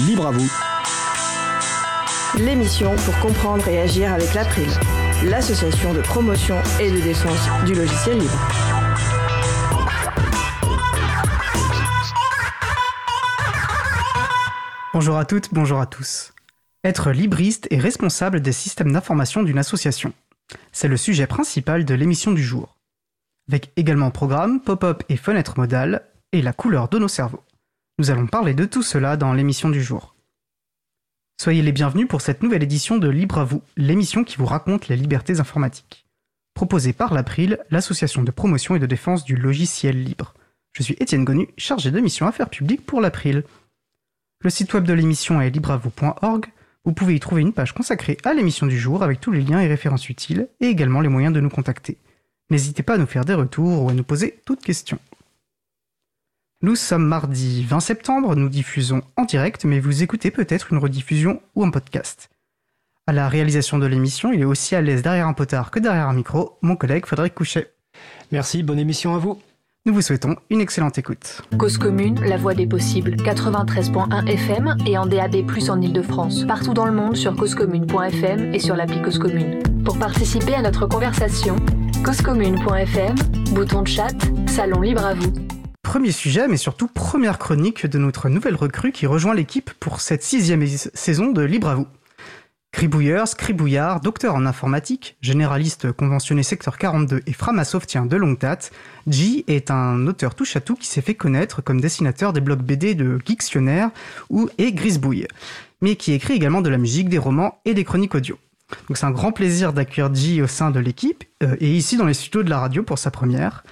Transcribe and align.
Libre 0.00 0.26
à 0.26 0.30
vous. 0.32 0.50
L'émission 2.36 2.96
pour 2.96 3.16
comprendre 3.20 3.68
et 3.68 3.80
agir 3.80 4.12
avec 4.12 4.34
l'April, 4.34 4.66
l'association 5.24 5.94
de 5.94 6.00
promotion 6.00 6.56
et 6.80 6.90
de 6.90 6.98
défense 6.98 7.48
du 7.64 7.74
logiciel 7.74 8.18
libre. 8.18 8.48
Bonjour 14.92 15.16
à 15.16 15.24
toutes, 15.24 15.54
bonjour 15.54 15.80
à 15.80 15.86
tous. 15.86 16.32
Être 16.82 17.12
libriste 17.12 17.68
et 17.70 17.78
responsable 17.78 18.40
des 18.40 18.50
systèmes 18.50 18.90
d'information 18.90 19.44
d'une 19.44 19.58
association. 19.58 20.12
C'est 20.72 20.88
le 20.88 20.96
sujet 20.96 21.28
principal 21.28 21.84
de 21.84 21.94
l'émission 21.94 22.32
du 22.32 22.42
jour. 22.42 22.74
Avec 23.48 23.70
également 23.76 24.10
programme, 24.10 24.60
pop-up 24.60 25.04
et 25.08 25.16
fenêtre 25.16 25.54
modale, 25.56 26.02
et 26.32 26.42
la 26.42 26.52
couleur 26.52 26.88
de 26.88 26.98
nos 26.98 27.06
cerveaux. 27.06 27.44
Nous 27.98 28.10
allons 28.10 28.26
parler 28.26 28.54
de 28.54 28.64
tout 28.64 28.82
cela 28.82 29.16
dans 29.16 29.32
l'émission 29.32 29.70
du 29.70 29.80
jour. 29.80 30.16
Soyez 31.40 31.62
les 31.62 31.70
bienvenus 31.70 32.08
pour 32.08 32.22
cette 32.22 32.42
nouvelle 32.42 32.64
édition 32.64 32.98
de 32.98 33.08
Libre 33.08 33.38
à 33.38 33.44
vous, 33.44 33.62
l'émission 33.76 34.24
qui 34.24 34.36
vous 34.36 34.46
raconte 34.46 34.88
les 34.88 34.96
libertés 34.96 35.38
informatiques. 35.38 36.04
Proposée 36.54 36.92
par 36.92 37.14
l'April, 37.14 37.60
l'association 37.70 38.24
de 38.24 38.32
promotion 38.32 38.74
et 38.74 38.80
de 38.80 38.86
défense 38.86 39.24
du 39.24 39.36
logiciel 39.36 40.02
libre. 40.02 40.34
Je 40.72 40.82
suis 40.82 40.96
Étienne 40.98 41.24
Gonu, 41.24 41.46
chargé 41.56 41.92
de 41.92 42.00
mission 42.00 42.26
affaires 42.26 42.50
publiques 42.50 42.84
pour 42.84 43.00
l'April. 43.00 43.44
Le 44.40 44.50
site 44.50 44.74
web 44.74 44.84
de 44.84 44.92
l'émission 44.92 45.40
est 45.40 45.50
libreavou.org. 45.50 46.46
Vous 46.84 46.92
pouvez 46.92 47.14
y 47.14 47.20
trouver 47.20 47.42
une 47.42 47.52
page 47.52 47.74
consacrée 47.74 48.16
à 48.24 48.34
l'émission 48.34 48.66
du 48.66 48.78
jour 48.78 49.04
avec 49.04 49.20
tous 49.20 49.30
les 49.30 49.40
liens 49.40 49.60
et 49.60 49.68
références 49.68 50.08
utiles 50.08 50.48
et 50.58 50.66
également 50.66 51.00
les 51.00 51.08
moyens 51.08 51.32
de 51.32 51.40
nous 51.40 51.48
contacter. 51.48 51.98
N'hésitez 52.50 52.82
pas 52.82 52.94
à 52.94 52.98
nous 52.98 53.06
faire 53.06 53.24
des 53.24 53.34
retours 53.34 53.84
ou 53.84 53.90
à 53.90 53.94
nous 53.94 54.02
poser 54.02 54.40
toutes 54.44 54.62
questions. 54.64 54.98
Nous 56.64 56.76
sommes 56.76 57.04
mardi 57.04 57.62
20 57.62 57.80
septembre, 57.80 58.34
nous 58.36 58.48
diffusons 58.48 59.02
en 59.18 59.26
direct, 59.26 59.66
mais 59.66 59.80
vous 59.80 60.02
écoutez 60.02 60.30
peut-être 60.30 60.72
une 60.72 60.78
rediffusion 60.78 61.42
ou 61.54 61.62
un 61.62 61.70
podcast. 61.70 62.30
À 63.06 63.12
la 63.12 63.28
réalisation 63.28 63.76
de 63.76 63.84
l'émission, 63.84 64.32
il 64.32 64.40
est 64.40 64.46
aussi 64.46 64.74
à 64.74 64.80
l'aise 64.80 65.02
derrière 65.02 65.26
un 65.26 65.34
potard 65.34 65.70
que 65.70 65.78
derrière 65.78 66.08
un 66.08 66.14
micro, 66.14 66.56
mon 66.62 66.74
collègue 66.74 67.04
Frédéric 67.04 67.34
Couchet. 67.34 67.70
Merci, 68.32 68.62
bonne 68.62 68.78
émission 68.78 69.14
à 69.14 69.18
vous. 69.18 69.38
Nous 69.84 69.92
vous 69.92 70.00
souhaitons 70.00 70.36
une 70.48 70.62
excellente 70.62 70.96
écoute. 70.96 71.42
Cause 71.58 71.76
commune, 71.76 72.18
la 72.22 72.38
voix 72.38 72.54
des 72.54 72.66
possibles, 72.66 73.16
93.1 73.16 74.26
FM 74.26 74.74
et 74.86 74.96
en 74.96 75.04
DAB+, 75.04 75.44
en 75.68 75.82
Ile-de-France. 75.82 76.46
Partout 76.46 76.72
dans 76.72 76.86
le 76.86 76.92
monde 76.92 77.14
sur 77.14 77.36
causecommune.fm 77.36 78.54
et 78.54 78.58
sur 78.58 78.74
l'appli 78.74 79.02
Cause 79.02 79.18
Commune. 79.18 79.62
Pour 79.84 79.98
participer 79.98 80.54
à 80.54 80.62
notre 80.62 80.86
conversation, 80.86 81.56
causecommune.fm, 82.02 83.16
bouton 83.52 83.82
de 83.82 83.88
chat, 83.88 84.16
salon 84.46 84.80
libre 84.80 85.04
à 85.04 85.12
vous. 85.12 85.30
Premier 85.84 86.12
sujet, 86.12 86.48
mais 86.48 86.56
surtout 86.56 86.88
première 86.88 87.38
chronique 87.38 87.86
de 87.86 87.98
notre 87.98 88.30
nouvelle 88.30 88.56
recrue 88.56 88.90
qui 88.90 89.06
rejoint 89.06 89.34
l'équipe 89.34 89.70
pour 89.78 90.00
cette 90.00 90.24
sixième 90.24 90.66
saison 90.66 91.30
de 91.30 91.42
Libre 91.42 91.68
à 91.68 91.74
vous. 91.76 91.86
Cribouilleur, 92.72 93.28
scribouillard, 93.28 94.00
docteur 94.00 94.34
en 94.34 94.46
informatique, 94.46 95.16
généraliste 95.20 95.92
conventionné 95.92 96.42
secteur 96.42 96.78
42 96.78 97.20
et 97.26 97.32
framasoftien 97.32 98.06
de 98.06 98.16
longue 98.16 98.38
date, 98.38 98.72
G 99.06 99.44
est 99.46 99.70
un 99.70 100.06
auteur 100.08 100.34
touche-à-tout 100.34 100.74
qui 100.74 100.88
s'est 100.88 101.02
fait 101.02 101.14
connaître 101.14 101.62
comme 101.62 101.80
dessinateur 101.80 102.32
des 102.32 102.40
blogs 102.40 102.62
BD 102.62 102.94
de 102.94 103.20
Geektionnaire 103.24 103.90
ou 104.30 104.48
et 104.58 104.72
Grisbouille, 104.72 105.28
mais 105.82 105.96
qui 105.96 106.14
écrit 106.14 106.34
également 106.34 106.62
de 106.62 106.70
la 106.70 106.78
musique, 106.78 107.10
des 107.10 107.18
romans 107.18 107.60
et 107.66 107.74
des 107.74 107.84
chroniques 107.84 108.14
audio. 108.14 108.38
Donc 108.88 108.96
c'est 108.96 109.06
un 109.06 109.12
grand 109.12 109.32
plaisir 109.32 109.74
d'accueillir 109.74 110.12
G 110.12 110.42
au 110.42 110.46
sein 110.46 110.70
de 110.70 110.80
l'équipe 110.80 111.22
euh, 111.42 111.54
et 111.60 111.70
ici 111.70 111.98
dans 111.98 112.06
les 112.06 112.14
studios 112.14 112.42
de 112.42 112.50
la 112.50 112.58
radio 112.58 112.82
pour 112.82 112.98
sa 112.98 113.10
première. 113.10 113.62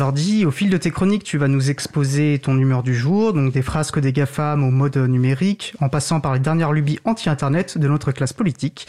Au 0.00 0.50
fil 0.50 0.70
de 0.70 0.78
tes 0.78 0.90
chroniques, 0.90 1.24
tu 1.24 1.36
vas 1.36 1.46
nous 1.46 1.68
exposer 1.68 2.38
ton 2.38 2.56
humeur 2.56 2.82
du 2.82 2.94
jour, 2.94 3.34
donc 3.34 3.52
des 3.52 3.60
frasques 3.60 3.98
des 3.98 4.14
GAFAM 4.14 4.64
au 4.64 4.70
mode 4.70 4.96
numérique, 4.96 5.74
en 5.78 5.90
passant 5.90 6.20
par 6.20 6.32
les 6.32 6.40
dernières 6.40 6.72
lubies 6.72 6.98
anti-internet 7.04 7.76
de 7.76 7.86
notre 7.86 8.10
classe 8.10 8.32
politique. 8.32 8.86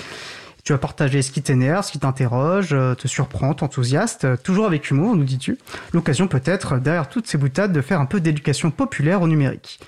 Tu 0.64 0.72
vas 0.72 0.80
partager 0.80 1.22
ce 1.22 1.32
qui 1.32 1.42
t'énerve, 1.42 1.86
ce 1.86 1.92
qui 1.92 2.00
t'interroge, 2.00 2.70
euh, 2.72 2.96
te 2.96 3.10
surprend, 3.10 3.54
t'enthousiaste, 3.54 4.24
euh, 4.24 4.38
toujours 4.42 4.66
avec 4.66 4.90
humour, 4.90 5.14
nous 5.18 5.26
dis-tu. 5.26 5.58
L'occasion 5.92 6.30
peut-être, 6.30 6.78
derrière 6.78 7.10
toutes 7.10 7.28
ces 7.28 7.38
boutades, 7.38 7.74
de 7.74 7.82
faire 7.82 8.00
un 8.00 8.06
peu 8.06 8.22
d'éducation 8.22 8.72
populaire 8.72 9.22
au 9.22 9.28
numérique. 9.28 9.82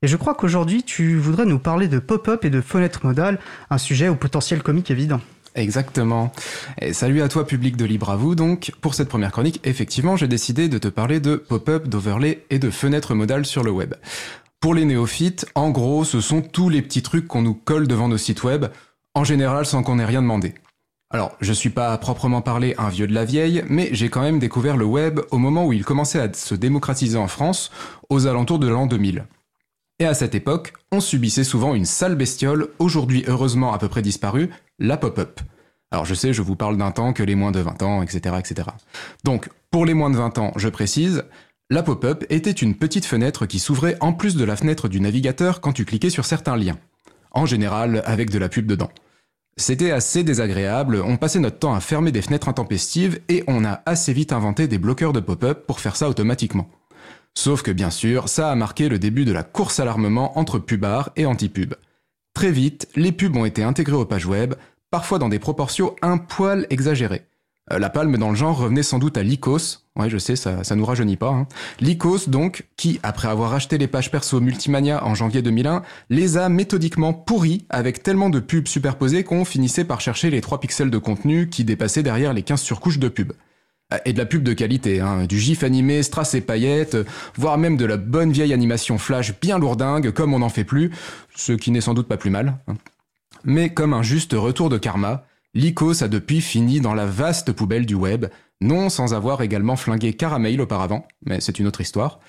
Et 0.00 0.06
je 0.06 0.16
crois 0.16 0.34
qu'aujourd'hui, 0.34 0.84
tu 0.84 1.18
voudrais 1.18 1.44
nous 1.44 1.58
parler 1.58 1.86
de 1.86 1.98
pop-up 1.98 2.46
et 2.46 2.50
de 2.50 2.62
fenêtre 2.62 3.04
modale, 3.04 3.38
un 3.68 3.78
sujet 3.78 4.08
au 4.08 4.14
potentiel 4.14 4.62
comique 4.62 4.90
évident. 4.90 5.20
Exactement. 5.54 6.32
Et 6.80 6.92
salut 6.92 7.22
à 7.22 7.28
toi 7.28 7.46
public 7.46 7.76
de 7.76 7.84
Libre 7.84 8.10
à 8.10 8.16
vous 8.16 8.34
donc. 8.34 8.72
Pour 8.80 8.94
cette 8.94 9.08
première 9.08 9.32
chronique, 9.32 9.60
effectivement, 9.64 10.16
j'ai 10.16 10.28
décidé 10.28 10.68
de 10.68 10.78
te 10.78 10.88
parler 10.88 11.20
de 11.20 11.36
pop-up, 11.36 11.88
d'overlay 11.88 12.44
et 12.50 12.58
de 12.58 12.70
fenêtres 12.70 13.14
modales 13.14 13.44
sur 13.44 13.62
le 13.62 13.70
web. 13.70 13.94
Pour 14.60 14.74
les 14.74 14.84
néophytes, 14.84 15.46
en 15.54 15.70
gros, 15.70 16.04
ce 16.04 16.20
sont 16.20 16.40
tous 16.40 16.68
les 16.68 16.82
petits 16.82 17.02
trucs 17.02 17.26
qu'on 17.26 17.42
nous 17.42 17.54
colle 17.54 17.88
devant 17.88 18.08
nos 18.08 18.16
sites 18.16 18.44
web, 18.44 18.66
en 19.14 19.24
général 19.24 19.66
sans 19.66 19.82
qu'on 19.82 19.98
ait 19.98 20.04
rien 20.04 20.22
demandé. 20.22 20.54
Alors, 21.10 21.36
je 21.42 21.52
suis 21.52 21.68
pas 21.68 21.92
à 21.92 21.98
proprement 21.98 22.40
parler 22.40 22.74
un 22.78 22.88
vieux 22.88 23.06
de 23.06 23.12
la 23.12 23.26
vieille, 23.26 23.64
mais 23.68 23.90
j'ai 23.92 24.08
quand 24.08 24.22
même 24.22 24.38
découvert 24.38 24.78
le 24.78 24.86
web 24.86 25.20
au 25.30 25.36
moment 25.36 25.66
où 25.66 25.74
il 25.74 25.84
commençait 25.84 26.20
à 26.20 26.32
se 26.32 26.54
démocratiser 26.54 27.18
en 27.18 27.28
France, 27.28 27.70
aux 28.08 28.26
alentours 28.26 28.58
de 28.58 28.68
l'an 28.68 28.86
2000. 28.86 29.26
Et 29.98 30.06
à 30.06 30.14
cette 30.14 30.34
époque, 30.34 30.72
on 30.90 31.00
subissait 31.00 31.44
souvent 31.44 31.74
une 31.74 31.84
sale 31.84 32.16
bestiole, 32.16 32.68
aujourd'hui 32.78 33.24
heureusement 33.26 33.72
à 33.72 33.78
peu 33.78 33.88
près 33.88 34.02
disparue, 34.02 34.50
la 34.78 34.96
pop-up. 34.96 35.40
Alors 35.90 36.04
je 36.04 36.14
sais, 36.14 36.32
je 36.32 36.42
vous 36.42 36.56
parle 36.56 36.76
d'un 36.76 36.90
temps 36.90 37.12
que 37.12 37.22
les 37.22 37.34
moins 37.34 37.52
de 37.52 37.60
20 37.60 37.82
ans, 37.82 38.02
etc., 38.02 38.36
etc. 38.38 38.68
Donc, 39.24 39.48
pour 39.70 39.84
les 39.84 39.94
moins 39.94 40.10
de 40.10 40.16
20 40.16 40.38
ans, 40.38 40.52
je 40.56 40.68
précise, 40.68 41.24
la 41.70 41.82
pop-up 41.82 42.24
était 42.30 42.50
une 42.50 42.74
petite 42.74 43.06
fenêtre 43.06 43.46
qui 43.46 43.58
s'ouvrait 43.58 43.96
en 44.00 44.12
plus 44.12 44.36
de 44.36 44.44
la 44.44 44.56
fenêtre 44.56 44.88
du 44.88 45.00
navigateur 45.00 45.60
quand 45.60 45.72
tu 45.72 45.84
cliquais 45.84 46.10
sur 46.10 46.24
certains 46.24 46.56
liens. 46.56 46.78
En 47.30 47.46
général, 47.46 48.02
avec 48.04 48.30
de 48.30 48.38
la 48.38 48.48
pub 48.48 48.66
dedans. 48.66 48.90
C'était 49.56 49.90
assez 49.90 50.24
désagréable, 50.24 51.02
on 51.04 51.18
passait 51.18 51.38
notre 51.38 51.58
temps 51.58 51.74
à 51.74 51.80
fermer 51.80 52.10
des 52.10 52.22
fenêtres 52.22 52.48
intempestives 52.48 53.20
et 53.28 53.44
on 53.46 53.64
a 53.64 53.82
assez 53.84 54.14
vite 54.14 54.32
inventé 54.32 54.66
des 54.66 54.78
bloqueurs 54.78 55.12
de 55.12 55.20
pop-up 55.20 55.66
pour 55.66 55.80
faire 55.80 55.96
ça 55.96 56.08
automatiquement. 56.08 56.68
Sauf 57.34 57.62
que 57.62 57.70
bien 57.70 57.90
sûr, 57.90 58.28
ça 58.28 58.50
a 58.50 58.54
marqué 58.54 58.88
le 58.88 58.98
début 58.98 59.24
de 59.24 59.32
la 59.32 59.42
course 59.42 59.80
à 59.80 59.84
l'armement 59.84 60.38
entre 60.38 60.58
pubards 60.58 61.10
et 61.16 61.26
anti-pub. 61.26 61.74
Très 62.34 62.52
vite, 62.52 62.88
les 62.96 63.12
pubs 63.12 63.36
ont 63.36 63.44
été 63.44 63.62
intégrées 63.62 63.96
aux 63.96 64.04
pages 64.04 64.26
web, 64.26 64.54
parfois 64.90 65.18
dans 65.18 65.28
des 65.28 65.38
proportions 65.38 65.94
un 66.02 66.18
poil 66.18 66.66
exagérées. 66.70 67.26
Euh, 67.70 67.78
la 67.78 67.90
palme 67.90 68.16
dans 68.18 68.30
le 68.30 68.36
genre 68.36 68.58
revenait 68.58 68.82
sans 68.82 68.98
doute 68.98 69.16
à 69.16 69.22
Lycos, 69.22 69.80
ouais 69.96 70.10
je 70.10 70.18
sais, 70.18 70.34
ça, 70.34 70.64
ça 70.64 70.74
nous 70.74 70.84
rajeunit 70.84 71.16
pas, 71.16 71.30
hein. 71.30 71.46
Lycos 71.80 72.28
donc, 72.28 72.66
qui, 72.76 72.98
après 73.02 73.28
avoir 73.28 73.54
acheté 73.54 73.78
les 73.78 73.86
pages 73.86 74.10
perso 74.10 74.40
Multimania 74.40 75.04
en 75.04 75.14
janvier 75.14 75.42
2001, 75.42 75.82
les 76.10 76.36
a 76.36 76.48
méthodiquement 76.48 77.12
pourris 77.12 77.64
avec 77.70 78.02
tellement 78.02 78.30
de 78.30 78.40
pubs 78.40 78.66
superposées 78.66 79.24
qu'on 79.24 79.44
finissait 79.44 79.84
par 79.84 80.00
chercher 80.00 80.30
les 80.30 80.40
3 80.40 80.60
pixels 80.60 80.90
de 80.90 80.98
contenu 80.98 81.48
qui 81.48 81.64
dépassaient 81.64 82.02
derrière 82.02 82.32
les 82.32 82.42
15 82.42 82.60
surcouches 82.60 82.98
de 82.98 83.08
pubs. 83.08 83.32
Et 84.04 84.12
de 84.12 84.18
la 84.18 84.26
pub 84.26 84.42
de 84.42 84.52
qualité, 84.52 85.00
hein, 85.00 85.24
du 85.26 85.38
gif 85.38 85.62
animé, 85.62 86.02
strass 86.02 86.34
et 86.34 86.40
paillettes, 86.40 86.96
voire 87.36 87.58
même 87.58 87.76
de 87.76 87.84
la 87.84 87.96
bonne 87.96 88.32
vieille 88.32 88.52
animation 88.52 88.98
flash 88.98 89.38
bien 89.40 89.58
lourdingue, 89.58 90.10
comme 90.12 90.34
on 90.34 90.38
n'en 90.40 90.48
fait 90.48 90.64
plus, 90.64 90.90
ce 91.34 91.52
qui 91.52 91.70
n'est 91.70 91.80
sans 91.80 91.94
doute 91.94 92.08
pas 92.08 92.16
plus 92.16 92.30
mal. 92.30 92.58
Hein. 92.68 92.74
Mais 93.44 93.70
comme 93.70 93.92
un 93.92 94.02
juste 94.02 94.34
retour 94.34 94.68
de 94.68 94.78
karma, 94.78 95.26
l'ICOS 95.54 96.02
a 96.02 96.08
depuis 96.08 96.40
fini 96.40 96.80
dans 96.80 96.94
la 96.94 97.06
vaste 97.06 97.52
poubelle 97.52 97.86
du 97.86 97.94
web, 97.94 98.26
non 98.60 98.88
sans 98.88 99.14
avoir 99.14 99.42
également 99.42 99.76
flingué 99.76 100.12
Caramel 100.12 100.60
auparavant, 100.60 101.06
mais 101.26 101.40
c'est 101.40 101.58
une 101.58 101.66
autre 101.66 101.80
histoire. 101.80 102.20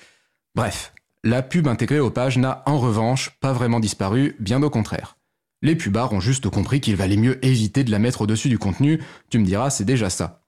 Bref, 0.54 0.92
la 1.22 1.42
pub 1.42 1.68
intégrée 1.68 2.00
aux 2.00 2.10
pages 2.10 2.36
n'a 2.36 2.62
en 2.66 2.78
revanche 2.78 3.30
pas 3.40 3.52
vraiment 3.52 3.80
disparu, 3.80 4.36
bien 4.40 4.62
au 4.62 4.70
contraire. 4.70 5.16
Les 5.62 5.76
pubards 5.76 6.12
ont 6.12 6.20
juste 6.20 6.50
compris 6.50 6.80
qu'il 6.80 6.96
valait 6.96 7.16
mieux 7.16 7.42
éviter 7.44 7.84
de 7.84 7.90
la 7.90 7.98
mettre 7.98 8.20
au-dessus 8.20 8.50
du 8.50 8.58
contenu, 8.58 9.00
tu 9.30 9.38
me 9.38 9.46
diras, 9.46 9.70
c'est 9.70 9.86
déjà 9.86 10.10
ça. 10.10 10.42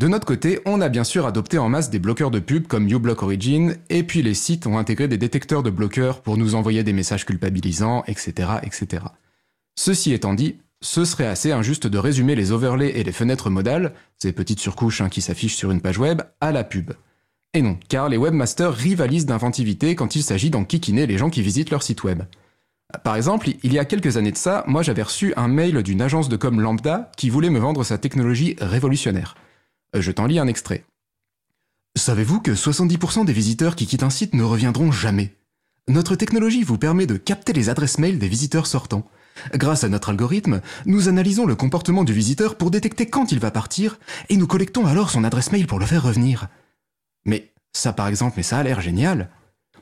De 0.00 0.08
notre 0.08 0.26
côté, 0.26 0.58
on 0.66 0.80
a 0.80 0.88
bien 0.88 1.04
sûr 1.04 1.24
adopté 1.24 1.56
en 1.56 1.68
masse 1.68 1.88
des 1.88 2.00
bloqueurs 2.00 2.32
de 2.32 2.40
pub 2.40 2.66
comme 2.66 2.88
uBlock 2.88 3.22
Origin, 3.22 3.76
et 3.90 4.02
puis 4.02 4.22
les 4.22 4.34
sites 4.34 4.66
ont 4.66 4.76
intégré 4.76 5.06
des 5.06 5.18
détecteurs 5.18 5.62
de 5.62 5.70
bloqueurs 5.70 6.20
pour 6.20 6.36
nous 6.36 6.56
envoyer 6.56 6.82
des 6.82 6.92
messages 6.92 7.24
culpabilisants, 7.24 8.02
etc., 8.08 8.54
etc. 8.64 9.04
Ceci 9.76 10.12
étant 10.12 10.34
dit, 10.34 10.56
ce 10.80 11.04
serait 11.04 11.26
assez 11.26 11.52
injuste 11.52 11.86
de 11.86 11.98
résumer 11.98 12.34
les 12.34 12.50
overlays 12.50 12.98
et 12.98 13.04
les 13.04 13.12
fenêtres 13.12 13.50
modales, 13.50 13.94
ces 14.18 14.32
petites 14.32 14.58
surcouches 14.58 15.00
hein, 15.00 15.08
qui 15.08 15.22
s'affichent 15.22 15.54
sur 15.54 15.70
une 15.70 15.80
page 15.80 15.98
web, 15.98 16.22
à 16.40 16.50
la 16.50 16.64
pub. 16.64 16.90
Et 17.54 17.62
non, 17.62 17.78
car 17.88 18.08
les 18.08 18.16
webmasters 18.16 18.74
rivalisent 18.74 19.26
d'inventivité 19.26 19.94
quand 19.94 20.16
il 20.16 20.24
s'agit 20.24 20.50
d'enquiquiner 20.50 21.06
les 21.06 21.18
gens 21.18 21.30
qui 21.30 21.40
visitent 21.40 21.70
leur 21.70 21.84
site 21.84 22.02
web. 22.02 22.24
Par 23.04 23.14
exemple, 23.14 23.48
il 23.62 23.72
y 23.72 23.78
a 23.78 23.84
quelques 23.84 24.16
années 24.16 24.32
de 24.32 24.36
ça, 24.36 24.64
moi 24.66 24.82
j'avais 24.82 25.02
reçu 25.02 25.32
un 25.36 25.46
mail 25.46 25.84
d'une 25.84 26.02
agence 26.02 26.28
de 26.28 26.36
com 26.36 26.60
lambda 26.60 27.12
qui 27.16 27.30
voulait 27.30 27.50
me 27.50 27.60
vendre 27.60 27.84
sa 27.84 27.96
technologie 27.96 28.56
révolutionnaire. 28.60 29.36
Je 29.94 30.10
t'en 30.10 30.26
lis 30.26 30.40
un 30.40 30.48
extrait. 30.48 30.84
Savez-vous 31.96 32.40
que 32.40 32.50
70% 32.50 33.24
des 33.24 33.32
visiteurs 33.32 33.76
qui 33.76 33.86
quittent 33.86 34.02
un 34.02 34.10
site 34.10 34.34
ne 34.34 34.42
reviendront 34.42 34.90
jamais? 34.90 35.36
Notre 35.86 36.16
technologie 36.16 36.64
vous 36.64 36.78
permet 36.78 37.06
de 37.06 37.16
capter 37.16 37.52
les 37.52 37.68
adresses 37.68 37.98
mail 37.98 38.18
des 38.18 38.26
visiteurs 38.28 38.66
sortants. 38.66 39.08
Grâce 39.54 39.84
à 39.84 39.88
notre 39.88 40.10
algorithme, 40.10 40.60
nous 40.86 41.08
analysons 41.08 41.46
le 41.46 41.54
comportement 41.54 42.02
du 42.02 42.12
visiteur 42.12 42.56
pour 42.56 42.72
détecter 42.72 43.06
quand 43.06 43.30
il 43.30 43.38
va 43.38 43.52
partir, 43.52 43.98
et 44.28 44.36
nous 44.36 44.48
collectons 44.48 44.86
alors 44.86 45.10
son 45.10 45.22
adresse 45.22 45.52
mail 45.52 45.66
pour 45.68 45.78
le 45.78 45.86
faire 45.86 46.02
revenir. 46.02 46.48
Mais 47.24 47.52
ça 47.72 47.92
par 47.92 48.08
exemple, 48.08 48.34
mais 48.36 48.42
ça 48.42 48.58
a 48.58 48.62
l'air 48.64 48.80
génial. 48.80 49.30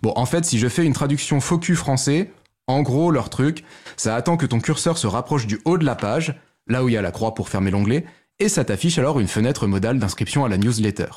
Bon, 0.03 0.13
en 0.17 0.27
fait, 0.27 0.45
si 0.45 0.59
je 0.59 0.69
fais 0.69 0.85
une 0.85 0.93
traduction 0.93 1.41
focus 1.41 1.79
français, 1.79 2.33
En 2.69 2.83
gros, 2.83 3.11
leur 3.11 3.29
truc, 3.29 3.65
ça 3.97 4.15
attend 4.15 4.37
que 4.37 4.47
ton 4.47 4.61
curseur 4.61 4.97
se 4.97 5.07
rapproche 5.07 5.47
du 5.47 5.61
haut 5.65 5.79
de 5.79 5.85
la 5.85 5.97
page, 5.97 6.35
là 6.69 6.85
où 6.85 6.89
il 6.89 6.93
y 6.93 6.97
a 6.97 7.03
la 7.03 7.11
croix 7.11 7.35
pour 7.35 7.49
fermer 7.49 7.71
l'onglet, 7.71 8.07
et 8.39 8.49
ça 8.49 8.65
t'affiche 8.65 8.99
alors 8.99 9.21
une 9.21 9.29
fenêtre 9.29 9.67
modale 9.67 9.99
d'inscription 9.99 10.45
à 10.45 10.49
la 10.49 10.59
newsletter. 10.59 11.09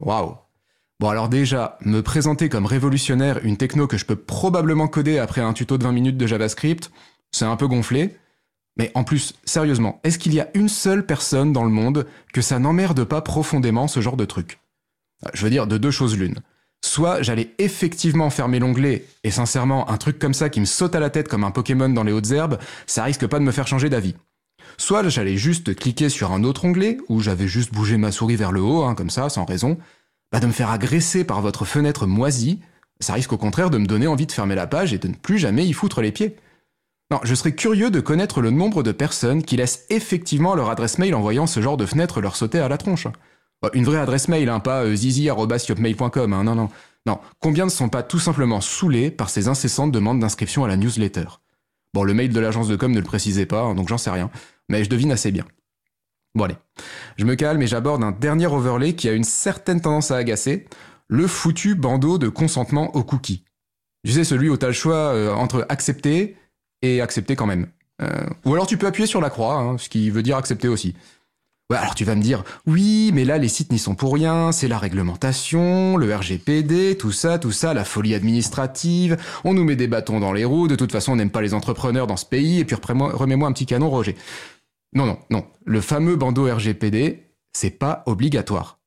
Waouh 0.00 0.36
Bon 1.00 1.08
alors 1.08 1.28
déjà, 1.28 1.78
me 1.84 2.00
présenter 2.00 2.48
comme 2.48 2.66
révolutionnaire 2.66 3.44
une 3.44 3.56
techno 3.56 3.86
que 3.86 3.96
je 3.96 4.04
peux 4.04 4.16
probablement 4.16 4.86
coder 4.86 5.18
après 5.18 5.40
un 5.40 5.52
tuto 5.52 5.76
de 5.76 5.82
20 5.82 5.92
minutes 5.92 6.16
de 6.16 6.26
JavaScript, 6.26 6.92
c'est 7.32 7.44
un 7.44 7.56
peu 7.56 7.66
gonflé. 7.66 8.16
Mais 8.76 8.90
en 8.94 9.04
plus, 9.04 9.34
sérieusement, 9.44 10.00
est-ce 10.04 10.18
qu'il 10.18 10.32
y 10.32 10.40
a 10.40 10.48
une 10.54 10.68
seule 10.68 11.04
personne 11.04 11.52
dans 11.52 11.64
le 11.64 11.70
monde 11.70 12.06
que 12.32 12.40
ça 12.40 12.58
n'emmerde 12.58 13.04
pas 13.04 13.20
profondément 13.20 13.88
ce 13.88 14.00
genre 14.00 14.16
de 14.16 14.24
truc? 14.24 14.60
Je 15.34 15.42
veux 15.42 15.50
dire, 15.50 15.66
de 15.66 15.76
deux 15.76 15.90
choses 15.90 16.16
l'une. 16.16 16.40
Soit 16.84 17.22
j'allais 17.22 17.54
effectivement 17.58 18.30
fermer 18.30 18.58
l'onglet, 18.58 19.04
et 19.24 19.30
sincèrement, 19.30 19.90
un 19.90 19.96
truc 19.98 20.18
comme 20.18 20.34
ça 20.34 20.48
qui 20.48 20.60
me 20.60 20.64
saute 20.64 20.94
à 20.94 21.00
la 21.00 21.10
tête 21.10 21.28
comme 21.28 21.44
un 21.44 21.50
Pokémon 21.50 21.88
dans 21.88 22.02
les 22.02 22.12
hautes 22.12 22.30
herbes, 22.30 22.58
ça 22.86 23.04
risque 23.04 23.26
pas 23.26 23.38
de 23.38 23.44
me 23.44 23.52
faire 23.52 23.68
changer 23.68 23.88
d'avis. 23.88 24.14
Soit 24.78 25.08
j'allais 25.08 25.36
juste 25.36 25.74
cliquer 25.74 26.08
sur 26.08 26.32
un 26.32 26.44
autre 26.44 26.64
onglet, 26.64 26.98
où 27.08 27.20
j'avais 27.20 27.48
juste 27.48 27.72
bougé 27.72 27.96
ma 27.96 28.12
souris 28.12 28.36
vers 28.36 28.52
le 28.52 28.60
haut, 28.60 28.82
hein, 28.82 28.94
comme 28.94 29.10
ça, 29.10 29.28
sans 29.28 29.44
raison, 29.44 29.78
bah, 30.30 30.40
de 30.40 30.46
me 30.46 30.52
faire 30.52 30.70
agresser 30.70 31.24
par 31.24 31.42
votre 31.42 31.64
fenêtre 31.64 32.06
moisie, 32.06 32.60
ça 33.00 33.14
risque 33.14 33.32
au 33.32 33.38
contraire 33.38 33.70
de 33.70 33.78
me 33.78 33.86
donner 33.86 34.06
envie 34.06 34.26
de 34.26 34.32
fermer 34.32 34.54
la 34.54 34.66
page 34.66 34.92
et 34.92 34.98
de 34.98 35.08
ne 35.08 35.14
plus 35.14 35.38
jamais 35.38 35.66
y 35.66 35.72
foutre 35.72 36.00
les 36.00 36.12
pieds. 36.12 36.36
Non, 37.10 37.20
je 37.24 37.34
serais 37.34 37.54
curieux 37.54 37.90
de 37.90 38.00
connaître 38.00 38.40
le 38.40 38.50
nombre 38.50 38.82
de 38.82 38.92
personnes 38.92 39.42
qui 39.42 39.56
laissent 39.56 39.84
effectivement 39.90 40.54
leur 40.54 40.70
adresse 40.70 40.98
mail 40.98 41.14
en 41.14 41.20
voyant 41.20 41.46
ce 41.46 41.60
genre 41.60 41.76
de 41.76 41.84
fenêtre 41.84 42.20
leur 42.20 42.36
sauter 42.36 42.58
à 42.58 42.68
la 42.68 42.78
tronche. 42.78 43.06
Bah, 43.60 43.70
une 43.74 43.84
vraie 43.84 43.98
adresse 43.98 44.28
mail, 44.28 44.48
hein, 44.48 44.60
pas 44.60 44.84
euh, 44.84 44.96
zizi.yopmail.com, 44.96 46.32
hein, 46.32 46.44
non, 46.44 46.54
non. 46.54 46.70
Non, 47.04 47.18
combien 47.40 47.64
ne 47.64 47.70
sont 47.70 47.88
pas 47.88 48.04
tout 48.04 48.20
simplement 48.20 48.60
saoulés 48.60 49.10
par 49.10 49.28
ces 49.28 49.48
incessantes 49.48 49.90
demandes 49.90 50.20
d'inscription 50.20 50.64
à 50.64 50.68
la 50.68 50.76
newsletter? 50.76 51.26
Bon, 51.94 52.04
le 52.04 52.14
mail 52.14 52.32
de 52.32 52.40
l'agence 52.40 52.68
de 52.68 52.76
com 52.76 52.92
ne 52.92 52.98
le 52.98 53.04
précisait 53.04 53.44
pas, 53.44 53.60
hein, 53.60 53.74
donc 53.74 53.88
j'en 53.88 53.98
sais 53.98 54.10
rien, 54.10 54.30
mais 54.72 54.84
je 54.84 54.90
devine 54.90 55.12
assez 55.12 55.30
bien. 55.30 55.44
Bon 56.34 56.44
allez, 56.44 56.56
je 57.18 57.26
me 57.26 57.34
calme 57.34 57.60
et 57.60 57.66
j'aborde 57.66 58.02
un 58.02 58.10
dernier 58.10 58.46
overlay 58.46 58.94
qui 58.94 59.06
a 59.06 59.12
une 59.12 59.22
certaine 59.22 59.82
tendance 59.82 60.10
à 60.10 60.16
agacer, 60.16 60.66
le 61.08 61.26
foutu 61.26 61.74
bandeau 61.74 62.16
de 62.16 62.30
consentement 62.30 62.96
aux 62.96 63.04
cookies. 63.04 63.44
Tu 64.04 64.12
sais, 64.12 64.24
celui 64.24 64.48
où 64.48 64.56
t'as 64.56 64.68
le 64.68 64.72
choix 64.72 64.96
euh, 64.96 65.32
entre 65.34 65.66
accepter 65.68 66.36
et 66.80 67.02
accepter 67.02 67.36
quand 67.36 67.46
même. 67.46 67.68
Euh, 68.00 68.26
ou 68.46 68.54
alors 68.54 68.66
tu 68.66 68.78
peux 68.78 68.86
appuyer 68.86 69.06
sur 69.06 69.20
la 69.20 69.28
croix, 69.28 69.58
hein, 69.58 69.76
ce 69.76 69.90
qui 69.90 70.08
veut 70.08 70.22
dire 70.22 70.38
accepter 70.38 70.68
aussi. 70.68 70.94
Ouais, 71.70 71.76
alors 71.76 71.94
tu 71.94 72.04
vas 72.04 72.14
me 72.14 72.22
dire, 72.22 72.44
oui, 72.66 73.12
mais 73.14 73.24
là 73.24 73.38
les 73.38 73.48
sites 73.48 73.72
n'y 73.72 73.78
sont 73.78 73.94
pour 73.94 74.14
rien, 74.14 74.52
c'est 74.52 74.68
la 74.68 74.78
réglementation, 74.78 75.96
le 75.96 76.14
RGPD, 76.14 76.96
tout 76.98 77.12
ça, 77.12 77.38
tout 77.38 77.52
ça, 77.52 77.72
la 77.72 77.84
folie 77.84 78.14
administrative, 78.14 79.16
on 79.44 79.54
nous 79.54 79.64
met 79.64 79.76
des 79.76 79.86
bâtons 79.86 80.18
dans 80.18 80.32
les 80.32 80.44
roues, 80.44 80.68
de 80.68 80.76
toute 80.76 80.92
façon 80.92 81.12
on 81.12 81.16
n'aime 81.16 81.30
pas 81.30 81.40
les 81.40 81.54
entrepreneurs 81.54 82.06
dans 82.06 82.16
ce 82.16 82.26
pays, 82.26 82.58
et 82.58 82.64
puis 82.64 82.76
remets-moi 82.84 83.48
un 83.48 83.52
petit 83.52 83.66
canon, 83.66 83.90
Roger. 83.90 84.16
Non, 84.92 85.06
non, 85.06 85.18
non. 85.30 85.46
Le 85.64 85.80
fameux 85.80 86.16
bandeau 86.16 86.52
RGPD, 86.52 87.22
c'est 87.52 87.70
pas 87.70 88.02
obligatoire. 88.06 88.78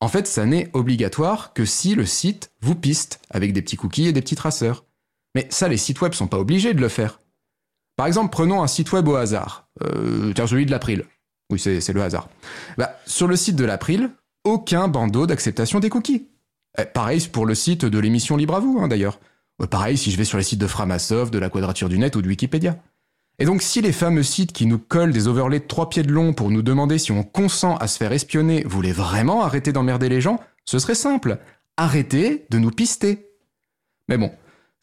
En 0.00 0.08
fait, 0.08 0.26
ça 0.26 0.46
n'est 0.46 0.70
obligatoire 0.72 1.52
que 1.52 1.64
si 1.64 1.94
le 1.94 2.06
site 2.06 2.52
vous 2.62 2.74
piste 2.74 3.20
avec 3.30 3.52
des 3.52 3.62
petits 3.62 3.76
cookies 3.76 4.06
et 4.06 4.12
des 4.12 4.22
petits 4.22 4.36
traceurs. 4.36 4.84
Mais 5.34 5.46
ça, 5.50 5.68
les 5.68 5.76
sites 5.76 6.00
web 6.00 6.14
sont 6.14 6.26
pas 6.26 6.38
obligés 6.38 6.74
de 6.74 6.80
le 6.80 6.88
faire. 6.88 7.20
Par 7.96 8.06
exemple, 8.06 8.30
prenons 8.30 8.62
un 8.62 8.66
site 8.66 8.92
web 8.92 9.06
au 9.08 9.16
hasard. 9.16 9.68
Euh, 9.82 10.32
tiens, 10.34 10.46
celui 10.46 10.64
de 10.64 10.70
l'April. 10.70 11.04
Oui, 11.50 11.58
c'est 11.58 11.92
le 11.92 12.02
hasard. 12.02 12.28
Bah, 12.78 12.96
sur 13.06 13.26
le 13.26 13.36
site 13.36 13.56
de 13.56 13.64
l'April, 13.64 14.10
aucun 14.44 14.88
bandeau 14.88 15.26
d'acceptation 15.26 15.80
des 15.80 15.90
cookies. 15.90 16.28
Eh, 16.78 16.84
pareil 16.84 17.20
pour 17.28 17.44
le 17.44 17.54
site 17.54 17.84
de 17.84 17.98
l'émission 17.98 18.36
Libre 18.36 18.54
à 18.54 18.60
vous, 18.60 18.78
hein, 18.80 18.88
d'ailleurs. 18.88 19.18
Euh, 19.60 19.66
pareil 19.66 19.98
si 19.98 20.10
je 20.10 20.16
vais 20.16 20.24
sur 20.24 20.38
les 20.38 20.44
sites 20.44 20.60
de 20.60 20.66
Framasoft, 20.66 21.32
de 21.32 21.38
la 21.38 21.50
Quadrature 21.50 21.88
du 21.88 21.98
Net 21.98 22.16
ou 22.16 22.22
de 22.22 22.28
Wikipédia. 22.28 22.76
Et 23.40 23.46
donc 23.46 23.62
si 23.62 23.80
les 23.80 23.92
fameux 23.92 24.22
sites 24.22 24.52
qui 24.52 24.66
nous 24.66 24.78
collent 24.78 25.14
des 25.14 25.26
overlays 25.26 25.60
de 25.60 25.64
trois 25.64 25.88
pieds 25.88 26.02
de 26.02 26.12
long 26.12 26.34
pour 26.34 26.50
nous 26.50 26.60
demander 26.60 26.98
si 26.98 27.10
on 27.10 27.22
consent 27.22 27.76
à 27.76 27.88
se 27.88 27.96
faire 27.96 28.12
espionner 28.12 28.62
voulaient 28.64 28.92
vraiment 28.92 29.42
arrêter 29.42 29.72
d'emmerder 29.72 30.10
les 30.10 30.20
gens, 30.20 30.38
ce 30.66 30.78
serait 30.78 30.94
simple. 30.94 31.38
Arrêtez 31.78 32.44
de 32.50 32.58
nous 32.58 32.70
pister. 32.70 33.30
Mais 34.08 34.18
bon, 34.18 34.30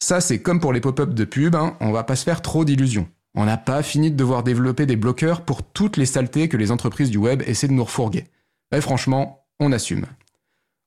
ça 0.00 0.20
c'est 0.20 0.42
comme 0.42 0.58
pour 0.58 0.72
les 0.72 0.80
pop-up 0.80 1.14
de 1.14 1.24
pub, 1.24 1.54
hein, 1.54 1.76
on 1.78 1.92
va 1.92 2.02
pas 2.02 2.16
se 2.16 2.24
faire 2.24 2.42
trop 2.42 2.64
d'illusions. 2.64 3.08
On 3.36 3.44
n'a 3.44 3.58
pas 3.58 3.84
fini 3.84 4.10
de 4.10 4.16
devoir 4.16 4.42
développer 4.42 4.86
des 4.86 4.96
bloqueurs 4.96 5.42
pour 5.42 5.62
toutes 5.62 5.96
les 5.96 6.06
saletés 6.06 6.48
que 6.48 6.56
les 6.56 6.72
entreprises 6.72 7.10
du 7.10 7.18
web 7.18 7.44
essaient 7.46 7.68
de 7.68 7.72
nous 7.72 7.84
refourguer. 7.84 8.24
Mais 8.72 8.80
franchement, 8.80 9.46
on 9.60 9.70
assume. 9.70 10.06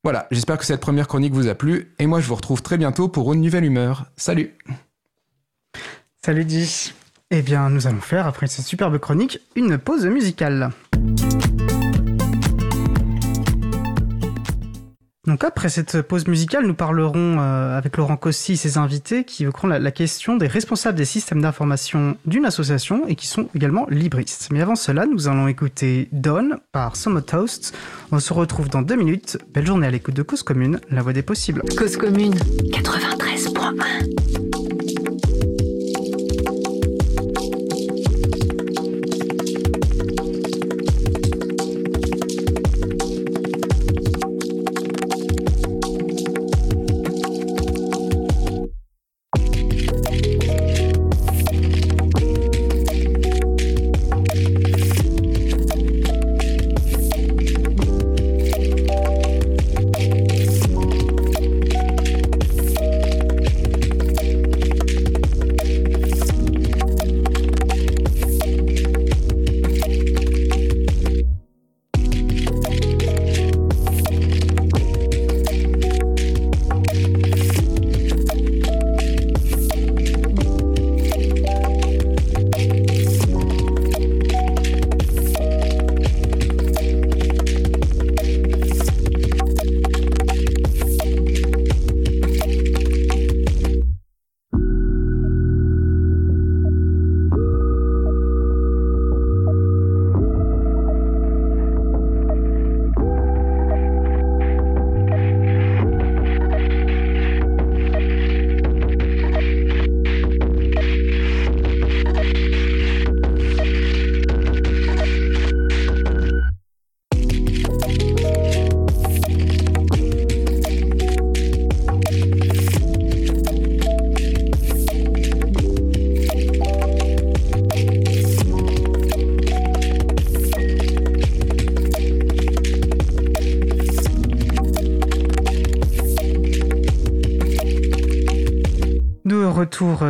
Voilà, 0.03 0.27
j'espère 0.29 0.57
que 0.57 0.65
cette 0.65 0.81
première 0.81 1.07
chronique 1.07 1.33
vous 1.33 1.47
a 1.47 1.55
plu, 1.55 1.93
et 1.99 2.05
moi 2.05 2.19
je 2.19 2.27
vous 2.27 2.35
retrouve 2.35 2.61
très 2.61 2.77
bientôt 2.77 3.07
pour 3.07 3.31
une 3.31 3.39
nouvelle 3.39 3.63
humeur. 3.63 4.07
Salut 4.17 4.57
Salut 6.21 6.43
Di 6.43 6.91
eh 7.31 7.41
bien, 7.41 7.69
nous 7.69 7.87
allons 7.87 8.01
faire, 8.01 8.27
après 8.27 8.47
cette 8.47 8.65
superbe 8.65 8.97
chronique, 8.99 9.39
une 9.55 9.77
pause 9.77 10.05
musicale. 10.05 10.71
Donc 15.27 15.45
après 15.45 15.69
cette 15.69 16.01
pause 16.01 16.27
musicale, 16.27 16.65
nous 16.65 16.73
parlerons 16.73 17.39
euh, 17.39 17.77
avec 17.77 17.95
Laurent 17.95 18.17
Cossi 18.17 18.53
et 18.53 18.55
ses 18.57 18.77
invités 18.77 19.23
qui 19.23 19.43
évoqueront 19.43 19.67
la, 19.67 19.91
question 19.91 20.35
des 20.35 20.47
responsables 20.47 20.97
des 20.97 21.05
systèmes 21.05 21.41
d'information 21.41 22.17
d'une 22.25 22.45
association 22.45 23.07
et 23.07 23.15
qui 23.15 23.27
sont 23.27 23.47
également 23.55 23.87
libristes. 23.89 24.49
Mais 24.51 24.61
avant 24.61 24.75
cela, 24.75 25.05
nous 25.05 25.29
allons 25.29 25.47
écouter 25.47 26.09
Dawn 26.11 26.57
par 26.73 26.97
Summer 26.97 27.23
Toast. 27.23 27.77
On 28.11 28.19
se 28.19 28.33
retrouve 28.33 28.67
dans 28.67 28.81
deux 28.81 28.97
minutes. 28.97 29.37
Belle 29.53 29.67
journée 29.67 29.87
à 29.87 29.91
l'écoute 29.91 30.15
de 30.15 30.23
Cause 30.23 30.43
Commune, 30.43 30.81
la 30.89 31.01
voix 31.01 31.13
des 31.13 31.23
possibles. 31.23 31.61
Cause 31.77 31.95
Commune 31.95 32.33
93.1 32.33 34.20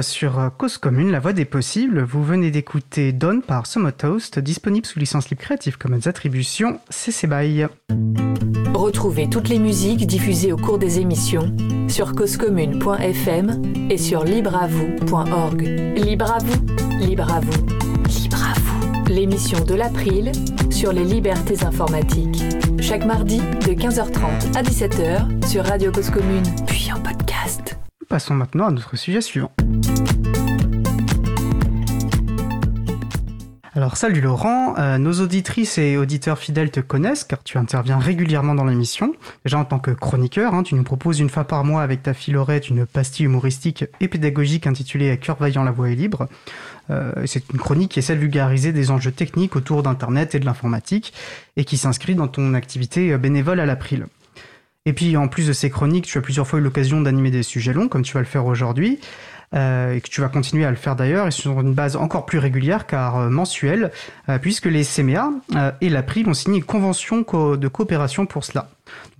sur 0.02 0.40
euh, 0.40 0.50
Cause 0.50 0.78
Commune, 0.78 1.12
la 1.12 1.20
voix 1.20 1.34
des 1.34 1.46
possibles. 1.46 2.02
Vous 2.02 2.24
venez 2.24 2.52
d'écouter 2.52 3.12
Dawn 3.12 3.42
par 3.42 3.64
Toast, 3.98 4.40
disponible 4.40 4.86
sous 4.86 5.00
licence 5.00 5.30
libre 5.30 5.42
Creative 5.42 5.78
Commons 5.78 6.06
Attribution 6.06 6.80
CC 6.90 7.28
BY. 7.28 7.66
Retrouvez 8.74 9.30
toutes 9.30 9.50
les 9.50 9.60
musiques 9.60 10.08
diffusées 10.08 10.52
au 10.52 10.58
cours 10.58 10.80
des 10.80 11.00
émissions 11.00 11.56
sur 11.88 12.14
causecommune.fm 12.14 13.62
et 13.90 13.98
sur 13.98 14.24
libreavoue.org. 14.24 15.62
Libre 15.98 16.32
à 16.32 16.38
vous, 16.40 16.66
libre 17.00 17.32
à 17.32 17.40
vous, 17.40 17.66
libre 18.08 18.44
à 18.44 18.60
vous. 18.60 19.04
L'émission 19.08 19.64
de 19.66 19.76
l'April 19.76 20.32
sur 20.70 20.94
les 20.94 21.04
libertés 21.04 21.64
informatiques. 21.64 22.44
Chaque 22.80 23.06
mardi 23.06 23.38
de 23.38 23.74
15h30 23.74 24.56
à 24.56 24.64
17h 24.64 25.48
sur 25.48 25.66
Radio 25.66 25.92
Cause 25.92 26.10
Commune, 26.10 26.44
puis 26.66 26.92
en 26.92 27.00
podcast. 27.00 27.78
Passons 28.10 28.34
maintenant 28.34 28.68
à 28.68 28.72
notre 28.72 28.98
sujet 28.98 29.22
suivant. 29.22 29.52
Alors 33.92 33.98
salut 33.98 34.22
Laurent, 34.22 34.76
euh, 34.78 34.98
nos 34.98 35.20
auditrices 35.20 35.78
et 35.78 35.98
auditeurs 35.98 36.40
fidèles 36.40 36.72
te 36.72 36.80
connaissent 36.80 37.26
car 37.26 37.44
tu 37.44 37.58
interviens 37.58 38.00
régulièrement 38.00 38.56
dans 38.56 38.64
l'émission. 38.64 39.14
Déjà 39.44 39.58
en 39.58 39.66
tant 39.66 39.80
que 39.80 39.92
chroniqueur, 39.92 40.54
hein, 40.54 40.64
tu 40.64 40.76
nous 40.76 40.84
proposes 40.84 41.20
une 41.20 41.28
fois 41.28 41.44
par 41.44 41.66
mois 41.66 41.84
avec 41.84 42.02
ta 42.02 42.14
filorette 42.14 42.70
une 42.70 42.86
pastille 42.86 43.26
humoristique 43.26 43.84
et 44.00 44.08
pédagogique 44.08 44.66
intitulée 44.66 45.18
cœur 45.18 45.36
vaillant 45.38 45.66
la 45.66 45.72
voix 45.72 45.90
est 45.90 45.96
libre. 45.96 46.30
Euh, 46.90 47.12
c'est 47.26 47.44
une 47.52 47.60
chronique 47.60 47.92
qui 47.92 48.00
essaie 48.00 48.16
de 48.16 48.22
vulgariser 48.22 48.72
des 48.72 48.92
enjeux 48.92 49.12
techniques 49.12 49.58
autour 49.58 49.84
d'Internet 49.84 50.36
et 50.36 50.40
de 50.40 50.46
l'informatique 50.46 51.12
et 51.58 51.66
qui 51.66 51.76
s'inscrit 51.76 52.16
dans 52.16 52.30
ton 52.30 52.54
activité 52.54 53.18
bénévole 53.18 53.60
à 53.60 53.66
l'April. 53.66 54.06
Et 54.86 54.94
puis 54.94 55.18
en 55.18 55.28
plus 55.28 55.48
de 55.48 55.54
ces 55.54 55.70
chroniques, 55.70 56.06
tu 56.06 56.18
as 56.18 56.22
plusieurs 56.22 56.48
fois 56.48 56.60
eu 56.60 56.62
l'occasion 56.62 57.02
d'animer 57.02 57.30
des 57.30 57.44
sujets 57.44 57.74
longs 57.74 57.90
comme 57.90 58.04
tu 58.04 58.14
vas 58.14 58.22
le 58.22 58.26
faire 58.26 58.46
aujourd'hui. 58.46 59.00
Euh, 59.54 59.96
et 59.96 60.00
que 60.00 60.08
tu 60.08 60.22
vas 60.22 60.30
continuer 60.30 60.64
à 60.64 60.70
le 60.70 60.78
faire 60.78 60.96
d'ailleurs, 60.96 61.28
et 61.28 61.32
sur 61.32 61.60
une 61.60 61.74
base 61.74 61.98
encore 61.98 62.26
plus 62.26 62.40
régulière 62.40 62.88
car 62.88 63.18
euh, 63.18 63.30
mensuelle, 63.30 63.92
euh, 64.30 64.38
puisque 64.38 64.66
les 64.66 64.86
CMA 64.86 65.30
et 65.82 65.90
l'April 65.90 66.30
ont 66.30 66.34
signé 66.34 66.60
une 66.60 66.64
convention 66.64 67.18
de 67.18 67.68
coopération 67.68 68.26
pour 68.26 68.46
cela. 68.46 68.70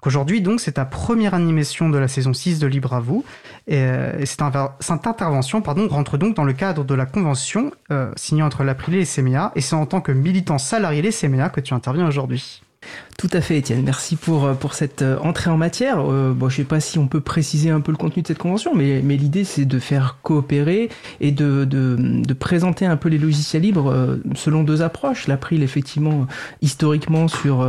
Aujourd'hui, 0.06 0.42
donc, 0.42 0.62
c'est 0.62 0.74
ta 0.74 0.86
première 0.86 1.34
animation 1.34 1.90
de 1.90 1.98
la 1.98 2.08
saison 2.08 2.34
6 2.34 2.60
de 2.60 2.68
Libre 2.68 2.94
à 2.94 3.02
vous, 3.02 3.26
et, 3.68 3.86
cette, 4.26 4.42
intervention 4.42 5.62
pardon, 5.62 5.88
rentre 5.90 6.18
donc 6.18 6.36
dans 6.36 6.44
le 6.44 6.54
cadre 6.54 6.84
de 6.84 6.96
la 6.96 7.06
convention 7.06 7.72
signée 8.16 8.44
entre 8.44 8.64
l'April 8.64 8.96
et 8.96 9.00
les 9.00 9.06
CMA, 9.06 9.52
et 9.56 9.62
c'est 9.62 9.76
en 9.76 9.86
tant 9.86 10.02
que 10.02 10.12
militant 10.12 10.58
salarié 10.58 11.02
des 11.02 11.12
CMA 11.12 11.50
que 11.50 11.62
tu 11.62 11.74
interviens 11.74 12.08
aujourd'hui. 12.08 12.62
Tout 13.22 13.30
à 13.34 13.42
fait, 13.42 13.60
Étienne. 13.60 13.84
Merci 13.84 14.16
pour, 14.16 14.46
euh, 14.46 14.54
pour 14.56 14.74
cette 14.74 15.04
euh, 15.04 15.20
entrée 15.20 15.52
en 15.52 15.58
matière. 15.58 16.00
Euh, 16.00 16.34
bon, 16.34 16.50
je 16.50 16.56
sais 16.56 16.64
pas 16.64 16.80
si 16.80 16.98
on 16.98 17.06
peut 17.06 17.22
préciser 17.22 17.70
un 17.70 17.80
peu 17.80 17.92
le 17.92 17.98
contenu 17.98 18.24
de 18.24 18.28
cette 18.28 18.40
convention, 18.40 18.74
mais, 18.74 19.04
mais 19.04 19.16
l'idée, 19.16 19.44
c'est 19.44 19.66
de 19.66 19.78
faire 19.78 20.18
coopérer 20.24 20.90
et 21.20 21.32
de, 21.32 21.64
de, 21.64 21.98
de, 22.00 22.34
présenter 22.34 22.88
un 22.88 22.98
peu 22.98 23.10
les 23.10 23.20
logiciels 23.20 23.62
libres 23.62 24.18
selon 24.34 24.64
deux 24.64 24.82
approches. 24.82 25.28
L'April, 25.28 25.62
effectivement, 25.62 26.26
historiquement, 26.64 27.28
sur 27.28 27.64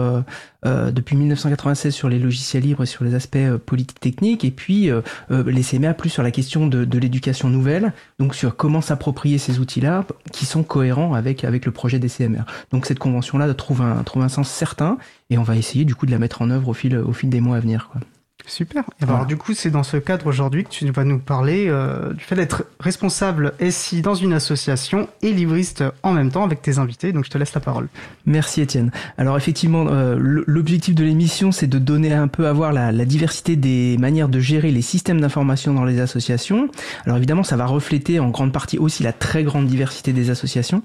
euh, 0.64 0.92
depuis 0.92 1.16
1996 1.16 1.92
sur 1.92 2.08
les 2.08 2.20
logiciels 2.20 2.62
libres 2.62 2.84
et 2.84 2.86
sur 2.86 3.02
les 3.02 3.16
aspects 3.16 3.34
euh, 3.34 3.58
politiques 3.58 3.98
techniques, 3.98 4.44
et 4.44 4.52
puis 4.52 4.90
euh, 4.90 5.00
les 5.28 5.62
CMA 5.62 5.92
plus 5.92 6.08
sur 6.08 6.22
la 6.22 6.30
question 6.30 6.68
de, 6.68 6.84
de 6.84 6.98
l'éducation 7.00 7.48
nouvelle, 7.48 7.92
donc 8.20 8.36
sur 8.36 8.54
comment 8.54 8.80
s'approprier 8.80 9.38
ces 9.38 9.58
outils-là 9.58 10.04
qui 10.30 10.46
sont 10.46 10.62
cohérents 10.62 11.14
avec, 11.14 11.42
avec 11.42 11.66
le 11.66 11.72
projet 11.72 11.98
des 11.98 12.08
CMR. 12.08 12.44
Donc 12.70 12.86
cette 12.86 13.00
convention-là 13.00 13.52
trouve 13.54 13.82
un, 13.82 14.04
trouve 14.04 14.22
un 14.22 14.28
sens 14.28 14.48
certain, 14.48 14.98
et 15.32 15.38
on 15.38 15.42
va 15.42 15.56
essayer 15.56 15.84
du 15.84 15.94
coup 15.94 16.04
de 16.04 16.10
la 16.10 16.18
mettre 16.18 16.42
en 16.42 16.50
œuvre 16.50 16.68
au 16.68 16.74
fil, 16.74 16.96
au 16.96 17.12
fil 17.12 17.30
des 17.30 17.40
mois 17.40 17.56
à 17.56 17.60
venir. 17.60 17.88
Quoi. 17.90 18.02
Super. 18.46 18.84
Alors 19.00 19.24
du 19.24 19.36
coup, 19.36 19.54
c'est 19.54 19.70
dans 19.70 19.82
ce 19.82 19.96
cadre 19.96 20.26
aujourd'hui 20.26 20.64
que 20.64 20.68
tu 20.68 20.90
vas 20.90 21.04
nous 21.04 21.20
parler 21.20 21.66
euh, 21.68 22.12
du 22.12 22.24
fait 22.24 22.34
d'être 22.34 22.64
responsable 22.80 23.54
SI 23.70 24.02
dans 24.02 24.14
une 24.14 24.32
association 24.32 25.08
et 25.22 25.32
livriste 25.32 25.84
en 26.02 26.12
même 26.12 26.30
temps 26.30 26.44
avec 26.44 26.60
tes 26.60 26.78
invités. 26.78 27.12
Donc 27.12 27.24
je 27.24 27.30
te 27.30 27.38
laisse 27.38 27.54
la 27.54 27.60
parole. 27.60 27.88
Merci 28.26 28.60
Étienne. 28.60 28.90
Alors 29.16 29.36
effectivement, 29.36 29.86
euh, 29.88 30.16
l'objectif 30.18 30.94
de 30.94 31.04
l'émission, 31.04 31.52
c'est 31.52 31.68
de 31.68 31.78
donner 31.78 32.12
un 32.12 32.28
peu 32.28 32.48
à 32.48 32.52
voir 32.52 32.72
la, 32.72 32.90
la, 32.90 33.04
diversité 33.04 33.56
des 33.56 33.96
manières 33.98 34.28
de 34.28 34.40
gérer 34.40 34.70
les 34.70 34.82
systèmes 34.82 35.20
d'information 35.20 35.72
dans 35.72 35.84
les 35.84 36.00
associations. 36.00 36.68
Alors 37.06 37.16
évidemment, 37.16 37.44
ça 37.44 37.56
va 37.56 37.66
refléter 37.66 38.18
en 38.18 38.30
grande 38.30 38.52
partie 38.52 38.78
aussi 38.78 39.02
la 39.02 39.12
très 39.12 39.44
grande 39.44 39.66
diversité 39.66 40.12
des 40.12 40.30
associations. 40.30 40.82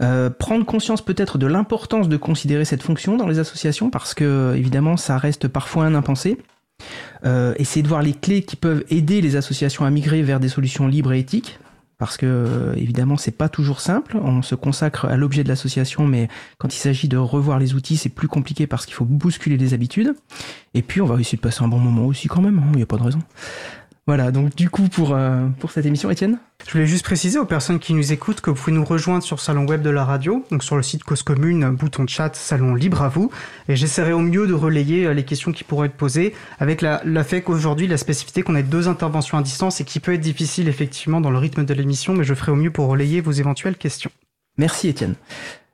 Euh, 0.00 0.30
prendre 0.30 0.64
conscience 0.64 1.02
peut-être 1.02 1.38
de 1.38 1.46
l'importance 1.46 2.08
de 2.08 2.16
considérer 2.16 2.64
cette 2.64 2.82
fonction 2.82 3.16
dans 3.16 3.26
les 3.26 3.38
associations 3.38 3.90
parce 3.90 4.14
que 4.14 4.54
évidemment 4.56 4.96
ça 4.96 5.18
reste 5.18 5.48
parfois 5.48 5.86
un 5.86 5.94
impensé. 5.94 6.38
Euh, 7.24 7.54
essayer 7.56 7.82
de 7.82 7.88
voir 7.88 8.02
les 8.02 8.12
clés 8.12 8.42
qui 8.42 8.56
peuvent 8.56 8.84
aider 8.90 9.20
les 9.20 9.36
associations 9.36 9.84
à 9.84 9.90
migrer 9.90 10.22
vers 10.22 10.40
des 10.40 10.48
solutions 10.48 10.86
libres 10.86 11.12
et 11.12 11.20
éthiques. 11.20 11.58
Parce 11.98 12.18
que 12.18 12.26
euh, 12.26 12.74
évidemment 12.74 13.16
c'est 13.16 13.30
pas 13.30 13.48
toujours 13.48 13.80
simple. 13.80 14.18
On 14.22 14.42
se 14.42 14.54
consacre 14.54 15.06
à 15.06 15.16
l'objet 15.16 15.44
de 15.44 15.48
l'association, 15.48 16.06
mais 16.06 16.28
quand 16.58 16.74
il 16.74 16.78
s'agit 16.78 17.08
de 17.08 17.16
revoir 17.16 17.58
les 17.58 17.72
outils, 17.74 17.96
c'est 17.96 18.10
plus 18.10 18.28
compliqué 18.28 18.66
parce 18.66 18.84
qu'il 18.84 18.94
faut 18.94 19.06
bousculer 19.06 19.56
les 19.56 19.72
habitudes. 19.72 20.14
Et 20.74 20.82
puis 20.82 21.00
on 21.00 21.06
va 21.06 21.18
essayer 21.18 21.36
de 21.36 21.42
passer 21.42 21.64
un 21.64 21.68
bon 21.68 21.78
moment 21.78 22.04
aussi 22.04 22.28
quand 22.28 22.42
même. 22.42 22.58
Hein, 22.58 22.68
il 22.72 22.76
n'y 22.76 22.82
a 22.82 22.86
pas 22.86 22.98
de 22.98 23.02
raison. 23.02 23.20
Voilà, 24.06 24.30
donc 24.30 24.54
du 24.54 24.70
coup 24.70 24.88
pour, 24.88 25.16
euh, 25.16 25.48
pour 25.58 25.72
cette 25.72 25.84
émission, 25.84 26.08
Étienne 26.10 26.38
Je 26.64 26.70
voulais 26.70 26.86
juste 26.86 27.04
préciser 27.04 27.40
aux 27.40 27.44
personnes 27.44 27.80
qui 27.80 27.92
nous 27.92 28.12
écoutent 28.12 28.40
que 28.40 28.50
vous 28.50 28.56
pouvez 28.56 28.70
nous 28.70 28.84
rejoindre 28.84 29.24
sur 29.24 29.34
le 29.34 29.40
salon 29.40 29.66
web 29.66 29.82
de 29.82 29.90
la 29.90 30.04
radio, 30.04 30.44
donc 30.52 30.62
sur 30.62 30.76
le 30.76 30.84
site 30.84 31.02
Cause 31.02 31.24
Commune, 31.24 31.68
bouton 31.70 32.06
chat, 32.06 32.36
salon 32.36 32.76
libre 32.76 33.02
à 33.02 33.08
vous, 33.08 33.32
et 33.68 33.74
j'essaierai 33.74 34.12
au 34.12 34.20
mieux 34.20 34.46
de 34.46 34.54
relayer 34.54 35.06
euh, 35.06 35.12
les 35.12 35.24
questions 35.24 35.50
qui 35.50 35.64
pourraient 35.64 35.88
être 35.88 35.96
posées, 35.96 36.34
avec 36.60 36.82
la, 36.82 37.02
la 37.04 37.24
fait 37.24 37.42
qu'aujourd'hui, 37.42 37.88
la 37.88 37.96
spécificité 37.96 38.44
qu'on 38.44 38.54
ait 38.54 38.62
deux 38.62 38.86
interventions 38.86 39.38
à 39.38 39.42
distance 39.42 39.80
et 39.80 39.84
qui 39.84 39.98
peut 39.98 40.14
être 40.14 40.20
difficile 40.20 40.68
effectivement 40.68 41.20
dans 41.20 41.32
le 41.32 41.38
rythme 41.38 41.64
de 41.64 41.74
l'émission, 41.74 42.14
mais 42.14 42.22
je 42.22 42.34
ferai 42.34 42.52
au 42.52 42.56
mieux 42.56 42.70
pour 42.70 42.86
relayer 42.86 43.20
vos 43.20 43.32
éventuelles 43.32 43.76
questions. 43.76 44.12
Merci 44.56 44.86
Étienne. 44.86 45.16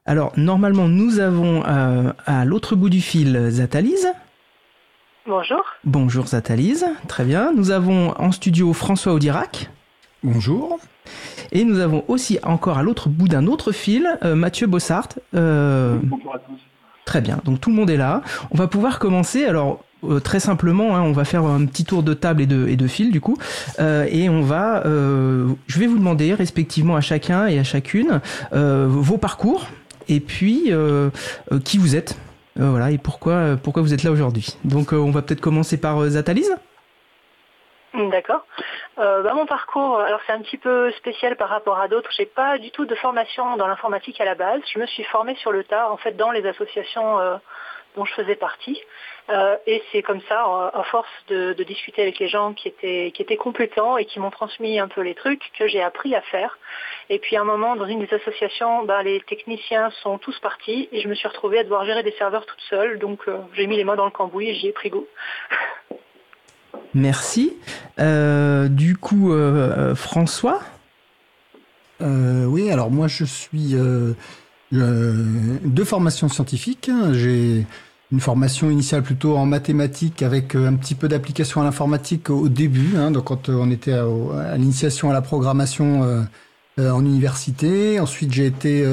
Alors 0.06 0.32
normalement, 0.38 0.88
nous 0.88 1.18
avons 1.18 1.64
euh, 1.66 2.12
à 2.24 2.46
l'autre 2.46 2.76
bout 2.76 2.88
du 2.88 3.02
fil 3.02 3.50
Zatalise. 3.50 4.08
Bonjour. 5.24 5.62
Bonjour 5.84 6.26
Zatalise, 6.26 6.84
très 7.06 7.24
bien. 7.24 7.52
Nous 7.52 7.70
avons 7.70 8.10
en 8.18 8.32
studio 8.32 8.72
François 8.72 9.12
Audirac. 9.12 9.70
Bonjour. 10.24 10.80
Et 11.52 11.62
nous 11.62 11.78
avons 11.78 12.04
aussi 12.08 12.40
encore 12.42 12.76
à 12.76 12.82
l'autre 12.82 13.08
bout 13.08 13.28
d'un 13.28 13.46
autre 13.46 13.70
fil 13.70 14.08
euh, 14.24 14.34
Mathieu 14.34 14.66
Bossart. 14.66 15.10
Euh, 15.36 15.98
Bonjour 16.02 16.34
à 16.34 16.40
tous. 16.40 16.58
Très 17.04 17.20
bien, 17.20 17.38
donc 17.44 17.60
tout 17.60 17.70
le 17.70 17.76
monde 17.76 17.90
est 17.90 17.96
là. 17.96 18.22
On 18.50 18.58
va 18.58 18.66
pouvoir 18.66 18.98
commencer. 18.98 19.44
Alors 19.44 19.84
euh, 20.02 20.18
très 20.18 20.40
simplement, 20.40 20.96
hein, 20.96 21.02
on 21.02 21.12
va 21.12 21.24
faire 21.24 21.44
un 21.44 21.66
petit 21.66 21.84
tour 21.84 22.02
de 22.02 22.14
table 22.14 22.42
et 22.42 22.46
de, 22.46 22.66
et 22.66 22.74
de 22.74 22.86
fil 22.88 23.12
du 23.12 23.20
coup, 23.20 23.36
et 23.78 24.28
on 24.28 24.42
va, 24.42 24.82
je 24.84 25.78
vais 25.78 25.86
vous 25.86 25.98
demander 25.98 26.34
respectivement 26.34 26.96
à 26.96 27.00
chacun 27.00 27.46
et 27.46 27.60
à 27.60 27.64
chacune 27.64 28.20
vos 28.50 29.18
parcours 29.18 29.68
et 30.08 30.18
puis 30.18 30.72
qui 31.64 31.78
vous 31.78 31.94
êtes. 31.94 32.16
Euh, 32.61 32.71
voilà, 32.71 32.90
et 32.90 32.99
pourquoi, 32.99 33.32
euh, 33.32 33.56
pourquoi 33.56 33.82
vous 33.82 33.94
êtes 33.94 34.02
là 34.02 34.11
aujourd'hui? 34.11 34.59
Donc 34.64 34.92
euh, 34.92 34.97
on 34.97 35.11
va 35.11 35.23
peut-être 35.23 35.40
commencer 35.40 35.80
par 35.80 36.02
Zatalise? 36.04 36.54
D'accord. 37.94 38.47
Bah, 38.97 39.35
mon 39.35 39.44
parcours, 39.47 39.99
alors 39.99 40.21
c'est 40.26 40.32
un 40.32 40.40
petit 40.40 40.56
peu 40.56 40.90
spécial 40.92 41.37
par 41.37 41.50
rapport 41.50 41.78
à 41.78 41.88
d'autres. 41.88 42.11
J'ai 42.16 42.25
pas 42.25 42.56
du 42.56 42.71
tout 42.71 42.87
de 42.87 42.94
formation 42.94 43.56
dans 43.56 43.66
l'informatique 43.66 44.18
à 44.21 44.25
la 44.25 44.35
base. 44.35 44.61
Je 44.73 44.78
me 44.78 44.87
suis 44.87 45.04
formée 45.04 45.35
sur 45.37 45.52
le 45.52 45.62
tas, 45.64 45.90
en 45.90 45.99
fait, 45.99 46.16
dans 46.16 46.30
les 46.30 46.47
associations 46.47 47.18
dont 47.97 48.04
je 48.06 48.14
faisais 48.14 48.37
partie. 48.37 48.80
Et 49.66 49.82
c'est 49.92 50.02
comme 50.02 50.23
ça, 50.23 50.71
à 50.73 50.82
force 50.85 51.11
de, 51.28 51.52
discuter 51.64 52.00
avec 52.00 52.18
les 52.18 52.28
gens 52.28 52.54
qui 52.54 52.68
étaient, 52.68 53.12
qui 53.14 53.21
étaient 53.21 53.37
compétents 53.37 53.99
et 53.99 54.06
qui 54.06 54.21
m'ont 54.21 54.30
transmis 54.30 54.78
un 54.78 54.88
peu 54.88 55.02
les 55.02 55.14
trucs, 55.14 55.52
que 55.59 55.66
j'ai 55.66 55.82
appris 55.82 56.14
à 56.14 56.23
faire. 56.23 56.56
Et 57.11 57.18
puis 57.18 57.37
à 57.37 57.42
un 57.42 57.44
moment, 57.44 57.76
dans 57.76 57.87
une 57.87 58.00
des 58.00 58.14
associations, 58.14 58.85
ben, 58.85 59.02
les 59.02 59.21
techniciens 59.21 59.90
sont 60.02 60.18
tous 60.18 60.38
partis 60.40 60.88
et 60.92 61.00
je 61.00 61.09
me 61.09 61.14
suis 61.14 61.28
retrouvée 61.28 61.59
à 61.59 61.64
devoir 61.64 61.85
gérer 61.85 62.02
des 62.02 62.14
serveurs 62.18 62.47
toute 62.47 62.61
seule. 62.68 62.99
Donc 62.99 63.21
euh, 63.28 63.38
j'ai 63.54 63.66
mis 63.66 63.76
les 63.76 63.85
mains 63.85 63.97
dans 63.97 64.04
le 64.04 64.11
cambouis 64.11 64.49
et 64.49 64.54
j'y 64.54 64.68
ai 64.68 64.73
pris 64.73 64.90
goût. 64.90 65.06
Merci. 66.94 67.56
Euh, 67.99 68.68
du 68.68 68.97
coup, 68.97 69.32
François? 69.94 70.61
Oui, 72.00 72.71
alors 72.71 72.90
moi 72.90 73.06
je 73.06 73.25
suis 73.25 73.75
de 74.73 75.85
formation 75.85 76.28
scientifique. 76.28 76.90
J'ai 77.12 77.64
une 78.12 78.21
formation 78.21 78.71
initiale 78.71 79.02
plutôt 79.02 79.37
en 79.37 79.47
mathématiques 79.47 80.23
avec 80.23 80.54
euh, 80.54 80.68
un 80.68 80.75
petit 80.75 80.94
peu 80.94 81.09
d'application 81.09 81.62
à 81.62 81.64
l'informatique 81.64 82.28
au 82.28 82.49
début, 82.49 82.97
hein, 82.97 83.11
donc 83.11 83.25
quand 83.25 83.49
euh, 83.49 83.54
on 83.54 83.71
était 83.71 83.94
à, 83.94 84.56
l'initiation 84.56 85.11
à 85.11 85.14
la 85.14 85.23
programmation 85.23 86.04
euh, 86.04 86.21
en 86.78 87.04
université. 87.04 88.00
Ensuite, 88.00 88.32
j'ai 88.32 88.46
été 88.46 88.86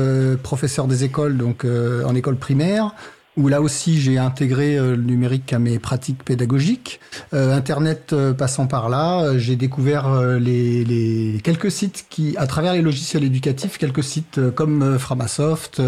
professeur 0.44 0.88
des 0.88 1.04
écoles, 1.04 1.38
donc 1.38 1.66
en 1.66 2.16
école 2.16 2.38
primaire 2.38 2.94
où 3.38 3.48
là 3.48 3.62
aussi 3.62 4.02
j'ai 4.02 4.18
intégré 4.18 4.76
le 4.78 4.98
numérique 4.98 5.54
à 5.54 5.60
mes 5.60 5.80
pratiques 5.80 6.24
pédagogiques. 6.24 7.00
Internet 7.32 8.14
passant 8.38 8.68
par 8.68 8.90
là, 8.90 9.38
j'ai 9.38 9.56
découvert 9.56 10.22
les, 10.40 10.84
les, 10.84 11.40
quelques 11.42 11.72
sites 11.72 12.08
qui, 12.10 12.36
à 12.38 12.48
travers 12.48 12.74
les 12.74 12.82
logiciels 12.82 13.24
éducatifs, 13.24 13.78
quelques 13.78 14.04
sites 14.04 14.52
comme 14.56 15.00
Framasoft, 15.00 15.82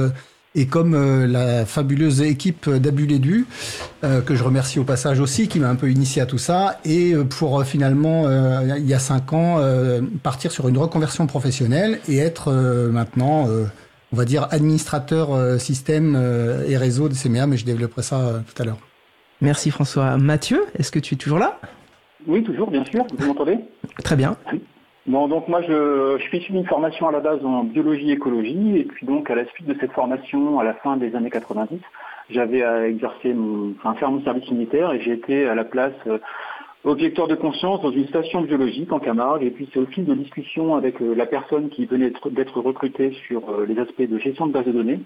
et 0.54 0.66
comme 0.66 0.94
euh, 0.94 1.28
la 1.28 1.66
fabuleuse 1.66 2.22
équipe 2.22 2.70
d'Abulédu, 2.70 3.46
euh, 4.04 4.22
que 4.22 4.36
je 4.36 4.44
remercie 4.44 4.80
au 4.80 4.84
passage 4.84 5.20
aussi, 5.20 5.48
qui 5.48 5.60
m'a 5.60 5.70
un 5.70 5.76
peu 5.76 5.90
initié 5.90 6.22
à 6.22 6.26
tout 6.26 6.38
ça, 6.38 6.80
et 6.84 7.14
euh, 7.14 7.24
pour 7.24 7.64
finalement, 7.64 8.30
il 8.30 8.88
y 8.88 8.94
a 8.94 9.00
cinq 9.00 9.34
ans, 9.34 9.60
partir 10.24 10.52
sur 10.52 10.68
une 10.68 10.78
reconversion 10.78 11.28
professionnelle 11.28 12.00
et 12.08 12.18
être 12.18 12.52
maintenant, 12.52 13.48
on 14.12 14.16
va 14.16 14.26
dire, 14.26 14.48
administrateur 14.52 15.60
système 15.60 16.16
et 16.68 16.78
réseau 16.78 17.10
de 17.10 17.14
CMA, 17.14 17.48
mais 17.48 17.58
je 17.58 17.66
développerai 17.66 18.02
ça 18.02 18.44
tout 18.48 18.62
à 18.62 18.66
l'heure. 18.66 18.78
Merci 19.42 19.72
François. 19.72 20.18
Mathieu, 20.18 20.66
est-ce 20.78 20.92
que 20.92 21.00
tu 21.00 21.16
es 21.16 21.18
toujours 21.18 21.40
là? 21.40 21.60
Oui, 22.28 22.44
toujours, 22.44 22.70
bien 22.70 22.84
sûr. 22.86 23.06
Vous 23.18 23.28
m'entendez? 23.28 23.58
Très 24.04 24.16
bien. 24.16 24.36
Bon, 25.12 25.28
donc 25.28 25.50
moi 25.50 25.62
je, 25.62 26.20
suis 26.22 26.38
issu 26.38 26.54
d'une 26.54 26.66
formation 26.66 27.10
à 27.10 27.12
la 27.12 27.20
base 27.20 27.44
en 27.44 27.66
biologie 27.66 28.12
écologie 28.12 28.78
et 28.78 28.86
puis 28.86 29.06
donc 29.06 29.30
à 29.30 29.36
la 29.36 29.44
suite 29.48 29.68
de 29.68 29.76
cette 29.78 29.92
formation 29.92 30.58
à 30.58 30.64
la 30.64 30.74
fin 30.76 30.96
des 30.96 31.14
années 31.18 31.30
90, 31.30 31.82
j'avais 32.30 32.64
à 32.64 32.88
exercer 32.88 33.34
mon, 33.34 33.74
enfin, 33.78 33.94
faire 33.96 34.10
mon 34.10 34.24
service 34.24 34.50
militaire 34.50 34.94
et 34.94 35.02
j'ai 35.02 35.12
été 35.12 35.50
à 35.50 35.54
la 35.54 35.66
place 35.66 35.92
euh, 36.08 36.18
objecteur 36.86 37.28
de 37.28 37.36
conscience 37.36 37.82
dans 37.82 37.92
une 37.92 38.08
station 38.08 38.40
biologique 38.44 38.94
en 38.94 39.00
Camargue 39.00 39.44
et 39.44 39.52
puis 39.52 39.68
c'est 39.74 39.80
au 39.80 39.86
fil 39.86 40.06
de 40.06 40.14
discussions 40.14 40.78
avec 40.78 41.02
euh, 41.02 41.14
la 41.14 41.26
personne 41.26 41.68
qui 41.68 41.86
venait 41.86 42.14
d'être 42.30 42.62
recrutée 42.62 43.12
sur 43.28 43.50
euh, 43.50 43.66
les 43.66 43.78
aspects 43.80 44.08
de 44.10 44.18
gestion 44.18 44.48
de 44.48 44.54
base 44.54 44.66
de 44.66 44.72
données 44.72 45.02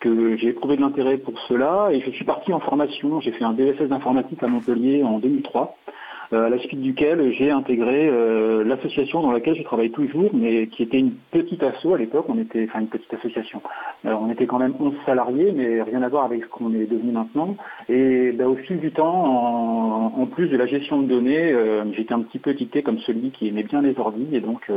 que 0.00 0.38
j'ai 0.38 0.48
éprouvé 0.48 0.76
de 0.76 0.80
l'intérêt 0.80 1.18
pour 1.18 1.38
cela 1.40 1.90
et 1.92 2.00
je 2.00 2.10
suis 2.12 2.24
parti 2.24 2.54
en 2.54 2.60
formation, 2.60 3.20
j'ai 3.20 3.32
fait 3.32 3.44
un 3.44 3.52
DSS 3.52 3.90
d'informatique 3.90 4.42
à 4.42 4.46
Montpellier 4.46 5.02
en 5.04 5.18
2003 5.18 5.76
euh, 5.86 5.92
à 6.32 6.48
la 6.48 6.58
suite 6.58 6.80
duquel 6.80 7.32
j'ai 7.32 7.50
intégré 7.50 8.08
euh, 8.08 8.62
l'association 8.64 9.22
dans 9.22 9.32
laquelle 9.32 9.56
je 9.56 9.62
travaille 9.62 9.90
toujours, 9.90 10.30
mais 10.32 10.68
qui 10.68 10.84
était 10.84 10.98
une 10.98 11.14
petite 11.32 11.62
asso 11.62 11.92
à 11.92 11.98
l'époque, 11.98 12.26
on 12.28 12.38
était, 12.38 12.66
enfin 12.68 12.80
une 12.80 12.88
petite 12.88 13.12
association. 13.12 13.60
Alors 14.04 14.22
on 14.22 14.30
était 14.30 14.46
quand 14.46 14.58
même 14.58 14.74
11 14.78 14.94
salariés, 15.06 15.52
mais 15.52 15.82
rien 15.82 16.02
à 16.02 16.08
voir 16.08 16.24
avec 16.24 16.44
ce 16.44 16.48
qu'on 16.48 16.72
est 16.72 16.86
devenu 16.86 17.12
maintenant. 17.12 17.56
Et 17.88 18.32
ben, 18.32 18.46
au 18.46 18.56
fil 18.56 18.78
du 18.78 18.92
temps, 18.92 20.14
en, 20.16 20.26
plus 20.26 20.48
de 20.48 20.56
la 20.56 20.66
gestion 20.66 21.02
de 21.02 21.08
données, 21.08 21.52
euh, 21.52 21.84
j'étais 21.94 22.14
un 22.14 22.22
petit 22.22 22.38
peu 22.38 22.50
étiqueté 22.50 22.82
comme 22.82 22.98
celui 23.00 23.30
qui 23.32 23.48
aimait 23.48 23.64
bien 23.64 23.82
les 23.82 23.98
ordi, 23.98 24.28
et 24.32 24.40
donc 24.40 24.70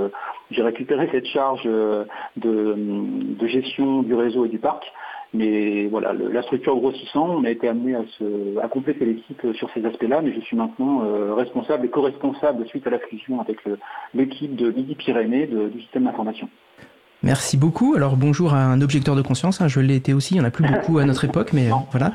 j'ai 0.50 0.64
récupéré 0.64 1.08
cette 1.12 1.28
charge 1.28 1.64
de, 1.66 2.06
de 2.38 3.48
gestion 3.48 4.02
du 4.02 4.16
réseau 4.16 4.46
et 4.46 4.50
du 4.50 4.58
parc. 4.58 4.84
Mais 5.34 5.88
voilà, 5.88 6.14
la 6.14 6.44
structure 6.44 6.76
grossissant, 6.76 7.28
on 7.28 7.44
a 7.44 7.50
été 7.50 7.68
amené 7.68 7.96
à, 7.96 8.68
compléter 8.68 9.06
l'équipe 9.06 9.42
sur 9.54 9.70
ces 9.72 9.84
aspects-là, 9.84 10.22
mais 10.22 10.32
je 10.34 10.40
suis 10.42 10.56
maintenant 10.56 11.04
euh, 11.04 11.34
responsable 11.34 11.88
et 11.88 11.90
co-responsable 11.90 12.68
suite 12.68 12.86
à 12.86 12.92
la 12.92 13.00
fusion 13.00 13.42
avec 13.42 13.58
l'équipe 14.14 14.56
de 14.56 14.70
Midi-Pyrénées 14.70 15.48
du 15.48 15.82
système 15.82 16.04
d'information. 16.04 16.50
Merci 17.24 17.56
beaucoup. 17.56 17.96
Alors 17.96 18.18
bonjour 18.18 18.54
à 18.54 18.66
un 18.66 18.82
objecteur 18.82 19.16
de 19.16 19.22
conscience, 19.22 19.62
hein, 19.62 19.70
je 19.70 19.80
l'ai 19.80 19.96
été 19.96 20.14
aussi, 20.14 20.34
il 20.34 20.40
n'y 20.40 20.42
en 20.42 20.48
a 20.48 20.52
plus 20.52 20.68
beaucoup 20.68 20.98
à 20.98 21.06
notre 21.06 21.24
époque, 21.24 21.52
mais 21.54 21.72
euh, 21.72 21.76
voilà. 21.92 22.12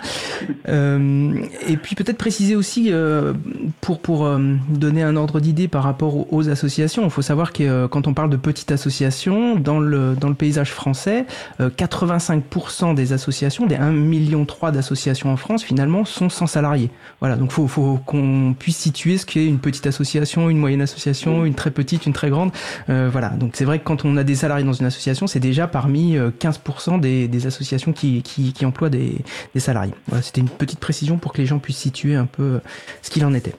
Euh, 0.68 1.32
et 1.66 1.78
puis 1.78 1.94
peut-être 1.94 2.18
préciser 2.18 2.54
aussi, 2.54 2.88
euh, 2.92 3.32
pour, 3.80 4.00
pour 4.00 4.30
donner 4.68 5.02
un 5.02 5.16
ordre 5.16 5.40
d'idée 5.40 5.66
par 5.66 5.82
rapport 5.82 6.30
aux, 6.30 6.50
associations, 6.50 7.04
il 7.04 7.10
faut 7.10 7.22
savoir 7.22 7.54
que 7.54 7.86
quand 7.86 8.06
on 8.06 8.12
parle 8.12 8.28
de 8.28 8.36
petites 8.36 8.70
associations, 8.70 9.56
dans 9.56 9.80
le, 9.80 10.14
dans 10.14 10.28
le 10.28 10.34
paysage 10.34 10.72
français, 10.72 11.24
85% 11.58 12.94
des 12.94 13.14
associations, 13.14 13.66
des 13.66 13.76
1,3 13.76 13.92
million 13.92 14.46
d'associations 14.70 15.32
en 15.32 15.36
France, 15.36 15.62
finalement, 15.62 16.04
sont 16.04 16.28
sans 16.28 16.46
salariés. 16.46 16.90
Voilà, 17.20 17.36
donc 17.36 17.50
faut, 17.50 17.66
faut 17.66 17.98
qu'on 18.04 18.54
puisse 18.58 18.76
situer 18.76 19.16
ce 19.16 19.24
qu'est 19.24 19.46
une 19.46 19.58
petite 19.58 19.86
association, 19.86 20.50
une 20.50 20.58
moyenne 20.58 20.82
association, 20.82 21.46
une 21.46 21.54
très 21.54 21.70
petite, 21.70 22.04
une 22.04 22.12
très 22.12 22.28
grande. 22.28 22.50
voilà, 22.88 23.30
donc 23.30 23.52
c'est 23.54 23.64
vrai 23.64 23.78
que 23.78 23.84
quand 23.84 24.04
on 24.04 24.16
a 24.18 24.24
des 24.24 24.34
salariés 24.34 24.64
dans 24.64 24.72
une 24.74 24.86
association, 24.86 24.97
c'est 25.26 25.40
déjà 25.40 25.66
parmi 25.66 26.16
15% 26.16 26.96
euh, 27.04 27.28
des, 27.28 27.46
associations 27.46 27.92
qui, 27.92 28.54
emploient 28.64 28.90
des, 28.90 29.18
salariés. 29.56 29.94
C'était 30.22 30.40
une 30.40 30.48
petite 30.48 30.80
précision 30.80 31.18
pour 31.18 31.32
que 31.32 31.38
les 31.38 31.46
gens 31.46 31.58
puissent 31.58 31.78
situer 31.78 32.14
un 32.14 32.26
peu 32.26 32.42
euh, 32.42 32.58
ce 33.02 33.10
qu'il 33.10 33.24
en 33.24 33.34
était. 33.34 33.54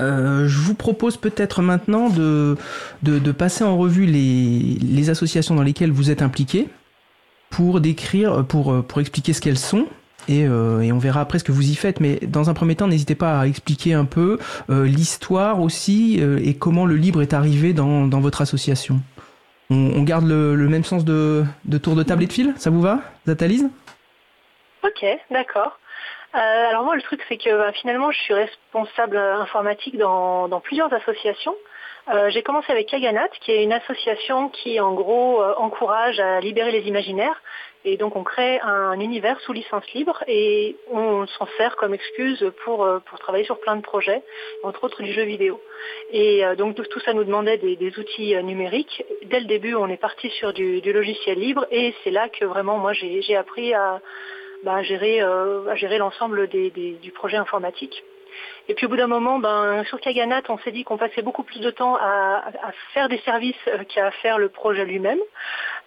Euh, 0.00 0.46
je 0.46 0.58
vous 0.58 0.74
propose 0.74 1.16
peut-être 1.16 1.60
maintenant 1.60 2.08
de, 2.08 2.56
passer 3.32 3.64
en 3.64 3.76
revue 3.76 4.06
les, 4.06 5.10
associations 5.10 5.54
dans 5.54 5.62
lesquelles 5.62 5.92
vous 5.92 6.10
êtes 6.10 6.22
impliqués 6.22 6.68
pour 7.50 7.80
décrire, 7.80 8.44
pour 8.44 9.00
expliquer 9.00 9.32
ce 9.32 9.40
qu'elles 9.40 9.58
sont. 9.58 9.86
Et, 10.28 10.46
on 10.46 10.98
verra 10.98 11.22
après 11.22 11.38
ce 11.38 11.44
que 11.44 11.52
vous 11.52 11.70
y 11.70 11.74
faites. 11.74 12.00
Mais 12.00 12.20
dans 12.28 12.50
un 12.50 12.54
premier 12.54 12.76
temps, 12.76 12.86
n'hésitez 12.86 13.14
pas 13.14 13.40
à 13.40 13.46
expliquer 13.46 13.94
un 13.94 14.04
peu 14.04 14.38
l'histoire 14.68 15.60
aussi 15.60 16.20
et 16.20 16.54
comment 16.54 16.84
le 16.84 16.96
libre 16.96 17.22
est 17.22 17.32
arrivé 17.32 17.72
dans 17.72 18.20
votre 18.20 18.42
association. 18.42 19.00
On, 19.70 20.02
garde 20.02 20.26
le, 20.26 20.56
même 20.68 20.84
sens 20.84 21.04
de, 21.04 21.44
tour 21.82 21.94
de 21.94 22.02
table 22.02 22.22
et 22.22 22.26
de 22.26 22.32
fil, 22.32 22.54
ça 22.56 22.70
vous 22.70 22.80
va, 22.80 23.00
Zatalise? 23.26 23.68
Ok, 24.82 25.04
d'accord. 25.30 25.78
Euh, 26.34 26.38
alors 26.38 26.84
moi, 26.84 26.96
le 26.96 27.02
truc, 27.02 27.22
c'est 27.28 27.36
que 27.36 27.50
bah, 27.50 27.72
finalement, 27.72 28.10
je 28.10 28.18
suis 28.18 28.34
responsable 28.34 29.16
informatique 29.16 29.98
dans, 29.98 30.60
plusieurs 30.60 30.92
associations. 30.92 31.54
Euh, 32.08 32.30
j'ai 32.30 32.42
commencé 32.42 32.72
avec 32.72 32.88
Kaganat, 32.88 33.28
qui 33.40 33.52
est 33.52 33.62
une 33.62 33.72
association 33.72 34.48
qui, 34.48 34.80
en 34.80 34.94
gros, 34.94 35.42
euh, 35.42 35.54
encourage 35.58 36.18
à 36.18 36.40
libérer 36.40 36.70
les 36.70 36.88
imaginaires. 36.88 37.42
Et 37.90 37.96
donc 37.96 38.16
on 38.16 38.22
crée 38.22 38.60
un 38.60 39.00
univers 39.00 39.40
sous 39.40 39.54
licence 39.54 39.90
libre 39.94 40.22
et 40.26 40.76
on 40.90 41.26
s'en 41.26 41.48
sert 41.56 41.74
comme 41.76 41.94
excuse 41.94 42.44
pour, 42.62 42.84
euh, 42.84 42.98
pour 42.98 43.18
travailler 43.18 43.46
sur 43.46 43.58
plein 43.60 43.76
de 43.76 43.80
projets, 43.80 44.22
entre 44.62 44.84
autres 44.84 45.02
du 45.02 45.10
jeu 45.10 45.22
vidéo. 45.22 45.58
Et 46.10 46.44
euh, 46.44 46.54
donc 46.54 46.76
tout 46.76 47.00
ça 47.00 47.14
nous 47.14 47.24
demandait 47.24 47.56
des, 47.56 47.98
outils 47.98 48.36
euh, 48.36 48.42
numériques. 48.42 49.02
Dès 49.24 49.40
le 49.40 49.46
début, 49.46 49.74
on 49.74 49.88
est 49.88 49.96
parti 49.96 50.28
sur 50.28 50.52
du, 50.52 50.82
logiciel 50.92 51.38
libre 51.38 51.66
et 51.70 51.94
c'est 52.04 52.10
là 52.10 52.28
que 52.28 52.44
vraiment 52.44 52.76
moi 52.76 52.92
j'ai 52.92 53.36
appris 53.36 53.72
à, 53.72 54.02
bah, 54.64 54.82
gérer, 54.82 55.22
gérer 55.76 55.96
l'ensemble 55.96 56.46
du 56.48 57.12
projet 57.14 57.38
informatique. 57.38 58.04
Et 58.68 58.74
puis 58.74 58.86
au 58.86 58.88
bout 58.88 58.96
d'un 58.96 59.06
moment, 59.06 59.38
ben, 59.38 59.82
sur 59.84 60.00
Kaganat, 60.00 60.42
on 60.48 60.58
s'est 60.58 60.72
dit 60.72 60.84
qu'on 60.84 60.98
passait 60.98 61.22
beaucoup 61.22 61.42
plus 61.42 61.60
de 61.60 61.70
temps 61.70 61.96
à, 61.96 62.44
faire 62.92 63.08
des 63.08 63.18
services 63.18 63.56
euh, 63.68 63.84
qu'à 63.84 64.10
faire 64.10 64.38
le 64.38 64.48
projet 64.48 64.84
lui-même. 64.84 65.18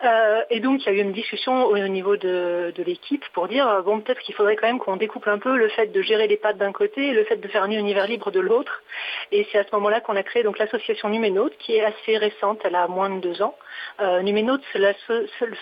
Euh, 0.04 0.42
et 0.50 0.60
donc 0.60 0.82
il 0.82 0.86
y 0.88 0.90
a 0.90 0.98
eu 0.98 1.02
une 1.02 1.12
discussion 1.12 1.66
au, 1.66 1.78
niveau 1.78 2.18
de, 2.18 2.74
l'équipe 2.80 3.24
pour 3.34 3.48
dire 3.48 3.68
euh, 3.68 3.82
bon 3.82 4.00
peut-être 4.00 4.20
qu'il 4.22 4.34
faudrait 4.34 4.56
quand 4.56 4.66
même 4.66 4.80
qu'on 4.80 4.96
découpe 4.96 5.28
un 5.28 5.38
peu 5.38 5.56
le 5.56 5.70
fait 5.70 5.88
de 5.88 6.02
gérer 6.02 6.28
les 6.28 6.38
pattes 6.38 6.58
d'un 6.58 6.72
côté 6.72 7.10
et 7.10 7.12
le 7.12 7.24
fait 7.24 7.36
de 7.36 7.48
faire 7.48 7.64
un 7.64 7.70
univers 7.70 8.08
libre 8.08 8.32
de 8.32 8.40
l'autre. 8.40 8.82
Et 9.32 9.48
c'est 9.52 9.60
à 9.60 9.64
ce 9.64 9.70
moment-là 9.74 10.02
qu'on 10.02 10.16
a 10.16 10.24
créé 10.24 10.44
l'association 10.44 11.10
Numénote 11.10 11.54
qui 11.60 11.76
est 11.76 11.84
assez 11.84 12.18
récente, 12.18 12.62
elle 12.64 12.76
a 12.76 12.88
moins 12.88 13.10
de 13.10 13.20
deux 13.20 13.42
ans. 13.42 13.56
Euh, 14.00 14.22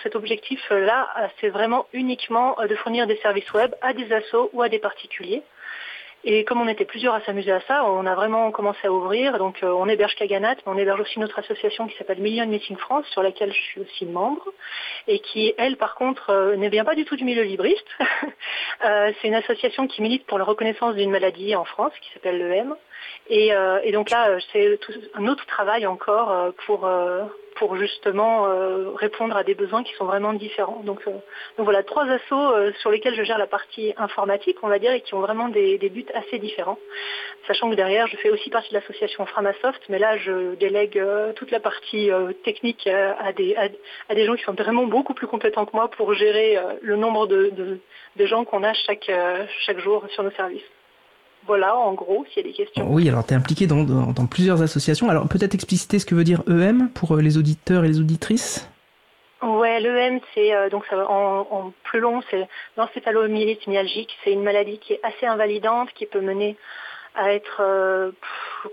cet 0.03 0.15
objectif-là, 0.15 1.31
c'est 1.39 1.49
vraiment 1.49 1.87
uniquement 1.93 2.55
de 2.61 2.75
fournir 2.75 3.07
des 3.07 3.17
services 3.17 3.51
web 3.53 3.73
à 3.81 3.93
des 3.93 4.11
assos 4.13 4.49
ou 4.53 4.61
à 4.61 4.69
des 4.69 4.79
particuliers. 4.79 5.43
Et 6.25 6.43
comme 6.43 6.59
on 6.59 6.67
était 6.67 6.85
plusieurs 6.85 7.13
à 7.13 7.21
s'amuser 7.21 7.51
à 7.51 7.61
ça, 7.61 7.85
on 7.85 8.05
a 8.05 8.13
vraiment 8.13 8.51
commencé 8.51 8.79
à 8.85 8.91
ouvrir. 8.91 9.37
Donc 9.37 9.63
euh, 9.63 9.71
on 9.71 9.87
héberge 9.87 10.15
Kaganat, 10.15 10.55
mais 10.55 10.73
on 10.73 10.77
héberge 10.77 10.99
aussi 10.99 11.19
notre 11.19 11.39
association 11.39 11.87
qui 11.87 11.95
s'appelle 11.97 12.19
Million 12.19 12.45
Meeting 12.45 12.75
France, 12.77 13.05
sur 13.11 13.23
laquelle 13.23 13.53
je 13.53 13.61
suis 13.61 13.81
aussi 13.81 14.05
membre, 14.05 14.45
et 15.07 15.19
qui, 15.19 15.53
elle, 15.57 15.77
par 15.77 15.95
contre, 15.95 16.29
euh, 16.29 16.55
ne 16.57 16.67
vient 16.67 16.83
pas 16.83 16.95
du 16.95 17.05
tout 17.05 17.15
du 17.15 17.23
milieu 17.23 17.43
libriste. 17.43 17.87
Euh, 18.85 19.11
c'est 19.19 19.27
une 19.27 19.35
association 19.35 19.87
qui 19.87 20.01
milite 20.01 20.25
pour 20.25 20.37
la 20.37 20.45
reconnaissance 20.45 20.95
d'une 20.95 21.11
maladie 21.11 21.53
en 21.53 21.65
France, 21.65 21.91
qui 22.01 22.13
s'appelle 22.13 22.37
l'EM. 22.37 22.75
Et, 23.29 23.51
et, 23.83 23.91
donc 23.91 24.09
là, 24.09 24.37
c'est 24.51 24.79
un 25.13 25.27
autre 25.27 25.45
travail 25.45 25.85
encore 25.85 26.53
pour 26.65 26.87
pour 27.59 27.75
justement 27.75 28.47
euh, 28.47 28.91
répondre 28.95 29.35
à 29.35 29.43
des 29.43 29.53
besoins 29.53 29.83
qui 29.83 29.93
sont 29.95 30.05
vraiment 30.05 30.33
différents. 30.33 30.81
Donc, 30.85 31.01
euh, 31.07 31.11
voilà, 31.57 31.83
trois 31.83 32.05
assos 32.05 32.53
euh, 32.53 32.71
sur 32.79 32.89
lesquels 32.89 33.15
je 33.15 33.23
gère 33.23 33.37
la 33.37 33.47
partie 33.47 33.93
informatique, 33.97 34.57
on 34.63 34.69
va 34.69 34.79
dire, 34.79 34.93
et 34.93 35.01
qui 35.01 35.13
ont 35.13 35.19
vraiment 35.19 35.49
des, 35.49 35.77
buts 35.89 36.05
assez 36.13 36.39
différents. 36.39 36.79
Sachant 37.47 37.69
que 37.69 37.75
derrière, 37.75 38.07
je 38.07 38.15
fais 38.17 38.29
aussi 38.29 38.49
partie 38.49 38.69
de 38.69 38.75
l'association 38.75 39.25
Framasoft, 39.25 39.81
mais 39.89 39.99
là, 39.99 40.17
je 40.17 40.55
délègue 40.55 41.01
toute 41.35 41.51
la 41.51 41.59
partie 41.59 42.09
technique 42.43 42.87
à 42.87 43.33
des, 43.33 43.55
gens 44.25 44.35
qui 44.35 44.43
sont 44.43 44.53
vraiment 44.53 44.85
beaucoup 44.85 45.13
plus 45.13 45.27
compétents 45.27 45.65
que 45.65 45.75
moi 45.75 45.89
pour 45.89 46.13
gérer 46.13 46.57
le 46.81 46.95
nombre 46.95 47.27
de, 47.27 47.79
gens 48.19 48.45
qu'on 48.45 48.63
a 48.63 48.73
chaque 48.73 49.09
jour 49.79 50.05
sur 50.09 50.23
nos 50.23 50.31
services. 50.31 50.69
Voilà, 51.49 51.75
en 51.75 51.93
gros, 51.93 52.23
s'il 52.25 52.45
y 52.45 52.47
a 52.47 52.51
des 52.51 52.55
questions. 52.55 52.85
Oui, 52.87 53.09
alors 53.09 53.25
tu 53.25 53.33
es 53.33 53.35
impliqué 53.35 53.65
dans, 53.65 54.27
plusieurs 54.29 54.61
associations. 54.61 55.09
Alors 55.09 55.27
peut-être 55.27 55.55
expliciter 55.55 55.97
ce 55.97 56.05
que 56.05 56.13
veut 56.13 56.23
dire 56.23 56.43
EM 56.47 56.91
pour 56.93 57.15
euh, 57.15 57.21
les 57.23 57.39
auditeurs 57.39 57.83
et 57.85 57.87
les 57.87 57.99
auditrices? 57.99 58.69
Ouais, 59.41 59.79
l'EM, 59.79 60.19
c'est 60.35 60.53
euh, 60.53 60.69
donc 60.69 60.83
en, 60.93 61.73
plus 61.85 62.01
long, 62.01 62.21
c'est 62.29 62.47
l'encéphalomyélite 62.77 63.65
myalgique. 63.65 64.15
C'est 64.23 64.31
une 64.31 64.43
maladie 64.43 64.77
qui 64.77 64.93
est 64.93 64.99
assez 65.01 65.25
invalidante, 65.25 65.89
qui 65.95 66.05
peut 66.05 66.21
mener 66.21 66.55
à 67.15 67.33
être 67.33 67.61
euh, 67.61 68.11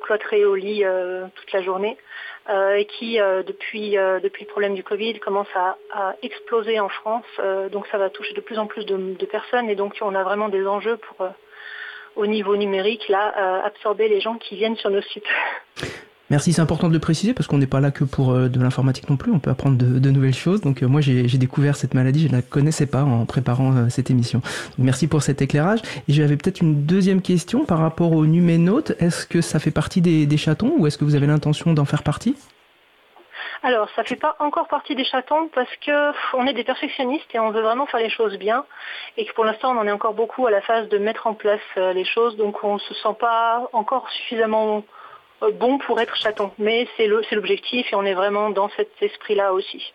cloîtré 0.02 0.44
au 0.44 0.54
lit 0.54 0.84
toute 1.34 1.52
la 1.52 1.62
journée 1.62 1.96
et 2.50 2.84
qui, 2.84 3.16
depuis, 3.16 3.92
depuis 4.22 4.44
le 4.44 4.50
problème 4.50 4.74
du 4.74 4.84
Covid, 4.84 5.18
commence 5.18 5.48
à, 5.54 6.14
exploser 6.22 6.78
en 6.78 6.90
France. 6.90 7.24
donc 7.72 7.86
ça 7.90 7.96
va 7.96 8.10
toucher 8.10 8.34
de 8.34 8.40
plus 8.42 8.58
en 8.58 8.66
plus 8.66 8.84
de, 8.84 9.16
de, 9.18 9.26
personnes 9.26 9.70
et 9.70 9.74
donc 9.74 9.96
on 10.00 10.14
a 10.14 10.22
vraiment 10.22 10.48
des 10.48 10.64
enjeux 10.66 10.98
pour 10.98 11.26
au 12.16 12.26
niveau 12.26 12.56
numérique, 12.56 13.08
là, 13.08 13.34
euh, 13.38 13.66
absorber 13.66 14.08
les 14.08 14.20
gens 14.20 14.36
qui 14.36 14.56
viennent 14.56 14.76
sur 14.76 14.90
nos 14.90 15.02
sites. 15.02 15.24
Merci, 16.28 16.52
c'est 16.52 16.60
important 16.60 16.88
de 16.88 16.92
le 16.92 16.98
préciser 16.98 17.34
parce 17.34 17.46
qu'on 17.46 17.58
n'est 17.58 17.68
pas 17.68 17.78
là 17.78 17.92
que 17.92 18.02
pour 18.02 18.32
euh, 18.32 18.48
de 18.48 18.60
l'informatique 18.60 19.08
non 19.08 19.16
plus, 19.16 19.30
on 19.30 19.38
peut 19.38 19.50
apprendre 19.50 19.76
de, 19.76 20.10
nouvelles 20.10 20.34
choses. 20.34 20.60
Donc 20.60 20.82
euh, 20.82 20.88
moi 20.88 21.00
j'ai 21.00 21.22
découvert 21.38 21.76
cette 21.76 21.94
maladie, 21.94 22.22
je 22.22 22.28
ne 22.28 22.32
la 22.32 22.42
connaissais 22.42 22.86
pas 22.86 23.04
en 23.04 23.26
préparant 23.26 23.88
cette 23.90 24.10
émission. 24.10 24.42
merci 24.76 25.06
pour 25.06 25.22
cet 25.22 25.40
éclairage. 25.40 25.80
Et 26.08 26.12
j'avais 26.12 26.36
peut-être 26.36 26.60
une 26.60 26.84
deuxième 26.84 27.22
question 27.22 27.64
par 27.64 27.78
rapport 27.78 28.12
au 28.12 28.26
numénote. 28.26 28.92
Est-ce 28.98 29.26
que 29.26 29.40
ça 29.40 29.60
fait 29.60 29.70
partie 29.70 30.00
des, 30.00 30.36
chatons 30.36 30.74
ou 30.78 30.86
est-ce 30.88 30.98
que 30.98 31.04
vous 31.04 31.14
avez 31.14 31.28
l'intention 31.28 31.72
d'en 31.74 31.84
faire 31.84 32.02
partie? 32.02 32.34
Alors, 33.62 33.88
ça 33.96 34.04
fait 34.04 34.16
pas 34.16 34.36
encore 34.38 34.68
partie 34.68 34.94
des 34.94 35.04
chatons 35.04 35.48
parce 35.48 35.74
que 35.76 36.12
on 36.34 36.46
est 36.46 36.52
des 36.52 36.64
perfectionnistes 36.64 37.34
et 37.34 37.38
on 37.38 37.50
veut 37.50 37.62
vraiment 37.62 37.86
faire 37.86 38.00
les 38.00 38.10
choses 38.10 38.36
bien 38.36 38.64
et 39.16 39.24
que 39.24 39.32
pour 39.32 39.44
l'instant 39.44 39.74
on 39.74 39.78
en 39.78 39.86
est 39.86 39.92
encore 39.92 40.14
beaucoup 40.14 40.46
à 40.46 40.50
la 40.50 40.60
phase 40.60 40.88
de 40.88 40.98
mettre 40.98 41.26
en 41.26 41.34
place 41.34 41.60
euh, 41.76 41.92
les 41.92 42.04
choses, 42.04 42.36
donc 42.36 42.62
on 42.64 42.78
se 42.78 42.94
sent 42.94 43.16
pas 43.18 43.68
encore 43.72 44.08
suffisamment 44.10 44.84
euh, 45.42 45.50
bon 45.52 45.78
pour 45.78 46.00
être 46.00 46.16
chaton. 46.16 46.52
Mais 46.58 46.86
c'est 46.96 47.06
l'objectif 47.06 47.92
et 47.92 47.96
on 47.96 48.04
est 48.04 48.14
vraiment 48.14 48.50
dans 48.50 48.68
cet 48.70 48.90
esprit-là 49.00 49.52
aussi. 49.52 49.92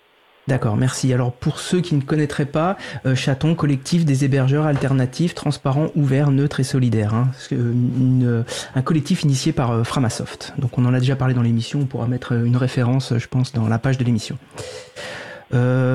D'accord, 0.48 0.76
merci. 0.76 1.14
Alors 1.14 1.32
pour 1.32 1.60
ceux 1.60 1.82
qui 1.82 1.96
ne 1.96 2.02
connaîtraient 2.02 2.46
pas, 2.46 2.78
euh, 3.06 3.16
Chaton, 3.16 3.54
collectif 3.54 4.06
des 4.06 4.26
hébergeurs 4.26 4.66
alternatifs, 4.66 5.36
transparents, 5.36 5.90
ouverts, 5.96 6.32
neutres 6.32 6.60
et 6.60 6.64
solidaires. 6.64 7.14
Hein. 7.14 7.30
Euh, 7.52 8.44
un 8.76 8.82
collectif 8.82 9.24
initié 9.24 9.52
par 9.52 9.72
euh, 9.72 9.84
Framasoft. 9.84 10.54
Donc 10.58 10.78
on 10.78 10.86
en 10.86 10.94
a 10.94 11.00
déjà 11.00 11.16
parlé 11.16 11.36
dans 11.36 11.44
l'émission, 11.44 11.82
on 11.82 11.86
pourra 11.86 12.08
mettre 12.08 12.34
une 12.34 12.58
référence, 12.58 13.14
je 13.18 13.28
pense, 13.28 13.54
dans 13.54 13.68
la 13.68 13.78
page 13.78 13.98
de 13.98 14.04
l'émission. 14.04 14.38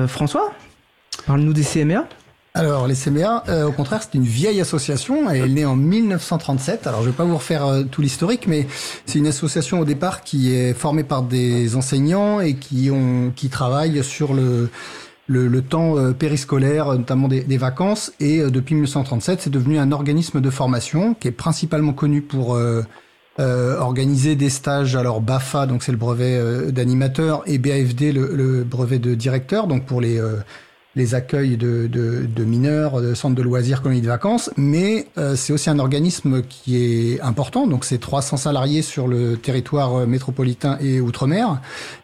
François, 0.07 0.53
parle-nous 1.25 1.53
des 1.53 1.63
CMA 1.63 2.07
alors, 2.57 2.87
les 2.87 2.95
CMA, 2.95 3.43
euh, 3.49 3.67
au 3.67 3.71
contraire, 3.71 4.01
c'est 4.01 4.15
une 4.15 4.23
vieille 4.23 4.59
association. 4.59 5.29
Elle 5.29 5.43
est 5.43 5.47
née 5.47 5.65
en 5.65 5.75
1937. 5.75 6.87
Alors, 6.87 7.03
je 7.03 7.09
vais 7.09 7.15
pas 7.15 7.23
vous 7.23 7.37
refaire 7.37 7.67
euh, 7.67 7.83
tout 7.83 8.01
l'historique, 8.01 8.47
mais 8.47 8.65
c'est 9.05 9.19
une 9.19 9.27
association 9.27 9.79
au 9.79 9.85
départ 9.85 10.23
qui 10.23 10.55
est 10.55 10.73
formée 10.73 11.03
par 11.03 11.21
des 11.21 11.75
enseignants 11.75 12.39
et 12.39 12.55
qui 12.55 12.89
ont 12.89 13.31
qui 13.35 13.49
travaillent 13.49 14.03
sur 14.03 14.33
le 14.33 14.69
le, 15.27 15.61
temps 15.61 15.97
euh, 15.97 16.13
périscolaire, 16.13 16.87
notamment 16.93 17.27
des, 17.27 17.57
vacances. 17.57 18.11
Et 18.19 18.39
depuis 18.41 18.73
1937, 18.73 19.41
c'est 19.41 19.49
devenu 19.51 19.77
un 19.77 19.91
organisme 19.91 20.41
de 20.41 20.49
formation 20.49 21.13
qui 21.13 21.27
est 21.27 21.31
principalement 21.31 21.93
connu 21.93 22.23
pour 22.23 22.57
organiser 23.37 24.35
des 24.35 24.49
stages. 24.49 24.95
Alors 24.95 25.21
BAFA, 25.21 25.67
donc 25.67 25.83
c'est 25.83 25.91
le 25.91 25.97
brevet 25.97 26.71
d'animateur, 26.71 27.43
et 27.45 27.59
BAFD, 27.59 28.13
le, 28.13 28.63
brevet 28.63 28.99
de 28.99 29.13
directeur, 29.13 29.67
donc 29.67 29.85
pour 29.85 30.01
les 30.01 30.19
les 30.97 31.13
accueils 31.13 31.57
de, 31.57 31.87
de, 31.87 32.43
mineurs, 32.43 33.01
de 33.01 33.13
centres 33.13 33.35
de 33.35 33.43
loisirs, 33.43 33.83
colonies 33.83 34.01
de 34.01 34.07
vacances, 34.07 34.49
mais 34.57 35.07
euh, 35.17 35.35
c'est 35.35 35.53
aussi 35.53 35.69
un 35.69 35.77
organisme 35.77 36.41
qui 36.41 36.75
est 36.75 37.21
important, 37.21 37.67
donc 37.67 37.85
c'est 37.85 37.99
300 37.99 38.37
salariés 38.37 38.81
sur 38.81 39.07
le 39.07 39.37
territoire 39.37 39.93
euh, 39.93 40.05
métropolitain 40.07 40.77
et 40.81 40.99
outre-mer, 40.99 41.61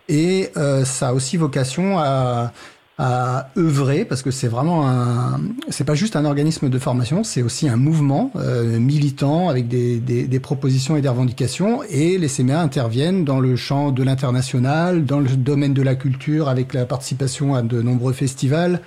et 0.09 0.51
euh, 0.57 0.85
ça 0.85 1.09
a 1.09 1.13
aussi 1.13 1.37
vocation 1.37 1.97
à 1.97 2.53
à 2.99 3.49
œuvrer 3.57 4.05
parce 4.05 4.21
que 4.21 4.29
c'est 4.29 4.47
vraiment 4.47 4.87
un 4.87 5.41
c'est 5.69 5.83
pas 5.83 5.95
juste 5.95 6.15
un 6.15 6.25
organisme 6.25 6.69
de 6.69 6.77
formation 6.77 7.23
c'est 7.23 7.41
aussi 7.41 7.67
un 7.67 7.75
mouvement 7.75 8.31
euh, 8.35 8.77
militant 8.77 9.49
avec 9.49 9.67
des, 9.67 9.99
des, 9.99 10.39
propositions 10.39 10.95
et 10.95 11.01
des 11.01 11.07
revendications 11.07 11.81
et 11.89 12.19
les 12.19 12.27
CMA 12.27 12.59
interviennent 12.59 13.25
dans 13.25 13.39
le 13.39 13.55
champ 13.55 13.91
de 13.91 14.03
l'international 14.03 15.05
dans 15.05 15.19
le 15.19 15.29
domaine 15.29 15.73
de 15.73 15.81
la 15.81 15.95
culture 15.95 16.49
avec 16.49 16.73
la 16.73 16.85
participation 16.85 17.55
à 17.55 17.63
de 17.63 17.81
nombreux 17.81 18.13
festivals 18.13 18.79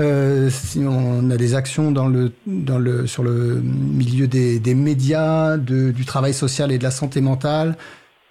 euh, 0.00 0.50
on 0.76 1.30
a 1.30 1.36
des 1.36 1.54
actions 1.54 1.92
dans 1.92 2.08
le, 2.08 2.32
dans 2.46 2.78
le, 2.78 3.06
sur 3.06 3.22
le 3.22 3.60
milieu 3.62 4.26
des, 4.26 4.58
des 4.58 4.74
médias, 4.74 5.56
de, 5.56 5.92
du 5.92 6.04
travail 6.04 6.34
social 6.34 6.72
et 6.72 6.78
de 6.78 6.82
la 6.82 6.90
santé 6.90 7.20
mentale. 7.20 7.76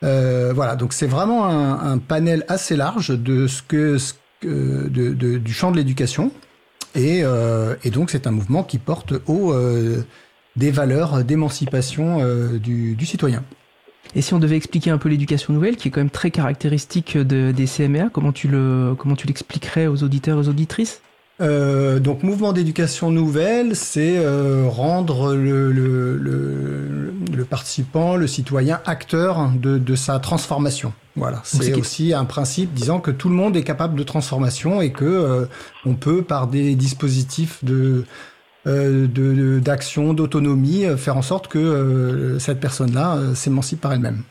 Euh, 0.04 0.52
voilà, 0.54 0.76
donc 0.76 0.92
c'est 0.92 1.08
vraiment 1.08 1.46
un, 1.46 1.94
un, 1.94 1.98
panel 1.98 2.44
assez 2.50 2.76
large 2.76 3.18
de 3.18 3.48
ce 3.48 3.62
que, 3.62 3.98
ce 3.98 4.13
du 4.45 5.53
champ 5.53 5.71
de 5.71 5.77
l'éducation. 5.77 6.32
Et, 6.95 7.21
euh, 7.23 7.75
et, 7.84 7.89
donc 7.89 8.12
c'est 8.12 8.27
un 8.27 8.32
mouvement 8.32 8.63
qui 8.63 8.77
porte 8.77 9.13
haut 9.25 9.51
euh, 9.51 10.03
des 10.56 10.69
valeurs 10.69 11.23
d'émancipation 11.23 12.19
euh, 12.21 12.60
du, 12.60 13.06
citoyen. 13.06 13.43
Et 14.15 14.21
si 14.21 14.34
on 14.34 14.39
devait 14.39 14.58
expliquer 14.58 14.91
un 14.91 14.99
peu 14.99 15.10
l'éducation 15.10 15.53
nouvelle, 15.53 15.75
qui 15.75 15.88
est 15.88 15.91
quand 15.91 16.01
même 16.01 16.12
très 16.12 16.29
caractéristique 16.29 17.17
de, 17.17 17.51
des 17.51 17.65
CMA, 17.65 18.10
comment 18.10 18.32
tu 18.32 18.49
comment 18.97 19.15
tu 19.15 19.25
l'expliquerais 19.25 19.88
aux 19.88 20.03
auditeurs 20.03 20.38
et 20.38 20.41
aux 20.41 20.49
auditrices? 20.49 21.01
Euh, 21.41 22.00
donc 22.00 22.22
mouvement 22.22 22.54
d'éducation 22.54 23.10
nouvelle, 23.10 23.76
c'est 23.76 24.17
euh, 24.17 24.65
rendre 24.67 25.34
le, 25.34 25.72
le, 25.72 26.17
le, 26.17 27.13
le, 27.36 27.46
participant, 27.46 28.15
le 28.15 28.28
citoyen, 28.28 28.82
acteur 28.86 29.50
de, 29.56 29.80
de 29.80 29.96
sa 29.96 30.19
transformation. 30.19 30.93
Voilà, 31.15 31.41
c'est 31.43 31.74
aussi 31.74 32.13
un 32.13 32.26
principe 32.26 32.74
disant 32.74 33.00
que 33.00 33.12
tout 33.12 33.30
le 33.30 33.36
monde 33.36 33.56
est 33.56 33.63
capable 33.63 33.96
de 33.96 34.04
transformation 34.04 34.82
et 34.82 34.91
que 34.91 35.06
euh, 35.06 35.46
on 35.86 35.96
peut 35.96 36.24
par 36.24 36.48
des 36.48 36.76
dispositifs 36.76 37.63
de 37.63 38.06
d'action, 38.65 40.13
d'autonomie, 40.13 40.86
faire 40.96 41.17
en 41.17 41.22
sorte 41.22 41.50
que 41.50 42.38
cette 42.39 42.62
personne-là 42.62 43.19
s'émancipe 43.36 43.82
par 43.82 43.91
elle-même. 43.91 44.24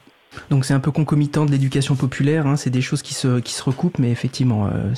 Donc 0.50 0.64
c'est 0.64 0.74
un 0.74 0.80
peu 0.80 0.90
concomitant 0.90 1.44
de 1.44 1.50
l'éducation 1.50 1.94
populaire, 1.94 2.46
hein, 2.46 2.56
c'est 2.56 2.70
des 2.70 2.82
choses 2.82 3.02
qui 3.02 3.14
se, 3.14 3.40
qui 3.40 3.52
se 3.52 3.62
recoupent, 3.62 3.98
mais 3.98 4.10
effectivement, 4.10 4.66
euh, 4.66 4.92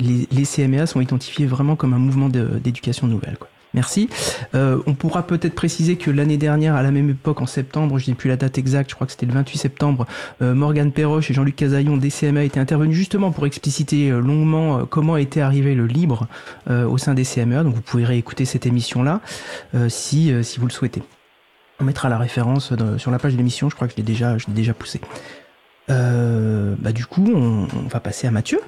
les, 0.00 0.28
les, 0.30 0.44
CMA 0.44 0.86
sont 0.86 1.00
identifiés 1.00 1.46
vraiment 1.46 1.76
comme 1.76 1.94
un 1.94 1.98
mouvement 1.98 2.28
d'éducation 2.28 3.06
nouvelle. 3.06 3.36
Quoi. 3.38 3.48
Merci. 3.74 4.08
Euh, 4.54 4.82
on 4.86 4.94
pourra 4.94 5.26
peut-être 5.26 5.54
préciser 5.54 5.96
que 5.96 6.10
l'année 6.10 6.36
dernière, 6.36 6.74
à 6.74 6.82
la 6.82 6.90
même 6.90 7.10
époque, 7.10 7.40
en 7.40 7.46
septembre, 7.46 7.98
je 7.98 8.10
n'ai 8.10 8.14
plus 8.14 8.28
la 8.28 8.36
date 8.36 8.58
exacte, 8.58 8.90
je 8.90 8.94
crois 8.94 9.06
que 9.06 9.12
c'était 9.12 9.26
le 9.26 9.32
28 9.32 9.58
septembre, 9.58 10.06
euh, 10.42 10.54
Morgane 10.54 10.92
Perroche 10.92 11.30
et 11.30 11.34
Jean-Luc 11.34 11.56
Casaillon 11.56 11.96
des 11.96 12.10
CMA 12.10 12.44
étaient 12.44 12.60
intervenus 12.60 12.96
justement 12.96 13.30
pour 13.30 13.46
expliciter 13.46 14.10
euh, 14.10 14.20
longuement 14.20 14.78
euh, 14.78 14.84
comment 14.84 15.16
était 15.16 15.40
arrivé 15.40 15.74
le 15.74 15.86
libre 15.86 16.26
au 16.68 16.98
sein 16.98 17.14
des 17.14 17.24
CMA. 17.24 17.64
Donc 17.64 17.74
vous 17.74 17.80
pouvez 17.80 18.04
réécouter 18.04 18.44
cette 18.44 18.66
émission-là 18.66 19.20
si, 19.88 20.32
si 20.42 20.60
vous 20.60 20.66
le 20.66 20.72
souhaitez. 20.72 21.02
On 21.82 21.84
mettra 21.84 22.08
la 22.08 22.16
référence 22.16 22.72
sur 22.96 23.10
la 23.10 23.18
page 23.18 23.32
de 23.32 23.38
l'émission, 23.38 23.68
je 23.68 23.74
crois 23.74 23.88
que 23.88 23.92
je 23.92 23.96
l'ai 23.96 24.04
déjà, 24.04 24.36
déjà 24.46 24.72
poussé. 24.72 25.00
Euh, 25.90 26.76
bah 26.78 26.92
du 26.92 27.06
coup, 27.06 27.24
on, 27.34 27.66
va 27.88 27.98
passer 27.98 28.28
à 28.28 28.30
Mathieu. 28.30 28.60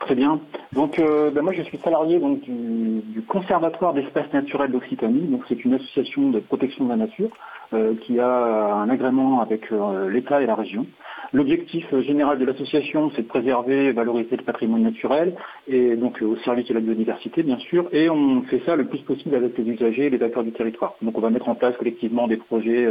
Très 0.00 0.16
bien. 0.16 0.40
Donc, 0.72 0.98
euh, 0.98 1.30
bah, 1.30 1.40
moi, 1.40 1.52
je 1.52 1.62
suis 1.62 1.78
salarié 1.78 2.18
du, 2.18 3.22
Conservatoire 3.28 3.94
d'espaces 3.94 4.32
naturels 4.32 4.72
d'Occitanie. 4.72 5.28
Donc, 5.28 5.42
c'est 5.48 5.64
une 5.64 5.74
association 5.74 6.30
de 6.30 6.40
protection 6.40 6.84
de 6.84 6.90
la 6.90 6.96
nature 6.96 7.30
euh, 7.30 7.57
qui 8.00 8.18
a 8.18 8.74
un 8.74 8.88
agrément 8.88 9.40
avec 9.40 9.70
euh, 9.72 10.08
l'État 10.08 10.40
et 10.42 10.46
la 10.46 10.54
région. 10.54 10.86
L'objectif 11.34 11.84
euh, 11.92 12.00
général 12.00 12.38
de 12.38 12.46
l'association, 12.46 13.10
c'est 13.14 13.22
de 13.22 13.26
préserver 13.26 13.86
et 13.86 13.92
valoriser 13.92 14.36
le 14.36 14.42
patrimoine 14.42 14.82
naturel, 14.82 15.34
et 15.66 15.94
donc 15.96 16.22
au 16.22 16.36
service 16.36 16.66
de 16.68 16.74
la 16.74 16.80
biodiversité, 16.80 17.42
bien 17.42 17.58
sûr, 17.58 17.88
et 17.92 18.08
on 18.08 18.42
fait 18.42 18.62
ça 18.64 18.76
le 18.76 18.86
plus 18.86 19.00
possible 19.00 19.34
avec 19.34 19.58
les 19.58 19.64
usagers 19.64 20.06
et 20.06 20.10
les 20.10 20.22
acteurs 20.22 20.44
du 20.44 20.52
territoire. 20.52 20.94
Donc 21.02 21.18
on 21.18 21.20
va 21.20 21.28
mettre 21.28 21.48
en 21.48 21.54
place 21.54 21.76
collectivement 21.76 22.26
des 22.28 22.38
projets 22.38 22.88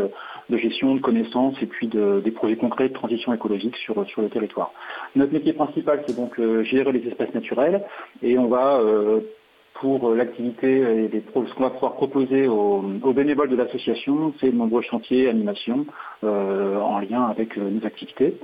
de 0.49 0.57
gestion, 0.57 0.93
de 0.93 1.01
connaissances, 1.01 1.55
et 1.63 1.65
puis 1.65 1.87
de, 1.87 2.21
des 2.23 2.31
projets 2.31 2.57
concrets 2.57 2.89
de 2.89 2.93
transition 2.93 3.33
écologique 3.33 3.75
sur, 3.77 4.07
sur 4.07 4.21
le 4.21 4.29
territoire. 4.29 4.71
Notre 5.15 5.33
métier 5.33 5.53
principal, 5.53 6.03
c'est 6.05 6.15
donc 6.15 6.39
gérer 6.63 6.91
les 6.91 7.07
espaces 7.07 7.33
naturels, 7.33 7.81
et 8.21 8.37
on 8.37 8.47
va 8.47 8.79
pour 9.79 10.09
euh, 10.09 10.15
l'activité 10.15 10.79
et 10.79 11.23
ce 11.33 11.53
qu'on 11.53 11.63
va 11.63 11.69
pouvoir 11.69 11.93
proposer 11.93 12.47
aux, 12.47 12.81
bénévoles 13.13 13.49
de 13.49 13.55
l'association, 13.55 14.33
c'est 14.39 14.51
de 14.51 14.55
nombreux 14.55 14.81
chantiers, 14.81 15.29
animations 15.29 15.85
euh, 16.23 16.79
en 16.79 16.99
lien 16.99 17.23
avec 17.23 17.57
euh, 17.57 17.69
nos 17.69 17.85
activités. 17.85 18.37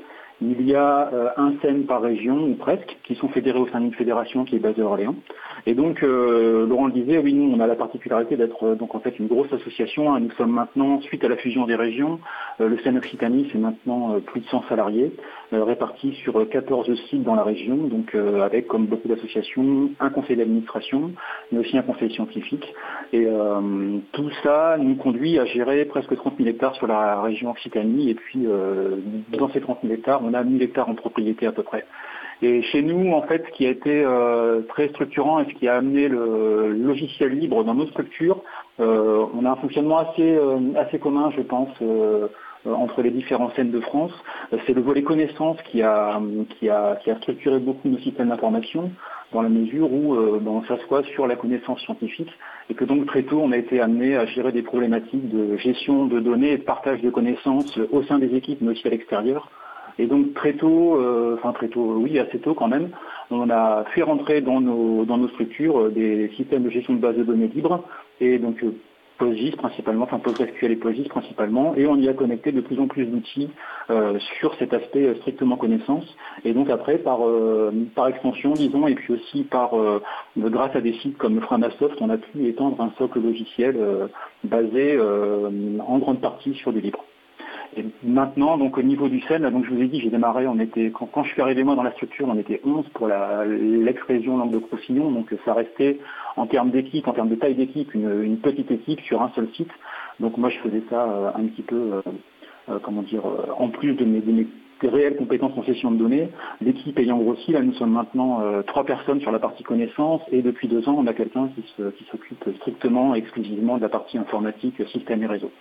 Il 0.45 0.67
y 0.67 0.75
a 0.75 1.09
euh, 1.13 1.29
un 1.37 1.53
scène 1.61 1.85
par 1.85 2.01
région, 2.01 2.35
ou 2.43 2.55
presque, 2.55 2.97
qui 3.03 3.15
sont 3.15 3.29
fédérés 3.29 3.59
au 3.59 3.67
sein 3.69 3.79
d'une 3.79 3.93
fédération 3.93 4.43
qui 4.43 4.57
est 4.57 4.59
basée 4.59 4.81
à 4.81 4.85
Orléans. 4.85 5.15
Et 5.65 5.73
donc, 5.73 6.03
euh, 6.03 6.67
Laurent 6.67 6.87
le 6.87 6.91
disait, 6.91 7.17
oui, 7.17 7.33
nous, 7.33 7.55
on 7.55 7.61
a 7.61 7.67
la 7.67 7.75
particularité 7.75 8.35
d'être 8.35 8.63
euh, 8.63 8.75
donc 8.75 8.93
en 8.93 8.99
fait 8.99 9.17
une 9.19 9.27
grosse 9.27 9.51
association. 9.53 10.13
Hein. 10.13 10.19
Nous 10.19 10.31
sommes 10.31 10.51
maintenant, 10.51 10.99
suite 11.01 11.23
à 11.23 11.29
la 11.29 11.37
fusion 11.37 11.65
des 11.65 11.75
régions, 11.75 12.19
le 12.59 12.77
scène 12.79 12.97
Occitanie, 12.97 13.47
c'est 13.51 13.57
maintenant 13.57 14.19
plus 14.19 14.41
de 14.41 14.45
100 14.45 14.65
salariés, 14.69 15.11
répartis 15.51 16.13
sur 16.23 16.47
14 16.47 16.93
sites 17.09 17.23
dans 17.23 17.35
la 17.35 17.43
région, 17.43 17.75
donc 17.75 18.15
avec, 18.15 18.67
comme 18.67 18.85
beaucoup 18.85 19.07
d'associations, 19.07 19.89
un 19.99 20.09
conseil 20.09 20.37
d'administration, 20.37 21.11
mais 21.51 21.59
aussi 21.59 21.77
un 21.77 21.81
conseil 21.81 22.11
scientifique. 22.13 22.73
Et 23.11 23.27
tout 24.11 24.29
ça 24.43 24.77
nous 24.79 24.95
conduit 24.95 25.39
à 25.39 25.45
gérer 25.45 25.85
presque 25.85 26.15
30 26.15 26.37
000 26.37 26.49
hectares 26.49 26.75
sur 26.75 26.85
la 26.85 27.21
région 27.21 27.49
Occitanie. 27.49 28.11
Et 28.11 28.15
puis, 28.15 28.45
dans 29.37 29.49
ces 29.49 29.61
30 29.61 29.79
000 29.81 29.93
hectares, 29.93 30.21
on 30.23 30.32
a 30.33 30.43
1000 30.43 30.61
hectares 30.61 30.89
en 30.89 30.95
propriété 30.95 31.47
à 31.47 31.51
peu 31.51 31.63
près. 31.63 31.85
Et 32.43 32.61
chez 32.61 32.81
nous, 32.81 33.13
en 33.13 33.21
fait, 33.21 33.41
ce 33.47 33.51
qui 33.53 33.65
a 33.65 33.69
été 33.69 34.03
euh, 34.03 34.63
très 34.67 34.89
structurant 34.89 35.39
et 35.39 35.45
ce 35.45 35.53
qui 35.57 35.69
a 35.69 35.75
amené 35.75 36.09
le 36.09 36.73
logiciel 36.73 37.39
libre 37.39 37.63
dans 37.63 37.73
nos 37.73 37.87
structures, 37.87 38.41
euh, 38.81 39.25
on 39.33 39.45
a 39.45 39.51
un 39.51 39.55
fonctionnement 39.55 39.99
assez, 39.99 40.35
euh, 40.35 40.57
assez 40.75 40.99
commun, 40.99 41.31
je 41.37 41.41
pense, 41.41 41.69
entre 42.65 43.01
les 43.01 43.11
différents 43.11 43.49
scènes 43.51 43.71
de 43.71 43.79
France. 43.79 44.11
C'est 44.65 44.73
le 44.73 44.81
volet 44.81 45.03
connaissance 45.03 45.57
qui 45.71 45.81
a, 45.81 46.19
qui, 46.59 46.69
a, 46.69 46.97
qui 46.97 47.11
a 47.11 47.15
structuré 47.17 47.59
beaucoup 47.59 47.87
nos 47.87 47.99
systèmes 47.99 48.27
d'information 48.27 48.91
dans 49.31 49.41
la 49.41 49.49
mesure 49.49 49.91
où 49.91 50.15
ben, 50.15 50.51
on 50.51 50.63
s'assoit 50.63 51.03
sur 51.03 51.27
la 51.27 51.35
connaissance 51.35 51.81
scientifique 51.81 52.31
et 52.69 52.73
que 52.73 52.85
donc 52.85 53.05
très 53.07 53.23
tôt 53.23 53.41
on 53.41 53.51
a 53.51 53.57
été 53.57 53.81
amené 53.81 54.15
à 54.15 54.25
gérer 54.27 54.51
des 54.51 54.61
problématiques 54.61 55.27
de 55.29 55.57
gestion 55.57 56.05
de 56.05 56.19
données 56.19 56.51
et 56.51 56.57
de 56.57 56.63
partage 56.63 57.01
de 57.01 57.09
connaissances 57.09 57.77
au 57.91 58.03
sein 58.03 58.19
des 58.19 58.33
équipes 58.35 58.61
mais 58.61 58.71
aussi 58.71 58.87
à 58.87 58.91
l'extérieur 58.91 59.49
et 59.99 60.07
donc 60.07 60.33
très 60.33 60.53
tôt, 60.53 60.95
euh, 60.95 61.35
enfin 61.37 61.53
très 61.53 61.67
tôt, 61.67 61.95
oui, 61.97 62.19
assez 62.19 62.39
tôt 62.39 62.53
quand 62.53 62.67
même, 62.67 62.89
on 63.31 63.49
a 63.49 63.85
fait 63.93 64.03
rentrer 64.03 64.41
dans 64.41 64.61
nos, 64.61 65.05
dans 65.05 65.17
nos 65.17 65.27
structures 65.29 65.79
euh, 65.79 65.89
des 65.89 66.29
systèmes 66.35 66.63
de 66.63 66.69
gestion 66.69 66.93
de 66.93 66.99
base 66.99 67.15
de 67.15 67.23
données 67.23 67.47
libres 67.47 67.83
et 68.19 68.39
donc 68.39 68.63
euh, 68.63 68.73
PostGIS 69.19 69.51
principalement, 69.51 70.05
enfin 70.05 70.17
PostgreSQL 70.17 70.71
et 70.71 70.75
PostGIS 70.75 71.07
principalement, 71.07 71.75
et 71.75 71.85
on 71.85 71.95
y 71.97 72.09
a 72.09 72.13
connecté 72.13 72.51
de 72.51 72.61
plus 72.61 72.79
en 72.79 72.87
plus 72.87 73.05
d'outils 73.05 73.49
euh, 73.91 74.17
sur 74.39 74.55
cet 74.55 74.73
aspect 74.73 75.05
euh, 75.05 75.15
strictement 75.17 75.55
connaissance. 75.55 76.03
Et 76.43 76.53
donc 76.53 76.69
après, 76.69 76.97
par, 76.97 77.19
par 77.95 78.07
extension, 78.07 78.55
disons, 78.55 78.87
et 78.87 78.95
puis 78.95 79.13
aussi 79.13 79.43
par 79.43 79.71
grâce 80.35 80.75
à 80.75 80.81
des 80.81 80.93
sites 80.93 81.17
comme 81.17 81.39
Framasoft, 81.41 81.95
on 82.01 82.09
a 82.09 82.17
pu 82.17 82.47
étendre 82.47 82.81
un 82.81 82.91
socle 82.97 83.21
logiciel 83.21 83.77
basé 84.43 84.99
en 84.99 85.99
grande 85.99 86.19
partie 86.19 86.55
sur 86.55 86.73
du 86.73 86.81
libre. 86.81 87.05
Et 87.75 87.85
maintenant, 88.03 88.57
donc 88.57 88.77
au 88.77 88.83
niveau 88.83 89.07
du 89.07 89.21
CEL, 89.21 89.41
donc 89.41 89.65
je 89.65 89.71
vous 89.71 89.81
ai 89.81 89.87
dit, 89.87 89.99
j'ai 89.99 90.09
démarré, 90.09 90.45
on 90.47 90.59
était 90.59 90.91
quand, 90.91 91.23
je 91.23 91.29
suis 91.29 91.41
arrivé 91.41 91.63
moi 91.63 91.75
dans 91.75 91.83
la 91.83 91.91
structure, 91.93 92.27
on 92.27 92.37
était 92.37 92.61
11 92.63 92.85
pour 92.93 93.07
l'ex-région 93.07 94.37
Languedoc-Roussillon, 94.37 95.11
donc 95.11 95.33
ça 95.45 95.53
restait 95.53 95.99
en 96.35 96.45
termes 96.45 96.69
d'équipe, 96.69 97.07
en 97.07 97.13
termes 97.13 97.29
de 97.29 97.35
taille 97.35 97.55
d'équipe, 97.55 97.93
une, 97.93 98.37
petite 98.37 98.69
équipe 98.71 99.01
sur 99.01 99.21
un 99.21 99.31
seul 99.35 99.47
site. 99.55 99.71
Donc 100.19 100.37
moi 100.37 100.49
je 100.49 100.57
faisais 100.59 100.83
ça 100.89 101.03
euh, 101.03 101.31
un 101.35 101.45
petit 101.45 101.63
peu, 101.63 101.75
euh, 101.75 102.01
euh, 102.69 102.79
comment 102.83 103.01
dire, 103.01 103.23
en 103.57 103.69
plus 103.69 103.93
de 103.93 104.05
mes, 104.05 104.47
réelles 104.83 105.15
compétences 105.15 105.57
en 105.57 105.63
session 105.63 105.91
de 105.91 105.97
données. 105.97 106.29
L'équipe 106.61 106.99
ayant 106.99 107.17
grossi, 107.17 107.53
là 107.53 107.61
nous 107.61 107.73
sommes 107.73 107.91
maintenant 107.91 108.41
trois 108.67 108.83
personnes 108.83 109.21
sur 109.21 109.31
la 109.31 109.39
partie 109.39 109.63
connaissance 109.63 110.21
et 110.31 110.41
depuis 110.41 110.67
deux 110.67 110.87
ans 110.89 110.95
on 110.97 111.07
a 111.07 111.13
quelqu'un 111.13 111.49
qui 111.55 112.05
s'occupe 112.11 112.45
strictement, 112.57 113.15
exclusivement 113.15 113.77
de 113.77 113.81
la 113.81 113.89
partie 113.89 114.17
informatique, 114.17 114.75
système 114.89 115.23
et 115.23 115.27
réseau. 115.27 115.51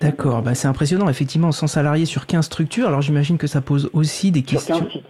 D'accord, 0.00 0.42
bah 0.42 0.54
c'est 0.54 0.68
impressionnant, 0.68 1.08
effectivement, 1.08 1.52
100 1.52 1.68
salariés 1.68 2.04
sur 2.04 2.26
15 2.26 2.44
structures, 2.44 2.88
alors 2.88 3.00
j'imagine 3.00 3.38
que 3.38 3.46
ça 3.46 3.60
pose 3.60 3.88
aussi 3.92 4.30
des 4.30 4.42
questions... 4.42 4.76
Sur 4.76 4.84
15 4.84 4.92
sites, 4.92 5.04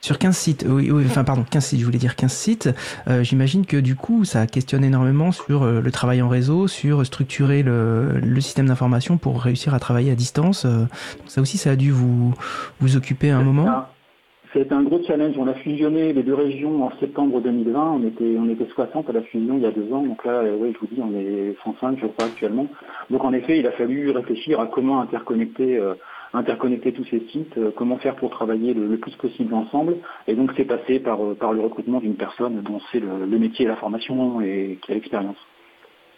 Sur 0.00 0.18
15 0.18 0.36
sites, 0.36 0.66
oui, 0.66 0.90
oui, 0.90 1.04
enfin 1.06 1.24
pardon, 1.24 1.44
15 1.48 1.64
sites, 1.64 1.80
je 1.80 1.84
voulais 1.84 1.98
dire 1.98 2.16
15 2.16 2.32
sites. 2.32 2.70
Euh, 3.06 3.22
j'imagine 3.22 3.66
que 3.66 3.76
du 3.76 3.96
coup, 3.96 4.24
ça 4.24 4.46
questionne 4.46 4.82
énormément 4.82 5.30
sur 5.30 5.62
euh, 5.62 5.82
le 5.82 5.92
travail 5.92 6.22
en 6.22 6.28
réseau, 6.28 6.68
sur 6.68 7.04
structurer 7.04 7.62
le, 7.62 8.18
le 8.18 8.40
système 8.40 8.66
d'information 8.66 9.18
pour 9.18 9.42
réussir 9.42 9.74
à 9.74 9.78
travailler 9.78 10.10
à 10.10 10.14
distance. 10.14 10.64
Euh, 10.64 10.86
ça 11.26 11.42
aussi, 11.42 11.58
ça 11.58 11.72
a 11.72 11.76
dû 11.76 11.90
vous, 11.90 12.34
vous 12.80 12.96
occuper 12.96 13.30
un 13.30 13.42
moment 13.42 13.84
c'est 14.52 14.72
un 14.72 14.82
gros 14.82 15.00
challenge. 15.06 15.36
On 15.38 15.46
a 15.46 15.54
fusionné 15.54 16.12
les 16.12 16.22
deux 16.22 16.34
régions 16.34 16.84
en 16.84 16.90
septembre 16.98 17.40
2020. 17.40 17.92
On 17.92 18.06
était, 18.06 18.36
on 18.38 18.48
était 18.48 18.66
60 18.74 19.08
à 19.08 19.12
la 19.12 19.22
fusion 19.22 19.56
il 19.56 19.62
y 19.62 19.66
a 19.66 19.70
deux 19.70 19.92
ans. 19.92 20.02
Donc 20.02 20.24
là, 20.24 20.32
euh, 20.32 20.56
oui, 20.58 20.72
je 20.74 20.78
vous 20.80 20.92
dis, 20.92 21.00
on 21.00 21.14
est 21.16 21.54
105, 21.64 21.98
je 22.00 22.06
crois, 22.06 22.26
actuellement. 22.26 22.66
Donc 23.10 23.24
en 23.24 23.32
effet, 23.32 23.58
il 23.58 23.66
a 23.66 23.72
fallu 23.72 24.10
réfléchir 24.10 24.58
à 24.60 24.66
comment 24.66 25.00
interconnecter, 25.00 25.76
euh, 25.76 25.94
interconnecter 26.34 26.92
tous 26.92 27.04
ces 27.04 27.20
sites, 27.30 27.56
euh, 27.58 27.70
comment 27.76 27.98
faire 27.98 28.16
pour 28.16 28.30
travailler 28.30 28.74
le, 28.74 28.96
plus 28.96 29.14
possible 29.16 29.54
ensemble. 29.54 29.96
Et 30.26 30.34
donc 30.34 30.50
c'est 30.56 30.64
passé 30.64 30.98
par, 30.98 31.18
par 31.38 31.52
le 31.52 31.60
recrutement 31.60 32.00
d'une 32.00 32.16
personne 32.16 32.60
dont 32.62 32.80
c'est 32.90 33.00
le, 33.00 33.38
métier 33.38 33.66
et 33.66 33.68
la 33.68 33.76
formation 33.76 34.40
et 34.40 34.78
qui 34.82 34.90
a 34.90 34.94
l'expérience. 34.94 35.38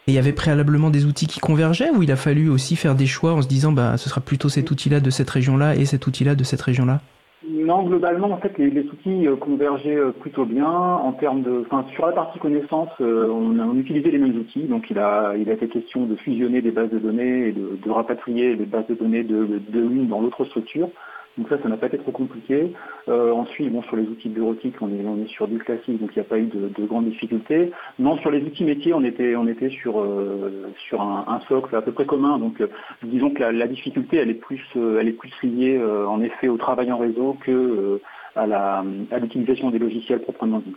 Et 0.07 0.11
il 0.11 0.15
y 0.15 0.17
avait 0.17 0.33
préalablement 0.33 0.89
des 0.89 1.05
outils 1.05 1.27
qui 1.27 1.39
convergeaient 1.39 1.91
ou 1.91 2.03
il 2.03 2.11
a 2.11 2.17
fallu 2.17 2.49
aussi 2.49 2.75
faire 2.75 2.95
des 2.95 3.05
choix 3.05 3.33
en 3.33 3.41
se 3.41 3.47
disant 3.47 3.71
bah 3.71 3.95
ce 3.95 4.09
sera 4.09 4.19
plutôt 4.19 4.49
cet 4.49 4.69
outil-là 4.69 4.99
de 4.99 5.09
cette 5.09 5.29
région-là 5.29 5.75
et 5.75 5.85
cet 5.85 6.07
outil-là 6.07 6.35
de 6.35 6.43
cette 6.43 6.61
région-là? 6.61 6.99
Non, 7.49 7.83
globalement, 7.83 8.31
en 8.31 8.37
fait, 8.37 8.57
les, 8.57 8.83
outils 8.83 9.27
euh, 9.27 9.35
convergeaient 9.35 9.97
euh, 9.97 10.11
plutôt 10.11 10.45
bien 10.45 10.65
en 10.65 11.11
termes 11.11 11.41
de, 11.41 11.63
enfin, 11.65 11.85
sur 11.93 12.05
la 12.05 12.13
partie 12.13 12.39
connaissance, 12.39 12.89
euh, 13.01 13.27
on, 13.29 13.59
a, 13.59 13.73
utilisait 13.75 14.11
les 14.11 14.17
mêmes 14.17 14.37
outils. 14.37 14.63
Donc, 14.63 14.89
il 14.89 14.97
a, 14.97 15.33
il 15.37 15.49
a 15.49 15.53
été 15.53 15.67
question 15.67 16.05
de 16.05 16.15
fusionner 16.15 16.61
des 16.61 16.71
bases 16.71 16.89
de 16.89 16.99
données 16.99 17.49
et 17.49 17.51
de, 17.51 17.77
de 17.83 17.91
rapatrier 17.91 18.55
les 18.55 18.65
bases 18.65 18.87
de 18.87 18.95
données 18.95 19.23
de, 19.23 19.59
de 19.69 19.79
l'une 19.79 20.07
dans 20.07 20.21
l'autre 20.21 20.45
structure. 20.45 20.89
Donc 21.37 21.49
ça, 21.49 21.57
ça 21.61 21.67
n'a 21.67 21.77
pas 21.77 21.87
été 21.87 21.97
trop 21.97 22.11
compliqué. 22.11 22.73
Euh, 23.07 23.31
ensuite, 23.31 23.71
bon, 23.71 23.81
sur 23.83 23.95
les 23.95 24.03
outils 24.03 24.29
bureautiques, 24.29 24.75
on 24.81 24.89
est, 24.89 25.03
on 25.03 25.23
est 25.23 25.27
sur 25.27 25.47
du 25.47 25.57
classique, 25.57 25.99
donc 25.99 26.11
il 26.15 26.19
n'y 26.19 26.25
a 26.25 26.29
pas 26.29 26.37
eu 26.37 26.45
de, 26.45 26.69
de, 26.69 26.85
grandes 26.85 27.09
difficultés. 27.09 27.71
Non, 27.97 28.17
sur 28.17 28.29
les 28.29 28.41
outils 28.43 28.63
métiers, 28.63 28.93
on 28.93 29.03
était, 29.03 29.35
on 29.35 29.47
était 29.47 29.69
sur, 29.69 29.99
euh, 29.99 30.71
sur 30.87 31.01
un, 31.01 31.39
socle 31.47 31.75
à 31.75 31.81
peu 31.81 31.91
près 31.91 32.05
commun. 32.05 32.37
Donc 32.37 32.61
euh, 32.61 32.67
disons 33.01 33.31
que 33.31 33.39
la, 33.39 33.51
la, 33.51 33.67
difficulté, 33.67 34.17
elle 34.17 34.29
est 34.29 34.35
plus, 34.35 34.63
euh, 34.75 34.99
elle 34.99 35.07
est 35.07 35.13
plus 35.13 35.33
liée 35.41 35.81
en 35.83 36.21
effet 36.21 36.49
au 36.49 36.57
travail 36.57 36.91
en 36.91 36.97
réseau 36.97 37.35
que 37.43 37.99
à 38.35 38.83
l'utilisation 39.19 39.69
des 39.69 39.79
logiciels 39.79 40.21
proprement 40.21 40.59
dit. 40.59 40.75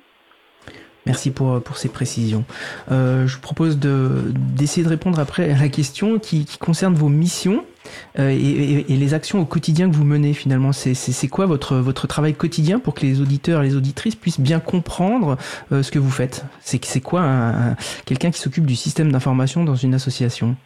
Merci 1.07 1.31
pour, 1.31 1.63
pour 1.63 1.77
ces 1.77 1.89
précisions. 1.89 2.45
Euh, 2.91 3.29
je 3.29 3.37
vous 3.37 3.41
propose 3.41 3.79
d'essayer 3.79 4.83
de, 4.83 4.89
répondre 4.89 5.21
après 5.21 5.51
à 5.51 5.57
la 5.57 5.69
question 5.69 6.19
qui, 6.19 6.45
qui 6.45 6.59
concerne 6.59 6.95
vos 6.95 7.09
missions 7.09 7.65
euh, 8.19 8.31
et, 8.31 8.85
les 8.89 9.15
actions 9.15 9.41
au 9.41 9.45
quotidien 9.45 9.91
que 9.91 9.95
vous 9.95 10.05
menez 10.05 10.33
finalement. 10.33 10.73
C'est 10.73 11.29
quoi 11.29 11.47
votre, 11.47 11.77
votre 11.77 12.07
travail 12.07 12.35
quotidien 12.35 12.79
pour 12.79 12.95
que 12.95 13.03
les 13.03 13.21
auditeurs 13.21 13.63
et 13.63 13.67
les 13.67 13.77
auditrices 13.77 14.17
puissent 14.17 14.41
bien 14.41 14.61
comprendre 14.61 15.37
euh, 15.73 15.83
ce 15.83 15.91
que 15.91 15.99
vous 15.99 16.11
faites? 16.11 16.45
C'est 16.61 17.01
quoi 17.01 17.21
un, 17.21 17.75
quelqu'un 18.05 18.31
qui 18.31 18.41
s'occupe 18.41 18.67
du 18.67 18.77
système 18.77 19.13
d'information 19.13 19.65
dans 19.65 19.77
une 19.77 19.95
association? 19.95 20.57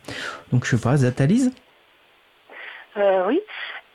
Donc 0.53 0.65
je 0.65 0.77
sais 0.77 0.83
pas, 0.83 0.97
Zatalise 0.97 1.53
euh, 2.97 3.27
Oui. 3.27 3.41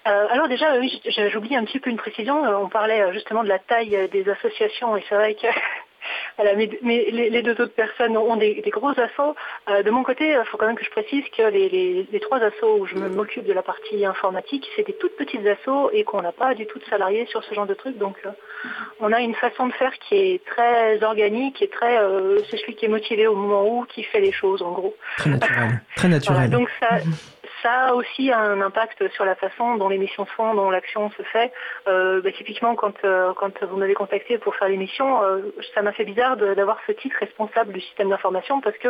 Alors 0.05 0.47
déjà, 0.47 0.77
oui, 0.77 1.01
j'oublie 1.31 1.55
un 1.55 1.65
petit 1.65 1.79
peu 1.79 1.89
une 1.89 1.97
précision. 1.97 2.39
On 2.61 2.69
parlait 2.69 3.11
justement 3.13 3.43
de 3.43 3.49
la 3.49 3.57
taille 3.57 3.97
des 4.11 4.29
associations 4.29 4.95
et 4.95 5.03
c'est 5.09 5.15
vrai 5.15 5.33
que 5.33 5.47
mais, 6.39 6.69
les, 6.83 7.41
deux 7.41 7.53
autres 7.53 7.75
personnes 7.75 8.17
ont 8.17 8.35
des, 8.35 8.61
gros 8.67 8.91
assauts. 8.91 9.35
Euh, 9.69 9.83
de 9.83 9.89
mon 9.91 10.03
côté, 10.03 10.29
il 10.29 10.45
faut 10.45 10.57
quand 10.57 10.67
même 10.67 10.75
que 10.75 10.83
je 10.83 10.89
précise 10.89 11.23
que 11.35 11.43
les, 11.43 12.19
trois 12.21 12.39
assauts 12.39 12.79
où 12.79 12.85
je 12.85 12.95
m'occupe 12.95 13.45
de 13.45 13.53
la 13.53 13.61
partie 13.61 14.05
informatique, 14.05 14.67
c'est 14.75 14.85
des 14.85 14.93
toutes 14.93 15.15
petites 15.15 15.45
assauts 15.45 15.89
et 15.91 16.03
qu'on 16.03 16.21
n'a 16.21 16.31
pas 16.31 16.53
du 16.53 16.65
tout 16.65 16.79
de 16.79 16.85
salariés 16.85 17.25
sur 17.27 17.43
ce 17.43 17.53
genre 17.53 17.67
de 17.67 17.73
trucs. 17.73 17.97
Donc, 17.97 18.15
euh, 18.25 18.29
on 18.99 19.11
a 19.11 19.21
une 19.21 19.35
façon 19.35 19.67
de 19.67 19.73
faire 19.73 19.93
qui 19.99 20.15
est 20.15 20.45
très 20.45 21.03
organique 21.03 21.61
et 21.61 21.67
très, 21.67 21.97
euh, 21.97 22.39
c'est 22.49 22.57
celui 22.57 22.75
qui 22.75 22.85
est 22.85 22.89
motivé 22.89 23.27
au 23.27 23.35
moment 23.35 23.67
où 23.67 23.85
qui 23.85 24.03
fait 24.03 24.21
les 24.21 24.31
choses, 24.31 24.61
en 24.61 24.71
gros. 24.71 24.95
Très 25.17 25.29
naturel. 25.29 25.81
Très 25.95 26.07
naturel. 26.07 26.49
donc 26.49 26.69
ça, 26.79 26.99
ça 27.65 27.87
a 27.87 27.93
aussi 27.93 28.31
un 28.31 28.61
impact 28.61 29.09
sur 29.13 29.25
la 29.25 29.33
façon 29.33 29.75
dont 29.77 29.89
l'émission 29.89 30.25
se 30.27 30.31
font, 30.33 30.53
dont 30.53 30.69
l'action 30.69 31.09
se 31.11 31.23
fait. 31.23 31.51
Euh, 31.87 32.21
bah, 32.21 32.31
typiquement, 32.31 32.75
quand, 32.75 32.93
euh, 33.03 33.33
quand 33.33 33.63
vous 33.63 33.77
m'avez 33.77 33.95
contacté 33.95 34.37
pour 34.37 34.55
faire 34.55 34.69
l'émission, 34.69 35.23
euh, 35.23 35.39
ça 35.73 35.81
m'a 35.81 35.91
fait 35.91 36.03
bizarre 36.03 36.37
d'avoir 36.37 36.77
ce 36.85 36.91
titre 36.91 37.15
responsable 37.19 37.73
du 37.73 37.81
système 37.81 38.09
d'information 38.09 38.61
parce 38.61 38.77
que 38.77 38.89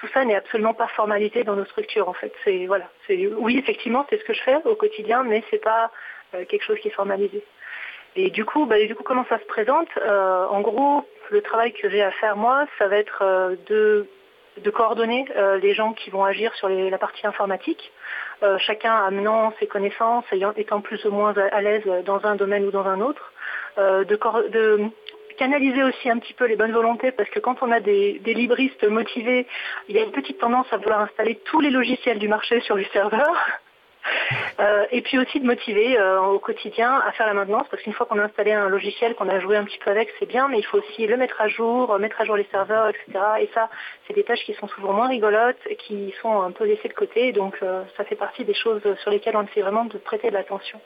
tout 0.00 0.06
ça 0.12 0.26
n'est 0.26 0.34
absolument 0.34 0.74
pas 0.74 0.88
formalité 0.88 1.44
dans 1.44 1.56
nos 1.56 1.64
structures. 1.64 2.10
En 2.10 2.12
fait, 2.12 2.32
c'est 2.44 2.66
voilà, 2.66 2.90
oui 3.08 3.56
effectivement 3.56 4.06
c'est 4.10 4.18
ce 4.18 4.24
que 4.24 4.34
je 4.34 4.42
fais 4.42 4.56
au 4.66 4.74
quotidien, 4.74 5.24
mais 5.24 5.42
c'est 5.50 5.62
pas 5.62 5.90
quelque 6.32 6.62
chose 6.62 6.78
qui 6.80 6.88
est 6.88 6.92
formalisé. 6.92 7.42
Et 8.16 8.30
du 8.30 8.44
coup, 8.44 8.66
bah, 8.66 8.84
du 8.84 8.94
coup, 8.94 9.02
comment 9.02 9.24
ça 9.28 9.38
se 9.38 9.44
présente? 9.46 9.88
En 10.06 10.60
gros, 10.60 11.06
le 11.30 11.40
travail 11.40 11.72
que 11.72 11.88
j'ai 11.88 12.02
à 12.02 12.10
faire 12.12 12.36
moi, 12.36 12.66
ça 12.78 12.86
va 12.88 12.96
être 12.96 13.56
de 13.66 14.06
de 14.58 14.70
coordonner 14.70 15.26
euh, 15.36 15.58
les 15.58 15.74
gens 15.74 15.92
qui 15.92 16.10
vont 16.10 16.24
agir 16.24 16.54
sur 16.54 16.68
la 16.68 16.98
partie 16.98 17.26
informatique, 17.26 17.92
euh, 18.42 18.58
chacun 18.58 18.94
amenant 18.94 19.52
ses 19.58 19.66
connaissances, 19.66 20.24
étant 20.56 20.80
plus 20.80 21.04
ou 21.04 21.10
moins 21.10 21.34
à, 21.36 21.60
l'aise 21.60 21.84
dans 22.04 22.24
un 22.24 22.36
domaine 22.36 22.64
ou 22.64 22.70
dans 22.70 22.86
un 22.86 23.00
autre, 23.00 23.32
euh, 23.78 24.04
de, 24.04 24.90
canaliser 25.38 25.82
aussi 25.82 26.10
un 26.10 26.18
petit 26.18 26.34
peu 26.34 26.44
les 26.44 26.56
bonnes 26.56 26.72
volontés 26.72 27.12
parce 27.12 27.30
que 27.30 27.38
quand 27.38 27.62
on 27.62 27.70
a 27.72 27.80
des, 27.80 28.18
des, 28.18 28.34
libristes 28.34 28.86
motivés, 28.86 29.46
il 29.88 29.96
y 29.96 29.98
a 29.98 30.02
une 30.02 30.12
petite 30.12 30.38
tendance 30.38 30.66
à 30.70 30.76
vouloir 30.76 31.00
installer 31.00 31.36
tous 31.46 31.60
les 31.60 31.70
logiciels 31.70 32.18
du 32.18 32.28
marché 32.28 32.60
sur 32.60 32.76
les 32.76 32.84
serveurs. 32.92 33.60
Euh, 34.60 34.86
et 34.90 35.00
puis 35.02 35.18
aussi 35.18 35.40
de 35.40 35.46
motiver 35.46 35.98
euh, 35.98 36.20
au 36.20 36.38
quotidien 36.38 37.00
à 37.06 37.12
faire 37.12 37.26
la 37.26 37.34
maintenance, 37.34 37.66
parce 37.70 37.82
qu'une 37.82 37.92
fois 37.92 38.06
qu'on 38.06 38.18
a 38.18 38.24
installé 38.24 38.52
un 38.52 38.68
logiciel, 38.68 39.14
qu'on 39.14 39.28
a 39.28 39.40
joué 39.40 39.56
un 39.56 39.64
petit 39.64 39.78
peu 39.78 39.90
avec, 39.90 40.12
c'est 40.18 40.26
bien, 40.26 40.48
mais 40.48 40.58
il 40.58 40.64
faut 40.64 40.78
aussi 40.78 41.06
le 41.06 41.16
mettre 41.16 41.40
à 41.40 41.48
jour, 41.48 41.98
mettre 41.98 42.20
à 42.20 42.24
jour 42.24 42.36
les 42.36 42.46
serveurs, 42.50 42.88
etc. 42.88 43.06
Et 43.40 43.50
ça, 43.54 43.68
c'est 44.06 44.14
des 44.14 44.24
tâches 44.24 44.44
qui 44.44 44.54
sont 44.54 44.68
souvent 44.68 44.92
moins 44.92 45.08
rigolotes, 45.08 45.60
qui 45.78 46.14
sont 46.22 46.42
un 46.42 46.50
peu 46.50 46.64
laissées 46.64 46.88
de 46.88 46.94
côté, 46.94 47.32
donc 47.32 47.56
euh, 47.62 47.82
ça 47.96 48.04
fait 48.04 48.16
partie 48.16 48.44
des 48.44 48.54
choses 48.54 48.82
sur 49.02 49.10
lesquelles 49.10 49.36
on 49.36 49.44
essaie 49.44 49.62
vraiment 49.62 49.84
de 49.84 49.98
prêter 49.98 50.28
de 50.28 50.34
l'attention. 50.34 50.80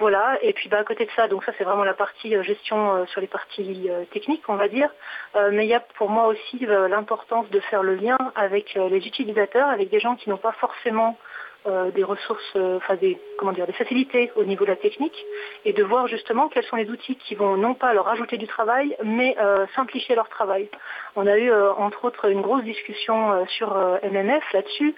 Voilà, 0.00 0.38
et 0.42 0.52
puis 0.52 0.68
bah, 0.68 0.78
à 0.78 0.84
côté 0.84 1.04
de 1.04 1.10
ça, 1.12 1.28
donc 1.28 1.44
ça 1.44 1.52
c'est 1.56 1.62
vraiment 1.62 1.84
la 1.84 1.94
partie 1.94 2.34
gestion 2.42 3.06
sur 3.06 3.20
les 3.20 3.28
parties 3.28 3.88
techniques, 4.12 4.42
on 4.48 4.56
va 4.56 4.66
dire. 4.66 4.90
mais 5.52 5.66
il 5.66 5.68
y 5.68 5.74
a 5.74 5.78
pour 5.78 6.10
moi 6.10 6.26
aussi 6.26 6.66
l'importance 6.66 7.48
de 7.50 7.60
faire 7.60 7.84
le 7.84 7.94
lien 7.94 8.18
avec 8.34 8.74
les 8.74 9.06
utilisateurs, 9.06 9.68
avec 9.68 9.90
des 9.90 10.00
gens 10.00 10.16
qui 10.16 10.30
n'ont 10.30 10.36
pas 10.36 10.50
forcément 10.50 11.16
euh, 11.66 11.90
des 11.92 12.04
ressources, 12.04 12.56
euh, 12.56 12.76
enfin 12.76 12.94
des 12.96 13.18
comment 13.38 13.52
dire, 13.52 13.66
des 13.66 13.72
facilités 13.72 14.30
au 14.36 14.44
niveau 14.44 14.64
de 14.66 14.70
la 14.70 14.76
technique, 14.76 15.24
et 15.64 15.72
de 15.72 15.82
voir 15.82 16.06
justement 16.08 16.48
quels 16.48 16.64
sont 16.64 16.76
les 16.76 16.90
outils 16.90 17.16
qui 17.16 17.34
vont 17.34 17.56
non 17.56 17.72
pas 17.72 17.94
leur 17.94 18.06
ajouter 18.08 18.36
du 18.36 18.46
travail, 18.46 18.94
mais 19.02 19.34
euh, 19.40 19.64
simplifier 19.74 20.14
leur 20.14 20.28
travail. 20.28 20.68
On 21.16 21.26
a 21.26 21.38
eu 21.38 21.50
entre 21.52 22.04
autres 22.04 22.28
une 22.30 22.42
grosse 22.42 22.64
discussion 22.64 23.46
sur 23.46 23.74
MMF 24.02 24.52
là-dessus, 24.52 24.94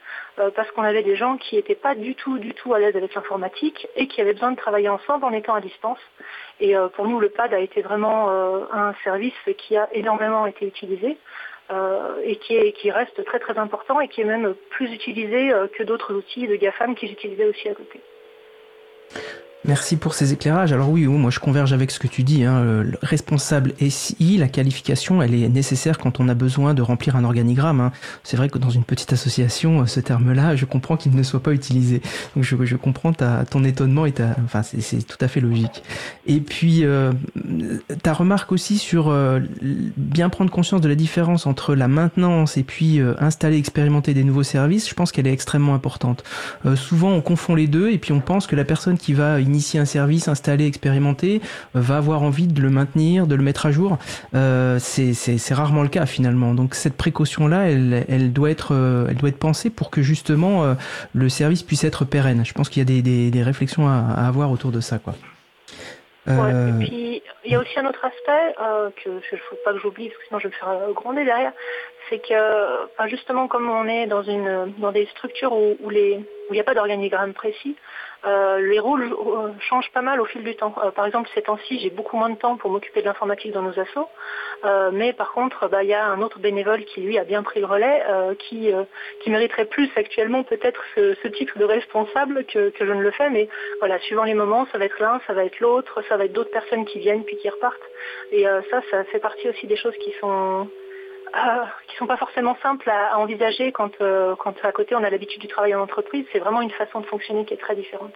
parce 0.55 0.71
qu'on 0.73 0.83
avait 0.83 1.03
des 1.03 1.15
gens 1.15 1.37
qui 1.37 1.57
n'étaient 1.57 1.75
pas 1.75 1.95
du 1.95 2.15
tout, 2.15 2.39
du 2.39 2.55
tout 2.55 2.73
à 2.73 2.79
l'aise 2.79 2.97
avec 2.97 3.15
l'informatique 3.15 3.87
et 3.97 4.09
qui 4.09 4.23
avaient 4.23 4.33
besoin 4.33 4.53
de 4.53 4.57
travailler 4.57 4.89
ensemble 4.89 5.27
en 5.27 5.33
étant 5.33 5.55
à 5.55 5.61
distance. 5.61 5.99
Et 6.59 6.75
pour 6.95 7.07
nous, 7.07 7.21
le 7.21 7.29
PAD 7.29 7.53
a 7.53 7.59
été 7.59 7.83
vraiment 7.83 8.31
un 8.73 8.95
service 9.05 9.35
qui 9.59 9.77
a 9.77 9.91
énormément 9.93 10.47
été 10.47 10.67
utilisé. 10.67 11.19
Euh, 11.69 12.21
et 12.23 12.37
qui, 12.37 12.73
qui, 12.75 12.93
reste 12.93 13.25
très 13.25 13.41
très 13.41 13.59
important 13.59 14.01
et 14.01 14.07
qui 14.07 14.21
est 14.21 14.25
même 14.25 14.55
plus 14.71 14.93
utilisé 14.93 15.53
euh, 15.53 15.67
que 15.67 15.83
d'autres 15.83 16.15
outils 16.15 16.47
de 16.47 16.55
GAFAM 16.55 16.95
qui 16.95 17.09
j'utilisais 17.09 17.45
aussi 17.45 17.69
à 17.69 17.75
côté. 17.75 18.01
Merci 19.67 19.97
pour 19.97 20.15
ces 20.15 20.33
éclairages. 20.33 20.73
Alors 20.73 20.91
oui, 20.91 21.07
moi 21.07 21.31
je 21.31 21.41
converge 21.41 21.73
avec 21.73 21.91
ce 21.91 21.99
que 21.99 22.07
tu 22.07 22.23
dis. 22.23 22.45
Hein. 22.45 22.63
Le 22.63 22.99
responsable 23.03 23.73
SI, 23.89 24.37
la 24.39 24.49
qualification, 24.49 25.23
elle 25.23 25.35
est 25.35 25.49
nécessaire 25.49 25.99
quand 25.99 26.21
on 26.21 26.29
a 26.29 26.35
besoin 26.35 26.75
de 26.75 26.83
remplir 26.83 27.17
un 27.17 27.25
organigramme. 27.25 27.81
Hein. 27.81 27.93
C'est 28.23 28.37
vrai 28.37 28.49
que 28.49 28.59
dans 28.59 28.71
une 28.71 28.85
petite 28.85 29.13
association, 29.13 29.87
ce 29.87 30.01
terme-là, 30.01 30.57
je 30.57 30.65
comprends 30.65 30.97
qu'il 30.97 31.15
ne 31.15 31.23
soit 31.23 31.43
pas 31.43 31.53
utilisé. 31.53 32.01
Donc 32.35 32.45
je, 32.45 32.57
je 32.65 32.77
comprends 32.77 33.13
ta, 33.13 33.45
ton 33.45 33.65
étonnement 33.65 34.07
et 34.07 34.13
ta, 34.13 34.37
enfin 34.45 34.63
c'est 34.63 35.07
tout 35.07 35.19
à 35.21 35.29
fait 35.29 35.41
logique. 35.41 35.83
Et 36.27 36.41
puis 36.41 36.85
euh, 36.85 37.13
ta 38.03 38.13
remarque 38.13 38.53
aussi 38.53 38.79
sur 38.79 39.09
euh, 39.09 39.41
bien 39.97 40.29
prendre 40.29 40.51
conscience 40.51 40.81
de 40.81 40.89
la 40.89 40.95
différence 40.95 41.47
entre 41.47 41.75
la 41.75 41.89
maintenance 41.89 42.57
et 42.57 42.63
puis 42.63 43.01
euh, 43.01 43.15
installer, 43.19 43.59
expérimenter 43.59 44.15
des 44.15 44.25
nouveaux 44.25 44.43
services. 44.43 44.89
Je 44.89 44.95
pense 44.95 45.13
qu'elle 45.13 45.27
est 45.27 45.33
extrêmement 45.33 45.75
importante. 45.75 46.25
Euh, 46.65 46.77
souvent 46.77 47.11
on 47.11 47.21
confond 47.21 47.55
les 47.55 47.67
deux 47.67 47.91
et 47.91 47.99
puis 47.99 48.13
on 48.13 48.21
pense 48.21 48.47
que 48.47 48.57
la 48.57 48.65
personne 48.65 48.99
qui 48.99 49.13
va 49.13 49.41
un 49.75 49.85
service, 49.85 50.29
installer, 50.29 50.67
expérimenter, 50.67 51.41
va 51.75 51.97
avoir 51.97 52.23
envie 52.23 52.47
de 52.47 52.61
le 52.61 52.71
maintenir, 52.71 53.27
de 53.27 53.35
le 53.35 53.43
mettre 53.43 53.67
à 53.67 53.71
jour. 53.71 53.99
Euh, 54.35 54.79
c'est 54.79 55.55
rarement 55.55 55.83
le 55.83 55.89
cas 55.89 56.07
finalement. 56.07 56.55
Donc 56.55 56.75
cette 56.75 56.97
précaution-là, 56.97 57.71
elle, 57.71 58.05
elle, 58.09 58.33
doit 58.33 58.51
être, 58.51 58.75
euh, 58.75 59.07
elle 59.09 59.17
doit 59.17 59.29
être 59.29 59.39
pensée 59.39 59.71
pour 59.71 59.91
que 59.91 60.03
justement 60.03 60.65
euh, 60.65 60.75
le 61.15 61.29
service 61.29 61.63
puisse 61.63 61.85
être 61.85 62.05
pérenne. 62.05 62.45
Je 62.45 62.53
pense 62.53 62.69
qu'il 62.69 62.81
y 62.81 62.83
a 62.83 62.87
des, 62.87 63.03
des, 63.03 63.31
des 63.31 63.43
réflexions 63.43 63.89
à, 63.89 64.15
à, 64.17 64.27
avoir 64.27 64.51
autour 64.51 64.73
de 64.73 64.81
ça, 64.81 64.99
quoi. 64.99 65.15
Ouais, 66.27 66.51
et 66.51 66.85
puis 66.85 67.23
il 67.45 67.53
y 67.53 67.55
a 67.55 67.61
aussi 67.61 67.79
un 67.79 67.87
autre 67.87 68.05
aspect 68.05 68.55
euh, 68.61 68.91
que 68.97 69.11
je 69.31 69.37
ne 69.37 69.41
faut 69.43 69.57
pas 69.65 69.73
que 69.73 69.79
j'oublie 69.79 70.09
parce 70.09 70.19
que 70.19 70.27
sinon 70.27 70.41
je 70.41 70.49
vais 70.49 70.55
me 70.55 70.59
faire 70.59 70.93
gronder 70.93 71.25
derrière, 71.25 71.53
c'est 72.11 72.19
que 72.19 72.85
enfin, 72.95 73.07
justement 73.07 73.47
comme 73.47 73.71
on 73.71 73.87
est 73.87 74.09
dans 74.09 74.25
une 74.25 74.75
dans 74.79 74.91
des 74.91 75.07
structures 75.07 75.53
où, 75.53 75.77
où 75.81 75.89
les 75.89 76.17
où 76.17 76.51
il 76.51 76.55
n'y 76.55 76.61
a 76.61 76.65
pas 76.65 76.75
d'organigramme 76.75 77.33
précis, 77.33 77.77
euh, 78.27 78.59
les 78.59 78.81
rôles 78.81 79.05
euh, 79.05 79.53
changent 79.61 79.91
pas 79.93 80.03
mal 80.03 80.21
au 80.21 80.25
fil 80.25 80.43
du 80.43 80.57
temps. 80.57 80.75
Euh, 80.83 80.91
par 80.91 81.07
exemple, 81.07 81.29
ces 81.35 81.43
temps-ci, 81.43 81.79
j'ai 81.79 81.91
beaucoup 81.91 82.17
moins 82.17 82.31
de 82.31 82.37
temps 82.37 82.57
pour 82.57 82.71
m'occuper 82.71 83.01
de 83.01 83.07
l'informatique 83.07 83.53
dans 83.53 83.63
nos 83.63 83.79
assos, 83.79 84.09
mais 84.93 85.13
par 85.13 85.33
contre, 85.33 85.69
bah, 85.69 85.85
il 85.85 85.91
y 85.91 85.95
a 85.95 86.07
un 86.07 86.21
autre 86.23 86.39
bénévole 86.41 86.85
qui 86.85 87.01
lui 87.01 87.19
a 87.19 87.25
bien 87.25 87.43
pris 87.43 87.61
le 87.61 87.67
relais, 87.67 88.03
qui, 88.39 88.73
qui 89.21 89.31
mériterait 89.31 89.67
plus 89.67 89.89
actuellement 89.97 90.43
peut-être 90.43 90.83
ce, 90.95 91.15
ce, 91.23 91.29
titre 91.29 91.59
de 91.59 91.65
responsable 91.65 92.45
que, 92.47 92.71
que, 92.71 92.85
je 92.85 92.93
ne 92.93 93.03
le 93.03 93.11
fais, 93.13 93.31
mais 93.31 93.49
voilà, 93.79 93.99
suivant 94.01 94.25
les 94.25 94.35
moments, 94.35 94.67
ça 94.73 94.79
va 94.79 94.87
être 94.87 94.99
l'un, 94.99 95.21
ça 95.27 95.35
va 95.35 95.45
être 95.45 95.61
l'autre, 95.61 96.03
ça 96.09 96.17
va 96.17 96.25
être 96.25 96.33
d'autres 96.33 96.51
personnes 96.51 96.85
qui 96.85 96.99
viennent 96.99 97.25
puis 97.25 97.37
qui 97.37 97.49
repartent, 97.49 97.89
et 98.33 98.45
ça, 98.71 98.81
ça 98.91 99.05
fait 99.05 99.21
partie 99.21 99.49
aussi 99.49 99.67
des 99.67 99.77
choses 99.77 99.97
qui 99.99 100.13
sont 100.21 100.69
euh, 101.37 101.65
qui 101.89 101.97
sont 101.97 102.07
pas 102.07 102.17
forcément 102.17 102.57
simples 102.63 102.89
à, 102.89 103.19
envisager 103.19 103.71
quand, 103.73 103.91
euh, 104.01 104.35
quand 104.37 104.55
à 104.63 104.73
côté 104.73 104.95
on 104.95 105.05
a 105.05 105.11
l'habitude 105.11 105.41
du 105.41 105.49
travail 105.49 105.75
en 105.75 105.83
entreprise. 105.83 106.25
C'est 106.33 106.39
vraiment 106.39 106.63
une 106.63 106.71
façon 106.71 107.01
de 107.01 107.07
fonctionner 107.07 107.45
qui 107.45 107.53
est 107.53 107.59
très 107.59 107.77
différente. 107.77 108.13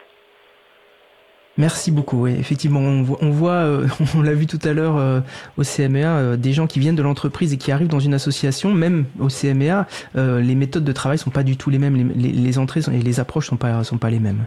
Merci 1.58 1.90
beaucoup. 1.90 2.22
Oui, 2.22 2.34
effectivement, 2.38 2.80
on 2.80 3.02
voit, 3.02 3.18
on, 3.20 3.30
voit, 3.30 3.52
euh, 3.52 3.86
on 4.16 4.22
l'a 4.22 4.32
vu 4.32 4.46
tout 4.46 4.60
à 4.64 4.72
l'heure 4.72 5.22
au 5.58 5.62
CMEA, 5.62 6.36
des 6.36 6.52
gens 6.52 6.66
qui 6.66 6.78
viennent 6.78 6.96
de 6.96 7.02
l'entreprise 7.02 7.52
et 7.52 7.58
qui 7.58 7.72
arrivent 7.72 7.88
dans 7.88 8.00
une 8.00 8.14
association, 8.14 8.72
même 8.72 9.04
au 9.18 9.28
CMEA, 9.28 9.86
les 10.14 10.54
méthodes 10.54 10.84
de 10.84 10.92
travail 10.92 11.18
sont 11.18 11.30
pas 11.30 11.42
du 11.42 11.56
tout 11.56 11.68
les 11.68 11.78
mêmes, 11.78 11.96
les, 11.96 12.04
les, 12.14 12.32
les 12.32 12.58
entrées 12.58 12.80
et 12.90 13.02
les 13.02 13.20
approches 13.20 13.48
sont 13.48 13.56
pas 13.56 13.84
sont 13.84 13.98
pas 13.98 14.10
les 14.10 14.20
mêmes. 14.20 14.46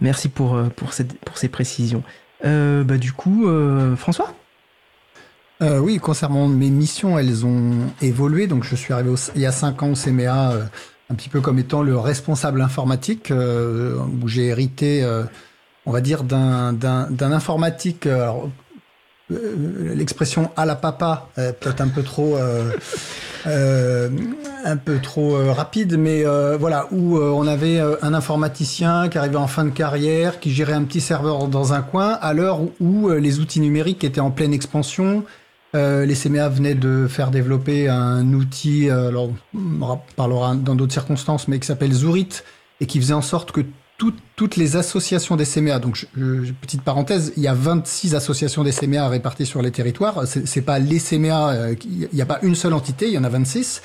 Merci 0.00 0.28
pour 0.28 0.60
pour 0.76 0.92
cette 0.92 1.18
pour 1.20 1.38
ces 1.38 1.48
précisions. 1.48 2.02
bah 2.42 2.98
du 2.98 3.12
coup, 3.12 3.48
François? 3.96 4.34
Euh, 5.62 5.78
oui, 5.78 5.98
concernant 5.98 6.48
mes 6.48 6.70
missions, 6.70 7.18
elles 7.18 7.44
ont 7.44 7.72
évolué. 8.00 8.46
Donc, 8.46 8.64
je 8.64 8.74
suis 8.74 8.94
arrivé 8.94 9.10
au, 9.10 9.16
il 9.34 9.42
y 9.42 9.46
a 9.46 9.52
cinq 9.52 9.82
ans 9.82 9.90
au 9.90 9.94
CMA, 9.94 10.52
euh, 10.52 10.64
un 11.10 11.14
petit 11.14 11.28
peu 11.28 11.40
comme 11.40 11.58
étant 11.58 11.82
le 11.82 11.98
responsable 11.98 12.62
informatique, 12.62 13.30
euh, 13.30 13.96
où 14.22 14.28
j'ai 14.28 14.46
hérité, 14.46 15.02
euh, 15.02 15.24
on 15.84 15.92
va 15.92 16.00
dire, 16.00 16.24
d'un 16.24 16.72
informatique. 17.20 18.06
Alors, 18.06 18.48
l'expression 19.28 20.50
à 20.56 20.64
la 20.64 20.76
papa, 20.76 21.28
peut-être 21.36 21.80
un 21.80 21.88
peu 21.88 22.02
trop. 22.02 22.36
un 23.46 24.76
peu 24.76 24.98
trop 24.98 25.52
rapide, 25.52 25.96
mais 25.96 26.24
voilà, 26.58 26.88
où 26.90 27.16
on 27.18 27.46
avait 27.46 27.80
un 27.80 28.12
informaticien 28.12 29.08
qui 29.08 29.18
arrivait 29.18 29.36
en 29.36 29.46
fin 29.46 29.64
de 29.64 29.70
carrière, 29.70 30.40
qui 30.40 30.50
gérait 30.50 30.72
un 30.72 30.82
petit 30.82 31.00
serveur 31.00 31.46
dans 31.46 31.72
un 31.72 31.80
coin, 31.80 32.18
à 32.20 32.32
l'heure 32.32 32.60
où, 32.60 32.72
où 32.80 33.10
les 33.10 33.38
outils 33.38 33.60
numériques 33.60 34.02
étaient 34.02 34.20
en 34.20 34.32
pleine 34.32 34.52
expansion, 34.52 35.24
euh, 35.74 36.04
les 36.04 36.14
CMA 36.14 36.48
venaient 36.48 36.74
de 36.74 37.06
faire 37.08 37.30
développer 37.30 37.88
un 37.88 38.32
outil, 38.32 38.90
euh, 38.90 39.08
alors 39.08 39.30
on 39.54 40.00
parlera 40.16 40.54
dans 40.54 40.74
d'autres 40.74 40.92
circonstances, 40.92 41.48
mais 41.48 41.60
qui 41.60 41.66
s'appelle 41.66 41.92
Zourit 41.92 42.42
et 42.80 42.86
qui 42.86 43.00
faisait 43.00 43.14
en 43.14 43.22
sorte 43.22 43.52
que 43.52 43.60
tout, 43.96 44.14
toutes 44.34 44.56
les 44.56 44.76
associations 44.76 45.36
des 45.36 45.44
CMA, 45.44 45.78
donc 45.78 46.06
je, 46.16 46.52
petite 46.52 46.82
parenthèse, 46.82 47.34
il 47.36 47.42
y 47.42 47.48
a 47.48 47.54
26 47.54 48.14
associations 48.14 48.64
des 48.64 48.72
CMA 48.72 49.06
réparties 49.08 49.44
sur 49.44 49.60
les 49.60 49.70
territoires. 49.70 50.22
C'est 50.26 50.62
pas 50.62 50.78
les 50.78 50.98
CMA, 50.98 51.50
euh, 51.50 51.74
il 51.84 52.08
n'y 52.10 52.22
a 52.22 52.26
pas 52.26 52.38
une 52.42 52.54
seule 52.54 52.72
entité, 52.72 53.08
il 53.08 53.12
y 53.12 53.18
en 53.18 53.24
a 53.24 53.28
26. 53.28 53.82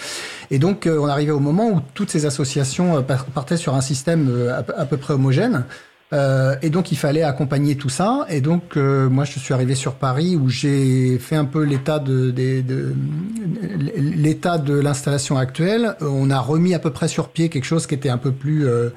Et 0.51 0.57
donc 0.57 0.87
euh, 0.87 0.97
on 0.97 1.07
arrivait 1.07 1.33
au 1.33 1.41
moment 1.41 1.69
où 1.69 1.81
toutes 1.93 2.09
ces 2.09 2.25
associations 2.25 3.03
partaient 3.03 3.57
sur 3.57 3.75
un 3.75 3.81
système 3.81 4.49
à 4.75 4.85
peu 4.85 4.97
près 4.97 5.13
homogène. 5.13 5.65
Euh, 6.15 6.55
et 6.61 6.69
donc 6.69 6.91
il 6.91 6.97
fallait 6.97 7.23
accompagner 7.23 7.75
tout 7.75 7.89
ça. 7.89 8.25
Et 8.29 8.41
donc 8.41 8.77
euh, 8.77 9.09
moi 9.09 9.25
je 9.25 9.37
suis 9.37 9.53
arrivé 9.53 9.75
sur 9.75 9.95
Paris 9.95 10.35
où 10.35 10.49
j'ai 10.49 11.19
fait 11.19 11.35
un 11.35 11.45
peu 11.45 11.63
l'état 11.63 11.99
de, 11.99 12.31
de, 12.31 12.61
de 12.61 12.95
l'état 13.97 14.57
de 14.57 14.73
l'installation 14.79 15.37
actuelle. 15.37 15.95
On 16.01 16.29
a 16.29 16.39
remis 16.39 16.73
à 16.73 16.79
peu 16.79 16.91
près 16.91 17.07
sur 17.07 17.29
pied 17.29 17.49
quelque 17.49 17.65
chose 17.65 17.85
qui 17.85 17.95
était 17.95 18.09
un 18.09 18.17
peu 18.17 18.31
plus 18.31 18.65
euh, 18.65 18.89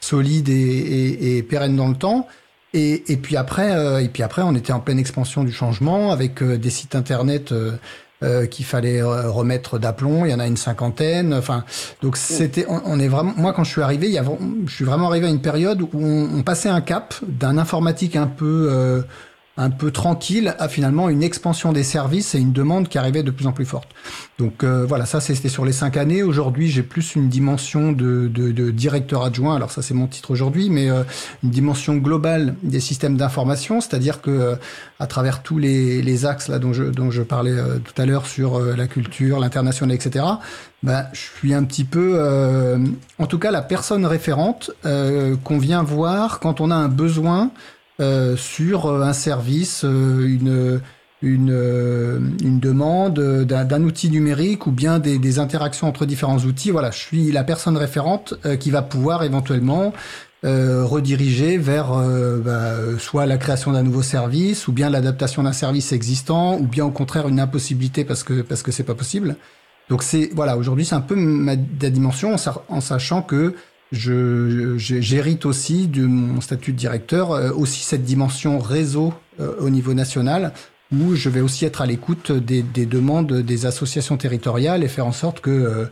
solide 0.00 0.48
et, 0.50 0.52
et, 0.52 1.38
et, 1.38 1.42
pérenne 1.42 1.76
dans 1.76 1.88
le 1.88 1.96
temps. 1.96 2.28
Et, 2.74 3.10
et 3.10 3.16
puis 3.16 3.36
après, 3.36 3.74
euh, 3.74 4.02
et 4.02 4.08
puis 4.08 4.22
après, 4.22 4.42
on 4.42 4.54
était 4.54 4.72
en 4.72 4.80
pleine 4.80 4.98
expansion 4.98 5.44
du 5.44 5.52
changement 5.52 6.12
avec 6.12 6.42
euh, 6.42 6.58
des 6.58 6.70
sites 6.70 6.94
internet 6.94 7.54
euh, 8.22 8.46
qu'il 8.46 8.64
fallait 8.64 9.02
remettre 9.02 9.78
d'aplomb. 9.78 10.24
Il 10.24 10.30
y 10.30 10.34
en 10.34 10.40
a 10.40 10.46
une 10.46 10.56
cinquantaine. 10.56 11.34
Enfin, 11.34 11.64
donc 12.02 12.16
c'était, 12.16 12.66
on, 12.68 12.80
on, 12.86 12.98
est 12.98 13.08
vraiment. 13.08 13.34
Moi, 13.36 13.52
quand 13.52 13.64
je 13.64 13.70
suis 13.70 13.82
arrivé, 13.82 14.06
il 14.06 14.12
y 14.12 14.18
a, 14.18 14.24
je 14.66 14.74
suis 14.74 14.84
vraiment 14.84 15.08
arrivé 15.08 15.26
à 15.26 15.30
une 15.30 15.42
période 15.42 15.82
où 15.82 15.90
on, 15.94 16.38
on 16.38 16.42
passait 16.42 16.68
un 16.68 16.80
cap 16.80 17.14
d'un 17.26 17.58
informatique 17.58 18.16
un 18.16 18.26
peu 18.26 18.68
euh, 18.70 19.02
un 19.56 19.70
peu 19.70 19.90
tranquille 19.90 20.54
à 20.58 20.68
finalement 20.68 21.08
une 21.08 21.22
expansion 21.22 21.72
des 21.72 21.82
services 21.82 22.34
et 22.34 22.38
une 22.38 22.52
demande 22.52 22.88
qui 22.88 22.98
arrivait 22.98 23.22
de 23.22 23.30
plus 23.30 23.46
en 23.46 23.52
plus 23.52 23.64
forte. 23.64 23.88
Donc 24.38 24.62
euh, 24.62 24.84
voilà, 24.86 25.06
ça 25.06 25.20
c'était 25.20 25.48
sur 25.48 25.64
les 25.64 25.72
cinq 25.72 25.96
années. 25.96 26.22
Aujourd'hui, 26.22 26.68
j'ai 26.68 26.82
plus 26.82 27.14
une 27.14 27.28
dimension 27.28 27.92
de, 27.92 28.28
de, 28.28 28.52
de, 28.52 28.70
directeur 28.70 29.24
adjoint. 29.24 29.56
Alors 29.56 29.70
ça 29.70 29.82
c'est 29.82 29.94
mon 29.94 30.06
titre 30.06 30.30
aujourd'hui, 30.30 30.68
mais 30.68 30.90
euh, 30.90 31.02
une 31.42 31.50
dimension 31.50 31.96
globale 31.96 32.54
des 32.62 32.80
systèmes 32.80 33.16
d'information, 33.16 33.80
c'est-à-dire 33.80 34.20
que 34.20 34.30
euh, 34.30 34.56
à 34.98 35.06
travers 35.06 35.42
tous 35.42 35.58
les, 35.58 36.02
les, 36.02 36.26
axes 36.26 36.48
là 36.48 36.58
dont 36.58 36.72
je, 36.72 36.84
dont 36.84 37.10
je 37.10 37.22
parlais 37.22 37.52
euh, 37.52 37.78
tout 37.78 38.00
à 38.00 38.06
l'heure 38.06 38.26
sur 38.26 38.56
euh, 38.56 38.74
la 38.76 38.86
culture, 38.86 39.38
l'international, 39.38 39.94
etc. 39.94 40.24
Ben, 40.82 41.06
je 41.12 41.20
suis 41.20 41.54
un 41.54 41.64
petit 41.64 41.84
peu, 41.84 42.20
en 43.18 43.26
tout 43.26 43.38
cas, 43.38 43.50
la 43.50 43.62
personne 43.62 44.06
référente 44.06 44.70
qu'on 44.84 45.58
vient 45.58 45.82
voir 45.82 46.38
quand 46.38 46.60
on 46.60 46.70
a 46.70 46.76
un 46.76 46.88
besoin 46.88 47.50
euh, 48.00 48.36
sur 48.36 48.90
un 49.02 49.12
service, 49.12 49.84
euh, 49.84 50.26
une, 50.26 50.80
une, 51.22 51.50
euh, 51.50 52.18
une 52.42 52.60
demande 52.60 53.18
d'un 53.44 53.82
outil 53.82 54.10
numérique 54.10 54.66
ou 54.66 54.70
bien 54.70 54.98
des, 54.98 55.18
des, 55.18 55.38
interactions 55.38 55.88
entre 55.88 56.06
différents 56.06 56.38
outils. 56.38 56.70
Voilà, 56.70 56.90
je 56.90 56.98
suis 56.98 57.32
la 57.32 57.44
personne 57.44 57.76
référente 57.76 58.34
euh, 58.44 58.56
qui 58.56 58.70
va 58.70 58.82
pouvoir 58.82 59.24
éventuellement 59.24 59.92
euh, 60.44 60.84
rediriger 60.84 61.56
vers 61.56 61.92
bah, 62.44 62.74
soit 62.98 63.26
la 63.26 63.38
création 63.38 63.72
d'un 63.72 63.82
nouveau 63.82 64.02
service 64.02 64.68
ou 64.68 64.72
bien 64.72 64.90
l'adaptation 64.90 65.42
d'un 65.42 65.52
service 65.52 65.92
existant 65.92 66.58
ou 66.58 66.66
bien 66.66 66.84
au 66.84 66.90
contraire 66.90 67.26
une 67.28 67.40
impossibilité 67.40 68.04
parce 68.04 68.22
que 68.22 68.42
parce 68.42 68.62
que 68.62 68.70
c'est 68.70 68.84
pas 68.84 68.94
possible. 68.94 69.36
Donc 69.88 70.02
c'est 70.02 70.30
voilà 70.34 70.56
aujourd'hui 70.56 70.84
c'est 70.84 70.94
un 70.94 71.00
peu 71.00 71.16
ma, 71.16 71.56
ma 71.56 71.90
dimension 71.90 72.36
en, 72.68 72.80
sachant 72.80 73.22
que 73.22 73.54
j'hérite 73.92 75.46
aussi 75.46 75.86
de 75.86 76.06
mon 76.06 76.40
statut 76.40 76.72
de 76.72 76.76
directeur 76.76 77.32
euh, 77.32 77.52
aussi 77.52 77.82
cette 77.82 78.02
dimension 78.02 78.58
réseau 78.58 79.14
euh, 79.40 79.54
au 79.60 79.70
niveau 79.70 79.94
national 79.94 80.52
où 80.92 81.14
je 81.14 81.28
vais 81.28 81.40
aussi 81.40 81.64
être 81.64 81.82
à 81.82 81.86
l'écoute 81.86 82.32
des, 82.32 82.62
des, 82.62 82.86
demandes 82.86 83.32
des 83.32 83.66
associations 83.66 84.16
territoriales 84.16 84.84
et 84.84 84.88
faire 84.88 85.06
en 85.06 85.12
sorte 85.12 85.40
que 85.40 85.50
euh, 85.50 85.84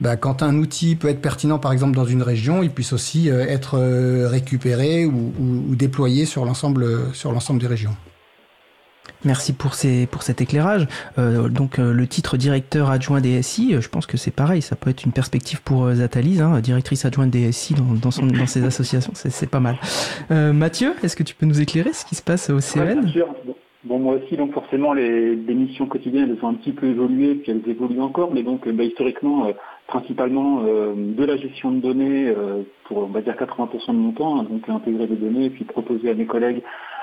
bah, 0.00 0.16
quand 0.16 0.42
un 0.42 0.56
outil 0.56 0.94
peut 0.94 1.08
être 1.08 1.20
pertinent 1.20 1.58
par 1.58 1.72
exemple 1.72 1.96
dans 1.96 2.04
une 2.04 2.22
région, 2.22 2.62
il 2.62 2.70
puisse 2.70 2.92
aussi 2.92 3.28
être 3.28 3.78
récupéré 4.28 5.06
ou, 5.06 5.32
ou, 5.40 5.70
ou 5.70 5.74
déployé 5.74 6.24
sur 6.24 6.44
l'ensemble 6.44 7.12
sur 7.14 7.32
l'ensemble 7.32 7.60
des 7.60 7.66
régions. 7.66 7.96
Merci 9.24 9.52
pour, 9.52 9.74
ces, 9.74 10.06
pour 10.06 10.22
cet 10.22 10.40
éclairage. 10.40 10.86
Euh, 11.18 11.48
donc 11.48 11.78
euh, 11.78 11.92
le 11.92 12.06
titre 12.06 12.36
directeur 12.36 12.90
adjoint 12.90 13.20
DSI, 13.20 13.74
euh, 13.74 13.80
je 13.80 13.88
pense 13.88 14.06
que 14.06 14.16
c'est 14.16 14.34
pareil, 14.34 14.62
ça 14.62 14.76
peut 14.76 14.90
être 14.90 15.04
une 15.04 15.12
perspective 15.12 15.60
pour 15.62 15.84
euh, 15.84 15.94
Zatalise, 15.94 16.40
hein, 16.40 16.60
directrice 16.60 17.04
adjointe 17.04 17.30
DSI 17.30 17.74
dans, 17.74 17.94
dans, 18.00 18.10
son, 18.10 18.26
dans 18.26 18.46
ses 18.46 18.64
associations, 18.64 19.12
c'est 19.14 19.50
pas 19.50 19.60
mal. 19.60 19.76
Euh, 20.30 20.52
Mathieu, 20.52 20.92
est-ce 21.02 21.16
que 21.16 21.24
tu 21.24 21.34
peux 21.34 21.46
nous 21.46 21.60
éclairer 21.60 21.92
ce 21.92 22.04
qui 22.04 22.14
se 22.14 22.22
passe 22.22 22.48
au 22.50 22.60
CN 22.60 22.80
ouais, 22.80 22.94
bien 22.94 23.08
sûr. 23.08 23.28
Bon, 23.84 23.98
moi 23.98 24.14
aussi, 24.16 24.36
donc 24.36 24.52
forcément, 24.52 24.92
les, 24.92 25.36
missions 25.36 25.86
quotidiennes, 25.86 26.36
elles 26.36 26.44
ont 26.44 26.48
un 26.48 26.54
petit 26.54 26.72
peu 26.72 26.86
évolué, 26.86 27.36
puis 27.36 27.52
elles 27.52 27.70
évoluent 27.70 28.00
encore, 28.00 28.32
mais 28.34 28.42
donc 28.42 28.68
bah, 28.68 28.82
historiquement, 28.82 29.50
principalement 29.86 30.62
de 30.62 31.24
la 31.24 31.36
gestion 31.36 31.70
de 31.70 31.80
données 31.80 32.34
pour, 32.84 32.98
on 32.98 33.06
va 33.06 33.22
dire, 33.22 33.34
80% 33.34 33.92
de 33.92 33.92
mon 33.92 34.12
temps, 34.12 34.40
hein, 34.40 34.46
donc 34.50 34.68
intégrer 34.68 35.06
des 35.06 35.16
données, 35.16 35.44
et 35.46 35.50
puis 35.50 35.64
proposer 35.64 36.10
à 36.10 36.14
mes 36.14 36.26
collègues 36.26 36.62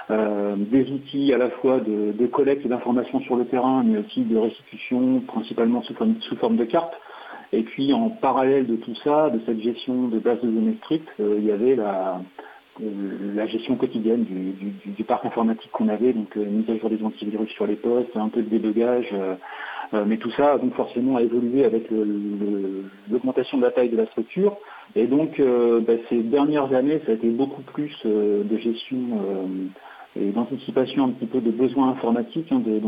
des 0.10 0.92
outils 0.92 1.34
à 1.34 1.38
la 1.38 1.50
fois 1.50 1.80
de, 1.80 2.28
collecte 2.28 2.68
d'informations 2.68 3.20
sur 3.22 3.36
le 3.36 3.46
terrain, 3.46 3.84
mais 3.84 4.00
aussi 4.00 4.22
de 4.22 4.38
restitution, 4.38 5.22
principalement 5.22 5.82
sous 5.84 6.36
forme 6.36 6.58
de 6.58 6.66
cartes. 6.66 6.96
Et 7.56 7.64
puis 7.64 7.94
en 7.94 8.10
parallèle 8.10 8.68
de 8.68 8.76
tout 8.76 8.96
ça, 9.04 9.30
de 9.30 9.40
cette 9.46 9.62
gestion 9.62 10.08
de 10.08 10.20
base 10.20 10.42
de 10.42 10.50
données 10.50 10.78
strictes, 10.84 11.08
euh, 11.20 11.36
il 11.38 11.46
y 11.46 11.52
avait 11.52 11.76
la, 11.76 12.22
euh, 12.84 13.48
gestion 13.48 13.76
quotidienne 13.76 14.26
du, 14.26 15.04
parc 15.06 15.26
informatique 15.26 15.72
qu'on 15.72 15.88
avait, 15.88 16.12
donc 16.12 16.36
euh, 16.36 16.44
mise 16.44 16.70
à 16.70 16.78
jour 16.78 16.90
des 16.90 17.02
antivirus 17.04 17.50
sur 17.52 17.66
les 17.68 17.76
postes, 17.78 18.16
un 18.16 18.30
peu 18.30 18.42
de 18.42 18.50
débugage, 18.50 19.14
mais 19.94 20.18
tout 20.18 20.32
ça 20.32 20.58
donc 20.58 20.74
forcément 20.74 21.16
a 21.16 21.22
évolué 21.22 21.64
avec 21.64 21.90
l'augmentation 23.10 23.60
de 23.60 23.64
la 23.64 23.72
taille 23.72 23.90
de 23.90 23.98
la 23.98 24.08
structure. 24.08 24.58
Et 24.96 25.06
donc 25.06 25.40
bah, 25.40 25.94
ces 26.10 26.24
dernières 26.24 26.74
années, 26.74 27.00
ça 27.06 27.12
a 27.12 27.16
été 27.16 27.30
beaucoup 27.30 27.62
plus 27.62 27.96
de 28.04 28.58
gestion 28.58 28.98
et 30.18 30.32
d'anticipation 30.32 31.06
un 31.06 31.10
petit 31.10 31.26
peu 31.26 31.42
de 31.42 31.52
besoins 31.52 31.90
informatiques, 31.90 32.50
hein, 32.52 32.62
de, 32.66 32.80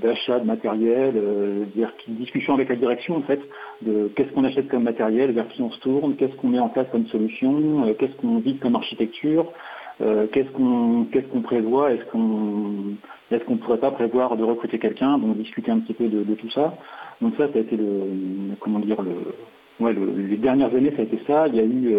d'achat 0.00 0.40
de, 0.40 0.46
matériel, 0.46 1.14
euh, 1.16 1.64
discussion 2.08 2.54
avec 2.54 2.68
la 2.68 2.76
direction 2.76 3.16
en 3.16 3.22
fait, 3.22 3.40
de 3.82 4.10
qu'est-ce 4.16 4.32
qu'on 4.32 4.44
achète 4.44 4.68
comme 4.68 4.82
matériel, 4.82 5.30
vers 5.30 5.46
qui 5.48 5.62
on 5.62 5.70
se 5.70 5.78
tourne, 5.78 6.16
qu'est-ce 6.16 6.34
qu'on 6.36 6.48
met 6.48 6.58
en 6.58 6.68
place 6.68 6.88
comme 6.90 7.06
solution, 7.06 7.86
euh, 7.86 7.94
qu'est-ce 7.94 8.16
qu'on 8.16 8.38
vise 8.38 8.58
comme 8.58 8.74
architecture, 8.74 9.52
euh, 10.00 10.26
qu'est-ce 10.32 10.50
qu'on 10.50 11.40
prévoit, 11.42 11.92
est-ce 11.92 12.04
qu'on 12.06 12.96
est-ce 13.30 13.44
pourrait 13.44 13.78
pas 13.78 13.92
prévoir 13.92 14.36
de 14.36 14.42
recruter 14.42 14.80
quelqu'un, 14.80 15.18
donc 15.18 15.36
discuter 15.36 15.70
un 15.70 15.78
petit 15.78 15.94
peu 15.94 16.08
de, 16.08 16.34
tout 16.34 16.50
ça. 16.50 16.74
Donc 17.20 17.34
ça, 17.36 17.46
ça 17.52 17.58
a 17.58 17.60
été 17.60 17.76
le 17.76 18.56
comment 18.58 18.80
dire 18.80 19.00
le 19.02 19.34
ouais, 19.78 19.94
les 20.16 20.36
dernières 20.36 20.74
années, 20.74 20.90
ça 20.96 21.02
a 21.02 21.04
été 21.04 21.20
ça. 21.28 21.46
Il 21.46 21.54
y 21.54 21.60
a 21.60 21.64
eu 21.64 21.94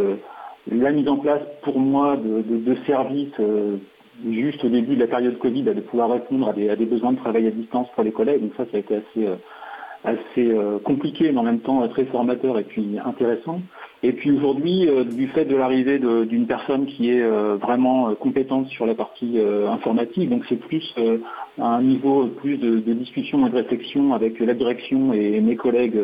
la 0.70 0.92
mise 0.92 1.08
en 1.08 1.18
place 1.18 1.42
pour 1.64 1.80
moi 1.80 2.18
de, 2.18 2.42
de 2.42 2.76
services 2.86 3.40
juste 4.30 4.64
au 4.64 4.70
début 4.70 4.96
de 4.96 5.02
la 5.02 5.08
période 5.08 5.38
Covid, 5.38 5.64
de 5.64 5.74
pouvoir 5.82 6.12
répondre 6.12 6.50
à 6.50 6.54
des, 6.54 6.86
besoins 6.86 7.14
de 7.14 7.18
travail 7.18 7.48
à 7.48 7.52
distance 7.52 7.88
pour 7.96 8.04
les 8.04 8.12
collègues. 8.12 8.42
Donc 8.42 8.52
ça, 8.58 8.66
ça 8.72 8.78
a 8.78 8.80
été 8.80 8.96
assez, 8.96 9.28
euh, 9.28 9.36
assez 10.04 10.52
euh, 10.52 10.80
compliqué, 10.80 11.32
mais 11.32 11.40
en 11.40 11.44
même 11.44 11.60
temps 11.60 11.88
très 11.88 12.06
formateur 12.06 12.58
et 12.60 12.64
puis 12.64 12.98
intéressant. 13.04 13.62
Et 14.04 14.14
puis 14.14 14.32
aujourd'hui, 14.32 14.88
euh, 14.88 15.04
du 15.04 15.28
fait 15.28 15.46
de 15.46 15.56
l'arrivée 15.56 16.00
d'une 16.00 16.48
personne 16.48 16.86
qui 16.86 17.10
est 17.10 17.24
vraiment 17.58 18.14
compétente 18.16 18.68
sur 18.68 18.86
la 18.86 18.96
partie 18.96 19.40
informatique, 19.40 20.30
donc 20.30 20.44
c'est 20.50 20.60
plus 20.60 20.96
à 21.60 21.66
un 21.66 21.82
niveau 21.82 22.28
plus 22.28 22.58
de, 22.58 22.80
discussion 22.94 23.46
et 23.46 23.50
de 23.50 23.56
réflexion 23.56 24.14
avec 24.14 24.40
la 24.40 24.54
direction 24.54 25.14
et 25.14 25.40
mes 25.40 25.56
collègues, 25.56 26.00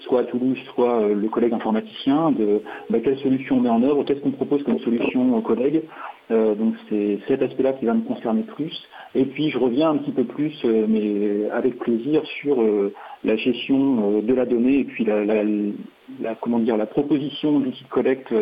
soit 0.00 0.20
à 0.20 0.24
Toulouse, 0.24 0.58
soit 0.74 1.08
le 1.08 1.28
collègue 1.28 1.52
informaticien, 1.52 2.30
de 2.32 2.62
bah, 2.90 2.98
quelle 3.02 3.18
solution 3.18 3.56
on 3.56 3.60
met 3.60 3.68
en 3.68 3.82
œuvre, 3.82 4.04
qu'est-ce 4.04 4.20
qu'on 4.20 4.30
propose 4.30 4.62
comme 4.62 4.78
solution 4.80 5.36
aux 5.36 5.42
collègues, 5.42 5.82
euh, 6.30 6.54
donc 6.54 6.74
c'est 6.88 7.18
cet 7.28 7.42
aspect-là 7.42 7.74
qui 7.74 7.84
va 7.84 7.94
me 7.94 8.02
concerner 8.02 8.42
plus. 8.42 8.72
Et 9.14 9.24
puis 9.24 9.50
je 9.50 9.58
reviens 9.58 9.90
un 9.90 9.98
petit 9.98 10.12
peu 10.12 10.24
plus, 10.24 10.54
euh, 10.64 10.86
mais 10.88 11.50
avec 11.50 11.78
plaisir, 11.78 12.24
sur 12.40 12.60
euh, 12.60 12.92
la 13.24 13.36
gestion 13.36 14.20
de 14.20 14.34
la 14.34 14.46
donnée 14.46 14.80
et 14.80 14.84
puis 14.84 15.04
la, 15.04 16.34
comment 16.40 16.58
dire, 16.58 16.76
la 16.76 16.86
proposition 16.86 17.58
d'outils 17.60 17.84
de 17.84 17.88
collecte 17.88 18.32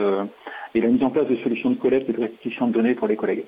et 0.74 0.80
la 0.80 0.88
mise 0.88 1.02
en 1.02 1.10
place 1.10 1.28
de 1.28 1.36
solutions 1.36 1.70
de 1.70 1.76
collecte 1.76 2.08
et 2.08 2.12
de 2.12 2.20
restitution 2.20 2.68
de 2.68 2.72
données 2.72 2.94
pour 2.94 3.08
les 3.08 3.16
collègues. 3.16 3.44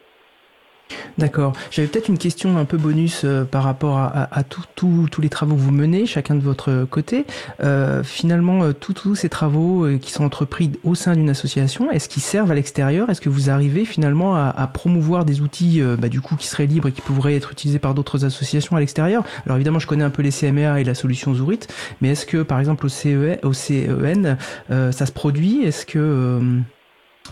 D'accord. 1.17 1.53
J'avais 1.71 1.89
peut-être 1.89 2.09
une 2.09 2.19
question 2.19 2.59
un 2.59 2.65
peu 2.65 2.77
bonus 2.77 3.23
euh, 3.25 3.45
par 3.45 3.63
rapport 3.63 3.99
à, 3.99 4.43
tous 4.45 5.21
les 5.21 5.29
travaux 5.29 5.55
que 5.55 5.61
vous 5.61 5.71
menez, 5.71 6.07
chacun 6.07 6.35
de 6.35 6.41
votre 6.41 6.87
côté. 6.91 7.25
Euh, 7.63 8.03
finalement, 8.03 8.65
euh, 8.65 8.73
tous 8.73 9.15
ces 9.15 9.29
travaux 9.29 9.87
qui 9.99 10.11
sont 10.11 10.25
entrepris 10.25 10.73
au 10.83 10.95
sein 10.95 11.15
d'une 11.15 11.31
association, 11.31 11.91
est-ce 11.91 12.09
qu'ils 12.09 12.23
servent 12.23 12.51
à 12.51 12.55
l'extérieur? 12.55 13.11
Est-ce 13.11 13.21
que 13.21 13.29
vous 13.29 13.51
arrivez 13.51 13.85
finalement 13.85 14.35
à, 14.37 14.71
promouvoir 14.73 15.25
des 15.25 15.41
outils 15.41 15.81
bah, 15.99 16.09
du 16.09 16.21
coup 16.21 16.37
qui 16.37 16.47
seraient 16.47 16.67
libres 16.67 16.89
et 16.89 16.93
qui 16.93 17.01
pourraient 17.01 17.37
être 17.37 17.53
utilisés 17.53 17.79
par 17.79 17.95
d'autres 17.95 18.25
associations 18.25 18.77
à 18.77 18.81
l'extérieur? 18.81 19.25
Alors 19.47 19.57
évidemment, 19.57 19.79
je 19.79 19.87
connais 19.87 20.05
un 20.05 20.11
peu 20.11 20.23
les 20.23 20.31
CMA 20.31 20.81
et 20.81 20.85
la 20.85 20.95
solution 20.95 21.35
Zurit, 21.35 21.61
mais 22.01 22.11
est-ce 22.11 22.27
que 22.27 22.43
par 22.43 22.59
exemple 22.59 22.87
au, 22.87 22.89
CE, 22.89 23.39
au 23.43 23.53
CEN, 23.53 24.37
ça 24.69 25.07
se 25.07 25.13
produit? 25.13 25.63
Est-ce 25.65 25.87
que 25.87 26.41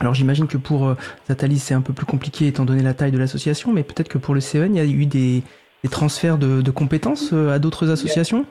alors 0.01 0.15
j'imagine 0.15 0.47
que 0.47 0.57
pour 0.57 0.87
euh, 0.87 0.95
Zatalis 1.29 1.59
c'est 1.59 1.75
un 1.75 1.81
peu 1.81 1.93
plus 1.93 2.07
compliqué 2.07 2.47
étant 2.47 2.65
donné 2.65 2.83
la 2.83 2.95
taille 2.95 3.13
de 3.13 3.19
l'association, 3.19 3.73
mais 3.73 3.83
peut-être 3.83 4.09
que 4.09 4.19
pour 4.19 4.35
le 4.35 4.41
CEN 4.41 4.75
il 4.75 4.79
y 4.79 4.81
a 4.81 4.85
eu 4.85 5.07
des, 5.07 5.43
transferts 5.91 6.39
de, 6.39 6.71
compétences 6.71 7.33
euh, 7.33 7.55
à 7.55 7.59
d'autres 7.59 7.91
associations? 7.91 8.47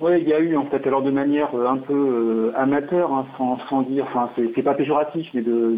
Oui, 0.00 0.12
il 0.20 0.28
y 0.28 0.32
a 0.32 0.40
eu 0.40 0.56
en 0.56 0.64
fait, 0.66 0.86
alors 0.86 1.02
de 1.02 1.10
manière 1.10 1.54
euh, 1.54 1.66
un 1.68 1.76
peu 1.76 2.52
amateur, 2.56 3.12
hein, 3.12 3.26
sans, 3.68 3.82
dire, 3.82 4.06
enfin 4.08 4.30
c'est 4.36 4.62
pas 4.62 4.74
péjoratif, 4.74 5.28
mais 5.34 5.42
de, 5.42 5.76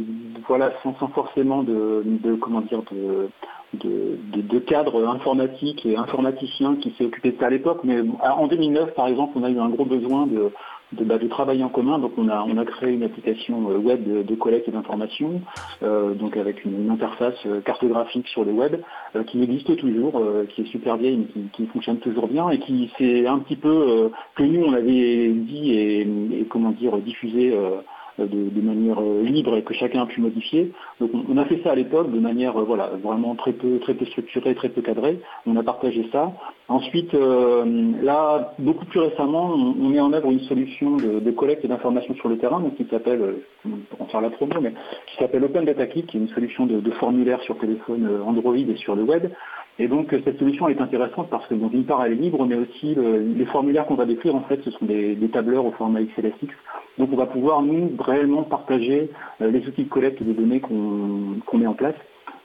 voilà, 0.49 0.73
sans, 0.83 0.95
forcément 1.09 1.63
de, 1.63 2.05
comment 2.41 2.61
dire 2.63 2.83
de, 2.83 3.29
de, 3.75 4.59
cadres 4.61 5.09
informatiques 5.09 5.85
et 5.85 5.97
informaticiens 5.97 6.77
qui 6.77 6.95
s'est 6.97 7.05
occupé 7.05 7.33
de 7.33 7.39
ça 7.39 7.47
à 7.47 7.51
l'époque. 7.51 7.81
Mais 7.85 8.01
en 8.21 8.47
2009, 8.47 8.95
par 8.95 9.09
exemple, 9.09 9.33
on 9.37 9.45
a 9.45 9.51
eu 9.51 9.59
un 9.59 9.69
gros 9.71 9.87
besoin 9.87 10.27
de, 10.27 10.53
de, 10.93 11.05
bah, 11.05 11.19
de 11.19 11.27
travail 11.29 11.63
en 11.65 11.69
commun. 11.69 11.99
Donc 11.99 12.13
on 12.17 12.29
a, 12.29 12.43
on 12.43 12.57
a 12.57 12.65
créé 12.65 12.93
une 12.93 13.03
application 13.03 13.71
euh, 13.71 13.79
web 13.79 14.03
de, 14.05 14.35
collecte 14.35 14.71
d'informations, 14.71 15.41
euh, 15.83 16.15
donc 16.15 16.37
avec 16.37 16.65
une, 16.65 16.91
interface 16.91 17.35
euh, 17.47 17.61
cartographique 17.61 18.27
sur 18.29 18.45
le 18.45 18.53
web 18.53 18.77
qui 19.27 19.43
existe 19.43 19.77
toujours, 19.77 20.23
qui 20.49 20.63
est 20.63 20.67
super 20.67 20.97
vieille 20.97 21.27
mais 21.35 21.43
qui, 21.53 21.67
fonctionne 21.67 21.99
toujours 21.99 22.29
bien 22.29 22.49
et 22.51 22.59
qui 22.59 22.91
c'est 22.99 23.27
un 23.27 23.39
petit 23.39 23.57
peu 23.57 24.11
que 24.35 24.43
nous 24.43 24.65
on 24.65 24.73
avait 24.73 25.29
dit 25.29 25.73
et, 25.73 26.01
et 26.01 26.45
comment 26.49 26.71
dire 26.71 26.97
diffusé 26.99 27.55
euh, 28.21 28.27
de, 28.27 28.61
manière 28.61 29.01
euh, 29.01 29.23
libre 29.23 29.57
et 29.57 29.63
que 29.63 29.73
chacun 29.73 30.03
a 30.03 30.07
pu 30.07 30.21
modifier. 30.21 30.71
Donc 31.01 31.11
on, 31.29 31.37
a 31.39 31.45
fait 31.47 31.61
ça 31.65 31.73
à 31.73 31.75
l'époque 31.75 32.13
de 32.13 32.21
manière 32.21 32.57
euh, 32.59 32.65
voilà 32.65 32.91
vraiment 33.03 33.35
très 33.35 33.53
peu 33.53 33.79
très 33.79 33.95
peu 33.95 34.05
structurée, 34.05 34.55
très 34.55 34.69
peu 34.69 34.83
cadrée. 34.83 35.19
On 35.47 35.57
a 35.57 35.63
partagé 35.63 36.07
ça. 36.13 36.33
Ensuite, 36.69 37.13
là, 37.13 38.55
beaucoup 38.59 38.87
plus 38.87 39.01
récemment, 39.01 39.53
on, 39.53 39.89
met 39.89 40.01
en 40.01 40.13
œuvre 40.15 40.31
une 40.31 40.41
solution 40.41 40.97
de, 40.97 41.31
collecte 41.33 41.67
d'informations 41.67 42.15
sur 42.15 42.31
le 42.31 42.39
terrain, 42.39 42.61
donc 42.61 42.77
qui 42.77 42.87
s'appelle, 42.89 43.21
pour 43.91 44.11
faire 44.11 44.23
la 44.23 44.31
promo, 44.31 44.55
mais 44.63 44.73
qui 45.09 45.17
s'appelle 45.19 45.45
Open 45.45 45.67
Data 45.67 45.87
Kit, 45.87 46.05
qui 46.05 46.17
est 46.17 46.21
une 46.21 46.29
solution 46.29 46.65
de, 46.65 46.81
de 46.81 46.91
formulaire 46.93 47.43
sur 47.43 47.59
téléphone 47.59 48.09
Android 48.25 48.57
et 48.57 48.77
sur 48.77 48.97
le 48.97 49.03
web, 49.03 49.27
et 49.79 49.89
donc 49.89 50.09
cette 50.11 50.39
solution 50.39 50.69
est 50.69 50.81
intéressante 50.81 51.29
parce 51.31 51.47
que 51.47 51.55
d'une 51.55 51.85
part 51.85 52.05
elle 52.05 52.13
est 52.13 52.17
libre, 52.17 52.45
mais 52.47 52.57
aussi 52.57 52.95
les 52.95 53.47
formulaires 53.47 53.87
qu'on 53.87 53.95
va 53.95 54.05
décrire 54.05 54.35
en 54.35 54.43
fait 54.43 54.61
ce 54.63 54.71
sont 54.71 54.85
des, 54.85 55.17
tableurs 55.33 55.65
au 55.65 55.73
format 55.73 56.03
XLSX. 56.03 56.53
Donc 56.99 57.11
on 57.13 57.17
va 57.17 57.27
pouvoir 57.27 57.63
nous 57.63 57.93
réellement 57.99 58.43
partager 58.43 59.11
euh, 59.41 59.51
les 59.51 59.67
outils 59.67 59.85
de 59.85 59.89
collecte 59.89 60.23
de 60.23 60.33
données 60.33 60.61
qu'on 60.61 61.59
met 61.59 61.67
en 61.67 61.75
place. 61.75 61.95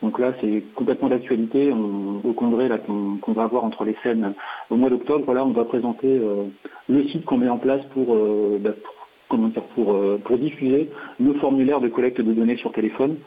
Donc 0.02 0.20
là 0.20 0.34
c'est 0.40 0.64
complètement 0.76 1.10
d'actualité. 1.10 1.72
Au 1.72 2.34
congrès 2.34 2.70
qu'on 2.86 3.32
va 3.34 3.44
avoir 3.44 3.64
entre 3.66 3.84
les 3.84 3.96
scènes 4.04 4.34
au 4.70 4.76
mois 4.76 4.90
d'octobre, 4.90 5.34
là 5.34 5.44
on 5.44 5.52
va 5.52 5.66
présenter 5.66 6.08
euh, 6.08 6.46
le 6.88 7.08
site 7.08 7.26
qu'on 7.26 7.38
met 7.38 7.50
en 7.50 7.58
place 7.58 7.84
pour, 7.94 8.16
euh, 8.16 8.58
bah, 8.62 8.72
comment 9.28 9.50
dire, 9.50 9.64
pour, 9.76 10.38
diffuser 10.38 10.90
nos 11.20 11.34
formulaires 11.36 11.82
de 11.82 11.90
collecte 11.90 12.22
de 12.22 12.32
données 12.32 12.58
sur 12.58 12.72
téléphone. 12.72 13.18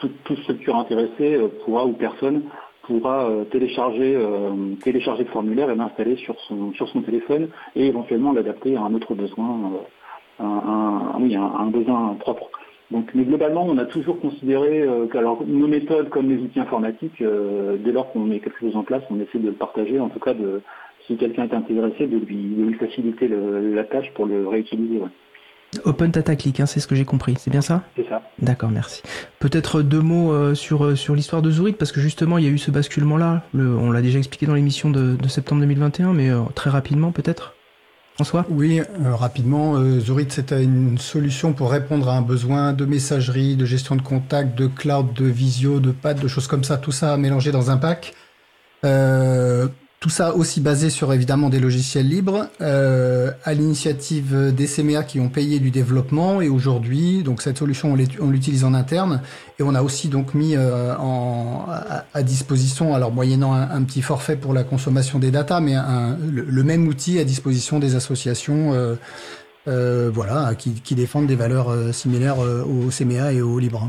Toute, 0.00 0.38
structure 0.40 0.76
intéressée 0.76 1.34
euh, 1.34 1.48
pourra 1.64 1.86
ou 1.86 1.92
personne 1.92 2.42
pourra 2.82 3.28
euh, 3.28 3.44
télécharger, 3.44 4.16
euh, 4.16 4.74
télécharger 4.82 5.24
le 5.24 5.30
formulaire 5.30 5.70
et 5.70 5.76
l'installer 5.76 6.16
sur 6.16 6.36
son, 6.40 7.02
téléphone 7.02 7.48
et 7.76 7.86
éventuellement 7.86 8.32
l'adapter 8.32 8.76
à 8.76 8.82
un 8.82 8.94
autre 8.94 9.14
besoin, 9.14 9.72
un, 10.40 11.12
oui, 11.20 11.36
un, 11.36 11.66
besoin 11.66 12.16
propre. 12.18 12.50
Donc, 12.90 13.10
mais 13.14 13.22
globalement, 13.22 13.64
on 13.68 13.78
a 13.78 13.84
toujours 13.84 14.18
considéré 14.18 14.84
que 15.10 15.44
nos 15.44 15.68
méthodes 15.68 16.08
comme 16.08 16.28
les 16.28 16.42
outils 16.42 16.58
informatiques, 16.58 17.22
dès 17.22 17.92
lors 17.92 18.10
qu'on 18.10 18.20
met 18.20 18.40
quelque 18.40 18.58
chose 18.58 18.74
en 18.74 18.82
place, 18.82 19.04
on 19.10 19.20
essaie 19.20 19.38
de 19.38 19.46
le 19.46 19.52
partager, 19.52 20.00
en 20.00 20.08
tout 20.08 20.18
cas 20.18 20.34
de 20.34 20.60
si 21.06 21.16
quelqu'un 21.16 21.44
est 21.44 21.54
intéressé, 21.54 22.08
de 22.08 22.16
lui, 22.16 22.74
faciliter 22.74 23.28
la 23.28 23.84
tâche 23.84 24.10
pour 24.14 24.26
le 24.26 24.48
réutiliser. 24.48 25.00
Open 25.84 26.10
Data 26.10 26.34
Click, 26.34 26.58
hein, 26.60 26.66
c'est 26.66 26.80
ce 26.80 26.86
que 26.86 26.96
j'ai 26.96 27.04
compris, 27.04 27.36
c'est 27.38 27.50
bien 27.50 27.60
ça 27.60 27.82
C'est 27.96 28.08
ça. 28.08 28.22
D'accord, 28.40 28.70
merci. 28.70 29.02
Peut-être 29.38 29.82
deux 29.82 30.00
mots 30.00 30.32
euh, 30.32 30.54
sur, 30.54 30.84
euh, 30.84 30.96
sur 30.96 31.14
l'histoire 31.14 31.42
de 31.42 31.50
Zurit, 31.50 31.72
parce 31.72 31.92
que 31.92 32.00
justement, 32.00 32.38
il 32.38 32.44
y 32.44 32.48
a 32.48 32.50
eu 32.50 32.58
ce 32.58 32.70
basculement-là. 32.70 33.44
On 33.54 33.92
l'a 33.92 34.02
déjà 34.02 34.18
expliqué 34.18 34.46
dans 34.46 34.54
l'émission 34.54 34.90
de, 34.90 35.16
septembre 35.28 35.60
2021, 35.60 36.12
mais 36.12 36.30
euh, 36.30 36.40
très 36.54 36.70
rapidement 36.70 37.12
peut-être? 37.12 37.54
François? 38.14 38.44
Oui, 38.50 38.82
rapidement. 39.02 39.82
Zurit, 40.00 40.26
c'était 40.28 40.62
une 40.62 40.98
solution 40.98 41.54
pour 41.54 41.70
répondre 41.70 42.08
à 42.08 42.16
un 42.16 42.22
besoin 42.22 42.74
de 42.74 42.84
messagerie, 42.84 43.56
de 43.56 43.64
gestion 43.64 43.96
de 43.96 44.02
contact, 44.02 44.58
de 44.58 44.66
cloud, 44.66 45.14
de 45.14 45.24
visio, 45.24 45.80
de 45.80 45.90
pad, 45.90 46.20
de 46.20 46.28
choses 46.28 46.46
comme 46.46 46.64
ça, 46.64 46.76
tout 46.76 46.92
ça 46.92 47.16
mélangé 47.16 47.50
dans 47.50 47.70
un 47.70 47.78
pack. 47.78 48.12
Tout 50.00 50.08
ça 50.08 50.34
aussi 50.34 50.62
basé 50.62 50.88
sur 50.88 51.12
évidemment 51.12 51.50
des 51.50 51.60
logiciels 51.60 52.08
libres, 52.08 52.48
euh, 52.62 53.32
à 53.44 53.52
l'initiative 53.52 54.50
des 54.54 54.66
CMA 54.66 55.02
qui 55.02 55.20
ont 55.20 55.28
payé 55.28 55.58
du 55.58 55.70
développement 55.70 56.40
et 56.40 56.48
aujourd'hui, 56.48 57.22
donc 57.22 57.42
cette 57.42 57.58
solution 57.58 57.94
on 58.18 58.30
l'utilise 58.30 58.64
en 58.64 58.72
interne 58.72 59.20
et 59.58 59.62
on 59.62 59.74
a 59.74 59.82
aussi 59.82 60.08
donc 60.08 60.32
mis 60.32 60.56
euh, 60.56 60.96
en, 60.96 61.66
à, 62.14 62.22
disposition, 62.22 62.94
alors 62.94 63.12
moyennant 63.12 63.52
un, 63.52 63.82
petit 63.82 64.00
forfait 64.00 64.36
pour 64.36 64.54
la 64.54 64.64
consommation 64.64 65.18
des 65.18 65.30
datas, 65.30 65.60
mais 65.60 65.74
le, 66.32 66.62
même 66.62 66.88
outil 66.88 67.18
à 67.18 67.24
disposition 67.24 67.78
des 67.78 67.94
associations, 67.94 68.96
euh, 69.68 70.10
voilà, 70.14 70.54
qui, 70.54 70.94
défendent 70.94 71.26
des 71.26 71.36
valeurs 71.36 71.94
similaires 71.94 72.38
au 72.38 72.88
CMA 72.88 73.34
et 73.34 73.42
au 73.42 73.58
Libre. 73.58 73.86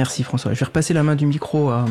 Merci 0.00 0.22
François. 0.22 0.54
Je 0.54 0.58
vais 0.58 0.64
repasser 0.64 0.94
la 0.94 1.02
main 1.02 1.14
du 1.14 1.26
micro 1.26 1.68
à, 1.68 1.84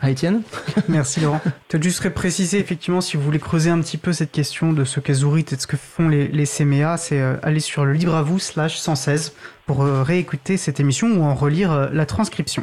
à 0.00 0.08
Étienne. 0.08 0.42
Merci 0.88 1.18
Laurent. 1.18 1.40
Peut-être 1.66 1.82
juste 1.82 2.08
préciser 2.10 2.60
effectivement 2.60 3.00
si 3.00 3.16
vous 3.16 3.24
voulez 3.24 3.40
creuser 3.40 3.70
un 3.70 3.80
petit 3.80 3.96
peu 3.96 4.12
cette 4.12 4.30
question 4.30 4.72
de 4.72 4.84
ce 4.84 5.00
qu'est 5.00 5.14
Zourit 5.14 5.44
et 5.50 5.56
de 5.56 5.60
ce 5.60 5.66
que 5.66 5.76
font 5.76 6.08
les, 6.08 6.28
les 6.28 6.46
CMA, 6.46 6.96
c'est 6.96 7.20
euh, 7.20 7.34
aller 7.42 7.58
sur 7.58 7.84
le 7.84 7.92
libre 7.92 8.14
à 8.14 8.22
vous 8.22 8.38
slash 8.38 8.78
116 8.78 9.32
pour 9.66 9.82
euh, 9.82 10.04
réécouter 10.04 10.56
cette 10.56 10.78
émission 10.78 11.08
ou 11.08 11.24
en 11.24 11.34
relire 11.34 11.72
euh, 11.72 11.88
la 11.92 12.06
transcription. 12.06 12.62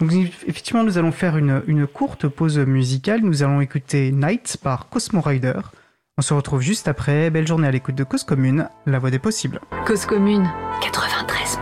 Donc 0.00 0.10
effectivement 0.48 0.82
nous 0.82 0.98
allons 0.98 1.12
faire 1.12 1.36
une, 1.36 1.62
une 1.68 1.86
courte 1.86 2.26
pause 2.26 2.58
musicale. 2.58 3.20
Nous 3.22 3.44
allons 3.44 3.60
écouter 3.60 4.10
Night 4.10 4.56
par 4.60 4.88
Cosmo 4.88 5.20
Rider. 5.20 5.60
On 6.18 6.22
se 6.22 6.34
retrouve 6.34 6.60
juste 6.60 6.88
après. 6.88 7.30
Belle 7.30 7.46
journée 7.46 7.68
à 7.68 7.70
l'écoute 7.70 7.94
de 7.94 8.02
Cause 8.02 8.24
Commune, 8.24 8.68
la 8.86 8.98
voix 8.98 9.12
des 9.12 9.20
possibles. 9.20 9.60
Cause 9.86 10.06
Commune 10.06 10.50
93.1 10.82 11.59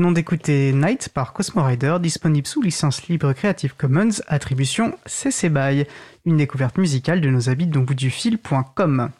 d'écouter 0.00 0.72
Night 0.72 1.10
par 1.12 1.34
Cosmo 1.34 1.62
Rider, 1.62 1.98
disponible 2.00 2.46
sous 2.46 2.62
licence 2.62 3.08
libre 3.08 3.34
Creative 3.34 3.74
Commons, 3.76 4.22
attribution 4.26 4.94
CC 5.04 5.50
BY, 5.50 5.84
une 6.24 6.38
découverte 6.38 6.78
musicale 6.78 7.20
de 7.20 7.28
nos 7.28 7.50
habits 7.50 7.66
du 7.66 8.10
fil.com. 8.10 9.10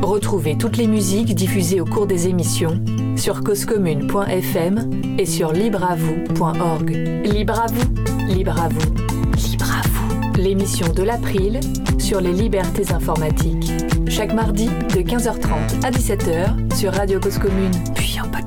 Retrouvez 0.00 0.56
toutes 0.56 0.78
les 0.78 0.86
musiques 0.86 1.34
diffusées 1.34 1.82
au 1.82 1.84
cours 1.84 2.06
des 2.06 2.28
émissions 2.28 2.82
sur 3.16 3.44
causecommune.fm 3.44 5.18
et 5.18 5.26
sur 5.26 5.52
libreavoue.org. 5.52 6.90
Libre 7.24 7.60
à 7.60 7.66
vous, 7.66 8.26
libre 8.26 8.58
à 8.58 8.68
vous, 8.68 8.94
libre 9.36 9.70
à 9.70 9.86
vous. 9.86 10.40
L'émission 10.40 10.92
de 10.94 11.02
l'April 11.02 11.60
sur 11.98 12.22
les 12.22 12.32
libertés 12.32 12.90
informatiques. 12.90 13.70
Chaque 14.08 14.32
mardi 14.32 14.66
de 14.66 15.00
15h30 15.00 15.84
à 15.84 15.90
17h 15.90 16.74
sur 16.74 16.92
Radio 16.92 17.20
Cause 17.20 17.38
Commune, 17.38 17.72
puis 17.94 18.18
en. 18.20 18.43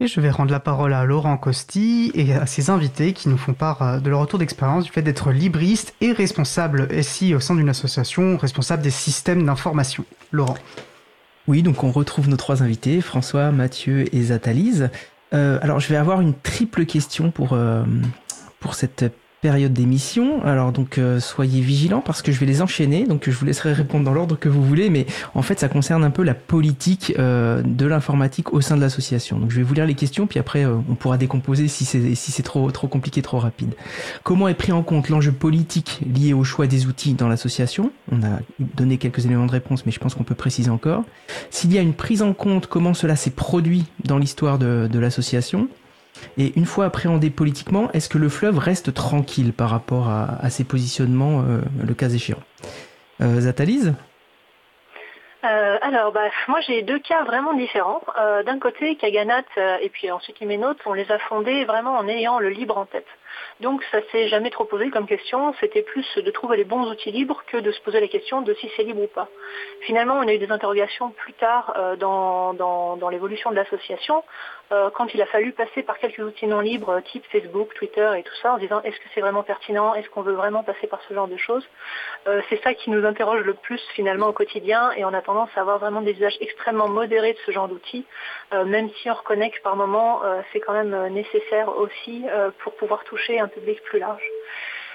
Et 0.00 0.08
je 0.08 0.20
vais 0.20 0.30
rendre 0.30 0.50
la 0.50 0.60
parole 0.60 0.92
à 0.92 1.04
Laurent 1.04 1.36
Costi 1.36 2.10
et 2.14 2.34
à 2.34 2.46
ses 2.46 2.68
invités 2.68 3.12
qui 3.12 3.28
nous 3.28 3.36
font 3.36 3.54
part 3.54 3.82
euh, 3.82 4.00
de 4.00 4.10
leur 4.10 4.20
retour 4.20 4.38
d'expérience 4.38 4.84
du 4.84 4.90
fait 4.90 5.02
d'être 5.02 5.30
libriste 5.30 5.94
et 6.00 6.12
responsable 6.12 6.88
SI 7.02 7.34
au 7.34 7.40
sein 7.40 7.54
d'une 7.54 7.68
association, 7.68 8.36
responsable 8.36 8.82
des 8.82 8.90
systèmes 8.90 9.46
d'information. 9.46 10.04
Laurent. 10.32 10.56
Oui, 11.46 11.62
donc 11.62 11.84
on 11.84 11.92
retrouve 11.92 12.28
nos 12.28 12.36
trois 12.36 12.62
invités, 12.62 13.00
François, 13.00 13.52
Mathieu 13.52 14.12
et 14.14 14.22
Zatalise. 14.24 14.90
Euh, 15.32 15.58
alors 15.62 15.78
je 15.78 15.88
vais 15.88 15.96
avoir 15.96 16.20
une 16.20 16.34
triple 16.34 16.86
question 16.86 17.30
pour, 17.30 17.52
euh, 17.52 17.84
pour 18.60 18.74
cette 18.74 19.04
période 19.44 19.74
d'émission. 19.74 20.42
Alors 20.42 20.72
donc 20.72 20.96
euh, 20.96 21.20
soyez 21.20 21.60
vigilants 21.60 22.00
parce 22.00 22.22
que 22.22 22.32
je 22.32 22.40
vais 22.40 22.46
les 22.46 22.62
enchaîner. 22.62 23.04
Donc 23.04 23.28
je 23.28 23.36
vous 23.36 23.44
laisserai 23.44 23.74
répondre 23.74 24.02
dans 24.02 24.14
l'ordre 24.14 24.38
que 24.38 24.48
vous 24.48 24.64
voulez, 24.64 24.88
mais 24.88 25.04
en 25.34 25.42
fait 25.42 25.60
ça 25.60 25.68
concerne 25.68 26.02
un 26.02 26.08
peu 26.08 26.22
la 26.22 26.32
politique 26.32 27.12
euh, 27.18 27.60
de 27.62 27.84
l'informatique 27.84 28.54
au 28.54 28.62
sein 28.62 28.74
de 28.74 28.80
l'association. 28.80 29.38
Donc 29.38 29.50
je 29.50 29.56
vais 29.56 29.62
vous 29.62 29.74
lire 29.74 29.84
les 29.84 29.96
questions, 29.96 30.26
puis 30.26 30.38
après 30.38 30.64
euh, 30.64 30.76
on 30.88 30.94
pourra 30.94 31.18
décomposer 31.18 31.68
si 31.68 31.84
c'est 31.84 32.14
si 32.14 32.32
c'est 32.32 32.42
trop 32.42 32.70
trop 32.70 32.88
compliqué, 32.88 33.20
trop 33.20 33.38
rapide. 33.38 33.74
Comment 34.22 34.48
est 34.48 34.54
pris 34.54 34.72
en 34.72 34.82
compte 34.82 35.10
l'enjeu 35.10 35.32
politique 35.32 36.00
lié 36.10 36.32
au 36.32 36.42
choix 36.42 36.66
des 36.66 36.86
outils 36.86 37.12
dans 37.12 37.28
l'association? 37.28 37.92
On 38.10 38.22
a 38.22 38.38
donné 38.58 38.96
quelques 38.96 39.26
éléments 39.26 39.44
de 39.44 39.52
réponse, 39.52 39.84
mais 39.84 39.92
je 39.92 40.00
pense 40.00 40.14
qu'on 40.14 40.24
peut 40.24 40.34
préciser 40.34 40.70
encore. 40.70 41.04
S'il 41.50 41.70
y 41.70 41.76
a 41.76 41.82
une 41.82 41.92
prise 41.92 42.22
en 42.22 42.32
compte, 42.32 42.66
comment 42.66 42.94
cela 42.94 43.14
s'est 43.14 43.28
produit 43.28 43.84
dans 44.06 44.16
l'histoire 44.16 44.58
de, 44.58 44.88
de 44.90 44.98
l'association? 44.98 45.68
Et 46.38 46.52
une 46.56 46.66
fois 46.66 46.86
appréhendé 46.86 47.30
politiquement, 47.30 47.90
est-ce 47.92 48.08
que 48.08 48.18
le 48.18 48.28
fleuve 48.28 48.58
reste 48.58 48.94
tranquille 48.94 49.52
par 49.52 49.70
rapport 49.70 50.08
à, 50.08 50.50
ses 50.50 50.64
positionnements, 50.64 51.42
euh, 51.42 51.60
le 51.84 51.94
cas 51.94 52.08
échéant? 52.08 52.42
Euh, 53.20 53.40
Zatalise? 53.40 53.94
Euh, 55.44 55.78
alors, 55.82 56.10
bah, 56.10 56.30
moi 56.48 56.60
j'ai 56.62 56.80
deux 56.82 56.98
cas 56.98 57.22
vraiment 57.24 57.52
différents. 57.52 58.00
Euh, 58.18 58.42
D'un 58.44 58.58
côté, 58.58 58.96
Kaganat 58.96 59.44
et 59.82 59.90
puis 59.90 60.10
ensuite 60.10 60.40
Imenote, 60.40 60.78
on 60.86 60.94
les 60.94 61.10
a 61.12 61.18
fondés 61.18 61.66
vraiment 61.66 61.98
en 61.98 62.08
ayant 62.08 62.38
le 62.38 62.48
libre 62.48 62.78
en 62.78 62.86
tête. 62.86 63.06
Donc 63.60 63.82
ça 63.92 63.98
s'est 64.10 64.28
jamais 64.28 64.50
trop 64.50 64.64
posé 64.64 64.90
comme 64.90 65.06
question, 65.06 65.54
c'était 65.60 65.82
plus 65.82 66.06
de 66.16 66.30
trouver 66.30 66.56
les 66.56 66.64
bons 66.64 66.90
outils 66.90 67.12
libres 67.12 67.42
que 67.46 67.58
de 67.58 67.72
se 67.72 67.80
poser 67.82 68.00
la 68.00 68.08
question 68.08 68.40
de 68.40 68.54
si 68.54 68.70
c'est 68.74 68.84
libre 68.84 69.02
ou 69.02 69.06
pas. 69.06 69.28
Finalement, 69.82 70.14
on 70.14 70.26
a 70.26 70.32
eu 70.32 70.38
des 70.38 70.50
interrogations 70.50 71.10
plus 71.10 71.34
tard 71.34 71.74
dans 71.98 73.08
l'évolution 73.10 73.50
de 73.50 73.56
l'association, 73.56 74.24
euh, 74.74 74.90
quand 74.90 75.14
il 75.14 75.22
a 75.22 75.26
fallu 75.26 75.52
passer 75.52 75.82
par 75.82 75.98
quelques 75.98 76.18
outils 76.18 76.46
non 76.46 76.60
libres, 76.60 76.90
euh, 76.90 77.00
type 77.00 77.24
Facebook, 77.30 77.72
Twitter 77.74 78.10
et 78.18 78.22
tout 78.24 78.34
ça, 78.42 78.54
en 78.54 78.58
disant 78.58 78.82
est-ce 78.82 78.96
que 78.96 79.06
c'est 79.14 79.20
vraiment 79.20 79.44
pertinent, 79.44 79.94
est-ce 79.94 80.08
qu'on 80.10 80.22
veut 80.22 80.34
vraiment 80.34 80.64
passer 80.64 80.88
par 80.88 81.00
ce 81.08 81.14
genre 81.14 81.28
de 81.28 81.36
choses? 81.36 81.66
Euh, 82.26 82.42
c'est 82.48 82.60
ça 82.62 82.74
qui 82.74 82.90
nous 82.90 83.06
interroge 83.06 83.42
le 83.44 83.54
plus 83.54 83.80
finalement 83.94 84.26
au 84.26 84.32
quotidien 84.32 84.90
et 84.96 85.04
on 85.04 85.14
a 85.14 85.22
tendance 85.22 85.50
à 85.54 85.60
avoir 85.60 85.78
vraiment 85.78 86.00
des 86.00 86.12
usages 86.12 86.36
extrêmement 86.40 86.88
modérés 86.88 87.34
de 87.34 87.38
ce 87.46 87.52
genre 87.52 87.68
d'outils, 87.68 88.04
même 88.52 88.90
si 88.96 89.10
on 89.10 89.14
reconnaît 89.14 89.50
que 89.50 89.60
par 89.62 89.76
moment 89.76 90.22
c'est 90.52 90.60
quand 90.60 90.72
même 90.72 91.08
nécessaire 91.08 91.76
aussi 91.76 92.24
pour 92.62 92.74
pouvoir 92.76 93.04
toucher 93.04 93.38
un 93.38 93.48
public 93.48 93.82
plus 93.82 93.98
large. 93.98 94.24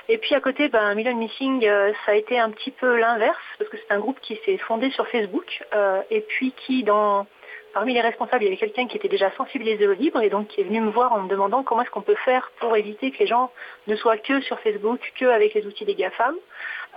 Et 0.08 0.18
puis 0.18 0.34
à 0.36 0.42
côté, 0.42 0.70
ben, 0.70 0.96
Million 0.96 1.16
Missing, 1.16 1.62
ça 2.06 2.12
a 2.12 2.16
été 2.16 2.40
un 2.40 2.50
petit 2.50 2.72
peu 2.72 2.98
l'inverse, 2.98 3.38
parce 3.58 3.70
que 3.70 3.78
c'est 3.78 3.94
un 3.94 4.00
groupe 4.00 4.20
qui 4.22 4.40
s'est 4.46 4.58
fondé 4.58 4.90
sur 4.92 5.08
Facebook, 5.08 5.64
et 6.10 6.22
puis 6.22 6.52
qui, 6.54 6.84
dans, 6.84 7.28
parmi 7.74 7.94
les 7.94 8.02
responsables, 8.02 8.44
il 8.44 8.46
y 8.46 8.50
avait 8.50 8.58
quelqu'un 8.58 8.88
qui 8.88 8.98
était 8.98 9.08
déjà 9.08 9.32
sensibilisé 9.32 9.88
au 9.88 9.94
libre, 9.94 10.22
et 10.22 10.30
donc 10.30 10.48
qui 10.48 10.62
est 10.62 10.64
venu 10.64 10.82
me 10.82 10.92
voir 10.92 11.14
en 11.14 11.22
me 11.22 11.30
demandant 11.30 11.64
comment 11.64 11.82
est-ce 11.82 11.92
qu'on 11.92 12.02
peut 12.02 12.16
faire 12.26 12.52
pour 12.60 12.76
éviter 12.76 13.12
que 13.12 13.20
les 13.20 13.28
gens 13.28 13.52
ne 13.88 13.96
soient 13.96 14.18
que 14.18 14.42
sur 14.42 14.60
Facebook, 14.60 15.00
que 15.20 15.26
avec 15.26 15.54
les 15.54 15.66
outils 15.66 15.86
des 15.86 15.96
GAFAM. 15.96 16.36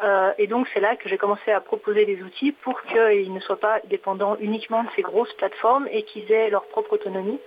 Euh, 0.02 0.32
et 0.38 0.46
donc 0.46 0.66
c'est 0.72 0.80
là 0.80 0.96
que 0.96 1.08
j'ai 1.08 1.18
commencé 1.18 1.52
à 1.52 1.60
proposer 1.60 2.04
des 2.06 2.22
outils 2.22 2.52
pour 2.52 2.82
qu'ils 2.82 3.32
ne 3.32 3.40
soient 3.40 3.60
pas 3.60 3.80
dépendants 3.84 4.36
uniquement 4.40 4.82
de 4.82 4.88
ces 4.96 5.02
grosses 5.02 5.32
plateformes 5.34 5.86
et 5.92 6.02
qu'ils 6.02 6.30
aient 6.32 6.50
leur 6.50 6.64
propre 6.64 6.94
autonomie. 6.94 7.38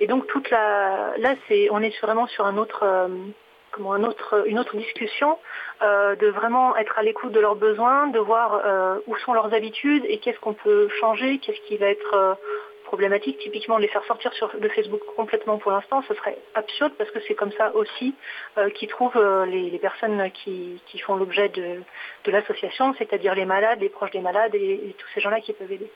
Et 0.00 0.06
donc 0.06 0.26
toute 0.26 0.50
la, 0.50 1.14
là 1.18 1.34
c'est, 1.48 1.68
on 1.70 1.80
est 1.80 1.98
vraiment 2.00 2.26
sur 2.26 2.44
un 2.44 2.58
autre, 2.58 2.82
euh, 2.82 3.08
une 3.78 4.58
autre 4.58 4.76
discussion 4.76 5.38
euh, 5.82 6.14
de 6.16 6.28
vraiment 6.28 6.76
être 6.76 6.98
à 6.98 7.02
l'écoute 7.02 7.32
de 7.32 7.40
leurs 7.40 7.56
besoins, 7.56 8.06
de 8.06 8.18
voir 8.18 8.62
euh, 8.64 8.98
où 9.06 9.16
sont 9.16 9.32
leurs 9.32 9.52
habitudes 9.52 10.04
et 10.08 10.18
qu'est-ce 10.18 10.38
qu'on 10.38 10.54
peut 10.54 10.88
changer, 11.00 11.38
qu'est-ce 11.38 11.60
qui 11.66 11.76
va 11.76 11.86
être 11.86 12.14
euh, 12.14 12.34
problématique. 12.84 13.38
Typiquement, 13.38 13.76
les 13.76 13.88
faire 13.88 14.04
sortir 14.04 14.32
sur 14.34 14.50
le 14.58 14.68
Facebook 14.68 15.00
complètement 15.16 15.58
pour 15.58 15.72
l'instant, 15.72 16.02
ce 16.06 16.14
serait 16.14 16.38
absurde 16.54 16.92
parce 16.96 17.10
que 17.10 17.18
c'est 17.26 17.34
comme 17.34 17.50
ça 17.52 17.74
aussi 17.74 18.14
qu'ils 18.76 18.88
trouvent 18.88 19.20
les, 19.46 19.78
personnes 19.78 20.30
qui, 20.30 20.80
font 21.04 21.16
l'objet 21.16 21.48
de, 21.48 21.82
de 22.24 22.30
l'association, 22.30 22.94
c'est-à-dire 22.96 23.34
les 23.34 23.46
malades, 23.46 23.80
les 23.80 23.88
proches 23.88 24.12
des 24.12 24.20
malades 24.20 24.54
et, 24.54 24.74
et 24.74 24.94
tous 24.96 25.08
ces 25.14 25.20
gens-là 25.20 25.40
qui 25.40 25.52
peuvent 25.54 25.72
aider. 25.72 25.90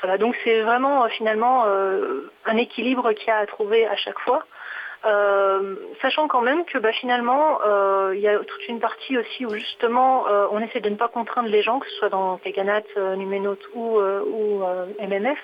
Voilà, 0.00 0.16
donc 0.16 0.36
c'est 0.44 0.60
vraiment 0.60 1.08
finalement 1.08 1.64
un 1.64 2.56
équilibre 2.56 3.12
qu'il 3.14 3.28
y 3.28 3.30
a 3.30 3.38
à 3.38 3.46
trouver 3.46 3.86
à 3.86 3.96
chaque 3.96 4.20
fois. 4.20 4.44
Euh, 5.06 5.74
sachant 6.00 6.28
quand 6.28 6.40
même 6.40 6.64
que 6.64 6.78
bah, 6.78 6.92
finalement, 6.92 7.60
euh, 7.66 8.12
il 8.14 8.20
y 8.20 8.28
a 8.28 8.38
toute 8.38 8.68
une 8.68 8.80
partie 8.80 9.18
aussi 9.18 9.44
où 9.44 9.54
justement 9.54 10.26
euh, 10.28 10.46
on 10.50 10.60
essaie 10.60 10.80
de 10.80 10.88
ne 10.88 10.96
pas 10.96 11.08
contraindre 11.08 11.48
les 11.50 11.62
gens, 11.62 11.78
que 11.78 11.86
ce 11.88 11.96
soit 11.96 12.08
dans 12.08 12.38
Kaganat, 12.38 12.84
Numenote 13.16 13.60
ou, 13.74 13.98
MMF, 15.00 15.38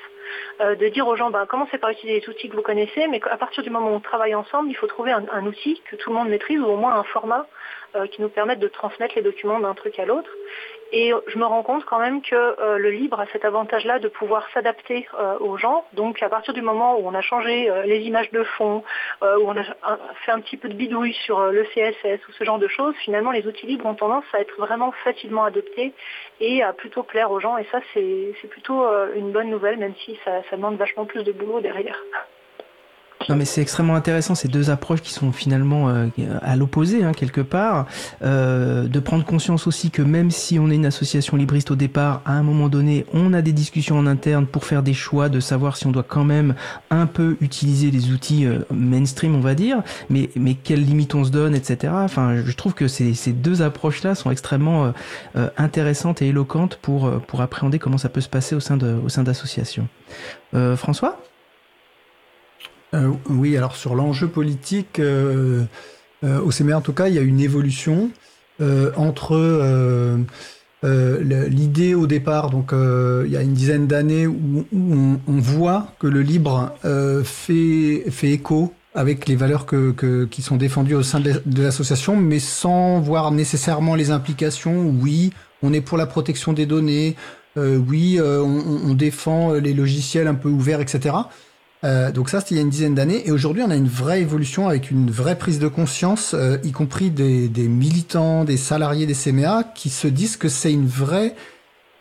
de 0.60 0.88
dire 0.88 1.06
aux 1.06 1.16
gens 1.16 1.30
bah, 1.30 1.44
commencez 1.46 1.76
par 1.76 1.90
utiliser 1.90 2.20
les 2.20 2.28
outils 2.28 2.48
que 2.48 2.56
vous 2.56 2.62
connaissez, 2.62 3.06
mais 3.08 3.20
à 3.30 3.36
partir 3.36 3.62
du 3.62 3.70
moment 3.70 3.90
où 3.90 3.94
on 3.94 4.00
travaille 4.00 4.34
ensemble, 4.34 4.70
il 4.70 4.76
faut 4.76 4.86
trouver 4.86 5.12
un 5.12 5.46
outil 5.46 5.82
que 5.90 5.96
tout 5.96 6.10
le 6.10 6.16
monde 6.16 6.28
maîtrise 6.28 6.60
ou 6.60 6.66
au 6.66 6.76
moins 6.76 6.94
un 6.94 7.04
format 7.04 7.46
qui 8.12 8.22
nous 8.22 8.28
permette 8.28 8.60
de 8.60 8.68
transmettre 8.68 9.14
les 9.16 9.22
documents 9.22 9.58
d'un 9.58 9.74
truc 9.74 9.98
à 9.98 10.04
l'autre. 10.04 10.30
Et 10.92 11.12
je 11.28 11.38
me 11.38 11.44
rends 11.44 11.62
compte 11.62 11.84
quand 11.84 12.00
même 12.00 12.20
que 12.20 12.34
euh, 12.34 12.78
le 12.78 12.90
libre 12.90 13.20
a 13.20 13.26
cet 13.26 13.44
avantage-là 13.44 14.00
de 14.00 14.08
pouvoir 14.08 14.48
s'adapter 14.52 15.06
euh, 15.18 15.38
aux 15.38 15.56
gens. 15.56 15.84
Donc 15.92 16.22
à 16.22 16.28
partir 16.28 16.52
du 16.52 16.62
moment 16.62 16.98
où 16.98 17.06
on 17.06 17.14
a 17.14 17.20
changé 17.20 17.70
euh, 17.70 17.84
les 17.84 18.00
images 18.00 18.30
de 18.32 18.42
fond, 18.42 18.82
où 19.22 19.24
on 19.24 19.56
a 19.56 19.64
fait 20.24 20.32
un 20.32 20.40
petit 20.40 20.56
peu 20.56 20.68
de 20.68 20.74
bidouille 20.74 21.12
sur 21.12 21.40
le 21.40 21.64
CSS 21.64 22.26
ou 22.28 22.32
ce 22.32 22.44
genre 22.44 22.58
de 22.58 22.68
choses, 22.68 22.94
finalement 23.04 23.30
les 23.30 23.46
outils 23.46 23.66
libres 23.66 23.86
ont 23.86 23.94
tendance 23.94 24.24
à 24.32 24.40
être 24.40 24.56
vraiment 24.58 24.92
facilement 25.04 25.44
adoptés 25.44 25.92
et 26.40 26.62
à 26.62 26.72
plutôt 26.72 27.02
plaire 27.02 27.30
aux 27.30 27.40
gens. 27.40 27.58
Et 27.58 27.64
ça 27.70 27.80
c'est 27.94 28.48
plutôt 28.48 28.86
une 29.14 29.32
bonne 29.32 29.50
nouvelle, 29.50 29.78
même 29.78 29.94
si 30.04 30.18
ça, 30.24 30.42
ça 30.48 30.56
demande 30.56 30.76
vachement 30.76 31.04
plus 31.04 31.22
de 31.22 31.32
boulot 31.32 31.60
derrière. 31.60 32.00
Non 33.28 33.36
mais 33.36 33.44
c'est 33.44 33.60
extrêmement 33.60 33.94
intéressant 33.94 34.34
ces 34.34 34.48
deux 34.48 34.70
approches 34.70 35.02
qui 35.02 35.12
sont 35.12 35.30
finalement 35.30 35.88
euh, 35.88 36.06
à 36.40 36.56
l'opposé 36.56 37.04
hein, 37.04 37.12
quelque 37.12 37.42
part, 37.42 37.86
euh, 38.22 38.88
de 38.88 38.98
prendre 38.98 39.24
conscience 39.24 39.66
aussi 39.66 39.90
que 39.90 40.02
même 40.02 40.30
si 40.30 40.58
on 40.58 40.70
est 40.70 40.76
une 40.76 40.86
association 40.86 41.36
libriste 41.36 41.70
au 41.70 41.76
départ, 41.76 42.22
à 42.24 42.32
un 42.32 42.42
moment 42.42 42.68
donné, 42.68 43.04
on 43.12 43.32
a 43.34 43.42
des 43.42 43.52
discussions 43.52 43.98
en 43.98 44.06
interne 44.06 44.46
pour 44.46 44.64
faire 44.64 44.82
des 44.82 44.94
choix, 44.94 45.28
de 45.28 45.38
savoir 45.38 45.76
si 45.76 45.86
on 45.86 45.92
doit 45.92 46.02
quand 46.02 46.24
même 46.24 46.54
un 46.90 47.06
peu 47.06 47.36
utiliser 47.40 47.90
les 47.90 48.10
outils 48.10 48.46
euh, 48.46 48.60
mainstream, 48.72 49.34
on 49.34 49.40
va 49.40 49.54
dire, 49.54 49.82
mais 50.08 50.30
mais 50.34 50.54
quelles 50.54 50.84
limites 50.84 51.14
on 51.14 51.24
se 51.24 51.30
donne, 51.30 51.54
etc. 51.54 51.92
Enfin, 51.96 52.36
je 52.44 52.52
trouve 52.52 52.74
que 52.74 52.88
ces, 52.88 53.14
ces 53.14 53.32
deux 53.32 53.62
approches-là 53.62 54.14
sont 54.14 54.30
extrêmement 54.30 54.86
euh, 54.86 54.90
euh, 55.36 55.50
intéressantes 55.58 56.22
et 56.22 56.28
éloquentes 56.28 56.78
pour 56.80 57.10
pour 57.26 57.42
appréhender 57.42 57.78
comment 57.78 57.98
ça 57.98 58.08
peut 58.08 58.22
se 58.22 58.28
passer 58.28 58.54
au 58.54 58.60
sein 58.60 58.76
de 58.76 58.98
au 59.04 59.08
sein 59.08 59.22
d'associations. 59.22 59.88
François? 60.76 61.22
Euh, 62.94 63.10
oui, 63.28 63.56
alors 63.56 63.76
sur 63.76 63.94
l'enjeu 63.94 64.28
politique, 64.28 64.98
euh, 64.98 65.64
euh, 66.24 66.40
au 66.40 66.50
CMR 66.50 66.74
en 66.74 66.80
tout 66.80 66.92
cas, 66.92 67.08
il 67.08 67.14
y 67.14 67.18
a 67.18 67.22
une 67.22 67.40
évolution 67.40 68.10
euh, 68.60 68.90
entre 68.96 69.36
euh, 69.36 70.18
l'idée 70.82 71.94
au 71.94 72.06
départ, 72.06 72.50
donc 72.50 72.72
il 72.72 73.30
y 73.30 73.36
a 73.36 73.42
une 73.42 73.54
dizaine 73.54 73.86
d'années, 73.86 74.26
où, 74.26 74.66
on, 74.72 75.38
voit 75.40 75.92
que 75.98 76.06
le 76.06 76.22
libre 76.22 76.74
fait, 77.24 78.04
fait 78.10 78.30
écho 78.30 78.72
avec 78.94 79.28
les 79.28 79.36
valeurs 79.36 79.66
que, 79.66 79.92
que, 79.92 80.24
qui 80.24 80.42
sont 80.42 80.56
défendues 80.56 80.94
au 80.94 81.02
sein 81.02 81.20
de 81.20 81.62
l'association, 81.62 82.16
mais 82.16 82.38
sans 82.38 82.98
voir 82.98 83.30
nécessairement 83.30 83.94
les 83.94 84.10
implications. 84.10 84.92
Oui, 85.00 85.32
on 85.62 85.72
est 85.72 85.82
pour 85.82 85.98
la 85.98 86.06
protection 86.06 86.54
des 86.54 86.66
données. 86.66 87.14
oui, 87.56 88.18
on, 88.20 88.62
on 88.86 88.94
défend 88.94 89.52
les 89.52 89.74
logiciels 89.74 90.28
un 90.28 90.34
peu 90.34 90.48
ouverts, 90.48 90.80
etc. 90.80 91.14
Euh, 91.82 92.12
donc 92.12 92.28
ça, 92.28 92.40
c'était 92.40 92.54
il 92.54 92.58
y 92.58 92.60
a 92.60 92.62
une 92.62 92.70
dizaine 92.70 92.94
d'années. 92.94 93.26
Et 93.26 93.32
aujourd'hui, 93.32 93.62
on 93.62 93.70
a 93.70 93.76
une 93.76 93.88
vraie 93.88 94.20
évolution 94.20 94.68
avec 94.68 94.90
une 94.90 95.10
vraie 95.10 95.36
prise 95.36 95.58
de 95.58 95.68
conscience, 95.68 96.34
euh, 96.34 96.58
y 96.62 96.72
compris 96.72 97.10
des, 97.10 97.48
militants, 97.68 98.44
des 98.44 98.56
salariés 98.56 99.06
des 99.06 99.14
CMA, 99.14 99.64
qui 99.74 99.90
se 99.90 100.08
disent 100.08 100.36
que 100.36 100.48
c'est 100.48 100.72
une 100.72 100.86
vraie, 100.86 101.34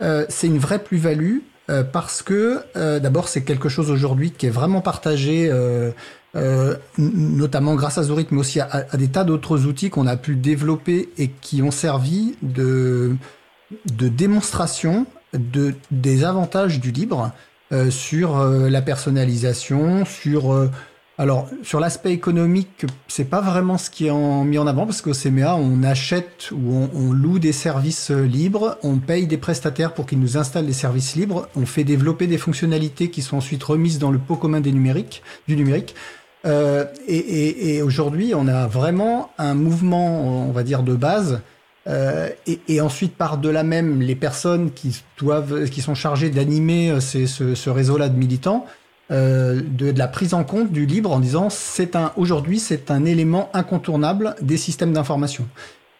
euh, 0.02 0.26
c'est 0.30 0.48
une 0.48 0.60
vraie 0.60 0.80
plus-value 0.84 1.40
euh, 1.70 1.84
parce 1.84 2.22
que 2.22 2.62
d'abord, 3.00 3.28
c'est 3.28 3.44
quelque 3.44 3.70
chose 3.70 3.92
aujourd'hui 3.92 4.32
qui 4.32 4.48
est 4.48 4.52
vraiment 4.52 4.82
partagé. 4.82 5.52
notamment 6.98 7.76
grâce 7.76 7.98
à 7.98 8.04
Zurich, 8.04 8.32
mais 8.32 8.40
aussi 8.40 8.60
à, 8.60 8.86
à 8.92 8.98
des 8.98 9.08
tas 9.08 9.24
d'autres 9.24 9.66
outils 9.66 9.90
qu'on 9.90 10.08
a 10.08 10.18
pu 10.18 10.36
développer 10.36 11.10
et 11.18 11.30
qui 11.30 11.64
ont 11.64 11.72
servi 11.72 12.36
de, 12.44 13.16
de 13.92 14.08
démonstration 14.10 15.06
de, 15.34 15.74
des 15.92 16.24
avantages 16.24 16.80
du 16.80 16.92
libre, 16.92 17.32
euh, 17.72 17.92
sur 17.92 18.38
euh, 18.38 18.70
la 18.70 18.82
personnalisation, 18.82 20.04
sur 20.06 20.54
euh, 20.54 20.70
alors 21.18 21.48
sur 21.64 21.80
l'aspect 21.80 22.14
économique, 22.14 22.86
c'est 23.08 23.30
pas 23.30 23.42
vraiment 23.42 23.78
ce 23.78 23.90
qui 23.90 24.08
est 24.08 24.10
en, 24.10 24.44
mis 24.44 24.58
en 24.58 24.66
avant 24.66 24.86
parce 24.86 25.02
qu'au 25.02 25.12
CMA 25.12 25.56
on 25.56 25.84
achète 25.84 26.50
ou 26.52 26.74
on, 26.74 26.90
on, 26.96 27.12
loue 27.12 27.40
des 27.40 27.52
services 27.52 28.10
libres, 28.10 28.78
on 28.84 28.98
paye 28.98 29.28
des 29.28 29.38
prestataires 29.38 29.94
pour 29.94 30.06
qu'ils 30.06 30.20
nous 30.20 30.38
installent 30.38 30.66
des 30.66 30.74
services 30.74 31.16
libres, 31.16 31.48
on 31.56 31.66
fait 31.66 31.84
développer 31.84 32.26
des 32.26 32.38
fonctionnalités 32.38 33.10
qui 33.10 33.22
sont 33.22 33.38
ensuite 33.38 33.64
remises 33.64 34.00
dans 34.00 34.12
le 34.12 34.18
pot 34.18 34.36
commun 34.36 34.62
des 34.62 34.72
numériques, 34.72 35.22
du 35.48 35.56
numérique. 35.56 35.94
Euh, 36.46 36.86
et, 37.08 37.18
et, 37.18 37.76
et 37.76 37.82
aujourd'hui, 37.82 38.34
on 38.34 38.48
a 38.48 38.68
vraiment 38.68 39.32
un 39.38 39.54
mouvement, 39.54 40.48
on 40.48 40.52
va 40.52 40.64
dire, 40.64 40.84
de 40.84 40.96
base 40.96 41.42
euh, 41.88 42.30
et, 42.68 42.82
ensuite, 42.82 43.16
par 43.16 43.38
de 43.38 43.50
là 43.50 43.64
même, 43.64 44.02
les 44.02 44.16
personnes 44.16 44.72
qui 44.72 45.02
doivent, 45.18 45.70
qui 45.70 45.82
sont 45.82 45.96
chargées 45.96 46.30
d'animer 46.30 47.00
ce, 47.00 47.26
ce 47.26 47.70
réseau-là 47.70 48.10
de 48.10 48.18
militants, 48.18 48.66
euh, 49.12 49.60
de, 49.66 49.92
la 49.98 50.08
prise 50.08 50.36
en 50.36 50.44
compte 50.44 50.72
du 50.72 50.86
libre 50.86 51.12
en 51.12 51.20
disant 51.20 51.50
c'est 51.50 51.96
un 51.96 52.12
aujourd'hui 52.16 52.60
c'est 52.60 52.92
un 52.92 53.06
élément 53.06 53.50
incontournable 53.54 54.36
des 54.40 54.58
systèmes 54.58 54.94
d'information. 54.94 55.48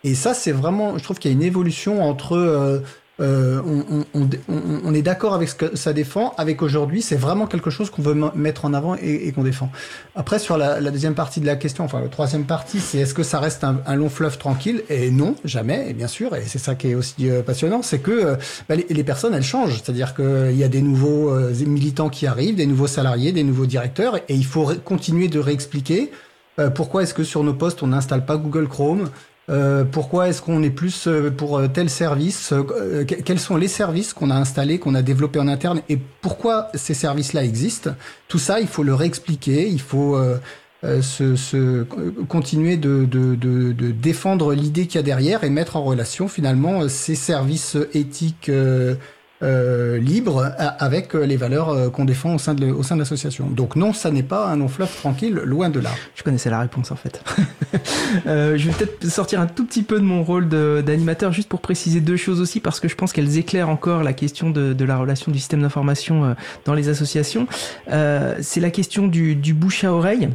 Et 0.04 0.14
ça, 0.14 0.36
c'est 0.36 0.52
vraiment, 0.52 0.96
je 0.98 1.04
trouve 1.04 1.18
qu'il 1.18 1.32
y 1.32 1.34
a 1.34 1.36
une 1.36 1.44
évolution 1.44 2.04
entre 2.08 2.38
euh, 2.38 2.82
euh, 3.22 3.62
on, 3.66 4.06
on, 4.14 4.30
on, 4.48 4.62
on, 4.84 4.94
est 4.94 5.02
d'accord 5.02 5.34
avec 5.34 5.50
ce 5.50 5.56
que 5.56 5.76
ça 5.76 5.92
défend, 5.94 6.34
avec 6.38 6.62
aujourd'hui, 6.62 7.02
c'est 7.02 7.18
vraiment 7.18 7.48
quelque 7.48 7.70
chose 7.70 7.90
qu'on 7.90 8.02
veut 8.02 8.16
mettre 8.36 8.66
en 8.66 8.74
avant 8.74 8.96
et, 8.96 9.32
qu'on 9.34 9.44
défend. 9.44 9.70
Après, 10.16 10.40
sur 10.40 10.58
la, 10.58 10.80
la, 10.80 10.92
deuxième 10.92 11.16
partie 11.16 11.42
de 11.42 11.46
la 11.46 11.56
question, 11.56 11.84
enfin 11.84 12.00
la 12.00 12.08
troisième 12.08 12.46
partie, 12.46 12.80
c'est 12.80 13.00
est-ce 13.00 13.14
que 13.14 13.24
ça 13.24 13.40
reste 13.40 13.64
un, 13.64 13.82
un, 13.86 13.96
long 13.96 14.10
fleuve 14.10 14.38
tranquille? 14.38 14.84
Et 14.90 15.12
non, 15.12 15.36
jamais, 15.44 15.90
et 15.90 15.94
bien 15.94 16.08
sûr, 16.08 16.36
et 16.36 16.44
c'est 16.46 16.60
ça 16.60 16.76
qui 16.76 16.92
est 16.92 16.96
aussi 16.96 17.30
euh, 17.30 17.42
passionnant, 17.42 17.82
c'est 17.82 18.00
que 18.00 18.12
euh, 18.12 18.36
bah, 18.70 18.76
les, 18.76 18.86
les, 18.90 19.04
personnes, 19.04 19.34
elles 19.34 19.44
changent, 19.44 19.82
c'est-à-dire 19.82 20.16
qu'il 20.16 20.56
y 20.56 20.64
a 20.64 20.70
des 20.70 20.82
nouveaux 20.82 21.30
euh, 21.30 21.54
militants 21.66 22.10
qui 22.10 22.26
arrivent, 22.26 22.56
des 22.56 22.68
nouveaux 22.68 22.88
salariés, 22.88 23.32
des 23.32 23.44
nouveaux 23.44 23.66
directeurs, 23.66 24.18
et 24.18 24.36
il 24.36 24.46
faut 24.46 24.72
continuer 24.86 25.28
de 25.28 25.40
réexpliquer 25.40 26.12
pourquoi 26.76 27.04
est-ce 27.04 27.14
que 27.14 27.24
sur 27.24 27.42
nos 27.42 27.54
postes, 27.54 27.84
on 27.84 27.88
n'installe 27.88 28.26
pas 28.26 28.36
Google 28.36 28.68
Chrome 28.68 29.10
pourquoi 29.92 30.30
est-ce 30.30 30.42
qu'on 30.42 30.62
est 30.64 30.70
plus 30.70 31.08
pour 31.38 31.62
tel 31.74 31.90
service 31.90 32.54
Quels 33.26 33.40
sont 33.40 33.58
les 33.58 33.68
services 33.68 34.14
qu'on 34.14 34.30
a 34.30 34.36
installés, 34.36 34.80
qu'on 34.80 34.96
a 34.96 35.02
développés 35.02 35.40
en 35.40 35.48
interne 35.48 35.82
et 35.90 35.98
pourquoi 36.22 36.70
ces 36.76 36.94
services-là 36.94 37.44
existent? 37.44 37.92
Tout 38.28 38.40
ça, 38.40 38.60
il 38.60 38.68
faut 38.68 38.84
le 38.84 38.94
réexpliquer, 38.94 39.68
il 39.68 39.82
faut 39.82 40.18
se, 40.84 41.84
continuer 42.28 42.78
de, 42.78 43.06
défendre 43.92 44.54
l'idée 44.54 44.88
qu'il 44.88 44.96
y 44.96 45.00
a 45.00 45.04
derrière 45.04 45.44
et 45.44 45.50
mettre 45.50 45.76
en 45.76 45.84
relation 45.84 46.28
finalement 46.28 46.88
ces 46.88 47.16
services 47.16 47.78
éthiques 47.94 48.50
euh, 48.50 48.96
libre 49.42 50.52
avec 50.80 51.16
euh, 51.16 51.26
les 51.26 51.38
valeurs 51.38 51.70
euh, 51.70 51.90
qu'on 51.90 52.06
défend 52.06 52.36
au 52.36 52.38
sein 52.38 52.54
de, 52.54 52.98
l'association. 52.98 53.48
Donc 53.48 53.76
non, 53.76 53.94
ça 53.94 54.12
n'est 54.12 54.24
pas 54.24 54.48
un 54.48 54.58
long 54.58 54.68
fleuve 54.68 54.94
tranquille, 54.96 55.34
loin 55.46 55.70
de 55.70 55.80
là. 55.80 55.92
Je 56.16 56.24
connaissais 56.24 56.50
la 56.50 56.60
réponse 56.60 56.92
en 56.92 56.96
fait. 56.96 57.22
euh, 58.28 58.58
je 58.58 58.70
vais 58.70 58.74
peut-être 58.74 59.06
sortir 59.06 59.40
un 59.40 59.48
tout 59.48 59.66
petit 59.66 59.84
peu 59.84 60.00
de 60.00 60.04
mon 60.04 60.24
rôle 60.24 60.50
d'animateur 60.50 61.32
juste 61.32 61.50
pour 61.50 61.62
préciser 61.62 62.02
deux 62.02 62.18
choses 62.18 62.42
aussi 62.42 62.60
parce 62.60 62.80
que 62.80 62.88
je 62.88 62.96
pense 62.96 63.14
qu'elles 63.14 63.38
éclairent 63.38 63.70
encore 63.70 64.04
la 64.04 64.14
question 64.14 64.50
de, 64.50 64.84
la 64.84 64.98
relation 64.98 65.32
du 65.32 65.38
système 65.38 65.62
d'information 65.62 66.36
dans 66.66 66.74
les 66.74 66.90
associations. 66.90 67.48
C'est 67.88 68.60
la 68.60 68.72
question 68.72 69.08
du 69.08 69.54
bouche 69.54 69.84
à 69.84 69.94
oreille. 69.94 70.30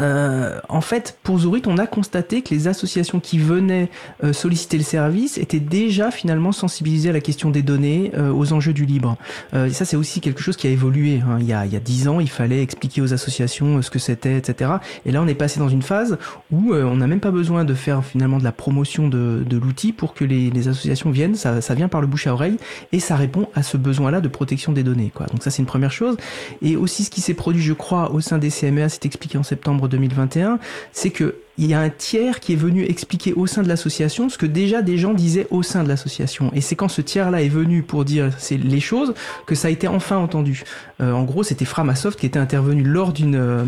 Euh, 0.00 0.60
en 0.68 0.80
fait, 0.80 1.18
pour 1.22 1.38
Zurich, 1.38 1.66
on 1.66 1.78
a 1.78 1.86
constaté 1.86 2.42
que 2.42 2.54
les 2.54 2.68
associations 2.68 3.20
qui 3.20 3.38
venaient 3.38 3.90
euh, 4.24 4.32
solliciter 4.32 4.78
le 4.78 4.84
service 4.84 5.38
étaient 5.38 5.60
déjà 5.60 6.10
finalement 6.10 6.52
sensibilisées 6.52 7.10
à 7.10 7.12
la 7.12 7.20
question 7.20 7.50
des 7.50 7.62
données, 7.62 8.12
euh, 8.16 8.32
aux 8.32 8.52
enjeux 8.52 8.72
du 8.72 8.86
libre. 8.86 9.16
et 9.54 9.70
ça, 9.70 9.84
c'est 9.84 9.96
aussi 9.96 10.20
quelque 10.20 10.40
chose 10.40 10.56
qui 10.56 10.66
a 10.66 10.70
évolué. 10.70 11.20
Hein. 11.20 11.38
Il, 11.40 11.46
y 11.46 11.52
a, 11.52 11.66
dix 11.66 12.08
ans, 12.08 12.20
il 12.20 12.30
fallait 12.30 12.62
expliquer 12.62 13.00
aux 13.00 13.12
associations 13.12 13.82
ce 13.82 13.90
que 13.90 13.98
c'était, 13.98 14.36
etc. 14.36 14.72
Et 15.06 15.12
là, 15.12 15.22
on 15.22 15.26
est 15.26 15.34
passé 15.34 15.60
dans 15.60 15.68
une 15.68 15.82
phase 15.82 16.18
où 16.50 16.74
on 16.74 16.96
n'a 16.96 17.06
même 17.06 17.20
pas 17.20 17.30
besoin 17.30 17.64
de 17.64 17.74
faire 17.74 18.04
finalement 18.04 18.38
de 18.38 18.44
la 18.44 18.52
promotion 18.52 19.08
de, 19.08 19.42
de 19.46 19.56
l'outil 19.56 19.92
pour 19.92 20.14
que 20.14 20.24
les, 20.24 20.50
les, 20.50 20.68
associations 20.68 21.10
viennent. 21.10 21.34
Ça, 21.34 21.60
ça 21.60 21.74
vient 21.74 21.88
par 21.88 22.00
le 22.00 22.06
bouche 22.06 22.26
à 22.26 22.32
oreille 22.32 22.56
et 22.92 23.00
ça 23.00 23.16
répond 23.16 23.48
à 23.54 23.62
ce 23.62 23.76
besoin-là 23.76 24.20
de 24.20 24.28
protection 24.28 24.72
des 24.72 24.82
données. 24.82 25.10
Quoi. 25.14 25.26
Donc 25.26 25.42
ça, 25.42 25.50
c'est 25.50 25.60
une 25.60 25.66
première 25.66 25.92
chose. 25.92 26.16
Et 26.62 26.76
aussi, 26.76 27.04
ce 27.04 27.10
qui 27.10 27.20
s'est 27.20 27.34
produit, 27.34 27.62
je 27.62 27.72
crois, 27.72 28.12
au 28.12 28.20
sein 28.20 28.38
des 28.38 28.50
CMEA, 28.50 28.88
c'est 28.88 29.06
expliqué 29.06 29.38
en 29.38 29.42
septembre 29.42 29.88
2021, 29.92 30.58
c'est 30.92 31.10
que 31.10 31.36
il 31.58 31.66
y 31.66 31.74
a 31.74 31.80
un 31.80 31.90
tiers 31.90 32.40
qui 32.40 32.54
est 32.54 32.56
venu 32.56 32.84
expliquer 32.84 33.34
au 33.34 33.46
sein 33.46 33.62
de 33.62 33.68
l'association 33.68 34.28
ce 34.28 34.38
que 34.38 34.46
déjà 34.46 34.80
des 34.80 34.96
gens 34.96 35.12
disaient 35.12 35.46
au 35.50 35.62
sein 35.62 35.84
de 35.84 35.88
l'association. 35.88 36.50
Et 36.54 36.60
c'est 36.60 36.76
quand 36.76 36.88
ce 36.88 37.02
tiers-là 37.02 37.42
est 37.42 37.48
venu 37.48 37.82
pour 37.82 38.04
dire 38.04 38.30
les 38.50 38.80
choses 38.80 39.14
que 39.46 39.54
ça 39.54 39.68
a 39.68 39.70
été 39.70 39.86
enfin 39.86 40.16
entendu. 40.16 40.64
Euh, 41.00 41.12
en 41.12 41.24
gros, 41.24 41.42
c'était 41.42 41.64
Framasoft 41.64 42.18
qui 42.18 42.26
était 42.26 42.38
intervenu 42.38 42.82
lors 42.82 43.12
d'une 43.12 43.36
euh, 43.36 43.64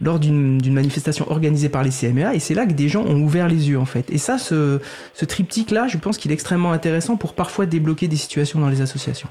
lors 0.00 0.18
d'une 0.18 0.72
manifestation 0.72 1.30
organisée 1.30 1.68
par 1.68 1.82
les 1.84 1.90
CMA, 1.90 2.34
et 2.34 2.40
c'est 2.40 2.54
là 2.54 2.66
que 2.66 2.72
des 2.72 2.88
gens 2.88 3.04
ont 3.04 3.20
ouvert 3.20 3.48
les 3.48 3.68
yeux 3.68 3.78
en 3.78 3.84
fait. 3.84 4.10
Et 4.10 4.18
ça, 4.18 4.38
ce, 4.38 4.80
triptyque-là, 5.24 5.86
je 5.88 5.98
pense 5.98 6.18
qu'il 6.18 6.30
est 6.30 6.34
extrêmement 6.34 6.72
intéressant 6.72 7.16
pour 7.16 7.34
parfois 7.34 7.66
débloquer 7.66 8.08
des 8.08 8.16
situations 8.16 8.60
dans 8.60 8.68
les 8.68 8.80
associations. 8.80 9.28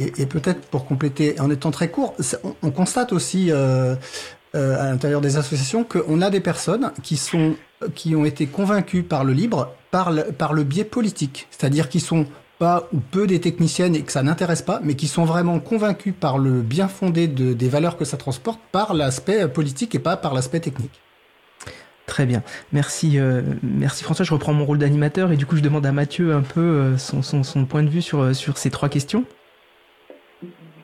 Et, 0.00 0.26
peut-être 0.26 0.62
pour 0.62 0.84
compléter, 0.84 1.38
en 1.40 1.48
étant 1.48 1.70
très 1.70 1.90
court, 1.90 2.14
on, 2.42 2.56
on 2.62 2.70
constate 2.72 3.12
aussi 3.12 3.50
euh, 3.50 3.94
euh, 4.54 4.80
à 4.80 4.90
l'intérieur 4.90 5.20
des 5.20 5.36
associations 5.36 5.84
qu'on 5.84 6.20
a 6.20 6.30
des 6.30 6.40
personnes 6.40 6.92
qui 7.02 7.16
sont 7.16 7.54
qui 7.94 8.14
ont 8.14 8.24
été 8.24 8.46
convaincues 8.46 9.02
par 9.02 9.24
le 9.24 9.32
libre 9.32 9.74
par 9.90 10.10
le, 10.10 10.24
par 10.24 10.52
le 10.52 10.64
biais 10.64 10.84
politique, 10.84 11.46
c'est-à-dire 11.50 11.88
qui 11.88 12.00
sont 12.00 12.26
pas 12.58 12.88
ou 12.92 13.00
peu 13.00 13.26
des 13.26 13.40
techniciennes 13.40 13.94
et 13.94 14.02
que 14.02 14.12
ça 14.12 14.22
n'intéresse 14.22 14.60
pas, 14.60 14.80
mais 14.84 14.94
qui 14.94 15.08
sont 15.08 15.24
vraiment 15.24 15.60
convaincus 15.60 16.12
par 16.18 16.38
le 16.38 16.60
bien 16.60 16.88
fondé 16.88 17.26
de, 17.26 17.54
des 17.54 17.68
valeurs 17.68 17.96
que 17.96 18.04
ça 18.04 18.18
transporte 18.18 18.60
par 18.70 18.92
l'aspect 18.92 19.48
politique 19.48 19.94
et 19.94 19.98
pas 19.98 20.16
par 20.16 20.34
l'aspect 20.34 20.60
technique. 20.60 21.00
Très 22.06 22.26
bien, 22.26 22.42
merci, 22.72 23.18
euh, 23.18 23.42
merci 23.62 24.02
François. 24.02 24.24
Je 24.24 24.34
reprends 24.34 24.52
mon 24.52 24.66
rôle 24.66 24.78
d'animateur 24.78 25.32
et 25.32 25.36
du 25.36 25.46
coup 25.46 25.56
je 25.56 25.62
demande 25.62 25.86
à 25.86 25.92
Mathieu 25.92 26.34
un 26.34 26.42
peu 26.42 26.60
euh, 26.60 26.98
son, 26.98 27.22
son, 27.22 27.44
son, 27.44 27.64
point 27.64 27.82
de 27.82 27.88
vue 27.88 28.02
sur, 28.02 28.34
sur 28.34 28.58
ces 28.58 28.70
trois 28.70 28.88
questions. 28.88 29.24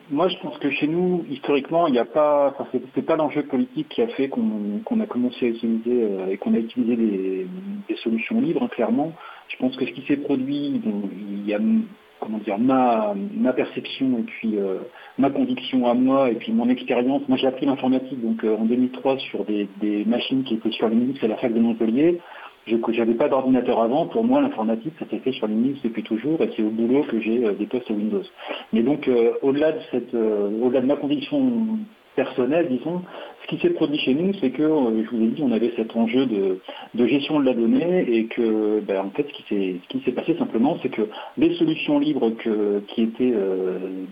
Moi, 0.09 0.29
je 0.29 0.37
pense 0.37 0.57
que 0.59 0.69
chez 0.71 0.87
nous, 0.87 1.25
historiquement, 1.29 1.87
il 1.87 1.91
n'y 1.91 1.99
a 1.99 2.05
pas, 2.05 2.55
c'est 2.95 3.05
pas 3.05 3.17
l'enjeu 3.17 3.43
politique 3.43 3.89
qui 3.89 4.01
a 4.01 4.07
fait 4.07 4.29
qu'on 4.29 4.99
a 5.01 5.05
commencé 5.05 5.45
à 5.45 5.49
utiliser 5.49 6.03
euh, 6.03 6.27
et 6.31 6.37
qu'on 6.37 6.53
a 6.53 6.59
utilisé 6.59 6.95
des, 6.95 7.47
solutions 8.03 8.39
libres, 8.39 8.63
hein, 8.63 8.69
clairement. 8.69 9.11
Je 9.49 9.57
pense 9.57 9.75
que 9.75 9.85
ce 9.85 9.91
qui 9.91 10.05
s'est 10.07 10.17
produit, 10.17 10.81
il 10.85 11.45
y 11.45 11.53
a 11.53 11.59
comment 12.19 12.37
dire 12.39 12.57
ma, 12.57 13.13
perception 13.53 14.19
et 14.19 14.23
puis 14.23 14.57
euh, 14.57 14.79
ma 15.17 15.29
conviction 15.29 15.87
à 15.87 15.93
moi 15.93 16.31
et 16.31 16.35
puis 16.35 16.51
mon 16.51 16.69
expérience. 16.69 17.27
Moi, 17.27 17.37
j'ai 17.37 17.47
appris 17.47 17.65
l'informatique 17.65 18.21
donc 18.21 18.43
euh, 18.43 18.55
en 18.55 18.65
2003 18.65 19.17
sur 19.19 19.45
des, 19.45 19.67
des, 19.81 20.05
machines 20.05 20.43
qui 20.43 20.55
étaient 20.55 20.71
sur 20.71 20.87
Linux 20.89 21.21
à 21.23 21.27
la 21.27 21.35
fac 21.35 21.53
de 21.53 21.59
Montpellier. 21.59 22.19
Je 22.67 22.75
n'avais 22.75 23.13
pas 23.13 23.29
d'ordinateur 23.29 23.81
avant. 23.81 24.07
Pour 24.07 24.25
moi, 24.25 24.41
l'informatique, 24.41 24.93
ça 24.99 25.05
s'est 25.09 25.19
fait 25.19 25.31
sur 25.31 25.47
Linux 25.47 25.79
depuis 25.83 26.03
toujours 26.03 26.41
et 26.41 26.49
c'est 26.55 26.63
au 26.63 26.69
boulot 26.69 27.03
que 27.03 27.19
j'ai 27.21 27.45
euh, 27.45 27.53
des 27.53 27.65
postes 27.65 27.89
Windows. 27.89 28.23
Mais 28.73 28.83
donc, 28.83 29.07
euh, 29.07 29.33
au-delà 29.41 29.71
de 29.71 29.79
euh, 30.13 30.49
au-delà 30.61 30.81
de 30.81 30.85
ma 30.85 30.97
conviction 30.97 31.79
personnelle, 32.15 32.67
disons, 32.69 33.03
ce 33.47 33.55
qui 33.55 33.61
s'est 33.61 33.69
produit 33.69 33.97
chez 33.99 34.13
nous, 34.13 34.33
c'est 34.41 34.49
que, 34.49 34.63
je 34.63 35.15
vous 35.15 35.23
ai 35.23 35.27
dit, 35.27 35.41
on 35.41 35.51
avait 35.51 35.71
cet 35.77 35.95
enjeu 35.95 36.25
de, 36.25 37.07
gestion 37.07 37.39
de 37.39 37.45
la 37.45 37.53
donnée 37.53 38.05
et 38.07 38.25
que, 38.25 38.81
ben, 38.81 39.05
en 39.05 39.09
fait, 39.11 39.25
ce 39.27 39.43
qui 39.87 40.01
s'est, 40.03 40.11
passé 40.11 40.35
simplement, 40.37 40.77
c'est 40.81 40.89
que 40.89 41.03
les 41.37 41.55
solutions 41.55 41.99
libres 41.99 42.31
qui 42.87 43.01
étaient 43.01 43.33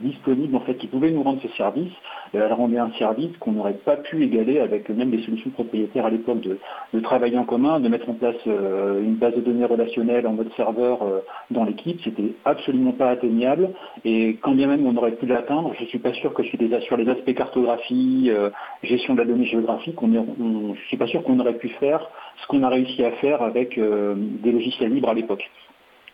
disponibles, 0.02 0.56
en 0.56 0.62
fait, 0.62 0.76
qui 0.76 0.88
pouvaient 0.88 1.12
nous 1.12 1.24
rendre 1.24 1.42
ce 1.42 1.50
service, 1.58 1.92
elle 2.34 2.54
rendait 2.54 2.78
un 2.78 2.92
service 2.98 3.36
qu'on 3.40 3.54
n'aurait 3.54 3.74
pas 3.74 3.98
pu 3.98 4.24
égaler 4.24 4.60
avec 4.60 4.90
même 4.90 5.12
des 5.12 5.22
solutions 5.24 5.50
propriétaires 5.52 6.06
à 6.06 6.10
l'époque 6.10 6.42
de, 6.42 6.58
travailler 7.02 7.38
en 7.38 7.44
commun, 7.44 7.80
de 7.80 7.90
mettre 7.90 8.10
en 8.10 8.14
place 8.14 8.36
euh, 8.48 9.02
une 9.02 9.16
base 9.16 9.36
de 9.36 9.42
données 9.42 9.66
relationnelle 9.66 10.26
en 10.26 10.34
mode 10.34 10.52
serveur 10.56 11.04
euh, 11.04 11.20
dans 11.52 11.64
l'équipe. 11.64 12.00
C'était 12.04 12.34
absolument 12.46 12.94
pas 12.94 13.10
atteignable. 13.10 13.70
Et 14.06 14.38
quand 14.42 14.54
bien 14.54 14.68
même 14.68 14.86
on 14.86 14.96
aurait 14.96 15.12
pu 15.12 15.26
l'atteindre, 15.26 15.74
je 15.80 15.86
suis 15.86 16.00
pas 16.00 16.14
sûr 16.14 16.34
que 16.34 16.44
sur 16.44 16.58
les, 16.60 16.82
sur 16.82 16.98
les 16.98 17.08
aspects 17.10 17.34
cartographie, 17.34 18.30
euh, 18.30 18.50
gestion 18.84 19.14
de 19.14 19.20
la 19.20 19.25
donnée 19.26 19.46
est, 19.46 19.56
on 19.56 20.76
je 20.76 20.88
suis 20.88 20.98
pas 20.98 21.08
sûr 21.08 21.24
qu'on 21.24 21.40
aurait 21.40 21.58
pu 21.58 21.70
faire 21.70 22.10
ce 22.42 22.48
qu'on 22.48 22.64
a 22.64 22.70
réussi 22.70 23.04
à 23.04 23.12
faire 23.14 23.42
avec 23.42 23.80
des 23.80 24.52
logiciels 24.52 24.94
libres 24.94 25.10
à 25.10 25.14
l'époque. 25.14 25.50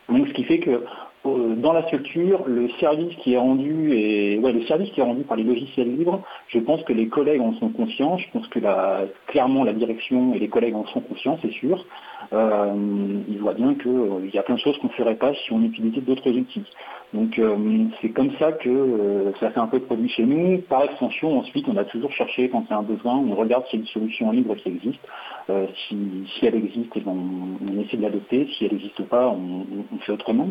Donc 0.10 0.28
ce 0.28 0.34
qui 0.34 0.44
fait 0.44 0.60
que 0.60 0.84
euh, 1.26 1.56
dans 1.56 1.72
la 1.72 1.84
structure, 1.84 2.44
le 2.48 2.68
service 2.80 3.16
qui 3.18 3.34
est 3.34 3.38
rendu 3.38 3.94
et 3.94 4.40
ouais, 4.40 4.52
le 4.52 4.64
service 4.64 4.90
qui 4.92 5.00
est 5.00 5.04
rendu 5.04 5.24
par 5.24 5.38
les 5.38 5.44
logiciels 5.44 5.96
libres, 5.96 6.22
je 6.48 6.60
pense 6.60 6.82
que 6.84 6.94
les 6.94 7.10
collègues 7.10 7.42
en 7.42 7.54
sont 7.54 7.70
conscients. 7.70 8.18
Je 8.18 8.26
pense 8.32 8.48
que 8.48 8.60
la, 8.60 9.02
clairement 9.28 9.64
la 9.64 9.74
direction 9.74 10.34
et 10.34 10.40
les 10.40 10.50
collègues 10.50 10.76
en 10.76 10.86
sont 10.88 11.02
conscients, 11.02 11.38
c'est 11.42 11.52
sûr. 11.52 11.86
Euh, 12.34 12.74
ils 13.28 13.38
voient 13.40 13.54
bien 13.54 13.76
qu'il 13.76 13.92
euh, 13.92 14.30
y 14.34 14.38
a 14.40 14.44
plein 14.44 14.56
de 14.56 14.60
choses 14.60 14.78
qu'on 14.80 14.88
ne 14.88 14.94
ferait 14.94 15.16
pas 15.16 15.34
si 15.34 15.54
on 15.54 15.62
utilisait 15.62 16.02
d'autres 16.02 16.32
outils. 16.32 16.66
Donc 17.14 17.38
euh, 17.40 17.56
c'est 18.02 18.10
comme 18.10 18.32
ça 18.40 18.54
que 18.54 18.70
euh, 18.70 19.34
ça 19.40 19.52
fait 19.52 19.60
un 19.60 19.68
peu 19.68 19.80
de 19.80 19.86
produit 19.86 20.10
chez 20.10 20.24
nous. 20.24 20.60
Par 20.62 20.84
extension, 20.84 21.40
ensuite, 21.40 21.68
on 21.68 21.78
a 21.78 21.84
toujours 21.84 22.12
cherché 22.12 22.50
quand 22.50 22.72
a 22.72 22.78
un 22.78 22.84
besoin, 22.84 23.16
on 23.16 23.36
regarde 23.36 23.66
s'il 23.68 23.80
y 23.80 23.82
a 23.82 23.86
une 23.86 23.92
solution 23.92 24.32
libre 24.32 24.56
qui 24.56 24.70
existe. 24.70 25.02
Si, 25.50 25.98
si, 26.28 26.46
elle 26.46 26.56
existe, 26.56 26.90
on, 27.06 27.10
on 27.10 27.82
essaie 27.82 27.98
de 27.98 28.04
l'adopter. 28.04 28.48
Si 28.54 28.66
elle 28.66 28.72
n'existe 28.72 29.04
pas, 29.10 29.30
on, 29.30 29.66
fait 30.00 30.14
autrement 30.14 30.48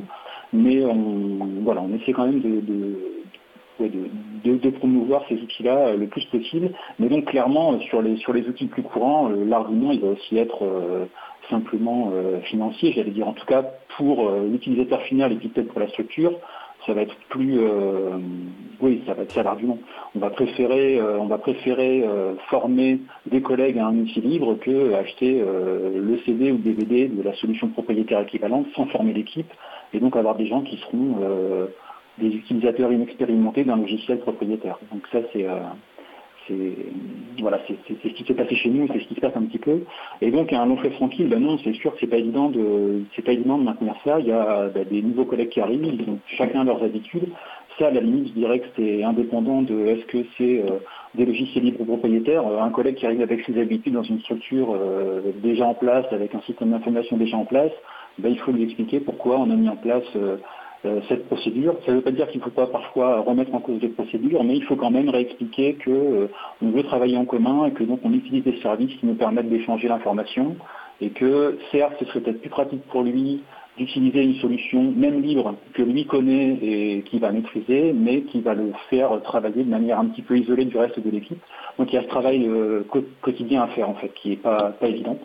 mais 0.53 0.85
on, 0.85 1.63
voilà, 1.63 1.83
on 1.83 1.95
essaie 1.95 2.13
quand 2.13 2.27
même 2.27 2.41
de, 2.41 2.61
promouvoir 4.71 5.23
ces 5.29 5.37
outils-là 5.37 5.89
euh, 5.89 5.97
le 5.97 6.09
plus 6.09 6.25
possible. 6.27 6.73
Mais 6.99 7.09
donc 7.09 7.27
clairement, 7.27 7.75
euh, 7.75 7.79
sur 7.81 8.03
les, 8.03 8.17
sur 8.17 8.33
les 8.33 8.49
outils 8.49 8.67
plus 8.67 8.83
courants, 8.83 9.31
euh, 9.31 9.45
l'argument 9.45 9.93
il 9.93 10.01
va 10.01 10.09
aussi 10.09 10.39
être 10.39 10.65
simplement 11.51 12.13
financier, 12.45 12.93
j'allais 12.93 13.11
dire 13.11 13.29
en 13.29 13.33
tout 13.33 13.47
cas 13.47 13.65
pour 13.97 14.31
l'utilisateur 14.31 15.03
final 15.03 15.33
et 15.33 15.37
peut-être 15.37 15.69
pour 15.69 15.81
la 15.81 15.89
structure, 15.89 16.33
ça 16.87 16.95
va 16.95 17.03
être 17.03 17.15
plus 17.29 17.61
oui 18.81 19.03
ça 19.07 19.13
va 19.13 19.25
être 19.25 19.33
ça 19.33 19.43
l'argument 19.43 19.79
on 20.15 20.19
va 20.19 20.31
préférer 20.31 20.99
on 21.03 21.27
va 21.27 21.37
préférer 21.37 22.03
former 22.49 23.01
des 23.27 23.43
collègues 23.43 23.79
à 23.79 23.87
un 23.87 23.99
outil 23.99 24.23
libre 24.23 24.55
que 24.55 24.95
acheter 24.95 25.43
le 25.43 26.19
CD 26.25 26.53
ou 26.53 26.57
le 26.57 26.63
DVD 26.63 27.09
de 27.09 27.23
la 27.23 27.35
solution 27.35 27.69
propriétaire 27.69 28.21
équivalente 28.21 28.67
sans 28.75 28.87
former 28.87 29.13
l'équipe 29.13 29.53
et 29.93 30.01
donc 30.01 30.17
avoir 30.17 30.37
des 30.37 30.47
gens 30.47 30.63
qui 30.63 30.77
seront 30.79 31.17
euh, 31.23 31.67
des 32.19 32.29
utilisateurs 32.29 32.93
inexpérimentés 32.93 33.65
d'un 33.65 33.77
logiciel 33.77 34.21
propriétaire. 34.21 34.79
Donc 34.93 35.07
ça 35.11 35.19
c'est 35.33 35.47
euh, 35.47 35.59
voilà, 37.41 37.61
c'est 37.67 37.77
ce 38.03 38.09
qui 38.09 38.25
s'est 38.25 38.35
passé 38.35 38.55
chez 38.55 38.71
nous, 38.71 38.87
c'est 38.89 39.01
ce 39.01 39.09
qui 39.09 39.15
se 39.15 39.21
passe 39.21 39.37
un 39.37 39.43
petit 39.43 39.59
peu. 39.59 39.81
Et 40.21 40.31
donc 40.31 40.53
un 40.53 40.67
long 40.67 40.77
fleuve 40.77 40.95
tranquille, 40.95 41.29
ben 41.29 41.41
non, 41.41 41.59
c'est 41.65 41.73
sûr 41.75 41.93
que 41.93 41.99
c'est 42.01 42.07
pas 42.07 42.19
évident 42.19 42.51
de 42.51 43.03
c'est 43.15 43.23
pas 43.23 43.33
évident 43.33 43.59
de 43.59 43.65
maintenir 43.65 43.95
ça. 44.05 44.21
Il 44.21 44.27
y 44.27 44.33
a 44.33 44.69
ben, 44.69 44.87
des 44.91 45.03
nouveaux 45.03 45.25
collègues 45.25 45.51
qui 45.51 45.61
arrivent, 45.61 45.85
ils 45.85 46.09
ont 46.09 46.19
chacun 46.27 46.65
leurs 46.65 46.83
habitudes. 46.83 47.29
Ça, 47.79 47.87
à 47.87 47.91
la 47.91 48.01
limite, 48.01 48.29
je 48.29 48.33
dirais 48.33 48.59
que 48.59 48.67
c'est 48.77 49.03
indépendant 49.05 49.63
de 49.63 49.87
est-ce 49.87 50.05
que 50.07 50.19
c'est 50.37 50.61
euh, 50.61 50.79
des 51.15 51.25
logiciels 51.25 51.65
libres 51.65 51.85
propriétaires. 51.85 52.47
un 52.47 52.71
collègue 52.71 52.97
qui 52.97 53.07
arrive 53.07 53.23
avec 53.23 53.45
ses 53.45 53.59
habitudes 53.59 53.95
dans 53.95 54.03
une 54.03 54.21
structure 54.21 54.77
déjà 55.43 55.67
en 55.67 55.75
place, 55.75 56.07
avec 56.13 56.35
un 56.35 56.41
système 56.43 56.71
d'information 56.71 57.17
déjà 57.17 57.37
en 57.37 57.45
place, 57.45 57.73
ben, 58.21 58.31
il 58.31 58.39
faut 58.39 58.53
lui 58.53 58.65
expliquer 58.65 59.01
pourquoi 59.01 59.39
on 59.39 59.51
a 59.51 59.57
mis 59.57 59.69
en 59.69 59.77
place 59.77 60.05
euh, 60.17 60.37
euh, 60.37 60.37
cette 61.09 61.27
procédure. 61.27 61.77
Ça 61.85 61.93
ne 61.93 61.97
veut 61.99 62.03
pas 62.03 62.11
dire 62.11 62.29
qu'il 62.29 62.41
ne 62.41 62.45
faut 62.45 62.51
pas 62.51 62.67
parfois 62.67 63.21
remettre 63.21 63.55
en 63.55 63.61
cause 63.61 63.81
des 63.81 63.89
procédures, 63.89 64.43
mais 64.45 64.57
il 64.57 64.65
faut 64.65 64.77
quand 64.77 64.91
même 64.91 65.11
réexpliquer 65.11 65.75
que 65.75 65.91
euh, 65.91 66.29
veut 66.63 66.83
travailler 66.83 67.17
en 67.17 67.27
commun 67.27 67.67
et 67.67 67.73
que 67.73 67.85
donc 67.85 68.01
on 68.03 68.13
utilise 68.13 68.45
des 68.45 68.57
services 68.61 68.95
qui 68.99 69.07
nous 69.07 69.15
permettent 69.15 69.51
d'échanger 69.51 69.89
l'information 69.89 70.57
et 71.01 71.11
que 71.11 71.59
certes 71.71 71.95
ce 72.01 72.07
serait 72.07 72.21
peut-être 72.21 72.41
plus 72.41 72.51
pratique 72.51 72.83
pour 72.89 73.03
lui 73.03 73.43
d'utiliser 73.77 74.23
une 74.23 74.35
solution 74.37 74.93
même 74.95 75.23
libre 75.23 75.55
que 75.75 75.83
lui 75.83 76.05
connaît 76.05 76.59
et 76.61 77.03
qui 77.03 77.19
va 77.19 77.31
maîtriser, 77.31 77.93
mais 77.93 78.23
qui 78.23 78.41
va 78.41 78.55
le 78.55 78.73
faire 78.91 79.21
travailler 79.23 79.65
de 79.65 79.71
manière 79.71 79.99
un 79.99 80.07
petit 80.07 80.23
peu 80.23 80.37
isolée 80.37 80.65
du 80.65 80.77
reste 80.77 80.99
de 80.99 81.11
l'équipe. 81.11 81.41
Donc 81.79 81.93
il 81.93 81.97
y 81.97 81.99
a 81.99 82.03
ce 82.03 82.09
travail 82.09 82.47
euh, 82.47 82.85
quotidien 83.23 83.63
à 83.63 83.69
faire 83.69 83.89
en 83.89 83.95
fait, 83.95 84.13
qui 84.15 84.31
n'est 84.31 84.37
pas, 84.37 84.73
pas 84.79 84.89
évident. 84.89 85.19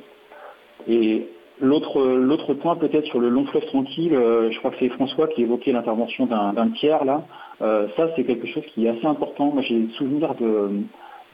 Et 0.88 1.28
l'autre, 1.62 2.54
point 2.56 2.76
peut-être 2.76 3.06
sur 3.06 3.20
le 3.20 3.30
long 3.30 3.46
fleuve 3.46 3.66
tranquille, 3.66 4.14
euh, 4.14 4.52
je 4.52 4.60
crois 4.60 4.72
que 4.72 4.78
c'est 4.80 4.90
François 4.90 5.28
qui 5.28 5.44
évoquait 5.44 5.72
l'intervention 5.72 6.26
d'un, 6.26 6.70
tiers 6.72 7.06
là. 7.06 7.24
Euh, 7.62 7.88
ça 7.96 8.10
c'est 8.16 8.24
quelque 8.24 8.48
chose 8.48 8.64
qui 8.74 8.86
est 8.86 8.90
assez 8.90 9.06
important. 9.06 9.52
Moi 9.52 9.62
j'ai 9.62 9.88
souvenir 9.98 10.36
de, 10.36 10.84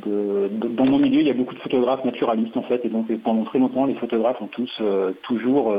dans 0.05 0.85
mon 0.85 0.97
milieu, 0.99 1.21
il 1.21 1.27
y 1.27 1.31
a 1.31 1.33
beaucoup 1.33 1.55
de 1.55 1.59
photographes 1.59 2.05
naturalistes 2.05 2.57
en 2.57 2.63
fait, 2.63 2.85
et 2.85 2.89
donc 2.89 3.11
pendant 3.23 3.43
très 3.43 3.59
longtemps, 3.59 3.85
les 3.85 3.95
photographes 3.95 4.41
ont 4.41 4.47
tous 4.47 4.81
toujours 5.23 5.73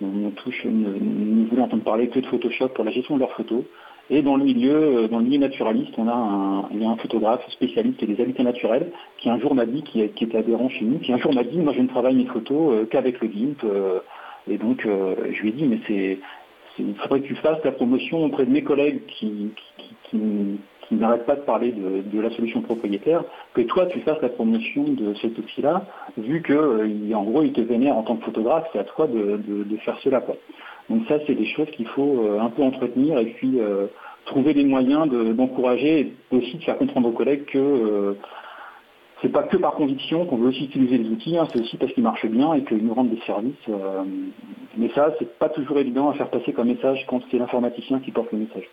on 0.00 0.30
touche, 0.30 0.64
ne, 0.64 1.48
voulait 1.48 1.62
entendre 1.62 1.82
parler 1.82 2.08
que 2.08 2.20
de 2.20 2.26
Photoshop 2.26 2.68
pour 2.68 2.84
la 2.84 2.90
gestion 2.90 3.16
de 3.16 3.20
leurs 3.20 3.32
photos. 3.32 3.64
Et 4.10 4.22
dans 4.22 4.36
le 4.36 4.44
milieu, 4.44 4.74
euh, 4.74 5.08
dans 5.08 5.18
le 5.18 5.24
milieu 5.24 5.38
naturaliste, 5.38 5.92
on 5.98 6.08
a 6.08 6.14
un, 6.14 6.68
il 6.70 6.82
y 6.82 6.86
a 6.86 6.88
un 6.88 6.96
photographe 6.96 7.46
spécialiste 7.50 8.02
des 8.04 8.20
habitats 8.20 8.42
naturels 8.42 8.90
qui 9.18 9.28
un 9.28 9.38
jour 9.38 9.54
m'a 9.54 9.66
dit, 9.66 9.82
qui, 9.82 10.00
était 10.00 10.38
adhérent 10.38 10.68
chez 10.70 10.84
nous, 10.84 10.98
qui 10.98 11.12
un 11.12 11.18
jour 11.18 11.34
m'a 11.34 11.44
dit, 11.44 11.58
moi 11.58 11.74
je 11.74 11.82
ne 11.82 11.88
travaille 11.88 12.14
mes 12.14 12.26
photos 12.26 12.72
euh, 12.72 12.86
qu'avec 12.86 13.20
le 13.20 13.28
GIMP. 13.28 13.64
Euh, 13.64 14.00
et 14.50 14.56
donc 14.56 14.80
je 14.82 15.42
lui 15.42 15.50
ai 15.50 15.52
dit, 15.52 15.66
mais 15.66 15.78
c'est, 15.86 16.18
il 16.78 16.94
faudrait 16.94 17.20
que 17.20 17.26
tu 17.26 17.34
fasses 17.34 17.62
la 17.64 17.72
promotion 17.72 18.24
auprès 18.24 18.46
de 18.46 18.50
mes 18.50 18.62
collègues 18.62 19.04
qui, 19.06 19.50
qui, 20.08 20.58
qui 20.88 20.94
n'arrête 20.94 21.26
pas 21.26 21.36
de 21.36 21.42
parler 21.42 21.72
de, 21.72 22.20
la 22.20 22.30
solution 22.30 22.62
propriétaire, 22.62 23.24
que 23.52 23.60
toi 23.62 23.86
tu 23.86 24.00
fasses 24.00 24.20
la 24.22 24.30
promotion 24.30 24.84
de 24.84 25.14
cet 25.20 25.36
outil-là, 25.38 25.84
vu 26.16 26.40
que 26.40 27.12
en 27.14 27.24
gros 27.24 27.42
il 27.42 27.52
te 27.52 27.60
vénère 27.60 27.96
en 27.96 28.02
tant 28.02 28.16
que 28.16 28.24
photographe, 28.24 28.66
c'est 28.72 28.78
à 28.78 28.84
toi 28.84 29.06
de, 29.06 29.76
faire 29.84 29.98
cela. 30.02 30.22
Donc 30.90 31.02
ça 31.08 31.18
c'est 31.26 31.34
des 31.34 31.46
choses 31.46 31.68
qu'il 31.72 31.86
faut 31.88 32.24
euh, 32.24 32.40
un 32.40 32.50
peu 32.50 32.62
entretenir 32.62 33.18
et 33.18 33.26
puis 33.26 33.60
euh, 33.60 33.86
trouver 34.26 34.54
des 34.54 34.64
moyens 34.64 35.08
d'encourager 35.08 36.00
et 36.00 36.36
aussi 36.36 36.56
de 36.56 36.62
faire 36.62 36.78
comprendre 36.78 37.08
aux 37.08 37.12
collègues 37.12 37.44
que 37.46 38.16
c'est 39.22 39.30
pas 39.30 39.42
que 39.42 39.56
par 39.56 39.72
conviction 39.72 40.26
qu'on 40.26 40.36
veut 40.36 40.48
aussi 40.48 40.66
utiliser 40.66 40.98
les 40.98 41.08
outils, 41.08 41.36
hein, 41.36 41.48
c'est 41.52 41.60
aussi 41.60 41.76
parce 41.76 41.92
qu'ils 41.92 42.04
marchent 42.04 42.26
bien 42.26 42.54
et 42.54 42.62
qu'ils 42.62 42.84
nous 42.84 42.94
rendent 42.94 43.10
des 43.10 43.20
services. 43.26 43.68
mais 44.76 44.90
ça, 44.94 45.14
c'est 45.18 45.38
pas 45.38 45.48
toujours 45.48 45.78
évident 45.78 46.10
à 46.10 46.14
faire 46.14 46.30
passer 46.30 46.52
comme 46.52 46.68
message 46.68 47.04
quand 47.08 47.20
c'est 47.30 47.38
l'informaticien 47.38 48.00
qui 48.00 48.12
porte 48.12 48.30
le 48.32 48.38
message. 48.38 48.68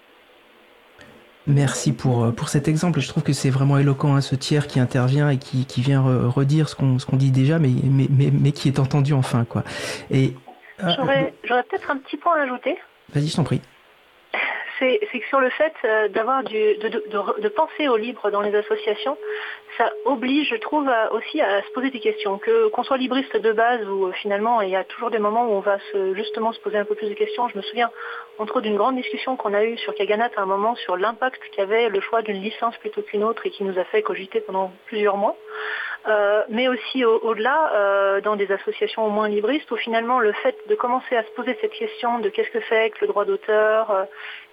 Merci 1.48 1.94
pour, 1.94 2.24
euh, 2.24 2.32
pour 2.32 2.50
cet 2.50 2.68
exemple. 2.68 3.00
Je 3.00 3.08
trouve 3.08 3.22
que 3.22 3.34
c'est 3.34 3.52
vraiment 3.52 3.78
éloquent, 3.78 4.16
hein, 4.16 4.22
ce 4.22 4.36
tiers 4.36 4.66
qui 4.68 4.80
intervient 4.80 5.30
et 5.30 5.38
qui, 5.38 5.66
vient 5.82 6.02
redire 6.02 6.70
ce 6.70 6.76
qu'on 6.76 7.18
dit 7.18 7.32
déjà, 7.32 7.60
mais, 7.60 7.70
mais, 7.84 8.08
mais, 8.10 8.32
mais, 8.32 8.52
qui 8.52 8.68
est 8.68 8.80
entendu 8.80 9.14
enfin. 9.14 9.46
quoi. 9.46 9.64
Et 10.10 10.28
euh, 10.28 10.30
J'aurais 10.80 11.34
peut-être 11.44 11.92
un 11.92 11.98
petit 11.98 12.18
point 12.18 12.36
à 12.36 12.44
ajouter. 12.44 12.78
Vas-y, 13.14 13.28
je 13.28 13.36
t'en 13.36 13.44
prie 13.44 13.62
c'est 14.80 15.00
que 15.20 15.28
sur 15.28 15.40
le 15.40 15.50
fait 15.50 15.74
euh, 15.84 16.08
d'avoir 16.10 16.44
de, 16.44 16.80
de, 16.82 17.42
de, 17.42 17.48
penser 17.50 17.88
au 17.88 17.98
libre 17.98 18.30
dans 18.32 18.42
les 18.42 18.54
associations, 18.56 19.18
ça 19.78 19.90
oblige, 20.06 20.50
je 20.50 20.56
trouve, 20.56 20.90
aussi 21.12 21.42
à 21.42 21.62
se 21.62 21.72
poser 21.72 21.92
des 21.92 22.00
questions. 22.00 22.38
Que 22.38 22.68
qu'on 22.70 22.84
soit 22.84 22.98
libriste 22.98 23.36
de 23.38 23.52
base 23.52 23.86
ou 23.88 24.08
euh, 24.08 24.12
finalement 24.14 24.62
il 24.62 24.70
y 24.70 24.76
a 24.76 24.84
toujours 24.84 25.12
des 25.12 25.20
moments 25.20 25.46
où 25.46 25.52
on 25.52 25.60
va 25.60 25.78
se, 25.92 26.14
justement 26.16 26.52
se 26.52 26.60
poser 26.60 26.78
un 26.78 26.86
peu 26.86 26.96
plus 26.96 27.10
de 27.10 27.14
questions. 27.14 27.48
Je 27.48 27.58
me 27.58 27.62
souviens 27.64 27.90
entre 28.38 28.58
autres 28.58 28.68
d'une 28.68 28.78
grande 28.78 28.96
discussion 28.96 29.36
qu'on 29.38 29.54
a 29.54 29.64
eue 29.64 29.78
sur 29.78 29.94
Kaganat 29.96 30.32
à 30.36 30.42
un 30.42 30.46
moment 30.46 30.76
sur 30.76 30.98
l'impact 30.98 31.42
qu'avait 31.56 31.90
le 31.90 32.02
choix 32.02 32.22
d'une 32.22 32.42
licence 32.42 32.76
plutôt 32.78 33.02
qu'une 33.02 33.24
autre 33.24 33.46
et 33.46 33.52
qui 33.52 33.64
nous 33.64 33.78
a 33.80 33.84
fait 33.86 34.02
cogiter 34.02 34.42
pendant 34.42 34.72
plusieurs 34.88 35.18
mois. 35.18 35.38
Euh, 36.08 36.44
mais 36.50 36.68
aussi 36.68 37.04
au-delà, 37.04 37.72
euh, 37.74 38.22
dans 38.22 38.36
des 38.36 38.52
associations 38.52 39.06
au 39.06 39.10
moins 39.10 39.28
libristes, 39.28 39.70
où 39.72 39.76
finalement 39.76 40.20
le 40.20 40.34
fait 40.34 40.56
de 40.70 40.76
commencer 40.76 41.16
à 41.16 41.24
se 41.24 41.32
poser 41.32 41.58
cette 41.62 41.72
question 41.72 42.20
de 42.20 42.30
qu'est-ce 42.30 42.52
que 42.52 42.60
c'est 42.70 42.92
que 42.92 42.98
le 43.02 43.08
droit 43.08 43.26
d'auteur 43.26 43.90
euh, 43.90 44.04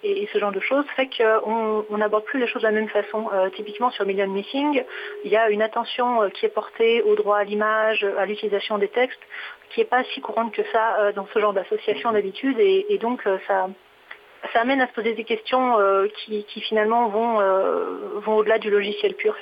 et, 0.03 0.27
ce 0.33 0.39
genre 0.39 0.51
de 0.51 0.59
choses, 0.59 0.85
fait 0.95 1.07
qu'on 1.15 1.97
n'aborde 1.97 2.23
plus 2.25 2.39
les 2.39 2.47
choses 2.47 2.63
de 2.63 2.67
la 2.67 2.73
même 2.73 2.89
façon. 2.89 3.29
typiquement 3.55 3.91
sur 3.91 4.05
Million 4.05 4.27
Missing, 4.27 4.83
il 5.23 5.31
y 5.31 5.37
a 5.37 5.49
une 5.49 5.61
attention 5.61 6.29
qui 6.31 6.45
est 6.45 6.49
portée 6.49 7.01
au 7.03 7.15
droit 7.15 7.37
à 7.37 7.43
l'image, 7.43 8.05
à 8.17 8.25
l'utilisation 8.25 8.77
des 8.77 8.89
textes, 8.89 9.21
qui 9.69 9.79
n'est 9.79 9.85
pas 9.85 10.03
si 10.05 10.21
courante 10.21 10.53
que 10.53 10.63
ça 10.73 11.11
dans 11.13 11.27
ce 11.33 11.39
genre 11.39 11.53
d'association 11.53 12.11
d'habitude, 12.11 12.59
et, 12.59 12.97
donc 12.99 13.21
ça, 13.47 13.69
amène 14.55 14.81
à 14.81 14.87
se 14.87 14.93
poser 14.93 15.13
des 15.13 15.23
questions 15.23 15.77
qui, 16.25 16.61
finalement 16.61 17.07
vont 17.07 18.35
au-delà 18.35 18.57
du 18.59 18.69
logiciel 18.69 19.13
pur. 19.13 19.35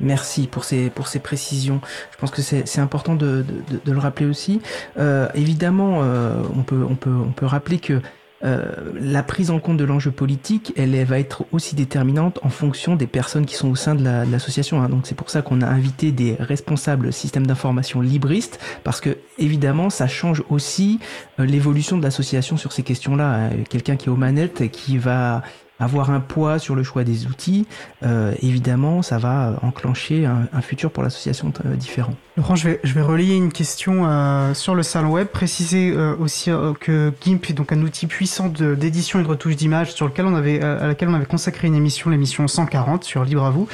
Merci 0.00 0.46
pour 0.46 0.64
ces, 0.64 0.90
pour 0.90 1.08
ces 1.08 1.20
précisions. 1.20 1.80
Je 2.12 2.18
pense 2.18 2.30
que 2.30 2.42
c'est 2.42 2.78
important 2.80 3.14
de, 3.14 3.44
de, 3.84 3.92
le 3.92 3.98
rappeler 3.98 4.26
aussi. 4.26 4.60
Euh, 4.98 5.28
évidemment, 5.34 6.00
euh, 6.02 6.42
on, 6.54 6.62
peut, 6.62 6.84
on, 6.88 6.96
peut, 6.96 7.10
on 7.10 7.32
peut 7.32 7.46
rappeler 7.46 7.78
que 7.78 8.00
euh, 8.44 8.92
la 9.00 9.22
prise 9.22 9.50
en 9.50 9.58
compte 9.58 9.78
de 9.78 9.84
l'enjeu 9.84 10.10
politique, 10.10 10.72
elle, 10.76 11.02
va 11.04 11.18
être 11.18 11.46
aussi 11.52 11.74
déterminante 11.74 12.38
en 12.42 12.50
fonction 12.50 12.94
des 12.94 13.06
personnes 13.06 13.46
qui 13.46 13.54
sont 13.54 13.70
au 13.70 13.76
sein 13.76 13.94
de 13.94 14.04
l'association. 14.30 14.82
hein. 14.82 14.88
Donc 14.90 15.06
c'est 15.06 15.14
pour 15.14 15.30
ça 15.30 15.40
qu'on 15.40 15.62
a 15.62 15.66
invité 15.66 16.12
des 16.12 16.36
responsables 16.38 17.12
systèmes 17.12 17.46
d'information 17.46 18.02
libristes, 18.02 18.60
parce 18.84 19.00
que 19.00 19.16
évidemment 19.38 19.88
ça 19.88 20.06
change 20.06 20.42
aussi 20.50 21.00
euh, 21.40 21.46
l'évolution 21.46 21.96
de 21.96 22.02
l'association 22.02 22.58
sur 22.58 22.72
ces 22.72 22.82
questions-là. 22.82 23.50
Quelqu'un 23.70 23.96
qui 23.96 24.06
est 24.06 24.12
aux 24.12 24.16
manettes 24.16 24.60
et 24.60 24.68
qui 24.68 24.98
va 24.98 25.42
avoir 25.78 26.10
un 26.10 26.20
poids 26.20 26.58
sur 26.58 26.74
le 26.74 26.82
choix 26.82 27.04
des 27.04 27.26
outils, 27.26 27.66
euh, 28.02 28.34
évidemment, 28.42 29.02
ça 29.02 29.18
va 29.18 29.58
enclencher 29.62 30.26
un, 30.26 30.60
futur 30.62 30.90
pour 30.90 31.02
l'association 31.02 31.52
euh, 31.64 31.76
différent. 31.76 32.14
Laurent, 32.36 32.56
je 32.56 32.68
vais, 32.68 32.80
je 32.82 32.92
vais 32.94 33.02
relayer 33.02 33.36
une 33.36 33.52
question 33.52 34.04
euh, 34.04 34.54
sur 34.54 34.74
le 34.74 34.82
salon 34.82 35.10
web, 35.10 35.28
préciser 35.28 35.94
aussi 36.18 36.50
que 36.80 37.12
GIMP 37.20 37.50
est 37.50 37.52
donc 37.52 37.72
un 37.72 37.82
outil 37.82 38.06
puissant 38.06 38.48
d'édition 38.48 39.20
et 39.20 39.22
de 39.22 39.28
retouche 39.28 39.56
d'images 39.56 39.92
sur 39.92 40.06
lequel 40.06 40.26
on 40.26 40.34
avait, 40.34 40.62
à 40.62 40.86
laquelle 40.86 41.08
on 41.08 41.14
avait 41.14 41.26
consacré 41.26 41.68
une 41.68 41.74
émission, 41.74 42.10
l'émission 42.10 42.48
140 42.48 43.04
sur 43.04 43.24
Libre 43.24 43.44
à 43.44 43.50
vous. 43.50 43.68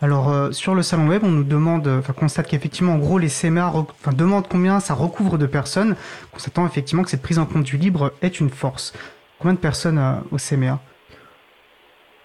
Alors 0.00 0.54
sur 0.54 0.74
le 0.74 0.82
salon 0.82 1.08
web, 1.08 1.22
on 1.24 1.30
nous 1.30 1.44
demande, 1.44 1.88
enfin 1.88 2.12
constate 2.12 2.46
qu'effectivement, 2.46 2.94
en 2.94 2.98
gros, 2.98 3.18
les 3.18 3.28
CMA 3.28 3.72
enfin, 3.74 4.12
demandent 4.12 4.46
combien 4.48 4.80
ça 4.80 4.94
recouvre 4.94 5.38
de 5.38 5.46
personnes, 5.46 5.96
constatant 6.32 6.66
effectivement 6.66 7.02
que 7.02 7.10
cette 7.10 7.22
prise 7.22 7.38
en 7.38 7.46
compte 7.46 7.64
du 7.64 7.76
libre 7.76 8.12
est 8.22 8.40
une 8.40 8.50
force. 8.50 8.92
Combien 9.38 9.54
de 9.54 9.58
personnes 9.58 10.00
au 10.30 10.36
CMA 10.36 10.80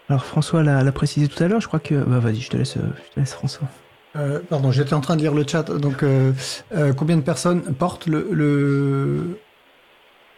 alors 0.09 0.25
François 0.25 0.63
l'a 0.63 0.91
précisé 0.91 1.27
tout 1.27 1.41
à 1.43 1.47
l'heure, 1.47 1.61
je 1.61 1.67
crois 1.67 1.79
que... 1.79 1.95
Bah, 1.95 2.19
vas-y, 2.19 2.41
je 2.41 2.49
te 2.49 2.57
laisse, 2.57 2.75
je 2.75 3.13
te 3.13 3.19
laisse 3.19 3.33
François. 3.33 3.67
Euh, 4.15 4.39
pardon, 4.47 4.71
j'étais 4.71 4.93
en 4.93 5.01
train 5.01 5.15
de 5.15 5.21
lire 5.21 5.33
le 5.33 5.43
chat. 5.47 5.63
Donc, 5.63 6.03
euh, 6.03 6.31
euh, 6.75 6.93
combien 6.93 7.17
de 7.17 7.21
personnes 7.21 7.61
portent 7.73 8.07
le... 8.07 8.27
le... 8.31 9.39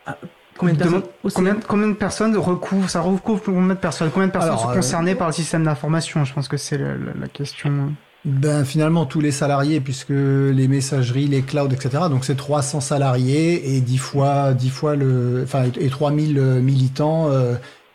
Ah, 0.06 0.18
combien, 0.58 0.74
de 0.74 0.80
personnes, 0.80 1.04
combien, 1.34 1.56
combien, 1.68 1.88
de 1.88 1.94
personnes 1.94 2.38
recouvrent, 2.38 2.90
ça 2.90 3.02
recouvre 3.02 3.42
combien 3.44 3.68
de 3.68 3.80
personnes 3.80 4.12
Combien 4.12 4.28
de 4.28 4.32
personnes 4.32 4.58
sont 4.58 4.74
concernées 4.74 5.16
par 5.16 5.28
le 5.28 5.34
système 5.34 5.64
d'information 5.64 6.24
Je 6.24 6.34
pense 6.34 6.48
que 6.48 6.58
c'est 6.58 6.78
la, 6.78 6.94
la, 7.20 7.28
question. 7.28 7.94
Ben 8.24 8.66
finalement 8.66 9.06
tous 9.06 9.20
les 9.20 9.32
salariés 9.32 9.82
puisque 9.82 10.10
les 10.10 10.68
messageries, 10.68 11.28
les 11.28 11.42
clouds, 11.42 11.70
etc. 11.70 12.04
Donc 12.10 12.24
c'est 12.24 12.36
300 12.36 12.82
salariés 12.82 13.76
et 13.76 13.82
10 13.82 13.98
fois 13.98 14.54
10 14.54 14.70
fois 14.70 14.96
le, 14.96 15.42
enfin 15.44 15.66
et 15.80 15.90
3000 15.90 16.40
militants 16.62 17.30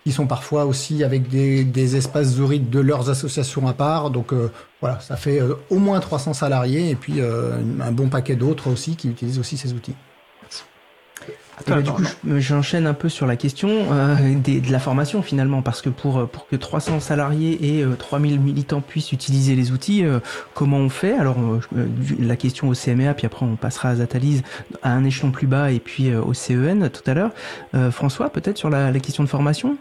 qui 0.05 0.13
sont 0.13 0.27
parfois 0.27 0.65
aussi 0.65 1.05
avec 1.05 1.29
des, 1.29 1.65
des 1.65 1.97
espaces 1.97 2.29
zourides 2.35 2.71
de 2.71 2.81
leurs 2.81 3.11
associations 3.11 3.67
à 3.69 3.73
part. 3.73 4.11
Donc 4.11 4.33
euh, 4.33 4.51
voilà, 4.81 5.01
ça 5.01 5.17
fait 5.17 5.41
euh, 5.41 5.55
au 5.69 5.79
moins 5.79 6.01
300 6.01 6.33
salariés 6.35 6.91
et 6.91 6.95
puis 6.95 7.15
euh, 7.19 7.59
un 7.81 7.93
bon 7.93 8.09
paquet 8.09 8.37
d'autres 8.37 8.71
aussi 8.71 8.97
qui 8.97 9.09
utilisent 9.09 9.39
aussi 9.39 9.59
ces 9.59 9.75
outils. 9.75 9.95
du 11.67 11.91
coup, 11.91 12.03
j'enchaîne 12.39 12.87
un 12.87 12.95
peu 12.95 13.11
sur 13.11 13.27
la 13.27 13.37
question 13.37 13.69
de 13.69 14.73
la 14.73 14.79
formation 14.79 15.21
finalement, 15.21 15.61
parce 15.61 15.83
que 15.83 15.91
pour, 15.91 16.27
pour 16.29 16.49
que 16.49 16.57
300 16.57 17.01
salariés 17.01 17.79
et 17.79 17.85
3000 17.99 18.41
militants 18.41 18.81
puissent 18.81 19.13
utiliser 19.13 19.55
les 19.55 19.71
outils, 19.71 20.03
comment 20.55 20.79
on 20.79 20.89
fait? 20.89 21.13
Alors, 21.13 21.37
la 22.19 22.37
question 22.37 22.71
au 22.71 22.75
CMA, 22.75 23.13
puis 23.13 23.27
après 23.27 23.45
on 23.45 23.57
passera 23.57 23.91
à 23.91 23.97
Zatalise 23.97 24.43
à 24.83 24.95
un 24.95 25.05
échelon 25.05 25.31
plus 25.31 25.47
bas 25.47 25.71
et 25.71 25.81
puis 25.81 26.15
au 26.15 26.33
CEN 26.33 26.89
tout 26.89 27.09
à 27.11 27.13
l'heure. 27.13 27.33
François, 27.91 28.31
peut-être 28.31 28.57
sur 28.57 28.71
la, 28.71 28.91
la 28.91 29.01
question 29.01 29.23
de 29.23 29.29
formation? 29.29 29.77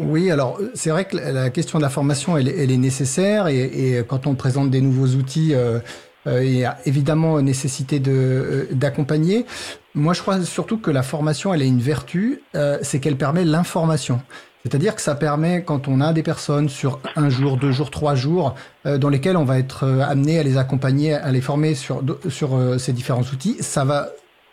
Oui, 0.00 0.30
alors 0.30 0.58
c'est 0.74 0.90
vrai 0.90 1.04
que 1.04 1.16
la 1.16 1.50
question 1.50 1.78
de 1.78 1.82
la 1.82 1.90
formation, 1.90 2.36
elle, 2.36 2.48
est 2.48 2.76
nécessaire 2.76 3.48
et, 3.48 4.04
quand 4.08 4.26
on 4.26 4.34
présente 4.34 4.70
des 4.70 4.80
nouveaux 4.80 5.16
outils, 5.16 5.54
euh, 5.54 5.78
euh, 6.26 6.44
il 6.44 6.56
y 6.56 6.64
a 6.64 6.78
évidemment 6.84 7.40
nécessité 7.40 8.00
euh, 8.06 8.66
d'accompagner. 8.72 9.46
Moi, 9.94 10.14
je 10.14 10.22
crois 10.22 10.42
surtout 10.42 10.78
que 10.78 10.90
la 10.90 11.02
formation, 11.02 11.54
elle 11.54 11.62
a 11.62 11.64
une 11.64 11.80
vertu, 11.80 12.42
c'est 12.82 13.00
qu'elle 13.00 13.16
permet 13.16 13.44
l'information. 13.44 14.20
C'est-à-dire 14.64 14.94
que 14.94 15.00
ça 15.00 15.14
permet, 15.14 15.62
quand 15.62 15.88
on 15.88 16.00
a 16.00 16.12
des 16.12 16.22
personnes 16.22 16.68
sur 16.68 17.00
un 17.16 17.30
jour, 17.30 17.56
deux 17.56 17.72
jours, 17.72 17.90
trois 17.90 18.14
jours, 18.14 18.54
dans 18.84 19.08
lesquels 19.08 19.36
on 19.36 19.44
va 19.44 19.58
être 19.58 19.84
amené 20.02 20.38
à 20.38 20.42
les 20.42 20.56
accompagner, 20.56 21.14
à 21.14 21.32
les 21.32 21.40
former 21.40 21.74
sur, 21.74 22.02
sur 22.28 22.50
ces 22.78 22.92
différents 22.92 23.22
outils, 23.22 23.56
ça 23.60 23.84
va 23.84 24.10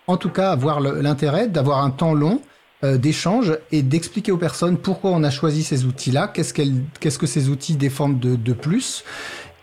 en 0.07 0.17
tout 0.17 0.29
cas 0.29 0.51
avoir 0.51 0.79
l'intérêt 0.79 1.47
d'avoir 1.47 1.83
un 1.83 1.91
temps 1.91 2.13
long 2.13 2.39
euh, 2.39 2.41
d'échange 2.84 3.57
et 3.71 3.82
d'expliquer 3.82 4.32
aux 4.32 4.38
personnes 4.38 4.78
pourquoi 4.78 5.11
on 5.11 5.23
a 5.23 5.32
choisi 5.32 5.63
ces 5.63 5.86
outils-là, 5.86 6.28
qu'est-ce, 6.28 6.53
qu'est-ce 6.53 7.17
que 7.17 7.26
ces 7.26 7.49
outils 7.49 7.76
défendent 7.76 8.19
de, 8.19 8.36
de 8.36 8.53
plus. 8.53 9.03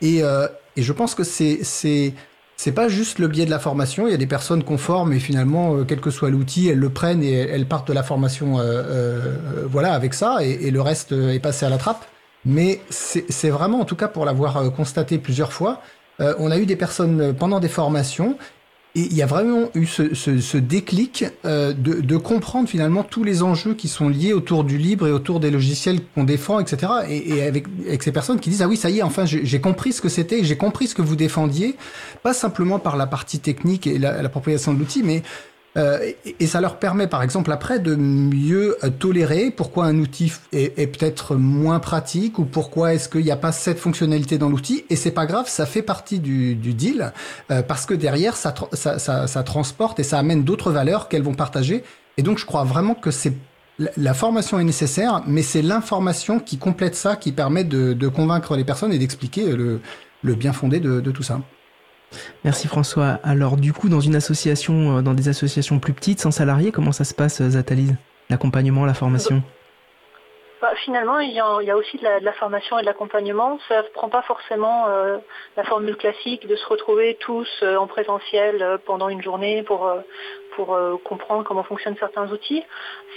Et, 0.03 0.23
euh, 0.23 0.49
et, 0.77 0.83
je 0.83 0.93
pense 0.93 1.15
que 1.15 1.25
c'est, 1.25 1.61
c'est, 1.63 2.13
c'est 2.57 2.73
pas 2.73 2.89
juste 2.89 3.19
le 3.19 3.29
biais 3.29 3.47
de 3.47 3.51
la 3.51 3.61
formation. 3.61 4.07
Il 4.07 4.11
y 4.11 4.15
a 4.15 4.19
des 4.19 4.27
personnes 4.27 4.65
conformes 4.65 5.13
et 5.13 5.21
finalement, 5.21 5.77
euh, 5.77 5.85
quel 5.85 6.01
que 6.01 6.11
soit 6.11 6.31
l'outil, 6.31 6.69
elles 6.69 6.79
le 6.79 6.91
prennent 6.91 7.23
et 7.23 7.33
elles 7.33 7.67
partent 7.67 7.89
de 7.89 7.93
la 7.93 8.03
formation, 8.03 8.59
euh, 8.59 8.63
euh, 8.65 9.37
voilà, 9.71 9.95
avec 9.95 10.13
ça, 10.13 10.39
et, 10.45 10.51
et, 10.51 10.71
le 10.71 10.81
reste 10.81 11.13
est 11.13 11.41
passé 11.41 11.65
à 11.65 11.71
la 11.71 11.79
trappe. 11.79 12.05
Mais 12.45 12.81
c'est 12.91 13.51
vraiment, 13.51 13.81
en 13.81 13.85
tout 13.85 13.95
cas, 13.95 14.09
pour 14.09 14.25
l'avoir 14.25 14.73
constaté 14.73 15.19
plusieurs 15.19 15.53
fois, 15.53 15.81
on 16.19 16.51
a 16.51 16.59
eu 16.59 16.67
des 16.67 16.75
personnes 16.75 17.33
pendant 17.33 17.61
des 17.61 17.69
formations 17.69 18.37
et 18.95 19.01
il 19.01 19.15
y 19.15 19.23
a 19.23 19.27
vraiment 19.27 19.71
eu 19.75 19.87
ce, 19.87 20.15
ce, 20.15 20.57
déclic 20.59 21.25
euh, 21.47 21.73
de, 21.73 22.17
comprendre 22.19 22.69
finalement 22.69 23.03
tous 23.03 23.25
les 23.25 23.43
enjeux 23.43 23.73
qui 23.73 23.89
sont 23.89 24.11
liés 24.11 24.35
autour 24.35 24.65
du 24.65 24.77
libre 24.77 25.07
et 25.07 25.13
autour 25.13 25.41
des 25.41 25.51
logiciels 25.51 26.01
qu'on 26.15 26.25
défend, 26.25 26.61
etc. 26.61 26.93
Et, 27.09 27.43
avec, 27.43 27.65
avec, 27.87 28.03
ces 28.03 28.13
personnes 28.13 28.39
qui 28.39 28.51
disent 28.51 28.61
ah 28.61 28.69
oui 28.69 28.77
ça 28.77 28.91
y 28.91 28.99
est 28.99 29.03
enfin 29.03 29.25
j'ai 29.25 29.61
compris 29.61 29.93
ce 29.95 30.03
que 30.03 30.11
c'était, 30.11 30.45
j'ai 30.45 30.57
compris 30.57 30.89
ce 30.89 30.95
que 30.95 31.01
vous 31.01 31.17
défendiez, 31.17 31.77
pas 32.23 32.35
simplement 32.35 32.79
par 32.79 32.99
la 32.99 33.07
partie 33.07 33.39
technique 33.39 33.87
et 33.87 33.99
l'appropriation 33.99 34.75
de 34.75 34.79
l'outil, 34.79 35.03
mais 35.03 35.23
euh, 35.77 36.13
et 36.39 36.47
ça 36.47 36.61
leur 36.61 36.79
permet, 36.79 37.07
par 37.07 37.23
exemple, 37.23 37.51
après, 37.51 37.79
de 37.79 37.95
mieux 37.95 38.77
tolérer 38.99 39.51
pourquoi 39.51 39.87
un 39.87 39.99
outil 39.99 40.33
est, 40.53 40.87
peut-être 40.87 41.37
moins 41.37 41.81
pratique 41.81 42.39
ou 42.39 42.45
pourquoi 42.45 42.95
est-ce 42.95 43.09
qu'il 43.09 43.23
n'y 43.23 43.31
a 43.31 43.37
pas 43.37 43.53
cette 43.53 43.79
fonctionnalité 43.79 44.39
dans 44.39 44.51
l'outil. 44.51 44.85
Et 44.91 44.97
c'est 44.97 45.11
pas 45.11 45.27
grave, 45.27 45.49
ça 45.49 45.67
fait 45.67 45.83
partie 45.83 46.19
du, 46.19 46.55
deal 46.55 47.13
euh, 47.51 47.63
parce 47.63 47.87
que 47.87 47.95
derrière, 47.95 48.37
ça, 48.37 48.53
transporte 49.43 49.99
et 49.99 50.03
ça 50.03 50.19
amène 50.19 50.45
d'autres 50.45 50.73
valeurs 50.73 51.09
qu'elles 51.09 51.23
vont 51.23 51.35
partager. 51.35 51.85
Et 52.19 52.23
donc, 52.23 52.39
je 52.39 52.47
crois 52.47 52.65
vraiment 52.65 52.95
que 52.95 53.11
c'est 53.11 53.33
la 53.97 54.15
formation 54.15 54.61
est 54.61 54.65
nécessaire, 54.65 55.23
mais 55.27 55.43
c'est 55.43 55.63
l'information 55.63 56.39
qui 56.39 56.59
complète 56.59 56.95
ça, 56.95 57.17
qui 57.17 57.33
permet 57.33 57.65
de, 57.65 58.09
convaincre 58.09 58.55
les 58.55 58.65
personnes 58.65 58.93
et 58.93 58.99
d'expliquer 58.99 59.57
le, 59.57 59.81
bien 60.23 60.53
fondé 60.53 60.79
de 60.79 61.11
tout 61.11 61.23
ça. 61.23 61.41
Merci 62.45 62.69
François. 62.69 63.19
Alors 63.23 63.57
du 63.57 63.73
coup, 63.73 63.89
dans 63.89 64.01
une 64.01 64.17
association, 64.17 64.99
euh, 64.99 65.03
dans 65.03 65.15
des 65.15 65.29
associations 65.29 65.79
plus 65.79 65.93
petites, 65.93 66.21
sans 66.21 66.31
salariés, 66.31 66.73
comment 66.73 66.93
ça 66.93 67.05
se 67.05 67.15
passe, 67.15 67.41
euh, 67.41 67.51
Zatalise? 67.51 67.95
L'accompagnement, 68.31 68.85
la 68.85 68.95
formation? 68.95 69.43
Bah, 70.61 70.73
finalement, 70.85 71.19
il 71.19 71.33
y, 71.33 71.41
a, 71.41 71.77
aussi 71.77 71.99
de 71.99 72.05
la, 72.05 72.33
formation 72.35 72.79
et 72.79 72.83
de 72.83 72.87
l'accompagnement. 72.87 73.59
Ça 73.69 73.83
ne 73.83 73.89
prend 73.89 74.09
pas 74.09 74.23
forcément 74.23 74.87
euh, 74.87 75.19
la 75.57 75.65
formule 75.65 75.97
classique 75.97 76.47
de 76.47 76.55
se 76.55 76.67
retrouver 76.67 77.17
tous 77.19 77.49
en 77.65 77.89
présentiel 77.89 78.79
pendant 78.87 79.09
une 79.09 79.21
journée 79.21 79.65
pour, 79.65 79.93
pour 80.57 80.75
euh, 80.75 80.97
comprendre 81.05 81.45
comment 81.45 81.63
fonctionnent 81.63 81.97
certains 81.99 82.31
outils. 82.31 82.63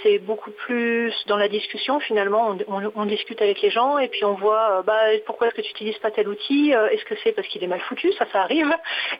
C'est 0.02 0.18
beaucoup 0.18 0.50
plus 0.50 1.12
dans 1.26 1.36
la 1.36 1.48
discussion 1.48 2.00
finalement. 2.00 2.56
On, 2.68 3.06
discute 3.06 3.40
avec 3.40 3.62
les 3.62 3.70
gens 3.70 3.98
et 3.98 4.08
puis 4.08 4.24
on 4.24 4.34
voit 4.34 4.78
euh, 4.78 4.82
bah, 4.82 4.98
pourquoi 5.26 5.46
est-ce 5.46 5.56
que 5.56 5.62
tu 5.62 5.68
n'utilises 5.68 5.98
pas 5.98 6.10
tel 6.10 6.28
outil? 6.28 6.74
Euh, 6.74 6.88
Est-ce 6.88 7.04
que 7.04 7.14
c'est 7.22 7.32
parce 7.32 7.46
qu'il 7.48 7.62
est 7.62 7.68
mal 7.68 7.80
foutu? 7.80 8.12
Ça, 8.14 8.26
ça 8.32 8.42
arrive 8.42 8.72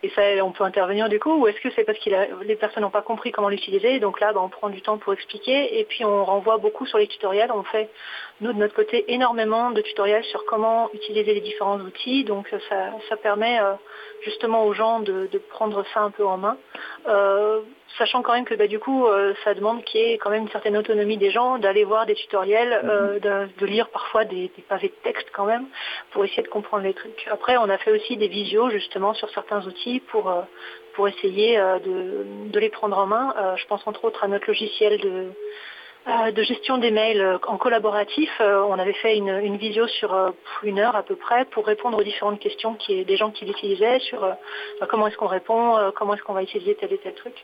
et 0.02 0.10
ça, 0.10 0.22
on 0.42 0.52
peut 0.52 0.64
intervenir 0.64 1.08
du 1.08 1.20
coup. 1.20 1.34
Ou 1.40 1.46
est-ce 1.46 1.60
que 1.60 1.70
c'est 1.74 1.84
parce 1.84 1.98
que 1.98 2.10
les 2.44 2.56
personnes 2.56 2.82
n'ont 2.82 2.90
pas 2.90 3.02
compris 3.02 3.32
comment 3.32 3.48
l'utiliser? 3.48 4.00
Donc 4.00 4.20
là, 4.20 4.32
bah, 4.32 4.40
on 4.42 4.48
prend 4.48 4.68
du 4.68 4.82
temps 4.82 4.98
pour 4.98 5.12
expliquer 5.12 5.78
et 5.78 5.84
puis 5.84 6.04
on 6.04 6.24
renvoie 6.24 6.58
beaucoup 6.58 6.86
sur 6.86 6.98
les 6.98 7.06
tutoriels. 7.06 7.50
On 7.52 7.62
fait 7.62 7.88
nous 8.40 8.52
de 8.52 8.58
notre 8.58 8.74
côté 8.74 9.04
énormément 9.12 9.70
de 9.70 9.80
tutoriels 9.80 10.24
sur 10.24 10.44
comment 10.44 10.90
utiliser 10.92 11.34
les 11.34 11.40
différents 11.40 11.78
outils. 11.78 12.24
Donc 12.24 12.52
ça, 12.68 13.16
permet 13.22 13.58
justement 14.22 14.64
aux 14.64 14.72
gens 14.72 15.00
de, 15.00 15.28
prendre 15.50 15.84
ça 15.94 16.00
un 16.00 16.10
peu 16.10 16.26
en 16.26 16.36
main 16.36 16.56
sachant 17.98 18.22
quand 18.22 18.32
même 18.32 18.44
que 18.44 18.54
bah, 18.54 18.66
du 18.66 18.78
coup, 18.78 19.06
euh, 19.06 19.34
ça 19.44 19.54
demande 19.54 19.84
qu'il 19.84 20.00
y 20.00 20.12
ait 20.12 20.18
quand 20.18 20.30
même 20.30 20.42
une 20.42 20.50
certaine 20.50 20.76
autonomie 20.76 21.16
des 21.16 21.30
gens, 21.30 21.58
d'aller 21.58 21.84
voir 21.84 22.06
des 22.06 22.14
tutoriels, 22.14 22.80
mhm. 22.82 22.90
euh, 22.90 23.46
de, 23.58 23.66
lire 23.66 23.88
parfois 23.88 24.24
des, 24.24 24.50
pavés 24.68 24.88
de 24.88 24.94
texte 25.02 25.28
quand 25.32 25.44
même, 25.44 25.66
pour 26.12 26.24
essayer 26.24 26.42
de 26.42 26.48
comprendre 26.48 26.84
les 26.84 26.94
trucs. 26.94 27.26
Après, 27.30 27.56
on 27.56 27.68
a 27.68 27.78
fait 27.78 27.92
aussi 27.92 28.16
des 28.16 28.28
visios 28.28 28.70
justement 28.70 29.14
sur 29.14 29.30
certains 29.30 29.66
outils 29.66 30.00
pour, 30.00 30.30
euh, 30.30 30.42
pour 30.94 31.08
essayer 31.08 31.56
de, 31.56 32.50
de, 32.50 32.60
les 32.60 32.70
prendre 32.70 32.96
en 32.98 33.06
main. 33.06 33.34
je 33.56 33.66
pense 33.66 33.86
entre 33.86 34.04
autres 34.04 34.24
à 34.24 34.28
notre 34.28 34.46
logiciel 34.46 34.98
de 35.00 35.08
euh, 35.08 35.30
de 36.06 36.42
gestion 36.44 36.78
des 36.78 36.92
mails 36.92 37.20
euh, 37.20 37.38
en 37.48 37.56
collaboratif. 37.56 38.30
Euh, 38.40 38.62
on 38.68 38.78
avait 38.78 38.92
fait 38.92 39.16
une, 39.16 39.56
visio 39.56 39.88
sur 39.88 40.32
une 40.62 40.78
heure 40.78 40.94
à 40.94 41.02
peu 41.02 41.16
près 41.16 41.44
pour 41.46 41.66
répondre 41.66 41.98
aux 41.98 42.02
différentes 42.04 42.38
questions 42.38 42.76
des 42.88 43.16
gens 43.16 43.30
qui 43.30 43.44
l'utilisaient 43.44 43.98
sur 44.00 44.20
bah, 44.20 44.86
comment 44.88 45.08
est-ce 45.08 45.16
qu'on 45.16 45.26
répond, 45.26 45.92
comment 45.96 46.14
est-ce 46.14 46.22
qu'on 46.22 46.34
va 46.34 46.42
utiliser 46.42 46.74
tel 46.74 46.92
et 46.92 46.98
tel 46.98 47.14
truc. 47.14 47.34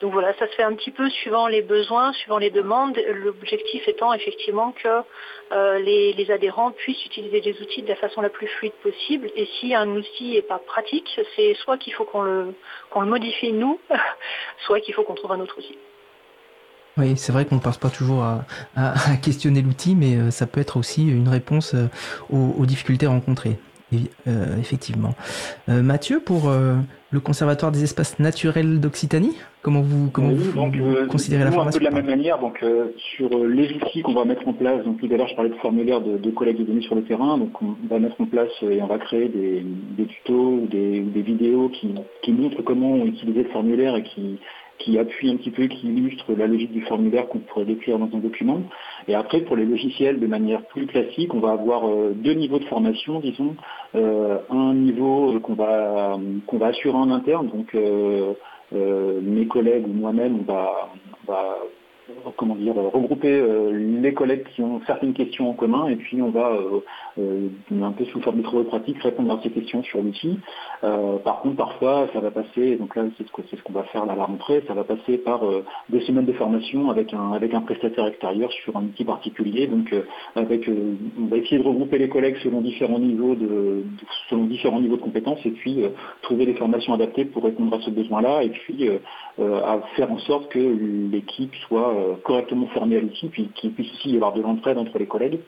Donc 0.00 0.12
voilà, 0.12 0.32
ça 0.34 0.48
se 0.48 0.54
fait 0.54 0.62
un 0.62 0.74
petit 0.74 0.90
peu 0.90 1.08
suivant 1.10 1.46
les 1.46 1.62
besoins, 1.62 2.12
suivant 2.14 2.38
les 2.38 2.50
demandes. 2.50 2.98
L'objectif 3.08 3.86
étant 3.86 4.12
effectivement 4.14 4.72
que 4.72 5.78
les, 5.78 6.30
adhérents 6.30 6.70
puissent 6.72 7.04
utiliser 7.04 7.40
les 7.40 7.60
outils 7.60 7.82
de 7.82 7.88
la 7.88 7.96
façon 7.96 8.22
la 8.22 8.30
plus 8.30 8.46
fluide 8.46 8.72
possible. 8.82 9.30
Et 9.36 9.46
si 9.58 9.74
un 9.74 9.88
outil 9.90 10.32
n'est 10.32 10.42
pas 10.42 10.58
pratique, 10.58 11.08
c'est 11.36 11.54
soit 11.54 11.76
qu'il 11.76 11.92
faut 11.92 12.04
qu'on 12.04 12.22
le 12.22 12.54
modifie 12.94 13.52
nous, 13.52 13.78
soit 14.66 14.80
qu'il 14.80 14.94
faut 14.94 15.02
qu'on 15.02 15.14
trouve 15.14 15.32
un 15.32 15.40
autre 15.40 15.58
outil. 15.58 15.76
Oui, 16.96 17.16
c'est 17.16 17.32
vrai 17.32 17.44
qu'on 17.44 17.56
ne 17.56 17.60
pense 17.60 17.78
pas 17.78 17.90
toujours 17.90 18.24
à, 18.24 18.44
questionner 19.22 19.62
l'outil, 19.62 19.94
mais 19.94 20.16
euh, 20.16 20.30
ça 20.30 20.46
peut 20.46 20.60
être 20.60 20.76
aussi 20.76 21.08
une 21.08 21.28
réponse 21.28 21.74
euh, 21.74 21.86
aux, 22.30 22.66
difficultés 22.66 23.06
rencontrées. 23.06 23.58
Euh, 24.28 24.56
effectivement. 24.60 25.16
Mathieu, 25.66 26.20
pour 26.20 26.48
le 26.48 27.20
Conservatoire 27.20 27.72
des 27.72 27.82
espaces 27.82 28.20
naturels 28.20 28.78
d'Occitanie, 28.78 29.36
comment 29.62 29.80
vous, 29.80 30.10
comment 30.10 30.28
vous, 30.28 30.52
donc, 30.52 30.76
considérez 31.08 31.42
la 31.42 31.50
formation 31.50 31.80
un 31.80 31.84
peu 31.84 31.90
de 31.90 31.96
la 31.96 32.00
même 32.00 32.16
manière, 32.16 32.38
donc 32.38 32.64
sur 33.16 33.28
les 33.44 33.72
outils 33.72 34.02
qu'on 34.02 34.14
va 34.14 34.24
mettre 34.24 34.46
en 34.46 34.52
place. 34.52 34.84
Donc 34.84 35.00
tout 35.00 35.12
à 35.12 35.16
l'heure, 35.16 35.26
je 35.26 35.34
parlais 35.34 35.50
de 35.50 35.56
formulaire 35.56 36.00
de, 36.00 36.18
de 36.18 36.30
collecte 36.30 36.60
de 36.60 36.66
données 36.66 36.82
sur 36.82 36.94
le 36.94 37.02
terrain. 37.02 37.36
Donc 37.36 37.60
on 37.62 37.74
va 37.88 37.98
mettre 37.98 38.20
en 38.20 38.26
place 38.26 38.52
et 38.62 38.80
on 38.80 38.86
va 38.86 38.98
créer 38.98 39.28
des, 39.28 40.06
tutos 40.06 40.60
ou 40.62 40.68
des, 40.70 41.00
vidéos 41.00 41.68
qui, 41.70 41.92
qui 42.22 42.30
montrent 42.30 42.62
comment 42.62 43.04
utiliser 43.04 43.42
le 43.42 43.48
formulaire 43.48 43.96
et 43.96 44.04
qui 44.04 44.38
qui 44.80 44.98
appuie 44.98 45.30
un 45.30 45.36
petit 45.36 45.50
peu, 45.50 45.66
qui 45.66 45.86
illustre 45.88 46.32
la 46.36 46.46
logique 46.46 46.72
du 46.72 46.82
formulaire 46.82 47.28
qu'on 47.28 47.38
pourrait 47.38 47.66
décrire 47.66 47.98
dans 47.98 48.08
un 48.14 48.20
document. 48.20 48.62
Et 49.06 49.14
après, 49.14 49.42
pour 49.42 49.56
les 49.56 49.64
logiciels, 49.64 50.18
de 50.18 50.26
manière 50.26 50.66
plus 50.66 50.86
classique, 50.86 51.32
on 51.34 51.40
va 51.40 51.52
avoir 51.52 51.88
euh, 51.88 52.12
deux 52.14 52.32
niveaux 52.32 52.58
de 52.58 52.64
formation, 52.64 53.20
disons. 53.20 53.56
Euh, 53.94 54.38
un 54.50 54.74
niveau 54.74 55.38
qu'on 55.40 55.54
va, 55.54 56.18
qu'on 56.46 56.58
va 56.58 56.66
assurer 56.68 56.96
en 56.96 57.10
interne, 57.10 57.48
donc 57.48 57.74
euh, 57.74 58.34
mes 58.72 59.46
collègues 59.46 59.86
ou 59.86 59.92
moi-même, 59.92 60.40
on 60.40 60.52
va, 60.52 60.90
on 61.26 61.32
va 61.32 61.56
comment 62.36 62.54
dire, 62.54 62.74
regrouper 62.74 63.32
euh, 63.32 63.70
les 64.00 64.14
collègues 64.14 64.44
qui 64.54 64.62
ont 64.62 64.80
certaines 64.86 65.12
questions 65.12 65.50
en 65.50 65.52
commun 65.54 65.88
et 65.88 65.96
puis 65.96 66.20
on 66.22 66.30
va 66.30 66.50
euh, 66.50 66.80
euh, 67.18 67.48
un 67.82 67.92
peu 67.92 68.04
sous 68.06 68.20
forme 68.20 68.38
de 68.38 68.42
travaux 68.42 68.64
pratiques 68.64 69.02
répondre 69.02 69.32
à 69.32 69.40
ces 69.42 69.50
questions 69.50 69.82
sur 69.82 70.02
l'outil. 70.02 70.38
par 70.80 71.40
contre, 71.40 71.56
parfois, 71.56 72.08
ça 72.12 72.20
va 72.20 72.30
passer, 72.30 72.76
donc 72.76 72.96
là 72.96 73.04
c'est 73.18 73.26
ce 73.56 73.62
qu'on 73.62 73.72
va 73.72 73.82
faire 73.84 74.02
à 74.02 74.16
la 74.16 74.24
rentrée, 74.24 74.62
ça 74.66 74.74
va 74.74 74.84
passer 74.84 75.18
par 75.18 75.42
deux 75.88 76.00
semaines 76.00 76.26
de 76.26 76.32
formation 76.32 76.90
avec 76.90 77.12
un 77.14 77.32
avec 77.32 77.54
un 77.54 77.60
prestataire 77.60 78.06
extérieur 78.06 78.50
sur 78.52 78.76
un 78.76 78.84
outil 78.84 79.04
particulier. 79.04 79.66
Donc 79.66 79.94
avec 80.36 80.68
on 80.68 81.26
va 81.26 81.36
essayer 81.36 81.58
de 81.58 81.66
regrouper 81.66 81.98
les 81.98 82.08
collègues 82.08 82.36
selon 82.42 82.60
différents 82.60 82.98
niveaux 82.98 83.34
de, 83.34 83.84
selon 84.28 84.44
différents 84.44 84.80
niveaux 84.80 84.96
de 84.96 85.02
compétences 85.02 85.44
et 85.44 85.50
puis 85.50 85.84
trouver 86.22 86.46
des 86.46 86.54
formations 86.54 86.94
adaptées 86.94 87.24
pour 87.24 87.44
répondre 87.44 87.76
à 87.76 87.80
ce 87.80 87.90
besoin-là 87.90 88.42
et 88.42 88.50
puis 88.50 88.88
à 89.40 89.80
faire 89.96 90.10
en 90.10 90.18
sorte 90.18 90.50
que 90.50 90.58
l'équipe 90.58 91.54
soit 91.66 91.94
euh, 91.94 92.14
correctement 92.24 92.66
formé 92.68 92.96
à 92.96 93.00
l'outil, 93.00 93.28
puis 93.28 93.50
qu'il 93.54 93.72
puisse 93.72 93.92
aussi 93.92 94.10
y 94.10 94.16
avoir 94.16 94.32
de 94.32 94.42
l'entraide 94.42 94.78
entre 94.78 94.98
les 94.98 95.06
collègues. 95.06 95.40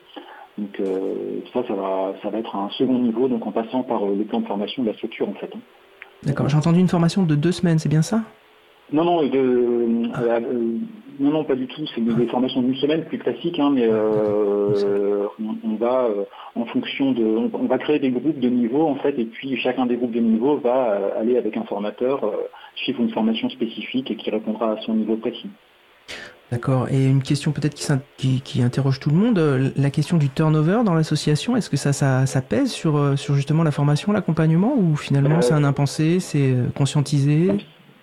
Donc 0.57 0.79
euh, 0.79 1.39
ça, 1.53 1.63
ça 1.67 1.73
va, 1.73 2.13
ça 2.21 2.29
va 2.29 2.37
être 2.37 2.55
un 2.55 2.69
second 2.71 2.99
niveau, 2.99 3.27
donc 3.27 3.45
en 3.45 3.51
passant 3.51 3.83
par 3.83 4.03
euh, 4.05 4.15
le 4.15 4.23
plan 4.23 4.41
de 4.41 4.47
formation 4.47 4.83
de 4.83 4.89
la 4.89 4.93
structure 4.95 5.27
en 5.27 5.33
fait. 5.33 5.49
Hein. 5.55 5.59
D'accord, 6.23 6.47
j'ai 6.47 6.57
entendu 6.57 6.79
une 6.79 6.87
formation 6.87 7.23
de 7.23 7.35
deux 7.35 7.51
semaines, 7.51 7.79
c'est 7.79 7.89
bien 7.89 8.01
ça? 8.01 8.21
Non, 8.91 9.03
non, 9.03 9.21
non, 11.19 11.31
non, 11.31 11.43
pas 11.43 11.55
du 11.55 11.67
tout. 11.67 11.85
C'est 11.93 12.01
des 12.01 12.27
formations 12.27 12.61
d'une 12.61 12.75
semaine 12.75 13.05
plus 13.05 13.19
classiques, 13.19 13.59
hein, 13.59 13.71
mais 13.73 13.87
on, 13.89 15.75
va 15.75 16.09
en 16.55 16.65
fonction 16.65 17.11
de, 17.11 17.23
on, 17.23 17.67
va 17.67 17.77
créer 17.77 17.99
des 17.99 18.11
groupes 18.11 18.39
de 18.39 18.49
niveau 18.49 18.87
en 18.87 18.95
fait, 18.95 19.17
et 19.19 19.25
puis 19.25 19.57
chacun 19.57 19.85
des 19.85 19.97
groupes 19.97 20.11
de 20.13 20.19
niveau 20.19 20.57
va 20.57 21.13
aller 21.17 21.37
avec 21.37 21.57
un 21.57 21.63
formateur 21.63 22.21
suivre 22.75 23.01
une 23.01 23.09
formation 23.09 23.49
spécifique 23.49 24.11
et 24.11 24.15
qui 24.15 24.29
répondra 24.29 24.71
à 24.71 24.81
son 24.81 24.93
niveau 24.93 25.17
précis. 25.17 25.49
D'accord. 26.53 26.87
Et 26.91 27.03
une 27.03 27.23
question 27.23 27.51
peut-être 27.51 27.75
qui, 28.17 28.41
qui, 28.41 28.61
interroge 28.61 28.99
tout 28.99 29.09
le 29.09 29.15
monde, 29.15 29.39
euh, 29.39 29.71
la 29.75 29.89
question 29.89 30.17
du 30.17 30.29
turnover 30.29 30.81
dans 30.85 30.93
l'association, 30.93 31.57
est-ce 31.57 31.67
que 31.67 31.77
ça, 31.77 31.93
ça, 31.93 32.41
pèse 32.41 32.71
sur, 32.71 32.95
euh, 32.95 33.15
sur 33.15 33.33
justement 33.33 33.63
la 33.63 33.71
formation, 33.71 34.11
l'accompagnement, 34.11 34.75
ou 34.77 34.95
finalement 34.95 35.37
euh, 35.37 35.41
c'est 35.41 35.55
un 35.55 35.63
impensé, 35.63 36.19
c'est 36.19 36.53
conscientisé? 36.75 37.53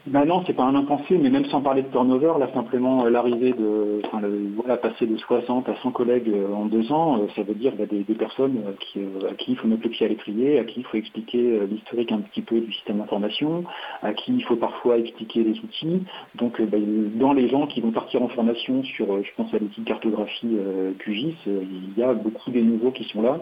Ben 0.06 0.24
non, 0.24 0.42
c'est 0.46 0.54
pas 0.54 0.64
un 0.64 0.74
impensé, 0.74 1.18
mais 1.18 1.28
même 1.28 1.44
sans 1.46 1.60
parler 1.60 1.82
de 1.82 1.88
turnover, 1.88 2.32
là 2.38 2.48
simplement 2.54 3.04
euh, 3.04 3.10
l'arrivée 3.10 3.52
de, 3.52 4.00
enfin, 4.06 4.22
voilà, 4.56 4.78
passer 4.78 5.06
de 5.06 5.14
60 5.18 5.68
à 5.68 5.76
100 5.82 5.90
collègues 5.90 6.30
euh, 6.30 6.54
en 6.54 6.64
deux 6.64 6.90
ans, 6.90 7.18
euh, 7.18 7.26
ça 7.36 7.42
veut 7.42 7.52
dire 7.54 7.74
bah, 7.76 7.84
des, 7.84 8.02
personnes 8.14 8.62
à 8.66 9.34
qui 9.34 9.52
il 9.52 9.56
faut 9.56 9.68
mettre 9.68 9.82
le 9.84 9.90
pied 9.90 10.06
à 10.06 10.08
l'étrier, 10.08 10.58
à 10.58 10.64
qui 10.64 10.80
il 10.80 10.84
faut 10.84 10.96
expliquer 10.96 11.60
l'historique 11.70 12.12
un 12.12 12.20
petit 12.20 12.40
peu 12.40 12.60
du 12.60 12.72
système 12.72 12.96
d'information, 12.98 13.64
à 14.02 14.14
qui 14.14 14.32
il 14.32 14.42
faut 14.44 14.56
parfois 14.56 14.96
expliquer 14.96 15.42
les 15.42 15.58
outils. 15.60 16.02
Donc 16.34 16.62
bah, 16.62 16.78
dans 17.16 17.34
les 17.34 17.48
gens 17.48 17.66
qui 17.66 17.82
vont 17.82 17.92
partir 17.92 18.22
en 18.22 18.28
formation 18.28 18.82
sur, 18.82 19.22
je 19.22 19.30
pense 19.36 19.52
à 19.52 19.58
l'outil 19.58 19.82
cartographie 19.82 20.56
QGIS, 20.98 21.36
il 21.46 21.98
y 21.98 22.02
a 22.02 22.14
beaucoup 22.14 22.50
des 22.50 22.62
nouveaux 22.62 22.90
qui 22.90 23.04
sont 23.04 23.20
là. 23.20 23.38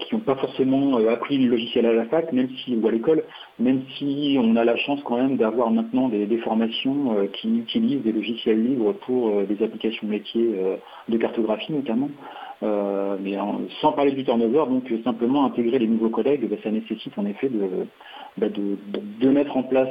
Qui 0.00 0.14
n'ont 0.14 0.20
pas 0.20 0.36
forcément 0.36 0.96
appris 1.08 1.38
le 1.38 1.50
logiciel 1.50 1.86
à 1.86 1.92
la 1.92 2.04
fac, 2.06 2.32
même 2.32 2.48
si 2.64 2.76
ou 2.76 2.86
à 2.86 2.90
l'école, 2.90 3.24
même 3.58 3.82
si 3.96 4.36
on 4.40 4.56
a 4.56 4.64
la 4.64 4.76
chance 4.76 5.00
quand 5.04 5.16
même 5.16 5.36
d'avoir 5.36 5.70
maintenant 5.70 6.08
des, 6.08 6.38
formations 6.38 7.16
qui 7.32 7.58
utilisent 7.58 8.02
des 8.02 8.12
logiciels 8.12 8.62
libres 8.62 8.92
pour 9.06 9.42
des 9.42 9.62
applications 9.64 10.06
métiers 10.06 10.50
de 11.08 11.16
cartographie 11.16 11.72
notamment. 11.72 12.10
mais 12.62 13.36
sans 13.80 13.92
parler 13.92 14.12
du 14.12 14.24
turnover, 14.24 14.64
donc 14.68 14.84
simplement 15.02 15.46
intégrer 15.46 15.78
les 15.78 15.88
nouveaux 15.88 16.10
collègues, 16.10 16.48
ben, 16.48 16.58
ça 16.62 16.70
nécessite 16.70 17.16
en 17.18 17.26
effet 17.26 17.48
de, 17.48 17.86
ben, 18.36 18.52
de, 18.52 19.30
mettre 19.30 19.56
en 19.56 19.62
place 19.62 19.90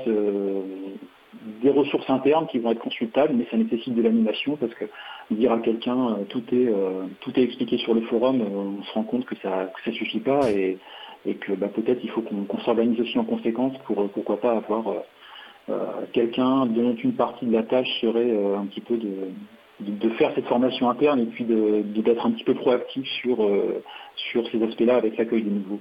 des 1.62 1.70
ressources 1.70 2.10
internes 2.10 2.48
qui 2.48 2.60
vont 2.60 2.72
être 2.72 2.80
consultables, 2.80 3.34
mais 3.36 3.46
ça 3.50 3.58
nécessite 3.58 3.94
de 3.96 4.02
l'animation 4.02 4.56
parce 4.58 4.74
que 4.74 4.86
dire 5.32 5.52
à 5.52 5.60
quelqu'un 5.60 6.10
euh, 6.10 6.24
tout 6.30 6.44
est 6.52 6.68
euh, 6.68 7.06
tout 7.22 7.32
est 7.40 7.44
expliqué 7.44 7.78
sur 7.78 7.94
le 7.94 8.02
forum, 8.02 8.42
euh, 8.42 8.80
on 8.80 8.84
se 8.84 8.94
rend 8.94 9.04
compte 9.04 9.26
que 9.26 9.36
ça 9.42 9.72
que 9.76 9.92
ça 9.92 9.98
suffit 9.98 10.20
pas 10.20 10.50
et, 10.52 10.78
et 11.26 11.36
que 11.36 11.54
bah, 11.54 11.68
peut-être 11.68 12.00
il 12.04 12.10
faut 12.10 12.22
qu'on 12.22 12.60
s'organise 12.60 13.00
aussi 13.00 13.18
en 13.18 13.24
conséquence 13.24 13.74
pour 13.86 14.10
pourquoi 14.10 14.40
pas 14.40 14.52
avoir 14.58 14.86
quelqu'un 16.12 16.66
dont 16.66 16.94
une 16.96 17.14
partie 17.14 17.46
de 17.46 17.54
la 17.54 17.64
tâche 17.64 17.88
serait 18.02 18.38
un 18.58 18.66
petit 18.66 18.82
peu 18.82 18.98
de, 18.98 19.30
de, 19.80 20.10
faire 20.16 20.34
cette 20.36 20.46
formation 20.48 20.90
interne 20.90 21.22
et 21.22 21.26
puis 21.26 21.46
d'être 21.46 22.26
un 22.26 22.32
petit 22.32 22.44
peu 22.44 22.54
proactif 22.54 23.08
sur, 23.22 23.50
sur 24.18 24.46
ces 24.52 24.62
aspects-là 24.62 24.98
avec 24.98 25.16
l'accueil 25.16 25.44
des 25.44 25.52
nouveaux. 25.52 25.80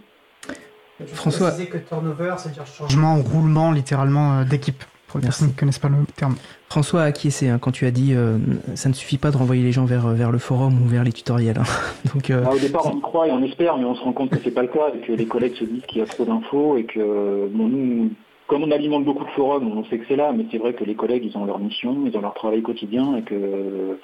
François. 1.14 1.50
que 1.50 1.78
turnover, 1.78 2.34
c'est-à-dire 2.38 2.64
changement, 2.64 3.16
roulement 3.16 3.72
littéralement 3.72 4.44
d'équipe 4.44 4.84
pour 5.12 5.20
les 5.20 5.26
personnes 5.26 5.48
qui 5.48 5.54
ne 5.54 5.60
connaissent 5.60 5.78
pas 5.78 5.90
le 5.90 6.06
terme. 6.16 6.36
François 6.70 7.02
a 7.02 7.04
acquiescé 7.04 7.48
hein, 7.48 7.58
quand 7.60 7.70
tu 7.70 7.84
as 7.84 7.90
dit 7.90 8.14
euh, 8.14 8.38
ça 8.74 8.88
ne 8.88 8.94
suffit 8.94 9.18
pas 9.18 9.30
de 9.30 9.36
renvoyer 9.36 9.62
les 9.62 9.72
gens 9.72 9.84
vers, 9.84 10.08
vers 10.08 10.32
le 10.32 10.38
forum 10.38 10.80
ou 10.82 10.86
vers 10.86 11.04
les 11.04 11.12
tutoriels. 11.12 11.58
Hein. 11.58 11.64
Donc, 12.14 12.30
euh, 12.30 12.44
ah, 12.46 12.54
au 12.54 12.58
départ, 12.58 12.86
on 12.86 12.96
y 12.96 13.00
croit 13.02 13.28
et 13.28 13.30
on 13.30 13.42
espère, 13.42 13.76
mais 13.76 13.84
on 13.84 13.94
se 13.94 14.02
rend 14.02 14.12
compte 14.12 14.30
que 14.30 14.38
c'est 14.42 14.50
pas 14.50 14.62
le 14.62 14.68
cas 14.68 14.90
et 14.94 15.06
que 15.06 15.12
les 15.12 15.26
collègues 15.26 15.54
se 15.54 15.64
disent 15.64 15.84
qu'il 15.86 15.98
y 15.98 16.02
a 16.02 16.06
trop 16.06 16.24
d'infos 16.24 16.78
et 16.78 16.84
que 16.84 17.46
bon, 17.52 17.68
nous, 17.68 18.10
comme 18.46 18.62
on 18.62 18.70
alimente 18.70 19.04
beaucoup 19.04 19.24
de 19.24 19.30
forums, 19.30 19.70
on 19.76 19.84
sait 19.84 19.98
que 19.98 20.06
c'est 20.08 20.16
là, 20.16 20.32
mais 20.34 20.46
c'est 20.50 20.58
vrai 20.58 20.72
que 20.72 20.84
les 20.84 20.94
collègues, 20.94 21.24
ils 21.26 21.36
ont 21.36 21.44
leur 21.44 21.58
mission, 21.58 22.04
ils 22.06 22.16
ont 22.16 22.22
leur 22.22 22.34
travail 22.34 22.62
quotidien 22.62 23.16
et 23.16 23.22
que 23.22 23.98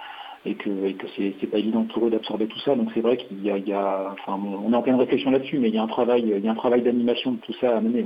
et 0.44 0.54
que, 0.54 0.70
et 0.86 0.94
que 0.94 1.06
c'est, 1.16 1.46
pas 1.46 1.58
évident 1.58 1.84
pour 1.92 2.06
eux 2.06 2.10
d'absorber 2.10 2.46
tout 2.46 2.60
ça. 2.60 2.74
Donc 2.74 2.90
c'est 2.94 3.00
vrai 3.00 3.16
qu'il 3.16 3.42
y 3.42 3.50
a, 3.50 3.56
il 3.56 3.66
y 3.66 3.72
a 3.72 4.12
enfin, 4.12 4.38
on 4.40 4.72
est 4.72 4.76
en 4.76 4.82
pleine 4.82 4.96
réflexion 4.96 5.30
là-dessus, 5.30 5.58
mais 5.58 5.68
il 5.68 5.74
y 5.74 5.78
a 5.78 5.82
un 5.82 5.88
travail, 5.88 6.22
il 6.22 6.44
y 6.44 6.48
a 6.48 6.52
un 6.52 6.54
travail 6.54 6.82
d'animation 6.82 7.32
de 7.32 7.38
tout 7.38 7.54
ça 7.60 7.76
à 7.76 7.80
mener. 7.80 8.04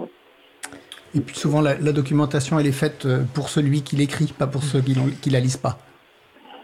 Et 1.15 1.21
puis 1.21 1.37
souvent, 1.37 1.61
la, 1.61 1.75
documentation, 1.75 2.59
elle 2.59 2.67
est 2.67 2.73
faite 2.73 3.07
euh, 3.07 3.23
pour 3.35 3.49
celui 3.49 3.83
qui 3.83 3.97
l'écrit, 3.97 4.27
pas 4.27 4.47
pour 4.47 4.63
ceux 4.63 4.81
qui, 4.81 4.97
qui 5.21 5.31
la 5.31 5.41
lisent 5.41 5.57
pas. 5.57 5.79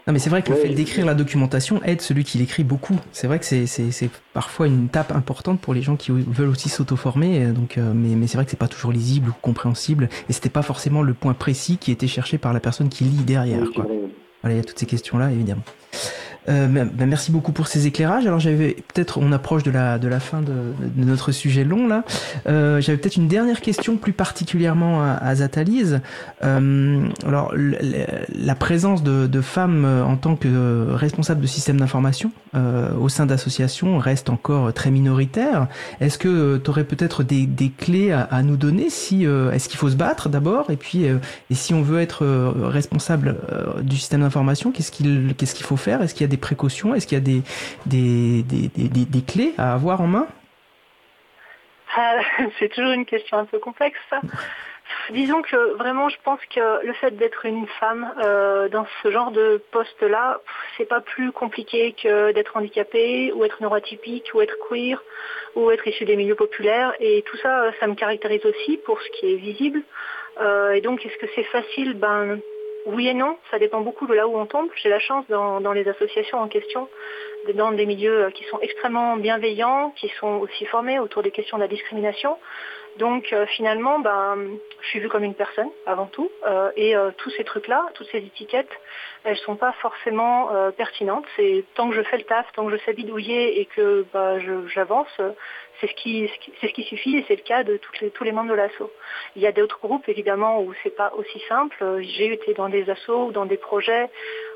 Non, 0.07 0.13
mais 0.13 0.17
c'est 0.19 0.31
vrai 0.31 0.41
que 0.41 0.49
le 0.49 0.55
fait 0.55 0.69
d'écrire 0.69 1.05
la 1.05 1.13
documentation 1.13 1.83
aide 1.83 2.01
celui 2.01 2.23
qui 2.23 2.39
l'écrit 2.39 2.63
beaucoup. 2.63 2.95
C'est 3.11 3.27
vrai 3.27 3.37
que 3.37 3.45
c'est 3.45 4.09
parfois 4.33 4.65
une 4.65 4.85
étape 4.85 5.11
importante 5.11 5.61
pour 5.61 5.75
les 5.75 5.83
gens 5.83 5.97
qui 5.97 6.09
veulent 6.09 6.49
aussi 6.49 6.67
s'auto-former. 6.67 7.43
Euh, 7.43 7.51
donc, 7.51 7.77
euh, 7.77 7.91
mais, 7.93 8.15
mais 8.15 8.25
c'est 8.25 8.37
vrai 8.37 8.45
que 8.45 8.49
c'est 8.49 8.57
pas 8.57 8.67
toujours 8.67 8.91
lisible 8.91 9.29
ou 9.29 9.33
compréhensible. 9.39 10.09
Et 10.27 10.33
c'était 10.33 10.49
pas 10.49 10.63
forcément 10.63 11.03
le 11.03 11.13
point 11.13 11.35
précis 11.35 11.77
qui 11.77 11.91
était 11.91 12.07
cherché 12.07 12.39
par 12.39 12.53
la 12.53 12.59
personne 12.59 12.89
qui 12.89 13.03
lit 13.03 13.23
derrière. 13.23 13.69
Quoi. 13.75 13.85
Voilà, 14.41 14.55
il 14.55 14.57
y 14.57 14.61
a 14.61 14.63
toutes 14.63 14.79
ces 14.79 14.87
questions-là, 14.87 15.31
évidemment. 15.31 15.63
Euh, 16.49 16.67
ben, 16.67 17.05
merci 17.05 17.31
beaucoup 17.31 17.51
pour 17.51 17.67
ces 17.67 17.87
éclairages. 17.87 18.25
Alors 18.25 18.39
j'avais 18.39 18.75
peut-être, 18.93 19.19
on 19.19 19.31
approche 19.31 19.63
de 19.63 19.71
la 19.71 19.99
de 19.99 20.07
la 20.07 20.19
fin 20.19 20.41
de, 20.41 20.53
de 20.81 21.03
notre 21.03 21.31
sujet 21.31 21.63
long 21.63 21.87
là. 21.87 22.03
Euh, 22.47 22.81
j'avais 22.81 22.97
peut-être 22.97 23.17
une 23.17 23.27
dernière 23.27 23.61
question 23.61 23.97
plus 23.97 24.13
particulièrement 24.13 25.03
à, 25.03 25.11
à 25.13 25.35
Zatalise. 25.35 26.01
Euh, 26.43 27.07
alors 27.25 27.53
la 27.53 28.55
présence 28.55 29.03
de, 29.03 29.27
de, 29.27 29.41
femmes 29.41 29.85
en 29.85 30.15
tant 30.15 30.35
que 30.35 30.91
responsables 30.91 31.41
de 31.41 31.47
systèmes 31.47 31.79
d'information 31.79 32.31
euh, 32.55 32.93
au 32.95 33.09
sein 33.09 33.25
d'associations 33.25 33.97
reste 33.97 34.29
encore 34.29 34.73
très 34.73 34.91
minoritaire. 34.91 35.67
Est-ce 36.01 36.17
que 36.17 36.57
tu 36.57 36.69
aurais 36.69 36.83
peut-être 36.83 37.23
des, 37.23 37.45
des 37.45 37.69
clés 37.69 38.11
à, 38.11 38.21
à, 38.21 38.41
nous 38.41 38.57
donner 38.57 38.89
Si 38.89 39.25
euh, 39.25 39.51
est-ce 39.51 39.69
qu'il 39.69 39.77
faut 39.77 39.89
se 39.89 39.95
battre 39.95 40.29
d'abord 40.29 40.71
et 40.71 40.77
puis 40.77 41.05
et 41.05 41.55
si 41.55 41.73
on 41.73 41.81
veut 41.81 41.99
être 42.01 42.25
responsable 42.25 43.37
du 43.83 43.97
système 43.97 44.21
d'information, 44.21 44.71
qu'est-ce 44.71 44.91
qu'il 44.91 45.33
qu'est-ce 45.37 45.55
qu'il 45.55 45.65
faut 45.65 45.77
faire? 45.77 46.01
Est-ce 46.01 46.13
qu'il 46.13 46.21
y 46.23 46.25
a 46.25 46.29
des 46.29 46.37
précautions? 46.39 46.95
Est-ce 46.95 47.07
qu'il 47.07 47.17
y 47.17 47.21
a 47.21 47.41
des, 47.85 49.21
clés 49.27 49.53
à 49.57 49.73
avoir 49.73 50.01
en 50.01 50.07
main? 50.07 50.27
Ah, 51.95 52.19
C'est 52.59 52.69
toujours 52.69 52.91
une 52.91 53.05
question 53.05 53.37
un 53.37 53.45
peu 53.45 53.59
complexe. 53.59 53.99
Disons 55.11 55.41
que 55.41 55.73
vraiment, 55.75 56.09
je 56.09 56.17
pense 56.23 56.39
que 56.53 56.85
le 56.85 56.93
fait 56.93 57.11
d'être 57.11 57.45
une 57.45 57.67
femme 57.79 58.11
euh, 58.23 58.69
dans 58.69 58.85
ce 59.03 59.11
genre 59.11 59.31
de 59.31 59.61
poste-là, 59.71 60.41
c'est 60.77 60.85
pas 60.85 61.01
plus 61.01 61.31
compliqué 61.31 61.93
que 62.01 62.31
d'être 62.31 62.57
handicapée 62.57 63.31
ou 63.33 63.43
être 63.43 63.61
neurotypique 63.61 64.31
ou 64.33 64.41
être 64.41 64.55
queer 64.67 65.01
ou 65.55 65.71
être 65.71 65.87
issu 65.87 66.05
des 66.05 66.15
milieux 66.15 66.35
populaires. 66.35 66.93
Et 66.99 67.23
tout 67.23 67.37
ça, 67.37 67.71
ça 67.79 67.87
me 67.87 67.95
caractérise 67.95 68.45
aussi 68.45 68.77
pour 68.77 69.01
ce 69.01 69.09
qui 69.19 69.33
est 69.33 69.37
visible. 69.37 69.81
Euh, 70.41 70.71
et 70.71 70.81
donc, 70.81 71.05
est-ce 71.05 71.17
que 71.17 71.27
c'est 71.35 71.43
facile? 71.43 71.93
Ben 71.95 72.39
oui 72.85 73.07
et 73.07 73.13
non, 73.13 73.37
ça 73.51 73.59
dépend 73.59 73.81
beaucoup 73.81 74.07
de 74.07 74.13
là 74.13 74.27
où 74.27 74.37
on 74.37 74.45
tombe. 74.45 74.69
J'ai 74.81 74.89
la 74.89 74.99
chance 74.99 75.25
dans, 75.27 75.73
les 75.73 75.87
associations 75.87 76.39
en 76.39 76.47
question, 76.47 76.87
dans 77.55 77.71
des 77.71 77.85
milieux 77.85 78.25
euh, 78.25 78.31
qui 78.31 78.43
sont 78.45 78.59
extrêmement 78.61 79.17
bienveillants, 79.17 79.91
qui 79.91 80.09
sont 80.19 80.37
aussi 80.39 80.65
formés 80.65 80.99
autour 80.99 81.23
des 81.23 81.31
questions 81.31 81.57
de 81.57 81.63
la 81.63 81.67
discrimination. 81.67 82.37
Donc 82.97 83.31
euh, 83.33 83.45
finalement, 83.47 83.99
ben, 83.99 84.37
je 84.81 84.87
suis 84.87 84.99
vue 84.99 85.09
comme 85.09 85.23
une 85.23 85.35
personne 85.35 85.69
avant 85.85 86.07
tout, 86.07 86.31
euh, 86.45 86.71
et 86.75 86.95
tous 87.17 87.29
ces 87.31 87.43
trucs-là, 87.43 87.85
toutes 87.93 88.07
ces 88.11 88.19
étiquettes, 88.19 88.71
elles 89.23 89.37
sont 89.37 89.55
pas 89.55 89.73
forcément 89.81 90.49
pertinentes. 90.77 91.25
C'est 91.35 91.63
tant 91.75 91.89
que 91.89 91.95
je 91.95 92.01
fais 92.03 92.17
le 92.17 92.23
taf, 92.23 92.51
tant 92.53 92.65
que 92.65 92.71
je 92.71 92.83
sais 92.83 92.95
et 92.97 93.65
que 93.65 94.05
bah, 94.13 94.37
j'avance, 94.67 95.09
c'est 95.79 95.87
ce 95.87 95.93
qui, 95.95 96.29
c'est 96.59 96.67
ce 96.67 96.73
qui 96.73 96.83
suffit 96.83 97.17
et 97.17 97.25
c'est 97.27 97.35
le 97.35 97.43
cas 97.43 97.63
de 97.63 97.79
tous 98.13 98.23
les 98.23 98.31
membres 98.31 98.49
de 98.49 98.55
l'assaut. 98.55 98.91
Il 99.35 99.41
y 99.41 99.47
a 99.47 99.51
d'autres 99.51 99.79
groupes 99.79 100.07
évidemment 100.07 100.61
où 100.61 100.73
c'est 100.83 100.95
pas 100.95 101.13
aussi 101.15 101.39
simple. 101.47 101.99
J'ai 102.01 102.33
été 102.33 102.53
dans 102.53 102.69
des 102.69 102.89
assauts 102.89 103.27
ou 103.27 103.31
dans 103.31 103.45
des 103.45 103.57
projets 103.57 104.09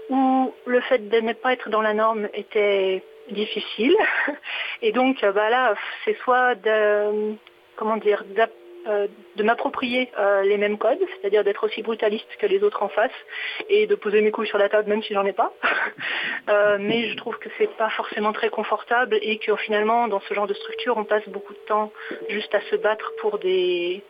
où 0.09 0.53
le 0.65 0.81
fait 0.81 1.09
de 1.09 1.19
ne 1.19 1.33
pas 1.33 1.53
être 1.53 1.69
dans 1.69 1.81
la 1.81 1.93
norme 1.93 2.27
était 2.33 3.03
difficile. 3.31 3.95
Et 4.81 4.91
donc 4.91 5.21
bah 5.21 5.49
là, 5.49 5.75
c'est 6.03 6.17
soit 6.23 6.55
de 6.55 7.35
comment 7.75 7.97
dire 7.97 8.23
euh, 8.37 8.47
de 8.85 9.43
m'approprier 9.43 10.11
euh, 10.19 10.43
les 10.43 10.57
mêmes 10.57 10.77
codes, 10.77 10.99
c'est-à-dire 11.15 11.43
d'être 11.43 11.65
aussi 11.65 11.81
brutaliste 11.81 12.27
que 12.37 12.45
les 12.45 12.63
autres 12.63 12.83
en 12.83 12.89
face 12.89 13.11
et 13.69 13.87
de 13.87 13.95
poser 13.95 14.21
mes 14.21 14.31
couilles 14.31 14.47
sur 14.47 14.57
la 14.57 14.69
table 14.69 14.89
même 14.89 15.01
si 15.03 15.13
j'en 15.13 15.25
ai 15.25 15.33
pas. 15.33 15.53
Euh, 16.49 16.77
mais 16.77 17.07
je 17.07 17.15
trouve 17.15 17.37
que 17.37 17.47
c'est 17.57 17.73
pas 17.77 17.89
forcément 17.89 18.33
très 18.33 18.49
confortable 18.49 19.17
et 19.21 19.37
que 19.37 19.55
finalement 19.55 20.09
dans 20.09 20.19
ce 20.19 20.33
genre 20.33 20.45
de 20.45 20.53
structure 20.53 20.97
on 20.97 21.05
passe 21.05 21.27
beaucoup 21.29 21.53
de 21.53 21.59
temps 21.59 21.93
juste 22.27 22.53
à 22.53 22.59
se 22.69 22.75
battre 22.75 23.13
pour 23.21 23.39
des 23.39 24.03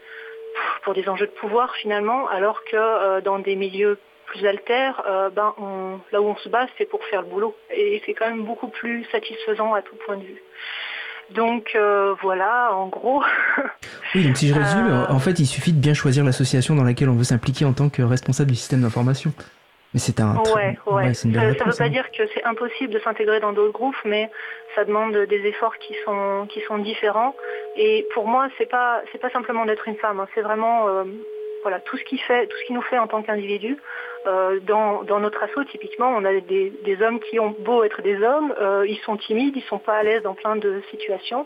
pour 0.84 0.95
des 0.95 1.07
enjeux 1.07 1.28
de 1.28 1.32
pouvoir 1.32 1.76
finalement, 1.76 2.28
alors 2.28 2.63
que 2.63 3.19
dans 3.21 3.38
des 3.38 3.55
milieux 3.55 3.99
plus 4.26 4.45
altères, 4.47 5.03
ben 5.36 5.53
là 6.11 6.21
où 6.21 6.26
on 6.26 6.36
se 6.38 6.49
bat 6.49 6.65
c'est 6.78 6.89
pour 6.89 7.03
faire 7.05 7.21
le 7.21 7.28
boulot 7.28 7.55
et 7.69 8.01
c'est 8.05 8.15
quand 8.15 8.28
même 8.28 8.45
beaucoup 8.45 8.69
plus 8.69 9.05
satisfaisant 9.11 9.74
à 9.76 9.84
tout 9.84 9.95
point 9.97 10.17
de 10.17 10.24
vue. 10.24 10.41
Donc 11.32 11.71
euh, 11.76 12.13
voilà, 12.21 12.74
en 12.74 12.88
gros. 12.88 13.24
oui, 14.15 14.26
donc 14.26 14.38
si 14.38 14.47
je 14.47 14.53
résume, 14.53 14.88
euh, 14.88 15.07
en 15.07 15.19
fait, 15.19 15.39
il 15.39 15.45
suffit 15.45 15.74
de 15.74 15.80
bien 15.80 15.93
choisir 15.93 16.24
l'association 16.24 16.76
dans 16.76 16.84
laquelle 16.84 17.09
on 17.09 17.15
veut 17.15 17.24
s'impliquer 17.24 17.65
en 17.65 17.74
tant 17.74 17.89
que 17.89 18.01
responsable 18.01 18.51
du 18.51 18.55
système 18.55 18.82
d'information. 18.82 19.34
Mais 19.93 19.99
c'est 19.99 20.19
un. 20.19 20.36
Ouais, 20.55 20.78
ouais. 20.88 21.13
ça 21.13 21.28
ne 21.28 21.34
veut 21.38 21.55
pas 21.55 21.84
hein. 21.84 21.89
dire 21.89 22.09
que 22.11 22.24
c'est 22.34 22.43
impossible 22.43 22.93
de 22.93 22.99
s'intégrer 22.99 23.39
dans 23.39 23.53
d'autres 23.53 23.74
groupes, 23.74 23.95
mais 24.05 24.30
ça 24.76 24.86
demande 24.86 25.15
des 25.15 25.45
efforts 25.45 25.78
qui 25.78 25.93
sont 26.03 26.47
qui 26.49 26.61
sont 26.61 26.80
différents. 26.80 27.36
Et 27.76 28.07
pour 28.13 28.28
moi, 28.28 28.47
c'est 28.57 28.69
pas 28.69 29.01
c'est 29.11 29.19
pas 29.19 29.30
simplement 29.30 29.65
d'être 29.65 29.88
une 29.88 29.97
femme. 29.97 30.19
Hein. 30.19 30.28
c'est 30.34 30.41
vraiment 30.41 30.88
euh, 30.88 31.03
voilà 31.61 31.80
tout 31.80 31.97
ce 31.97 32.03
qui 32.03 32.17
fait 32.17 32.47
tout 32.47 32.57
ce 32.61 32.65
qui 32.65 32.74
nous 32.74 32.82
fait 32.82 32.97
en 32.97 33.07
tant 33.07 33.21
qu'individu. 33.21 33.78
Euh, 34.26 34.59
dans, 34.61 35.19
notre 35.19 35.43
assaut, 35.43 35.63
typiquement, 35.65 36.09
on 36.09 36.24
a 36.24 36.39
des, 36.39 36.97
hommes 37.01 37.19
qui 37.19 37.39
ont 37.39 37.55
beau 37.59 37.84
être 37.84 38.01
des 38.01 38.21
hommes, 38.21 38.53
euh, 38.59 38.86
ils 38.88 38.99
sont 39.05 39.17
timides, 39.17 39.55
ils 39.55 39.63
sont 39.63 39.80
pas 39.80 39.97
à 39.97 40.03
l'aise 40.03 40.24
dans 40.24 40.34
plein 40.34 40.55
de 40.55 40.82
situations. 40.91 41.45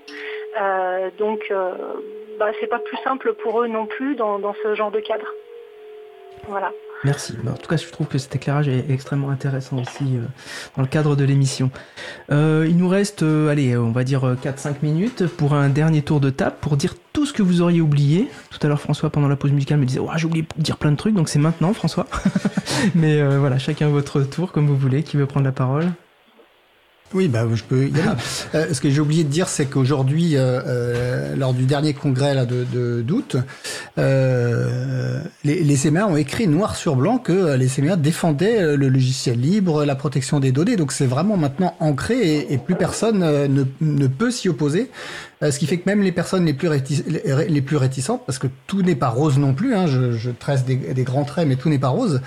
Euh, 0.62 1.10
donc, 1.18 1.52
bah, 2.40 2.52
c'est 2.60 2.68
pas 2.68 2.80
plus 2.80 2.98
simple 3.04 3.34
pour 3.34 3.62
eux 3.62 3.68
non 3.68 3.86
plus 3.86 4.16
dans, 4.16 4.40
dans 4.40 4.56
ce 4.64 4.76
genre 4.76 4.92
de 4.92 5.00
cadre. 5.00 5.26
Voilà. 6.48 6.72
Merci. 7.04 7.36
Bah, 7.44 7.52
en 7.54 7.58
tout 7.58 7.68
cas, 7.68 7.78
je 7.78 7.90
trouve 7.92 8.08
que 8.08 8.18
cet 8.20 8.36
éclairage 8.36 8.68
est 8.68 8.90
extrêmement 8.90 9.30
intéressant 9.30 9.80
aussi 9.80 10.20
dans 10.76 10.84
le 10.84 10.88
cadre 10.88 11.16
de 11.16 11.24
l'émission. 11.24 11.72
il 12.30 12.78
nous 12.78 12.90
reste, 12.90 13.24
allez, 13.24 13.76
on 13.76 13.92
va 13.92 14.04
dire 14.04 14.22
4-5 14.22 14.84
minutes 14.84 15.28
pour 15.28 15.54
un 15.54 15.70
dernier 15.70 16.04
tour 16.04 16.20
de 16.20 16.30
table 16.30 16.58
pour 16.62 16.78
dire 16.78 16.94
tout 17.18 17.26
ce 17.26 17.34
que 17.34 17.42
vous 17.42 17.64
auriez 17.64 17.82
oublié. 17.82 18.30
Tout 18.52 18.60
à 18.62 18.68
l'heure, 18.68 18.80
François, 18.80 19.10
pendant 19.10 19.28
la 19.28 19.36
pause 19.36 19.52
musicale, 19.52 19.80
me 19.80 19.86
disait 19.88 20.00
ouais, 20.00 20.14
j'ai 20.18 20.28
oublié 20.28 20.46
de 20.56 20.62
dire 20.62 20.78
plein 20.78 20.92
de 20.92 20.98
trucs, 20.98 21.16
donc 21.16 21.30
c'est 21.30 21.40
maintenant, 21.40 21.74
François. 21.74 22.06
Mais 22.94 23.20
euh, 23.20 23.40
voilà, 23.40 23.58
chacun 23.58 23.88
votre 23.88 24.22
tour, 24.22 24.52
comme 24.52 24.68
vous 24.68 24.78
voulez. 24.78 25.02
Qui 25.02 25.18
veut 25.18 25.26
prendre 25.26 25.44
la 25.44 25.52
parole? 25.52 25.88
Oui, 27.14 27.30
bah, 27.30 27.46
je 27.54 27.64
peux 27.64 27.88
y 27.88 27.94
aller. 27.94 28.04
Euh, 28.56 28.74
ce 28.74 28.80
que 28.80 28.90
j'ai 28.90 29.02
oublié 29.02 29.24
de 29.24 29.30
dire, 29.30 29.50
c'est 29.50 29.66
qu'aujourd'hui, 29.66 30.38
euh, 30.38 30.62
euh, 30.66 31.36
lors 31.36 31.54
du 31.54 31.66
dernier 31.66 31.94
congrès 31.94 32.34
là, 32.34 32.46
de 32.46 33.02
d'août, 33.02 33.36
euh, 33.98 35.22
les, 35.44 35.64
les 35.64 35.76
CMA 35.76 36.08
ont 36.08 36.16
écrit 36.16 36.48
noir 36.48 36.76
sur 36.76 36.96
blanc 36.96 37.18
que 37.18 37.56
les 37.56 37.68
CMA 37.68 37.98
défendaient 37.98 38.78
le 38.78 38.90
logiciel 38.90 39.40
libre, 39.40 39.84
la 39.84 39.96
protection 39.96 40.40
des 40.40 40.52
données. 40.52 40.78
Donc 40.78 40.92
c'est 40.92 41.06
vraiment 41.06 41.36
maintenant 41.36 41.76
ancré 41.80 42.20
et, 42.20 42.54
et 42.54 42.58
plus 42.58 42.76
personne 42.76 43.20
ne, 43.20 43.64
ne 43.82 44.08
peut 44.08 44.32
s'y 44.32 44.48
opposer. 44.50 44.90
ce 45.42 45.58
qui 45.60 45.68
fait 45.68 45.78
que 45.78 45.90
même 45.90 46.02
les 46.02 46.14
personnes 46.14 46.46
les 46.46 46.54
plus, 46.54 46.70
les 47.06 47.62
plus 47.62 47.78
réticentes, 47.78 48.26
parce 48.26 48.40
que 48.40 48.48
tout 48.66 48.82
n'est 48.82 48.96
pas 48.96 49.10
rose 49.10 49.38
non 49.38 49.54
plus, 49.54 49.76
hein, 49.76 49.88
je, 49.88 50.14
je 50.14 50.32
tresse 50.32 50.64
des, 50.64 50.76
des, 50.76 51.04
grands 51.04 51.26
traits, 51.26 51.48
mais 51.48 51.58
tout 51.58 51.70
n'est 51.70 51.80
pas 51.80 51.90
rose. 51.90 52.22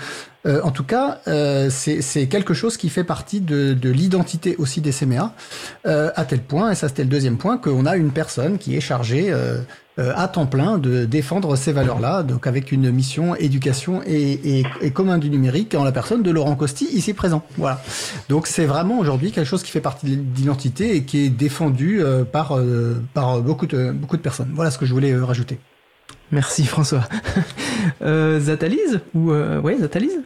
Euh, 0.45 0.61
en 0.63 0.71
tout 0.71 0.83
cas, 0.83 1.19
euh, 1.27 1.69
c'est 1.69 2.27
quelque 2.27 2.53
chose 2.53 2.77
qui 2.77 2.89
fait 2.89 3.03
partie 3.03 3.41
de, 3.41 3.73
de 3.73 3.89
l'identité 3.89 4.55
aussi 4.57 4.81
des 4.81 4.91
CMA, 4.91 5.33
euh, 5.85 6.11
à 6.15 6.25
tel 6.25 6.41
point, 6.41 6.71
et 6.71 6.75
ça 6.75 6.87
c'était 6.87 7.03
le 7.03 7.09
deuxième 7.09 7.37
point, 7.37 7.57
qu'on 7.57 7.85
a 7.85 7.95
une 7.95 8.11
personne 8.11 8.57
qui 8.57 8.75
est 8.75 8.81
chargée 8.81 9.31
euh, 9.31 9.59
euh, 9.99 10.13
à 10.15 10.27
temps 10.27 10.47
plein 10.47 10.79
de 10.79 11.05
défendre 11.05 11.55
ces 11.55 11.73
valeurs-là, 11.73 12.23
donc 12.23 12.47
avec 12.47 12.71
une 12.71 12.89
mission 12.91 13.35
éducation 13.35 14.01
et, 14.05 14.59
et, 14.59 14.65
et, 14.81 14.91
commun 14.91 15.19
du 15.19 15.29
numérique 15.29 15.75
en 15.75 15.83
la 15.83 15.91
personne 15.91 16.23
de 16.23 16.31
Laurent 16.31 16.55
Costi, 16.55 16.85
ici 16.85 17.13
présent. 17.13 17.43
Voilà. 17.57 17.81
Donc 18.29 18.47
c'est 18.47 18.65
vraiment 18.65 18.97
aujourd'hui 18.97 19.31
quelque 19.31 19.47
chose 19.47 19.61
qui 19.61 19.71
fait 19.71 19.81
partie 19.81 20.05
de 20.07 20.37
l'identité 20.37 20.95
et 20.95 21.03
qui 21.03 21.25
est 21.25 21.29
défendu 21.29 22.01
par, 22.31 22.57
par 23.13 23.41
beaucoup, 23.41 23.67
de, 23.67 23.91
beaucoup 23.91 24.17
de 24.17 24.21
personnes. 24.21 24.51
Voilà 24.53 24.71
ce 24.71 24.77
que 24.77 24.85
je 24.85 24.93
voulais 24.93 25.15
rajouter. 25.15 25.59
Merci 26.31 26.65
François. 26.65 27.03
euh, 28.01 28.39
Zatalise 28.39 29.01
ou 29.13 29.31
euh, 29.31 29.59
ouais 29.59 29.77
Zatalise? 29.77 30.21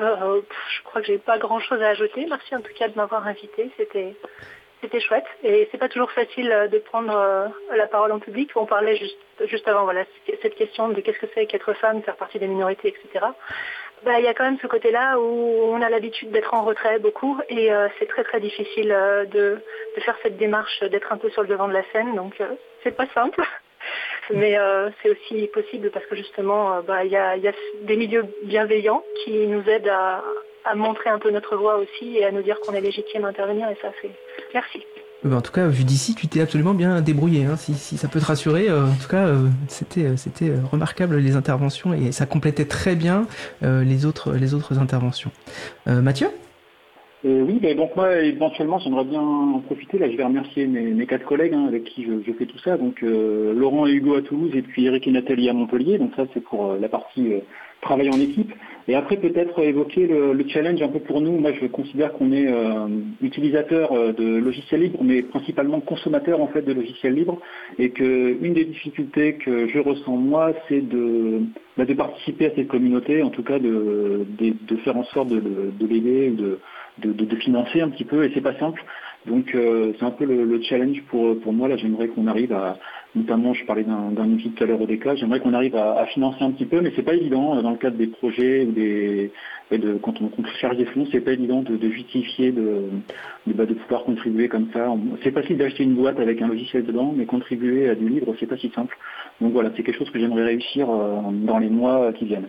Euh, 0.00 0.40
Je 0.76 0.82
crois 0.84 1.00
que 1.00 1.06
j'ai 1.06 1.18
pas 1.18 1.38
grand 1.38 1.60
chose 1.60 1.80
à 1.82 1.88
ajouter. 1.88 2.26
Merci 2.28 2.54
en 2.54 2.60
tout 2.60 2.72
cas 2.76 2.88
de 2.88 2.96
m'avoir 2.96 3.26
invité. 3.26 3.70
C'était 3.76 4.14
c'était 4.80 5.00
chouette 5.00 5.26
et 5.42 5.66
c'est 5.72 5.78
pas 5.78 5.88
toujours 5.88 6.10
facile 6.10 6.68
de 6.70 6.78
prendre 6.78 7.16
euh, 7.16 7.48
la 7.74 7.86
parole 7.86 8.12
en 8.12 8.18
public. 8.18 8.50
On 8.54 8.66
parlait 8.66 8.96
juste 8.96 9.16
juste 9.46 9.66
avant 9.66 9.84
voilà 9.84 10.04
cette 10.42 10.54
question 10.54 10.88
de 10.88 11.00
qu'est-ce 11.00 11.18
que 11.18 11.26
c'est 11.34 11.46
qu'être 11.46 11.72
femme, 11.74 12.02
faire 12.02 12.16
partie 12.16 12.38
des 12.38 12.48
minorités, 12.48 12.88
etc. 12.88 13.26
Bah, 14.04 14.18
il 14.18 14.24
y 14.24 14.28
a 14.28 14.34
quand 14.34 14.44
même 14.44 14.58
ce 14.60 14.66
côté-là 14.66 15.18
où 15.18 15.72
on 15.72 15.80
a 15.80 15.88
l'habitude 15.88 16.30
d'être 16.30 16.52
en 16.52 16.62
retrait 16.62 16.98
beaucoup 16.98 17.38
et 17.48 17.72
euh, 17.72 17.88
c'est 17.98 18.06
très 18.06 18.22
très 18.22 18.38
difficile 18.38 18.92
euh, 18.92 19.24
de, 19.24 19.62
faire 20.04 20.16
cette 20.22 20.36
démarche, 20.36 20.80
d'être 20.80 21.10
un 21.10 21.16
peu 21.16 21.30
sur 21.30 21.40
le 21.40 21.48
devant 21.48 21.68
de 21.68 21.72
la 21.72 21.84
scène. 21.90 22.14
Donc 22.14 22.38
euh, 22.40 22.48
c'est 22.82 22.94
pas 22.94 23.06
simple. 23.14 23.42
Mais 24.32 24.58
euh, 24.58 24.90
c'est 25.02 25.10
aussi 25.10 25.46
possible 25.48 25.90
parce 25.90 26.06
que 26.06 26.16
justement, 26.16 26.80
il 26.80 26.86
bah, 26.86 27.04
y, 27.04 27.16
a, 27.16 27.36
y, 27.36 27.48
a, 27.48 27.52
des 27.82 27.96
milieux 27.96 28.24
bienveillants 28.44 29.04
qui 29.24 29.46
nous 29.46 29.62
aident 29.68 29.88
à, 29.90 30.22
montrer 30.74 31.10
un 31.10 31.18
peu 31.18 31.30
notre 31.30 31.56
voix 31.56 31.76
aussi 31.76 32.16
et 32.16 32.24
à 32.24 32.30
nous 32.30 32.42
dire 32.42 32.58
qu'on 32.60 32.72
est 32.72 32.80
légitime 32.80 33.24
à 33.24 33.28
intervenir. 33.28 33.68
Et 33.68 33.76
ça, 33.82 33.92
c'est 34.00 34.10
merci. 34.54 34.82
En 35.30 35.40
tout 35.40 35.52
cas, 35.52 35.68
vu 35.68 35.84
d'ici, 35.84 36.14
tu 36.14 36.28
t'es 36.28 36.40
absolument 36.40 36.74
bien 36.74 37.00
débrouillé. 37.00 37.44
Hein. 37.44 37.56
Si, 37.56 37.74
si, 37.74 37.96
ça 37.96 38.08
peut 38.08 38.20
te 38.20 38.26
rassurer, 38.26 38.68
euh, 38.68 38.86
en 38.86 38.94
tout 38.94 39.08
cas, 39.08 39.26
euh, 39.26 39.48
c'était 39.68 40.16
c'était 40.16 40.52
remarquable 40.70 41.16
les 41.16 41.36
interventions 41.36 41.94
et 41.94 42.12
ça 42.12 42.26
complétait 42.26 42.66
très 42.66 42.94
bien 42.94 43.26
euh, 43.62 43.84
les 43.84 44.04
autres 44.04 44.34
les 44.34 44.52
autres 44.54 44.78
interventions. 44.78 45.30
Mathieu? 45.86 46.28
Euh, 47.24 47.42
oui, 47.42 47.58
donc 47.74 47.96
moi 47.96 48.20
éventuellement 48.20 48.78
j'aimerais 48.78 49.04
bien 49.04 49.20
en 49.20 49.60
profiter. 49.60 49.98
Là, 49.98 50.10
je 50.10 50.16
vais 50.16 50.24
remercier 50.24 50.66
mes, 50.66 51.06
quatre 51.06 51.24
collègues 51.24 51.54
hein, 51.54 51.64
avec 51.66 51.84
qui 51.84 52.04
je, 52.04 52.32
fais 52.32 52.44
tout 52.44 52.58
ça. 52.58 52.76
Donc 52.76 53.02
euh, 53.02 53.54
Laurent 53.54 53.86
et 53.86 53.92
Hugo 53.92 54.16
à 54.16 54.22
Toulouse 54.22 54.50
et 54.54 54.60
puis 54.60 54.84
Eric 54.84 55.06
et 55.06 55.10
Nathalie 55.10 55.48
à 55.48 55.54
Montpellier. 55.54 55.96
Donc 55.96 56.12
ça 56.16 56.24
c'est 56.34 56.42
pour 56.42 56.72
euh, 56.72 56.78
la 56.78 56.90
partie 56.90 57.32
travail 57.80 58.10
en 58.10 58.20
équipe. 58.20 58.52
Et 58.88 58.94
après 58.94 59.16
peut-être 59.16 59.58
évoquer 59.60 60.06
le, 60.06 60.34
le, 60.34 60.48
challenge 60.48 60.82
un 60.82 60.88
peu 60.88 61.00
pour 61.00 61.22
nous. 61.22 61.38
Moi 61.38 61.52
je 61.58 61.66
considère 61.66 62.12
qu'on 62.12 62.30
est 62.30 62.46
utilisateur 63.22 63.92
de 64.12 64.36
logiciels 64.36 64.82
libres, 64.82 65.02
mais 65.02 65.22
principalement 65.22 65.80
consommateur 65.80 66.42
en 66.42 66.48
fait 66.48 66.62
de 66.62 66.74
logiciels 66.74 67.14
libres, 67.14 67.40
et 67.78 67.90
que 67.90 68.36
une 68.42 68.52
des 68.52 68.66
difficultés 68.66 69.34
que 69.36 69.68
je 69.68 69.78
ressens 69.78 70.16
moi, 70.16 70.52
c'est 70.68 70.86
de 70.86 71.40
bah, 71.78 71.84
participer 71.96 72.46
à 72.46 72.54
cette 72.54 72.68
communauté, 72.68 73.22
en 73.22 73.30
tout 73.30 73.42
cas 73.42 73.58
de 73.58 74.26
faire 74.84 74.96
en 74.96 75.04
sorte 75.04 75.28
de, 75.28 75.40
de, 75.40 75.72
de 75.78 75.86
l'aider 75.86 76.30
de 76.30 76.58
de, 76.98 77.12
de, 77.12 77.24
de, 77.24 77.36
financer 77.36 77.80
un 77.80 77.88
petit 77.88 78.04
peu 78.04 78.24
et 78.24 78.30
c'est 78.34 78.40
pas 78.40 78.58
simple. 78.58 78.84
Donc 79.26 79.54
euh, 79.54 79.92
c'est 79.98 80.04
un 80.04 80.10
peu 80.10 80.24
le, 80.24 80.44
le, 80.44 80.62
challenge 80.62 81.02
pour, 81.08 81.38
pour 81.40 81.52
moi. 81.52 81.68
Là, 81.68 81.76
j'aimerais 81.76 82.08
qu'on 82.08 82.26
arrive 82.26 82.52
à, 82.52 82.78
notamment, 83.14 83.54
je 83.54 83.64
parlais 83.64 83.84
d'un 83.84 84.30
outil 84.30 84.50
tout 84.50 84.64
à 84.64 84.66
l'heure 84.66 84.80
au 84.80 84.86
DECA, 84.86 85.14
j'aimerais 85.14 85.40
qu'on 85.40 85.54
arrive 85.54 85.76
à, 85.76 86.00
à, 86.00 86.06
financer 86.06 86.42
un 86.42 86.50
petit 86.50 86.66
peu, 86.66 86.80
mais 86.80 86.92
c'est 86.96 87.02
pas 87.02 87.14
évident 87.14 87.56
euh, 87.56 87.62
dans 87.62 87.70
le 87.70 87.76
cadre 87.76 87.96
des 87.96 88.08
projets 88.08 88.66
ou 88.66 88.72
des, 88.72 89.30
de, 89.70 89.98
quand 90.02 90.20
on, 90.20 90.30
on 90.36 90.44
charge 90.60 90.76
des 90.76 90.84
fonds, 90.86 91.06
c'est 91.10 91.20
pas 91.20 91.32
évident 91.32 91.62
de, 91.62 91.76
de 91.76 91.90
justifier 91.90 92.52
de, 92.52 92.88
bah, 93.46 93.66
de, 93.66 93.74
pouvoir 93.74 94.04
contribuer 94.04 94.48
comme 94.48 94.68
ça. 94.72 94.92
C'est 95.22 95.32
facile 95.32 95.56
d'acheter 95.56 95.84
une 95.84 95.94
boîte 95.94 96.18
avec 96.18 96.42
un 96.42 96.48
logiciel 96.48 96.84
dedans, 96.84 97.14
mais 97.16 97.24
contribuer 97.24 97.88
à 97.88 97.94
du 97.94 98.08
libre, 98.08 98.34
c'est 98.40 98.46
pas 98.46 98.56
si 98.56 98.70
simple. 98.70 98.96
Donc 99.40 99.52
voilà, 99.52 99.70
c'est 99.76 99.82
quelque 99.82 99.98
chose 99.98 100.10
que 100.10 100.18
j'aimerais 100.18 100.44
réussir 100.44 100.90
euh, 100.90 101.20
dans 101.32 101.58
les 101.58 101.70
mois 101.70 102.12
qui 102.12 102.24
viennent. 102.24 102.48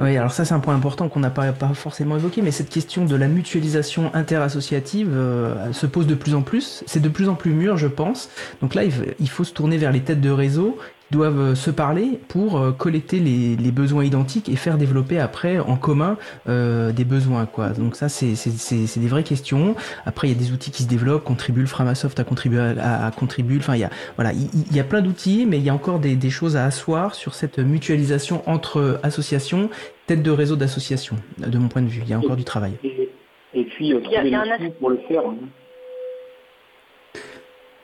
Oui, 0.00 0.16
alors 0.16 0.32
ça 0.32 0.44
c'est 0.44 0.54
un 0.54 0.60
point 0.60 0.74
important 0.74 1.08
qu'on 1.08 1.20
n'a 1.20 1.30
pas, 1.30 1.52
forcément 1.74 2.16
évoqué, 2.16 2.42
mais 2.42 2.50
cette 2.50 2.68
question 2.68 3.04
de 3.04 3.14
la 3.14 3.28
mutualisation 3.28 4.12
interassociative 4.12 5.10
euh, 5.14 5.72
se 5.72 5.86
pose 5.86 6.08
de 6.08 6.16
plus 6.16 6.34
en 6.34 6.42
plus. 6.42 6.82
C'est 6.86 7.00
de 7.00 7.08
plus 7.08 7.28
en 7.28 7.36
plus 7.36 7.52
mûr, 7.52 7.76
je 7.76 7.86
pense. 7.86 8.28
Donc 8.60 8.74
là, 8.74 8.82
il 8.84 9.28
faut 9.28 9.44
se 9.44 9.52
tourner 9.52 9.76
vers 9.76 9.92
les 9.92 10.00
têtes 10.00 10.20
de 10.20 10.30
réseau 10.30 10.78
doivent 11.14 11.54
se 11.54 11.70
parler 11.70 12.18
pour 12.28 12.58
euh, 12.58 12.72
collecter 12.72 13.20
les, 13.20 13.56
les, 13.56 13.70
besoins 13.70 14.04
identiques 14.04 14.48
et 14.48 14.56
faire 14.56 14.76
développer 14.76 15.18
après 15.18 15.58
en 15.58 15.76
commun 15.76 16.16
euh, 16.48 16.92
des 16.92 17.04
besoins 17.04 17.46
quoi. 17.46 17.70
Donc 17.70 17.96
ça 17.96 18.08
c'est 18.08 18.34
c'est 18.34 19.00
des 19.00 19.08
vraies 19.08 19.22
questions. 19.22 19.76
Après 20.06 20.28
il 20.28 20.32
y 20.32 20.36
a 20.36 20.38
des 20.38 20.52
outils 20.52 20.70
qui 20.70 20.82
se 20.82 20.88
développent. 20.88 21.24
Contribule, 21.24 21.66
Framasoft 21.66 22.18
a 22.20 22.24
contribué 22.24 22.60
à, 22.60 23.06
à, 23.06 23.10
Contribule. 23.10 23.58
Enfin 23.58 23.74
il 23.74 23.80
y 23.80 23.84
a 23.84 23.90
voilà 24.16 24.32
il, 24.32 24.48
il 24.70 24.76
y 24.76 24.80
a 24.80 24.84
plein 24.84 25.00
d'outils, 25.00 25.46
mais 25.46 25.58
il 25.58 25.64
y 25.64 25.70
a 25.70 25.74
encore 25.74 26.00
des, 26.00 26.16
des, 26.16 26.30
choses 26.30 26.56
à 26.56 26.64
asseoir 26.64 27.14
sur 27.14 27.34
cette 27.34 27.58
mutualisation 27.58 28.42
entre 28.46 28.98
associations, 29.02 29.70
tête 30.06 30.22
de 30.22 30.30
réseau 30.30 30.56
d'associations. 30.56 31.16
De 31.38 31.58
mon 31.58 31.68
point 31.68 31.82
de 31.82 31.88
vue, 31.88 32.02
il 32.04 32.10
y 32.10 32.12
a 32.12 32.18
encore 32.18 32.36
du 32.36 32.44
travail. 32.44 32.72
Et, 32.82 33.10
et 33.54 33.64
puis 33.64 33.92
euh, 33.92 34.00
trouver 34.00 34.30
les 34.30 34.70
pour 34.70 34.90
le 34.90 34.98
faire. 35.08 35.22
Hein. 35.26 35.36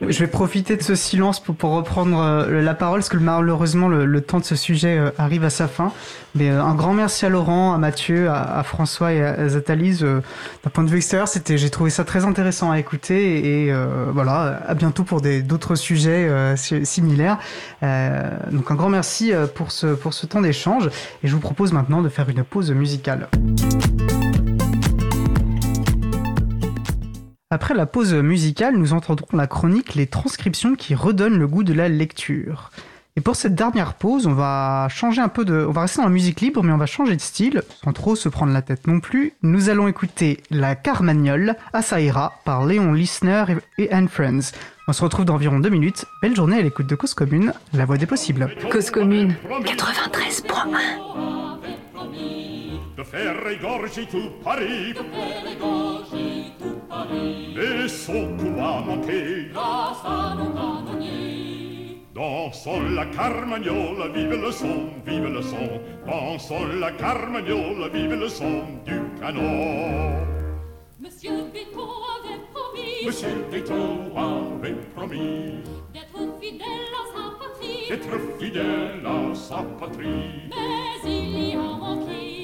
Je 0.01 0.19
vais 0.19 0.27
profiter 0.27 0.77
de 0.77 0.83
ce 0.83 0.95
silence 0.95 1.41
pour, 1.41 1.55
pour 1.55 1.73
reprendre 1.73 2.19
euh, 2.19 2.63
la 2.63 2.73
parole, 2.73 3.01
parce 3.01 3.11
que 3.11 3.19
malheureusement 3.19 3.87
le, 3.87 4.21
temps 4.23 4.39
de 4.39 4.45
ce 4.45 4.57
sujet 4.57 4.97
euh, 4.99 5.11
arrive 5.19 5.45
à 5.45 5.51
sa 5.51 5.69
fin. 5.69 5.93
Mais 6.35 6.49
euh, 6.49 6.63
un 6.63 6.75
grand 6.75 6.95
merci 6.95 7.27
à 7.27 7.29
Laurent, 7.29 7.75
à 7.75 7.79
Mathieu, 7.79 8.31
à, 8.31 8.63
François 8.63 9.13
et 9.13 9.23
à 9.23 9.49
Zatalise. 9.49 10.01
D'un 10.01 10.71
point 10.73 10.85
de 10.85 10.89
vue 10.89 10.97
extérieur, 10.97 11.29
j'ai 11.47 11.71
trouvé 11.71 11.91
ça 11.91 12.05
très 12.05 12.25
intéressant 12.25 12.71
à 12.71 12.79
écouter. 12.79 13.67
Et, 13.67 13.75
voilà, 14.13 14.63
à 14.67 14.75
bientôt 14.75 15.03
pour 15.03 15.21
d'autres 15.21 15.75
sujets 15.75 16.31
similaires. 16.57 17.39
donc 17.83 18.71
un 18.71 18.75
grand 18.75 18.89
merci 18.89 19.33
pour 19.55 19.73
ce, 19.73 19.89
pour 19.89 20.15
ce 20.15 20.27
temps 20.27 20.41
d'échange. 20.41 20.89
Et 21.23 21.29
je 21.29 21.35
vous 21.35 21.41
propose 21.41 21.73
maintenant 21.73 22.01
de 22.01 22.09
faire 22.09 22.29
une 22.29 22.45
pause 22.45 22.71
musicale. 22.71 23.29
Après 27.53 27.75
la 27.75 27.85
pause 27.85 28.15
musicale, 28.15 28.77
nous 28.77 28.93
entendrons 28.93 29.37
la 29.37 29.49
chronique 29.49 29.97
Les 29.97 30.07
transcriptions 30.07 30.77
qui 30.77 30.95
redonnent 30.95 31.37
le 31.37 31.49
goût 31.49 31.65
de 31.65 31.73
la 31.73 31.89
lecture. 31.89 32.71
Et 33.17 33.21
pour 33.21 33.35
cette 33.35 33.57
dernière 33.57 33.95
pause, 33.95 34.29
on 34.29 34.35
va 34.35 34.87
changer 34.89 35.21
un 35.21 35.29
peu 35.29 35.45
de, 35.45 35.67
on 35.69 35.73
va 35.73 35.81
rester 35.81 35.97
dans 35.97 36.05
la 36.05 36.11
musique 36.11 36.41
libre, 36.41 36.63
mais 36.63 36.71
on 36.71 36.77
va 36.77 36.87
changer 36.87 37.17
de 37.17 37.21
style, 37.21 37.65
sans 37.83 37.93
trop 37.93 38.15
se 38.15 38.29
prendre 38.29 38.53
la 38.53 38.63
tête 38.63 38.87
non 38.87 39.01
plus. 39.01 39.33
Nous 39.43 39.69
allons 39.69 39.89
écouter 39.89 40.39
La 40.53 40.77
Carmagnole, 40.77 41.57
Asaïra, 41.73 42.35
par 42.45 42.67
Léon 42.67 42.93
Listener 42.93 43.47
et 43.79 43.91
Anne 43.91 44.07
Friends. 44.07 44.53
On 44.87 44.93
se 44.93 45.03
retrouve 45.03 45.25
dans 45.25 45.35
environ 45.35 45.59
deux 45.59 45.71
minutes. 45.71 46.05
Belle 46.23 46.37
journée 46.37 46.59
à 46.59 46.63
l'écoute 46.63 46.87
de 46.87 46.95
Cause 46.95 47.15
Commune, 47.15 47.53
la 47.73 47.85
voix 47.85 47.99
des 47.99 48.07
possibles. 48.07 48.49
Cause 48.71 48.93
Commune, 48.93 49.35
93.1 49.49 51.51
de 53.01 53.05
faire 53.05 53.43
régorger 53.43 54.07
Paris. 54.45 54.95
Mais 57.57 57.89
son 57.89 58.37
coup 58.37 58.61
a 58.61 58.81
manqué. 58.83 59.51
Dansons 62.15 62.83
la 62.95 63.07
carmagnole, 63.07 64.13
vive 64.15 64.35
le 64.45 64.53
son, 64.53 64.91
vive 65.07 65.29
le 65.37 65.41
son. 65.41 65.81
Dansons 66.07 66.67
la 66.79 66.93
carmagnole, 66.93 67.91
vive 67.95 68.15
le 68.15 68.29
son 68.29 68.65
du 68.85 68.99
canon. 69.19 70.13
Monsieur 71.01 71.45
Vito 71.55 71.87
avait 72.15 72.43
promis. 72.53 73.07
Monsieur 73.07 73.47
Vito 73.51 73.81
avait 74.15 74.77
promis. 74.95 75.63
D'être 75.95 76.21
fidèle 76.41 76.95
à 77.01 77.05
sa 77.15 77.25
patrie. 77.41 77.89
D'être 77.89 78.17
fidèle 78.39 79.07
à 79.07 79.35
sa 79.35 79.63
patrie. 79.79 80.51
Mais 80.51 81.11
il 81.11 81.49
y 81.49 81.57
a. 81.57 81.90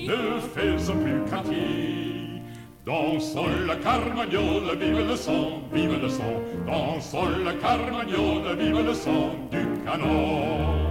Ne 0.07 0.39
faisons 0.39 0.95
plus 1.03 1.21
qu'acquis. 1.29 2.41
Dansons 2.87 3.67
la 3.67 3.75
carmagnole, 3.75 4.79
vive 4.79 5.09
le 5.09 5.17
son, 5.17 5.63
vive 5.73 6.01
le 6.01 6.09
son. 6.09 6.43
Dansons 6.65 7.45
la 7.45 7.55
carmagnole, 7.55 8.57
vive 8.57 8.87
le 8.87 8.95
son 8.95 9.31
du 9.51 9.67
canon. 9.85 10.87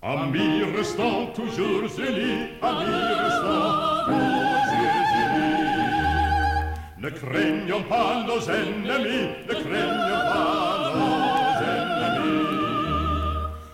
Amis 0.00 0.62
restant 0.76 1.26
toujours 1.34 1.82
unis, 1.98 2.50
amis 2.62 3.14
restant 3.24 4.04
toujours. 4.04 4.43
Ne 7.04 7.10
craignons 7.10 7.82
pas 7.82 8.24
nos 8.26 8.40
ennemis, 8.48 9.28
ne 9.46 9.52
craignons 9.52 10.22
pas 10.32 10.92
nos 10.94 11.54
ennemis. 11.74 12.46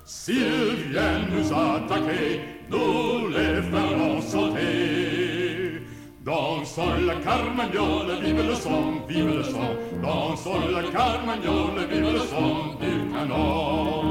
S'ils 0.05 0.90
viennent 0.90 1.28
nous 1.31 1.52
attaquer, 1.52 2.40
nous 2.69 3.28
les 3.28 3.62
ferons 3.70 4.20
sauter. 4.20 5.81
Dansons 6.24 7.07
la 7.07 7.15
carmagnole, 7.27 8.20
vive 8.20 8.48
le 8.48 8.55
son, 8.57 9.07
vive 9.09 9.36
le 9.36 9.44
son. 9.44 9.77
Dansons 10.02 10.66
la 10.74 10.82
carmagnole, 10.90 11.86
vive 11.89 12.12
le 12.12 12.19
son 12.19 12.74
du 12.81 13.12
canon. 13.12 14.09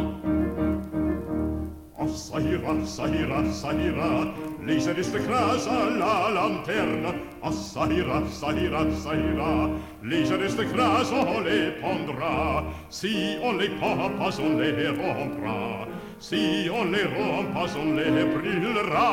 salirà, 2.20 2.74
salirà, 2.86 3.40
salirà, 3.52 3.80
Saira, 3.80 4.34
laser 4.66 4.98
ist 4.98 5.16
casa 5.28 5.90
la 5.98 6.30
lanterna. 6.30 7.14
A 7.42 7.52
salirà, 7.52 8.22
salirà, 8.28 8.84
salirà, 8.92 9.70
laser 10.02 10.38
di 10.38 10.66
krasa 10.72 11.16
on 11.16 11.44
les 11.44 11.72
pondra. 11.82 12.64
Si 12.90 13.38
on 13.42 13.58
les 13.58 13.70
pas, 13.80 14.40
on 14.40 14.58
les 14.60 14.90
rompra. 15.00 15.88
Si 16.20 16.70
on 16.70 16.92
le 16.92 17.04
rompt 17.16 17.54
pas, 17.54 17.76
on 17.76 17.96
les 17.96 18.26
brûlera. 18.26 19.08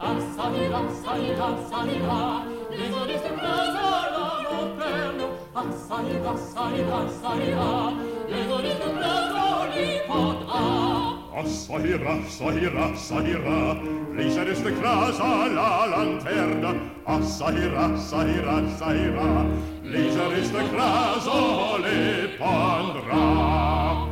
A 0.00 0.12
salirà, 0.36 0.82
salirà, 1.04 1.48
Saira, 1.70 2.44
laser 2.70 3.10
ist 3.14 3.26
casa 3.40 3.90
la 4.14 4.28
lanterna. 4.46 5.26
A 5.54 5.62
salirà, 5.86 6.34
salirà, 6.36 7.00
salirà, 7.22 7.92
laser 8.28 8.64
ist 8.70 8.82
krasa 8.98 9.44
on 9.62 9.68
les 9.76 10.00
pondra. 10.08 11.21
Oh, 11.34 11.46
ça 11.46 11.78
ira, 11.78 12.18
ça 12.28 12.44
ira, 12.52 12.94
ça 12.94 13.14
ira, 13.22 13.76
les 14.14 14.38
aristocrates 14.38 15.18
à 15.18 15.48
la 15.48 15.86
lanterne. 15.96 16.76
Oh, 17.06 17.18
ira, 17.50 17.96
ça 17.96 18.28
ira, 18.28 18.62
ça 18.78 18.94
ira, 18.94 19.46
les 19.82 20.14
aristocrates 20.14 21.26
on 21.26 21.78
les 21.78 22.36
pendra. 22.36 24.06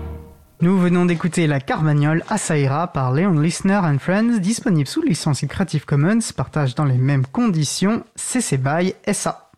Nous 0.63 0.79
venons 0.79 1.05
d'écouter 1.05 1.47
La 1.47 1.61
Carmagnole 1.61 2.23
à 2.29 2.39
Saïra 2.39 2.87
par 2.89 3.13
Leon 3.13 3.39
Listener 3.39 3.81
and 3.83 3.99
Friends, 3.99 4.39
disponible 4.41 4.89
sous 4.89 5.03
licence 5.03 5.45
Creative 5.47 5.85
Commons, 5.85 6.33
partage 6.35 6.75
dans 6.75 6.85
les 6.87 6.99
mêmes 6.99 7.27
conditions, 7.27 8.03
CC 8.17 8.57
BY 8.57 8.95
SA. 9.13 9.51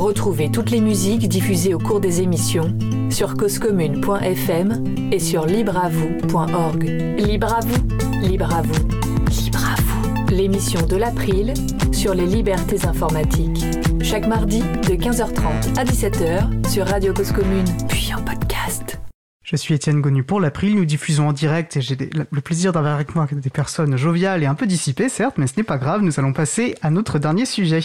Retrouvez 0.00 0.50
toutes 0.50 0.70
les 0.70 0.80
musiques 0.80 1.28
diffusées 1.28 1.74
au 1.74 1.78
cours 1.78 2.00
des 2.00 2.22
émissions 2.22 2.74
sur 3.10 3.34
causecommune.fm 3.34 5.12
et 5.12 5.18
sur 5.18 5.44
libreavoue.org. 5.44 6.84
Libre 7.18 7.52
à 7.52 7.60
vous, 7.60 8.26
libre 8.26 8.50
à 8.50 8.62
vous, 8.62 8.88
libre 9.28 9.62
à 9.62 9.74
vous. 9.82 10.34
L'émission 10.34 10.86
de 10.86 10.96
l'April 10.96 11.52
sur 11.92 12.14
les 12.14 12.24
libertés 12.24 12.86
informatiques. 12.86 13.62
Chaque 14.02 14.26
mardi 14.26 14.60
de 14.60 14.94
15h30 14.94 15.78
à 15.78 15.84
17h 15.84 16.70
sur 16.70 16.86
Radio 16.86 17.12
Cause 17.12 17.32
Commune, 17.32 17.68
puis 17.86 18.10
en 18.14 18.22
podcast. 18.22 18.98
Je 19.42 19.56
suis 19.56 19.74
Étienne 19.74 20.00
Gonu 20.00 20.24
pour 20.24 20.40
l'April, 20.40 20.76
nous 20.76 20.86
diffusons 20.86 21.28
en 21.28 21.32
direct 21.34 21.76
et 21.76 21.82
j'ai 21.82 21.98
le 22.14 22.40
plaisir 22.40 22.72
d'avoir 22.72 22.94
avec 22.94 23.14
moi 23.14 23.28
des 23.30 23.50
personnes 23.50 23.98
joviales 23.98 24.42
et 24.42 24.46
un 24.46 24.54
peu 24.54 24.66
dissipées, 24.66 25.10
certes, 25.10 25.36
mais 25.36 25.46
ce 25.46 25.58
n'est 25.58 25.62
pas 25.62 25.76
grave, 25.76 26.00
nous 26.00 26.18
allons 26.18 26.32
passer 26.32 26.74
à 26.80 26.88
notre 26.88 27.18
dernier 27.18 27.44
sujet. 27.44 27.82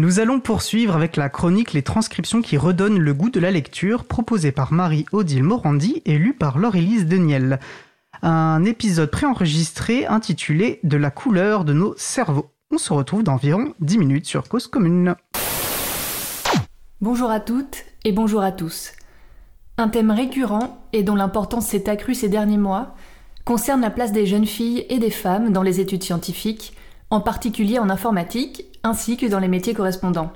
Nous 0.00 0.20
allons 0.20 0.38
poursuivre 0.38 0.94
avec 0.94 1.16
la 1.16 1.28
chronique 1.28 1.72
Les 1.72 1.82
transcriptions 1.82 2.40
qui 2.40 2.56
redonnent 2.56 3.00
le 3.00 3.14
goût 3.14 3.30
de 3.30 3.40
la 3.40 3.50
lecture, 3.50 4.04
proposée 4.04 4.52
par 4.52 4.72
Marie-Odile 4.72 5.42
Morandi 5.42 6.02
et 6.04 6.18
lue 6.18 6.34
par 6.34 6.58
Laure-Élise 6.58 7.06
Deniel. 7.06 7.58
Un 8.22 8.64
épisode 8.64 9.10
préenregistré 9.10 10.06
intitulé 10.06 10.78
De 10.84 10.96
la 10.96 11.10
couleur 11.10 11.64
de 11.64 11.72
nos 11.72 11.96
cerveaux. 11.96 12.52
On 12.70 12.78
se 12.78 12.92
retrouve 12.92 13.24
dans 13.24 13.32
environ 13.32 13.74
10 13.80 13.98
minutes 13.98 14.26
sur 14.26 14.48
Cause 14.48 14.68
Commune. 14.68 15.16
Bonjour 17.00 17.32
à 17.32 17.40
toutes 17.40 17.84
et 18.04 18.12
bonjour 18.12 18.42
à 18.42 18.52
tous. 18.52 18.92
Un 19.78 19.88
thème 19.88 20.12
récurrent 20.12 20.78
et 20.92 21.02
dont 21.02 21.16
l'importance 21.16 21.66
s'est 21.66 21.90
accrue 21.90 22.14
ces 22.14 22.28
derniers 22.28 22.56
mois 22.56 22.94
concerne 23.44 23.80
la 23.80 23.90
place 23.90 24.12
des 24.12 24.26
jeunes 24.26 24.46
filles 24.46 24.86
et 24.90 25.00
des 25.00 25.10
femmes 25.10 25.50
dans 25.52 25.62
les 25.64 25.80
études 25.80 26.04
scientifiques, 26.04 26.76
en 27.10 27.20
particulier 27.20 27.80
en 27.80 27.90
informatique, 27.90 28.77
ainsi 28.88 29.18
que 29.18 29.26
dans 29.26 29.38
les 29.38 29.48
métiers 29.48 29.74
correspondants. 29.74 30.32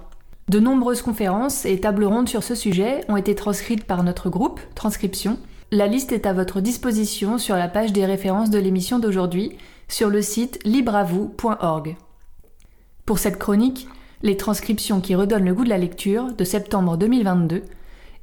De 0.49 0.61
nombreuses 0.61 1.03
conférences 1.03 1.65
et 1.65 1.81
tables 1.81 2.05
rondes 2.05 2.29
sur 2.29 2.43
ce 2.43 2.55
sujet 2.55 3.01
ont 3.09 3.17
été 3.17 3.35
transcrites 3.35 3.85
par 3.85 4.03
notre 4.03 4.29
groupe 4.29 4.61
Transcription. 4.75 5.39
La 5.71 5.87
liste 5.87 6.13
est 6.13 6.27
à 6.27 6.35
votre 6.35 6.61
disposition 6.61 7.39
sur 7.39 7.57
la 7.57 7.69
page 7.69 7.93
des 7.93 8.05
références 8.05 8.51
de 8.51 8.59
l'émission 8.59 8.99
d'aujourd'hui 8.99 9.57
sur 9.89 10.11
le 10.11 10.21
site 10.21 10.59
libreavoue.org. 10.65 11.97
Pour 13.07 13.19
cette 13.19 13.39
chronique, 13.39 13.89
les 14.23 14.37
transcriptions 14.37 15.01
qui 15.01 15.15
redonnent 15.15 15.47
le 15.47 15.55
goût 15.55 15.65
de 15.65 15.71
la 15.71 15.79
lecture 15.79 16.33
de 16.33 16.45
septembre 16.45 16.99
2022, 16.99 17.63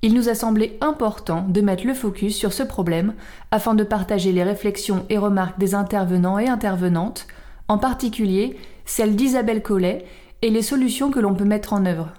il 0.03 0.13
nous 0.13 0.29
a 0.29 0.35
semblé 0.35 0.77
important 0.79 1.45
de 1.49 1.61
mettre 1.61 1.87
le 1.87 1.93
focus 1.93 2.35
sur 2.35 2.53
ce 2.53 2.63
problème 2.63 3.15
afin 3.49 3.73
de 3.73 3.83
partager 3.83 4.31
les 4.31 4.43
réflexions 4.43 5.05
et 5.09 5.17
remarques 5.17 5.59
des 5.59 5.73
intervenants 5.73 6.39
et 6.39 6.47
intervenantes, 6.47 7.27
en 7.69 7.77
particulier 7.77 8.57
celles 8.85 9.15
d'Isabelle 9.15 9.63
Collet 9.63 10.03
et 10.41 10.49
les 10.49 10.63
solutions 10.63 11.11
que 11.11 11.19
l'on 11.19 11.35
peut 11.35 11.45
mettre 11.45 11.71
en 11.71 11.85
œuvre. 11.85 12.11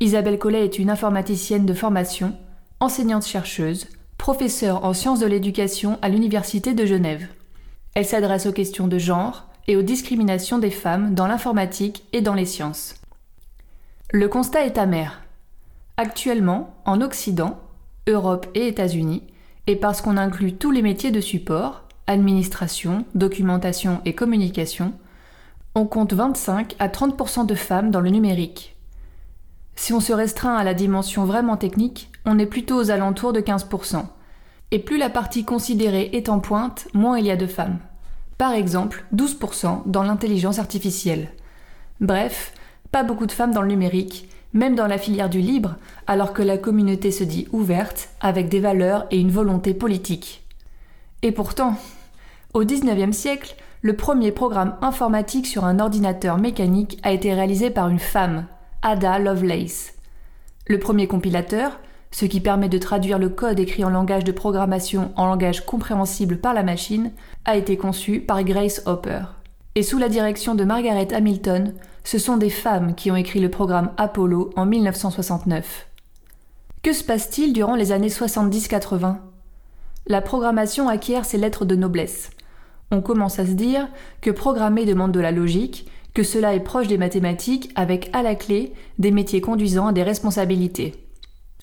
Isabelle 0.00 0.38
Collet 0.38 0.64
est 0.64 0.78
une 0.78 0.90
informaticienne 0.90 1.66
de 1.66 1.74
formation, 1.74 2.36
enseignante-chercheuse, 2.80 3.88
professeure 4.18 4.84
en 4.84 4.92
sciences 4.92 5.20
de 5.20 5.26
l'éducation 5.26 5.98
à 6.02 6.10
l'Université 6.10 6.74
de 6.74 6.84
Genève. 6.84 7.26
Elle 7.94 8.04
s'adresse 8.04 8.46
aux 8.46 8.52
questions 8.52 8.88
de 8.88 8.98
genre 8.98 9.48
et 9.66 9.76
aux 9.76 9.82
discriminations 9.82 10.58
des 10.58 10.70
femmes 10.70 11.14
dans 11.14 11.26
l'informatique 11.26 12.04
et 12.12 12.20
dans 12.20 12.34
les 12.34 12.44
sciences. 12.44 12.94
Le 14.12 14.28
constat 14.28 14.66
est 14.66 14.78
amer. 14.78 15.22
Actuellement, 15.96 16.74
en 16.84 17.00
Occident, 17.00 17.58
Europe 18.06 18.46
et 18.54 18.68
États-Unis, 18.68 19.22
et 19.66 19.76
parce 19.76 20.02
qu'on 20.02 20.18
inclut 20.18 20.54
tous 20.54 20.70
les 20.70 20.82
métiers 20.82 21.10
de 21.10 21.20
support, 21.20 21.85
administration, 22.06 23.04
documentation 23.14 24.00
et 24.04 24.14
communication, 24.14 24.92
on 25.74 25.86
compte 25.86 26.12
25 26.12 26.76
à 26.78 26.88
30% 26.88 27.46
de 27.46 27.54
femmes 27.54 27.90
dans 27.90 28.00
le 28.00 28.10
numérique. 28.10 28.76
Si 29.74 29.92
on 29.92 30.00
se 30.00 30.12
restreint 30.12 30.56
à 30.56 30.64
la 30.64 30.74
dimension 30.74 31.24
vraiment 31.24 31.56
technique, 31.56 32.10
on 32.24 32.38
est 32.38 32.46
plutôt 32.46 32.80
aux 32.80 32.90
alentours 32.90 33.32
de 33.32 33.40
15%. 33.40 34.04
Et 34.70 34.78
plus 34.78 34.98
la 34.98 35.10
partie 35.10 35.44
considérée 35.44 36.10
est 36.12 36.28
en 36.28 36.40
pointe, 36.40 36.88
moins 36.94 37.18
il 37.18 37.26
y 37.26 37.30
a 37.30 37.36
de 37.36 37.46
femmes. 37.46 37.78
Par 38.38 38.52
exemple, 38.52 39.04
12% 39.14 39.82
dans 39.86 40.02
l'intelligence 40.02 40.58
artificielle. 40.58 41.28
Bref, 42.00 42.52
pas 42.90 43.02
beaucoup 43.02 43.26
de 43.26 43.32
femmes 43.32 43.52
dans 43.52 43.62
le 43.62 43.68
numérique, 43.68 44.28
même 44.52 44.74
dans 44.74 44.86
la 44.86 44.98
filière 44.98 45.28
du 45.28 45.40
libre, 45.40 45.76
alors 46.06 46.32
que 46.32 46.42
la 46.42 46.58
communauté 46.58 47.10
se 47.10 47.24
dit 47.24 47.46
ouverte, 47.52 48.08
avec 48.20 48.48
des 48.48 48.60
valeurs 48.60 49.06
et 49.10 49.18
une 49.18 49.30
volonté 49.30 49.74
politique. 49.74 50.42
Et 51.22 51.32
pourtant, 51.32 51.76
au 52.56 52.64
XIXe 52.64 53.14
siècle, 53.14 53.54
le 53.82 53.96
premier 53.96 54.32
programme 54.32 54.76
informatique 54.80 55.46
sur 55.46 55.66
un 55.66 55.78
ordinateur 55.78 56.38
mécanique 56.38 56.98
a 57.02 57.12
été 57.12 57.34
réalisé 57.34 57.68
par 57.68 57.90
une 57.90 57.98
femme, 57.98 58.46
Ada 58.80 59.18
Lovelace. 59.18 59.92
Le 60.66 60.78
premier 60.78 61.06
compilateur, 61.06 61.78
ce 62.10 62.24
qui 62.24 62.40
permet 62.40 62.70
de 62.70 62.78
traduire 62.78 63.18
le 63.18 63.28
code 63.28 63.60
écrit 63.60 63.84
en 63.84 63.90
langage 63.90 64.24
de 64.24 64.32
programmation 64.32 65.12
en 65.16 65.26
langage 65.26 65.66
compréhensible 65.66 66.38
par 66.38 66.54
la 66.54 66.62
machine, 66.62 67.12
a 67.44 67.56
été 67.56 67.76
conçu 67.76 68.20
par 68.20 68.42
Grace 68.42 68.80
Hopper. 68.86 69.20
Et 69.74 69.82
sous 69.82 69.98
la 69.98 70.08
direction 70.08 70.54
de 70.54 70.64
Margaret 70.64 71.12
Hamilton, 71.12 71.74
ce 72.04 72.18
sont 72.18 72.38
des 72.38 72.48
femmes 72.48 72.94
qui 72.94 73.10
ont 73.10 73.16
écrit 73.16 73.40
le 73.40 73.50
programme 73.50 73.90
Apollo 73.98 74.54
en 74.56 74.64
1969. 74.64 75.88
Que 76.82 76.94
se 76.94 77.04
passe-t-il 77.04 77.52
durant 77.52 77.76
les 77.76 77.92
années 77.92 78.08
70-80 78.08 79.16
La 80.06 80.22
programmation 80.22 80.88
acquiert 80.88 81.26
ses 81.26 81.36
lettres 81.36 81.66
de 81.66 81.76
noblesse. 81.76 82.30
On 82.90 83.00
commence 83.00 83.38
à 83.38 83.46
se 83.46 83.52
dire 83.52 83.88
que 84.20 84.30
programmer 84.30 84.84
demande 84.84 85.12
de 85.12 85.20
la 85.20 85.32
logique, 85.32 85.90
que 86.14 86.22
cela 86.22 86.54
est 86.54 86.60
proche 86.60 86.86
des 86.86 86.98
mathématiques 86.98 87.70
avec 87.74 88.08
à 88.12 88.22
la 88.22 88.34
clé 88.34 88.72
des 88.98 89.10
métiers 89.10 89.40
conduisant 89.40 89.88
à 89.88 89.92
des 89.92 90.02
responsabilités. 90.02 90.94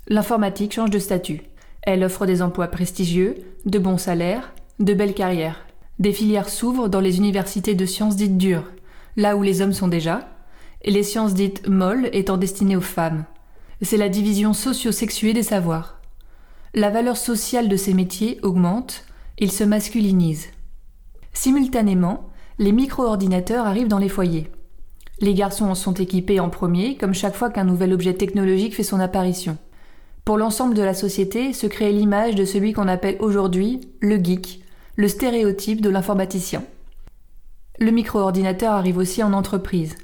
L'informatique 0.08 0.74
change 0.74 0.90
de 0.90 1.00
statut. 1.00 1.42
Elle 1.82 2.04
offre 2.04 2.26
des 2.26 2.42
emplois 2.42 2.68
prestigieux, 2.68 3.36
de 3.66 3.80
bons 3.80 3.98
salaires, 3.98 4.54
de 4.80 4.94
belles 4.94 5.14
carrières. 5.14 5.66
Des 6.00 6.14
filières 6.14 6.50
s'ouvrent 6.50 6.90
dans 6.90 7.00
les 7.00 7.18
universités 7.18 7.76
de 7.76 7.86
sciences 7.86 8.16
dites 8.16 8.38
dures, 8.38 8.70
là 9.16 9.36
où 9.36 9.44
les 9.44 9.62
hommes 9.62 9.74
sont 9.74 9.88
déjà, 9.88 10.30
et 10.82 10.92
les 10.92 11.04
sciences 11.04 11.34
dites 11.34 11.68
molles 11.68 12.10
étant 12.14 12.38
destinées 12.38 12.76
aux 12.76 12.82
femmes. 12.82 13.26
C'est 13.82 13.98
la 13.98 14.10
division 14.10 14.54
socio-sexuée 14.54 15.34
des 15.34 15.44
savoirs. 15.44 16.00
La 16.74 16.90
valeur 16.90 17.18
sociale 17.18 17.70
de 17.70 17.76
ces 17.78 17.94
métiers 17.94 18.40
augmente, 18.44 19.06
ils 19.40 19.52
se 19.52 19.64
masculinisent. 19.64 20.48
Simultanément, 21.34 22.30
les 22.60 22.72
micro-ordinateurs 22.72 23.66
arrivent 23.66 23.88
dans 23.88 23.98
les 23.98 24.10
foyers. 24.10 24.50
Les 25.20 25.34
garçons 25.34 25.66
en 25.66 25.76
sont 25.76 25.94
équipés 25.94 26.40
en 26.40 26.50
premier, 26.50 26.96
comme 26.96 27.14
chaque 27.14 27.36
fois 27.36 27.50
qu'un 27.50 27.64
nouvel 27.64 27.94
objet 27.94 28.14
technologique 28.14 28.76
fait 28.76 28.84
son 28.84 29.00
apparition. 29.00 29.58
Pour 30.26 30.38
l'ensemble 30.38 30.76
de 30.76 30.84
la 30.84 30.94
société 30.94 31.52
se 31.52 31.68
crée 31.68 31.92
l'image 31.92 32.36
de 32.36 32.46
celui 32.46 32.72
qu'on 32.74 32.88
appelle 32.88 33.18
aujourd'hui 33.20 33.82
le 34.00 34.18
geek, 34.24 34.62
le 34.96 35.08
stéréotype 35.08 35.82
de 35.82 35.90
l'informaticien. 35.90 36.64
Le 37.80 37.92
micro-ordinateur 37.92 38.74
arrive 38.74 38.98
aussi 38.98 39.24
en 39.24 39.34
entreprise. 39.34 39.96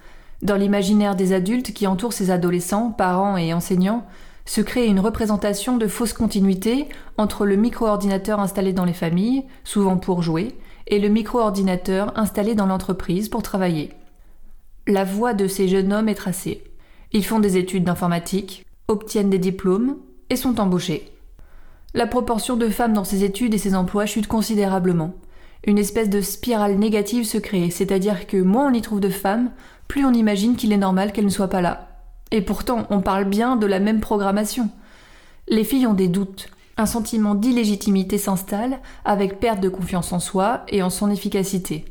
Dans 0.41 0.56
l'imaginaire 0.56 1.15
des 1.15 1.34
adultes 1.34 1.73
qui 1.73 1.85
entourent 1.85 2.14
ces 2.14 2.31
adolescents, 2.31 2.91
parents 2.91 3.38
et 3.38 3.53
enseignants, 3.53 4.06
se 4.45 4.61
crée 4.61 4.88
une 4.88 4.99
représentation 4.99 5.77
de 5.77 5.88
fausse 5.88 6.14
continuité 6.14 6.88
entre 7.18 7.45
le 7.45 7.56
micro-ordinateur 7.56 8.39
installé 8.39 8.73
dans 8.73 8.85
les 8.85 8.93
familles, 8.93 9.45
souvent 9.64 9.97
pour 9.97 10.23
jouer, 10.23 10.56
et 10.90 10.99
le 10.99 11.10
micro-ordinateur 11.10 12.11
installé 12.18 12.56
dans 12.56 12.66
l'entreprise 12.66 13.30
pour 13.30 13.44
travailler. 13.44 13.91
La 14.88 15.03
voie 15.03 15.34
de 15.34 15.48
ces 15.48 15.68
jeunes 15.68 15.94
hommes 15.94 16.10
est 16.10 16.16
tracée. 16.16 16.64
Ils 17.11 17.26
font 17.26 17.40
des 17.40 17.57
études 17.57 17.84
d'informatique, 17.84 18.66
obtiennent 18.88 19.30
des 19.30 19.40
diplômes 19.40 19.98
et 20.30 20.36
sont 20.36 20.60
embauchés. 20.60 21.11
La 21.94 22.07
proportion 22.07 22.56
de 22.56 22.70
femmes 22.70 22.94
dans 22.94 23.03
ces 23.03 23.24
études 23.24 23.53
et 23.53 23.60
ces 23.60 23.76
emplois 23.76 24.06
chute 24.06 24.28
considérablement. 24.28 25.14
Une 25.66 25.78
espèce 25.78 26.10
de 26.10 26.22
spirale 26.22 26.76
négative 26.76 27.26
se 27.26 27.38
crée, 27.38 27.70
c'est-à-dire 27.70 28.28
que 28.28 28.38
moins 28.38 28.70
on 28.70 28.74
y 28.74 28.82
trouve 28.82 28.99
de 28.99 29.10
femmes, 29.10 29.52
plus 29.88 30.06
on 30.06 30.14
imagine 30.14 30.56
qu'il 30.56 30.72
est 30.72 30.78
normal 30.78 31.11
qu'elles 31.11 31.26
ne 31.26 31.30
soient 31.30 31.49
pas 31.49 31.61
là. 31.61 31.90
Et 32.32 32.41
pourtant, 32.41 32.86
on 32.90 33.02
parle 33.02 33.26
bien 33.26 33.56
de 33.56 33.66
la 33.66 33.80
même 33.80 33.99
programmation. 33.99 34.70
Les 35.48 35.64
filles 35.64 35.88
ont 35.88 35.95
des 35.95 36.07
doutes. 36.07 36.49
Un 36.80 36.85
sentiment 36.85 37.35
d'illégitimité 37.35 38.18
s'installe 38.18 38.80
avec 39.03 39.41
perte 39.41 39.60
de 39.60 39.68
confiance 39.68 40.14
en 40.14 40.22
soi 40.22 40.61
et 40.69 40.81
en 40.81 40.89
son 40.89 41.11
efficacité. 41.11 41.84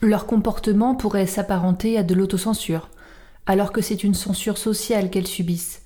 Leur 0.00 0.26
comportement 0.26 0.94
pourrait 0.94 1.26
s'apparenter 1.26 1.98
à 1.98 2.04
de 2.04 2.14
l'autocensure, 2.14 2.88
alors 3.46 3.72
que 3.72 3.80
c'est 3.80 4.04
une 4.04 4.14
censure 4.14 4.56
sociale 4.56 5.10
qu'elles 5.10 5.26
subissent. 5.26 5.82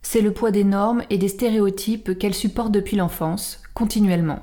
C'est 0.00 0.22
le 0.22 0.32
poids 0.32 0.50
des 0.50 0.64
normes 0.64 1.02
et 1.10 1.18
des 1.18 1.28
stéréotypes 1.28 2.18
qu'elles 2.18 2.32
supportent 2.32 2.72
depuis 2.72 2.96
l'enfance, 2.96 3.60
continuellement. 3.74 4.38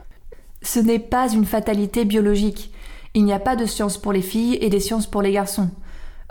Ce 0.62 0.80
n'est 0.80 1.00
pas 1.00 1.28
une 1.28 1.46
fatalité 1.46 2.06
biologique. 2.06 2.72
Il 3.16 3.26
n'y 3.26 3.34
a 3.34 3.40
pas 3.40 3.56
de 3.56 3.66
science 3.66 3.98
pour 3.98 4.14
les 4.14 4.22
filles 4.22 4.60
et 4.62 4.70
des 4.70 4.80
sciences 4.80 5.08
pour 5.08 5.24
les 5.24 5.32
garçons. 5.32 5.72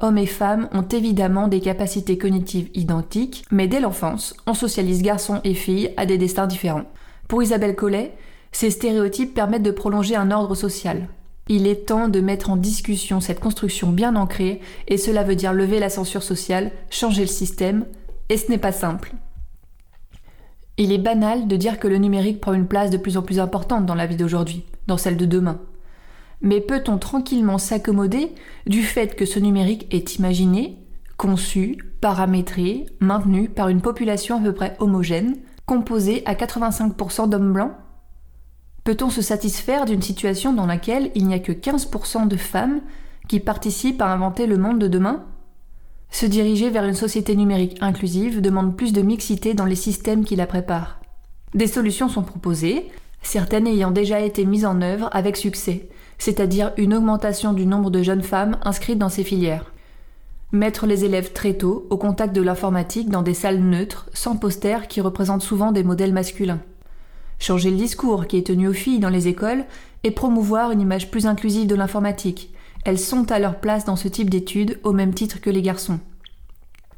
Hommes 0.01 0.19
et 0.19 0.27
femmes 0.27 0.69
ont 0.71 0.87
évidemment 0.87 1.49
des 1.49 1.61
capacités 1.61 2.19
cognitives 2.19 2.71
identiques, 2.75 3.45
mais 3.51 3.67
dès 3.67 3.81
l'enfance, 3.81 4.37
on 4.47 4.55
socialise 4.55 5.03
garçons 5.03 5.41
et 5.43 5.55
filles 5.55 5.91
à 5.97 6.07
des 6.07 6.19
destins 6.19 6.47
différents. 6.47 6.85
Pour 7.29 7.43
Isabelle 7.43 7.75
Collet, 7.75 8.13
ces 8.53 8.71
stéréotypes 8.71 9.35
permettent 9.35 9.63
de 9.63 9.71
prolonger 9.71 10.17
un 10.17 10.31
ordre 10.31 10.55
social. 10.55 11.09
Il 11.49 11.67
est 11.67 11.87
temps 11.87 12.09
de 12.09 12.21
mettre 12.21 12.51
en 12.51 12.57
discussion 12.57 13.21
cette 13.21 13.41
construction 13.41 13.91
bien 13.91 14.17
ancrée, 14.17 14.61
et 14.89 14.97
cela 14.97 15.23
veut 15.23 15.37
dire 15.37 15.53
lever 15.53 15.79
la 15.79 15.91
censure 15.91 16.23
sociale, 16.23 16.73
changer 16.91 17.23
le 17.23 17.29
système, 17.29 17.87
et 18.29 18.37
ce 18.37 18.51
n'est 18.51 18.59
pas 18.59 18.73
simple. 18.73 19.13
Il 20.77 20.93
est 20.93 20.99
banal 20.99 21.49
de 21.49 21.57
dire 21.57 21.79
que 21.79 21.89
le 21.89 21.97
numérique 21.97 22.41
prend 22.41 22.53
une 22.53 22.67
place 22.67 22.91
de 22.91 22.97
plus 22.97 23.17
en 23.17 23.23
plus 23.23 23.41
importante 23.41 23.87
dans 23.87 23.95
la 23.95 24.07
vie 24.07 24.17
d'aujourd'hui, 24.17 24.65
dans 24.87 24.97
celle 24.97 25.17
de 25.17 25.25
demain. 25.25 25.61
Mais 26.43 26.61
peut-on 26.61 26.99
tranquillement 26.99 27.59
s'accommoder 27.59 28.33
du 28.67 28.83
fait 28.83 29.17
que 29.17 29.25
ce 29.25 29.39
numérique 29.39 29.87
est 29.91 30.17
imaginé, 30.17 30.77
conçu, 31.17 31.79
paramétré, 32.01 32.87
maintenu 33.01 33.49
par 33.49 33.69
une 33.69 33.81
population 33.81 34.37
à 34.37 34.41
peu 34.41 34.53
près 34.53 34.77
homogène, 34.81 35.37
composée 35.67 36.23
à 36.27 36.35
85% 36.35 37.29
d'hommes 37.29 37.53
blancs? 37.53 37.73
Peut-on 38.85 39.11
se 39.11 39.21
satisfaire 39.21 39.85
d'une 39.85 40.03
situation 40.03 40.53
dans 40.53 40.67
laquelle 40.67 41.11
il 41.17 41.27
n'y 41.27 41.35
a 41.35 41.41
que 41.41 41.53
15% 41.53 42.29
de 42.29 42.37
femmes 42.37 42.81
qui 43.29 43.41
participent 43.41 44.01
à 44.01 44.13
inventer 44.13 44.47
le 44.47 44.59
monde 44.59 44.79
de 44.79 44.87
demain? 44.87 45.25
Se 46.11 46.25
diriger 46.25 46.71
vers 46.71 46.85
une 46.85 46.95
société 46.95 47.35
numérique 47.35 47.79
inclusive 47.81 48.41
demande 48.41 48.77
plus 48.77 48.93
de 48.93 49.03
mixité 49.03 49.55
dans 49.55 49.65
les 49.65 49.75
systèmes 49.75 50.25
qui 50.25 50.37
la 50.37 50.47
préparent. 50.47 51.01
Des 51.55 51.67
solutions 51.67 52.09
sont 52.09 52.23
proposées, 52.23 52.89
certaines 53.23 53.67
ayant 53.67 53.91
déjà 53.91 54.21
été 54.21 54.45
mises 54.45 54.67
en 54.67 54.81
œuvre 54.81 55.09
avec 55.13 55.37
succès, 55.37 55.89
c'est-à-dire 56.19 56.73
une 56.77 56.95
augmentation 56.95 57.53
du 57.53 57.67
nombre 57.67 57.91
de 57.91 58.05
jeunes 58.05 58.23
femmes 58.23 58.57
inscrites 58.63 58.99
dans 58.99 59.09
ces 59.09 59.25
filières. 59.25 59.73
Mettre 60.53 60.87
les 60.87 61.05
élèves 61.05 61.33
très 61.33 61.55
tôt 61.55 61.89
au 61.91 61.97
contact 61.97 62.35
de 62.35 62.41
l'informatique 62.41 63.11
dans 63.11 63.23
des 63.23 63.35
salles 63.35 63.59
neutres, 63.59 64.09
sans 64.15 64.37
posters 64.37 64.87
qui 64.87 65.01
représentent 65.01 65.43
souvent 65.43 65.73
des 65.73 65.83
modèles 65.83 66.13
masculins. 66.13 66.61
Changer 67.41 67.71
le 67.71 67.77
discours 67.77 68.29
qui 68.29 68.39
est 68.39 68.47
tenu 68.47 68.69
aux 68.69 68.73
filles 68.73 69.01
dans 69.01 69.09
les 69.09 69.27
écoles 69.27 69.65
et 70.05 70.13
promouvoir 70.13 70.71
une 70.71 70.81
image 70.81 71.11
plus 71.11 71.27
inclusive 71.27 71.67
de 71.67 71.75
l'informatique. 71.75 72.55
Elles 72.85 73.01
sont 73.01 73.33
à 73.33 73.41
leur 73.41 73.59
place 73.59 73.85
dans 73.85 73.97
ce 73.97 74.07
type 74.07 74.31
d'études 74.31 74.79
au 74.85 74.93
même 74.93 75.15
titre 75.15 75.41
que 75.41 75.51
les 75.51 75.63
garçons. 75.63 75.99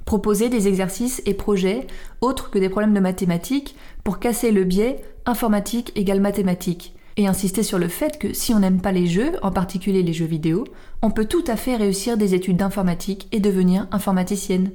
Proposer 0.04 0.50
des 0.50 0.68
exercices 0.68 1.22
et 1.24 1.32
projets 1.32 1.86
autres 2.20 2.50
que 2.50 2.58
des 2.58 2.68
problèmes 2.68 2.94
de 2.94 3.00
mathématiques 3.00 3.76
pour 4.04 4.18
casser 4.18 4.52
le 4.52 4.64
biais 4.64 5.00
informatique 5.24 5.92
égale 5.96 6.20
mathématiques 6.20 6.94
et 7.16 7.26
insister 7.26 7.62
sur 7.62 7.78
le 7.78 7.88
fait 7.88 8.18
que 8.18 8.32
si 8.32 8.54
on 8.54 8.60
n'aime 8.60 8.80
pas 8.80 8.92
les 8.92 9.06
jeux, 9.06 9.32
en 9.42 9.50
particulier 9.50 10.02
les 10.02 10.12
jeux 10.12 10.24
vidéo, 10.26 10.64
on 11.02 11.10
peut 11.10 11.26
tout 11.26 11.44
à 11.46 11.56
fait 11.56 11.76
réussir 11.76 12.16
des 12.16 12.34
études 12.34 12.56
d'informatique 12.56 13.28
et 13.32 13.40
devenir 13.40 13.86
informaticienne. 13.92 14.70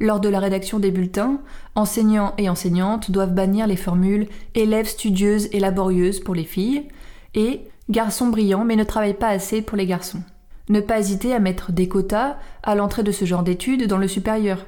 Lors 0.00 0.20
de 0.20 0.28
la 0.28 0.40
rédaction 0.40 0.78
des 0.78 0.90
bulletins, 0.90 1.40
enseignants 1.74 2.34
et 2.38 2.48
enseignantes 2.48 3.10
doivent 3.10 3.34
bannir 3.34 3.66
les 3.66 3.76
formules 3.76 4.28
élèves 4.54 4.88
studieuses 4.88 5.48
et 5.52 5.60
laborieuses 5.60 6.20
pour 6.20 6.34
les 6.34 6.44
filles 6.44 6.88
et 7.34 7.60
garçons 7.90 8.28
brillants 8.28 8.64
mais 8.64 8.76
ne 8.76 8.84
travaillent 8.84 9.14
pas 9.14 9.28
assez 9.28 9.62
pour 9.62 9.76
les 9.76 9.86
garçons. 9.86 10.22
Ne 10.68 10.80
pas 10.80 10.98
hésiter 10.98 11.34
à 11.34 11.38
mettre 11.38 11.72
des 11.72 11.88
quotas 11.88 12.36
à 12.62 12.74
l'entrée 12.74 13.02
de 13.02 13.12
ce 13.12 13.24
genre 13.24 13.42
d'études 13.42 13.86
dans 13.86 13.98
le 13.98 14.08
supérieur, 14.08 14.64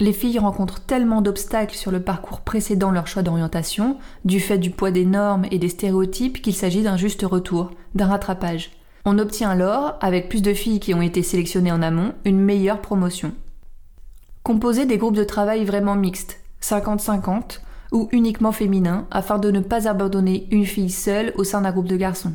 les 0.00 0.12
filles 0.12 0.38
rencontrent 0.38 0.80
tellement 0.80 1.22
d'obstacles 1.22 1.74
sur 1.74 1.90
le 1.90 2.00
parcours 2.00 2.40
précédant 2.40 2.92
leur 2.92 3.08
choix 3.08 3.22
d'orientation, 3.22 3.96
du 4.24 4.38
fait 4.38 4.58
du 4.58 4.70
poids 4.70 4.92
des 4.92 5.04
normes 5.04 5.46
et 5.50 5.58
des 5.58 5.68
stéréotypes, 5.68 6.40
qu'il 6.40 6.54
s'agit 6.54 6.82
d'un 6.82 6.96
juste 6.96 7.22
retour, 7.22 7.72
d'un 7.96 8.06
rattrapage. 8.06 8.70
On 9.04 9.18
obtient 9.18 9.50
alors, 9.50 9.96
avec 10.00 10.28
plus 10.28 10.42
de 10.42 10.54
filles 10.54 10.80
qui 10.80 10.94
ont 10.94 11.02
été 11.02 11.22
sélectionnées 11.22 11.72
en 11.72 11.82
amont, 11.82 12.14
une 12.24 12.40
meilleure 12.40 12.80
promotion. 12.80 13.32
Composer 14.42 14.86
des 14.86 14.98
groupes 14.98 15.16
de 15.16 15.24
travail 15.24 15.64
vraiment 15.64 15.94
mixtes, 15.94 16.40
50-50, 16.62 17.60
ou 17.92 18.08
uniquement 18.12 18.52
féminins, 18.52 19.06
afin 19.10 19.38
de 19.38 19.50
ne 19.50 19.60
pas 19.60 19.88
abandonner 19.88 20.46
une 20.50 20.66
fille 20.66 20.90
seule 20.90 21.32
au 21.36 21.44
sein 21.44 21.62
d'un 21.62 21.72
groupe 21.72 21.88
de 21.88 21.96
garçons. 21.96 22.34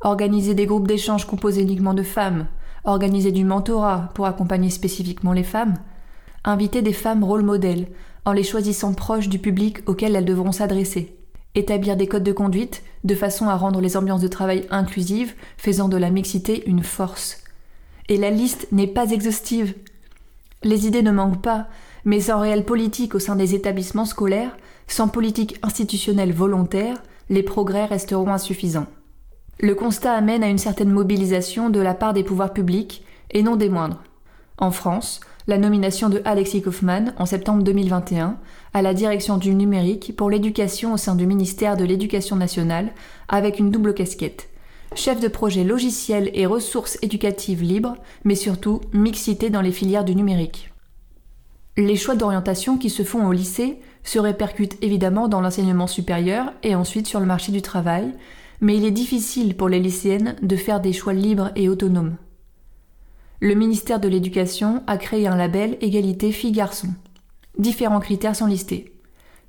Organiser 0.00 0.54
des 0.54 0.66
groupes 0.66 0.86
d'échange 0.86 1.26
composés 1.26 1.62
uniquement 1.62 1.94
de 1.94 2.02
femmes, 2.02 2.46
organiser 2.84 3.32
du 3.32 3.44
mentorat 3.44 4.10
pour 4.14 4.26
accompagner 4.26 4.70
spécifiquement 4.70 5.32
les 5.32 5.44
femmes, 5.44 5.74
inviter 6.44 6.82
des 6.82 6.92
femmes 6.92 7.24
rôle 7.24 7.42
modèles, 7.42 7.88
en 8.24 8.32
les 8.32 8.42
choisissant 8.42 8.92
proches 8.92 9.28
du 9.28 9.38
public 9.38 9.78
auquel 9.88 10.14
elles 10.14 10.24
devront 10.24 10.52
s'adresser, 10.52 11.17
établir 11.54 11.96
des 11.96 12.06
codes 12.06 12.24
de 12.24 12.32
conduite 12.32 12.82
de 13.04 13.14
façon 13.14 13.48
à 13.48 13.56
rendre 13.56 13.80
les 13.80 13.96
ambiances 13.96 14.20
de 14.20 14.28
travail 14.28 14.66
inclusives, 14.70 15.34
faisant 15.56 15.88
de 15.88 15.96
la 15.96 16.10
mixité 16.10 16.68
une 16.68 16.82
force. 16.82 17.42
Et 18.08 18.16
la 18.16 18.30
liste 18.30 18.68
n'est 18.72 18.86
pas 18.86 19.10
exhaustive. 19.10 19.74
Les 20.62 20.86
idées 20.86 21.02
ne 21.02 21.10
manquent 21.10 21.42
pas, 21.42 21.68
mais 22.04 22.20
sans 22.20 22.40
réelle 22.40 22.64
politique 22.64 23.14
au 23.14 23.18
sein 23.18 23.36
des 23.36 23.54
établissements 23.54 24.04
scolaires, 24.04 24.56
sans 24.86 25.08
politique 25.08 25.58
institutionnelle 25.62 26.32
volontaire, 26.32 27.02
les 27.28 27.42
progrès 27.42 27.84
resteront 27.84 28.28
insuffisants. 28.28 28.86
Le 29.60 29.74
constat 29.74 30.14
amène 30.14 30.42
à 30.42 30.48
une 30.48 30.58
certaine 30.58 30.90
mobilisation 30.90 31.68
de 31.68 31.80
la 31.80 31.94
part 31.94 32.14
des 32.14 32.24
pouvoirs 32.24 32.52
publics, 32.52 33.04
et 33.30 33.42
non 33.42 33.56
des 33.56 33.68
moindres. 33.68 34.02
En 34.56 34.70
France, 34.70 35.20
la 35.46 35.58
nomination 35.58 36.08
de 36.08 36.22
Alexis 36.24 36.62
Kaufmann 36.62 37.14
en 37.18 37.26
septembre 37.26 37.62
2021 37.62 38.36
à 38.74 38.82
la 38.82 38.94
direction 38.94 39.36
du 39.36 39.54
numérique 39.54 40.14
pour 40.16 40.30
l'éducation 40.30 40.94
au 40.94 40.96
sein 40.96 41.14
du 41.14 41.26
ministère 41.26 41.76
de 41.76 41.84
l'Éducation 41.84 42.36
nationale 42.36 42.92
avec 43.28 43.58
une 43.58 43.70
double 43.70 43.94
casquette. 43.94 44.48
Chef 44.94 45.20
de 45.20 45.28
projet 45.28 45.64
logiciel 45.64 46.30
et 46.34 46.46
ressources 46.46 46.98
éducatives 47.02 47.62
libres, 47.62 47.96
mais 48.24 48.34
surtout 48.34 48.80
mixité 48.92 49.50
dans 49.50 49.60
les 49.60 49.72
filières 49.72 50.04
du 50.04 50.14
numérique. 50.14 50.72
Les 51.76 51.96
choix 51.96 52.16
d'orientation 52.16 52.78
qui 52.78 52.90
se 52.90 53.02
font 53.02 53.26
au 53.26 53.32
lycée 53.32 53.78
se 54.02 54.18
répercutent 54.18 54.82
évidemment 54.82 55.28
dans 55.28 55.40
l'enseignement 55.40 55.86
supérieur 55.86 56.52
et 56.62 56.74
ensuite 56.74 57.06
sur 57.06 57.20
le 57.20 57.26
marché 57.26 57.52
du 57.52 57.62
travail, 57.62 58.12
mais 58.60 58.76
il 58.76 58.84
est 58.84 58.90
difficile 58.90 59.56
pour 59.56 59.68
les 59.68 59.78
lycéennes 59.78 60.36
de 60.42 60.56
faire 60.56 60.80
des 60.80 60.92
choix 60.92 61.12
libres 61.12 61.50
et 61.54 61.68
autonomes 61.68 62.16
le 63.40 63.54
ministère 63.54 64.00
de 64.00 64.08
l'Éducation 64.08 64.82
a 64.86 64.96
créé 64.96 65.28
un 65.28 65.36
label 65.36 65.78
Égalité 65.80 66.32
filles-garçons. 66.32 66.92
Différents 67.58 68.00
critères 68.00 68.36
sont 68.36 68.46
listés. 68.46 68.92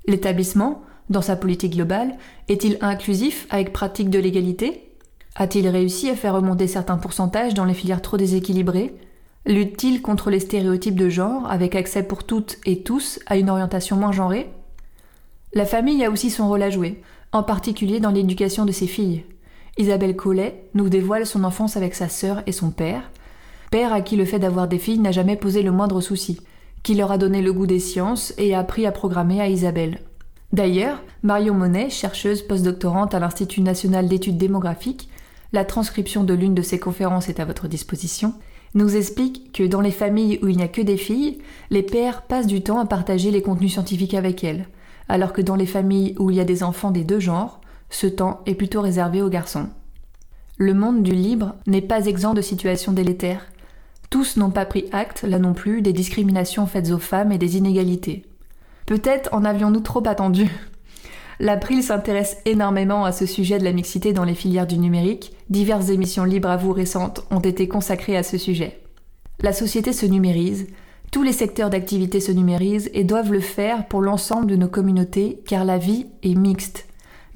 L'établissement, 0.06 0.82
dans 1.10 1.22
sa 1.22 1.36
politique 1.36 1.74
globale, 1.74 2.16
est-il 2.48 2.76
inclusif 2.80 3.46
avec 3.50 3.72
pratique 3.72 4.10
de 4.10 4.18
l'égalité? 4.18 4.96
A-t-il 5.36 5.68
réussi 5.68 6.10
à 6.10 6.16
faire 6.16 6.34
remonter 6.34 6.66
certains 6.66 6.96
pourcentages 6.96 7.54
dans 7.54 7.64
les 7.64 7.74
filières 7.74 8.02
trop 8.02 8.16
déséquilibrées? 8.16 8.94
Lutte-t-il 9.46 10.02
contre 10.02 10.30
les 10.30 10.40
stéréotypes 10.40 10.98
de 10.98 11.08
genre 11.08 11.50
avec 11.50 11.76
accès 11.76 12.02
pour 12.02 12.24
toutes 12.24 12.58
et 12.66 12.82
tous 12.82 13.20
à 13.26 13.36
une 13.36 13.48
orientation 13.48 13.96
moins 13.96 14.12
genrée? 14.12 14.50
La 15.54 15.64
famille 15.64 16.04
a 16.04 16.10
aussi 16.10 16.30
son 16.30 16.48
rôle 16.48 16.62
à 16.62 16.70
jouer, 16.70 17.02
en 17.32 17.42
particulier 17.44 18.00
dans 18.00 18.10
l'éducation 18.10 18.64
de 18.64 18.72
ses 18.72 18.86
filles. 18.86 19.24
Isabelle 19.78 20.16
Collet 20.16 20.68
nous 20.74 20.88
dévoile 20.88 21.26
son 21.26 21.44
enfance 21.44 21.76
avec 21.76 21.94
sa 21.94 22.08
sœur 22.08 22.42
et 22.46 22.52
son 22.52 22.70
père, 22.70 23.10
père 23.70 23.92
à 23.92 24.00
qui 24.00 24.16
le 24.16 24.24
fait 24.24 24.40
d'avoir 24.40 24.66
des 24.66 24.78
filles 24.78 24.98
n'a 24.98 25.12
jamais 25.12 25.36
posé 25.36 25.62
le 25.62 25.70
moindre 25.70 26.00
souci, 26.00 26.40
qui 26.82 26.94
leur 26.94 27.12
a 27.12 27.18
donné 27.18 27.42
le 27.42 27.52
goût 27.52 27.66
des 27.66 27.80
sciences 27.80 28.32
et 28.38 28.54
a 28.54 28.60
appris 28.60 28.86
à 28.86 28.92
programmer 28.92 29.40
à 29.40 29.48
Isabelle. 29.48 30.00
D'ailleurs, 30.52 31.02
Marion 31.22 31.54
Monet, 31.54 31.90
chercheuse 31.90 32.42
postdoctorante 32.42 33.14
à 33.14 33.20
l'Institut 33.20 33.60
national 33.60 34.08
d'études 34.08 34.38
démographiques, 34.38 35.08
la 35.52 35.64
transcription 35.64 36.24
de 36.24 36.34
l'une 36.34 36.54
de 36.54 36.62
ses 36.62 36.78
conférences 36.78 37.28
est 37.28 37.40
à 37.40 37.44
votre 37.44 37.68
disposition, 37.68 38.34
nous 38.74 38.96
explique 38.96 39.52
que 39.52 39.64
dans 39.64 39.80
les 39.80 39.90
familles 39.90 40.38
où 40.42 40.48
il 40.48 40.56
n'y 40.56 40.62
a 40.62 40.68
que 40.68 40.80
des 40.80 40.96
filles, 40.96 41.38
les 41.70 41.82
pères 41.82 42.22
passent 42.22 42.46
du 42.46 42.62
temps 42.62 42.78
à 42.78 42.86
partager 42.86 43.30
les 43.30 43.42
contenus 43.42 43.72
scientifiques 43.72 44.14
avec 44.14 44.44
elles, 44.44 44.66
alors 45.08 45.32
que 45.32 45.42
dans 45.42 45.56
les 45.56 45.66
familles 45.66 46.14
où 46.18 46.30
il 46.30 46.36
y 46.36 46.40
a 46.40 46.44
des 46.44 46.62
enfants 46.62 46.92
des 46.92 47.04
deux 47.04 47.20
genres, 47.20 47.60
ce 47.90 48.06
temps 48.06 48.40
est 48.46 48.54
plutôt 48.54 48.80
réservé 48.80 49.22
aux 49.22 49.28
garçons. 49.28 49.68
Le 50.56 50.74
monde 50.74 51.02
du 51.02 51.12
libre 51.12 51.54
n'est 51.66 51.80
pas 51.80 52.06
exempt 52.06 52.34
de 52.34 52.42
situations 52.42 52.92
délétères. 52.92 53.46
Tous 54.10 54.36
n'ont 54.36 54.50
pas 54.50 54.66
pris 54.66 54.86
acte, 54.90 55.22
là 55.22 55.38
non 55.38 55.54
plus, 55.54 55.82
des 55.82 55.92
discriminations 55.92 56.66
faites 56.66 56.90
aux 56.90 56.98
femmes 56.98 57.30
et 57.30 57.38
des 57.38 57.56
inégalités. 57.56 58.26
Peut-être 58.86 59.32
en 59.32 59.44
avions-nous 59.44 59.80
trop 59.80 60.06
attendu. 60.06 60.50
L'April 61.38 61.82
s'intéresse 61.82 62.36
énormément 62.44 63.04
à 63.04 63.12
ce 63.12 63.24
sujet 63.24 63.58
de 63.58 63.64
la 63.64 63.72
mixité 63.72 64.12
dans 64.12 64.24
les 64.24 64.34
filières 64.34 64.66
du 64.66 64.78
numérique. 64.78 65.32
Diverses 65.48 65.88
émissions 65.88 66.24
libres 66.24 66.50
à 66.50 66.56
vous 66.56 66.72
récentes 66.72 67.24
ont 67.30 67.40
été 67.40 67.68
consacrées 67.68 68.16
à 68.16 68.22
ce 68.22 68.36
sujet. 68.36 68.80
La 69.40 69.52
société 69.52 69.92
se 69.92 70.04
numérise, 70.04 70.66
tous 71.12 71.22
les 71.22 71.32
secteurs 71.32 71.70
d'activité 71.70 72.20
se 72.20 72.30
numérisent 72.30 72.90
et 72.92 73.04
doivent 73.04 73.32
le 73.32 73.40
faire 73.40 73.86
pour 73.88 74.02
l'ensemble 74.02 74.46
de 74.48 74.56
nos 74.56 74.68
communautés 74.68 75.40
car 75.46 75.64
la 75.64 75.78
vie 75.78 76.06
est 76.22 76.34
mixte. 76.34 76.86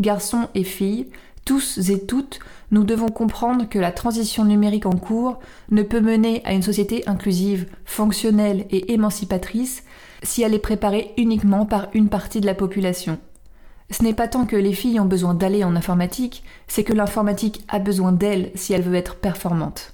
Garçons 0.01 0.49
et 0.55 0.65
filles, 0.65 1.07
tous 1.45 1.79
et 1.91 2.05
toutes, 2.05 2.41
nous 2.75 2.83
devons 2.83 3.09
comprendre 3.09 3.69
que 3.69 3.79
la 3.79 3.93
transition 3.93 4.45
numérique 4.45 4.85
en 4.85 4.97
cours 4.97 5.39
ne 5.71 5.85
peut 5.85 6.01
mener 6.01 6.43
à 6.45 6.53
une 6.53 6.63
société 6.63 7.05
inclusive, 7.07 7.69
fonctionnelle 7.85 8.67
et 8.71 8.93
émancipatrice 8.93 9.85
si 10.25 10.43
elle 10.43 10.55
est 10.55 10.59
préparée 10.59 11.13
uniquement 11.17 11.67
par 11.67 11.87
une 11.95 12.09
partie 12.09 12.41
de 12.41 12.47
la 12.47 12.55
population. 12.55 13.19
Ce 13.91 14.03
n'est 14.03 14.13
pas 14.13 14.27
tant 14.27 14.45
que 14.45 14.57
les 14.57 14.73
filles 14.73 14.99
ont 14.99 15.05
besoin 15.05 15.35
d'aller 15.35 15.63
en 15.63 15.77
informatique, 15.77 16.43
c'est 16.67 16.83
que 16.83 16.93
l'informatique 16.93 17.63
a 17.69 17.79
besoin 17.79 18.11
d'elles 18.11 18.51
si 18.57 18.73
elle 18.73 18.83
veut 18.83 18.97
être 18.97 19.15
performante. 19.17 19.93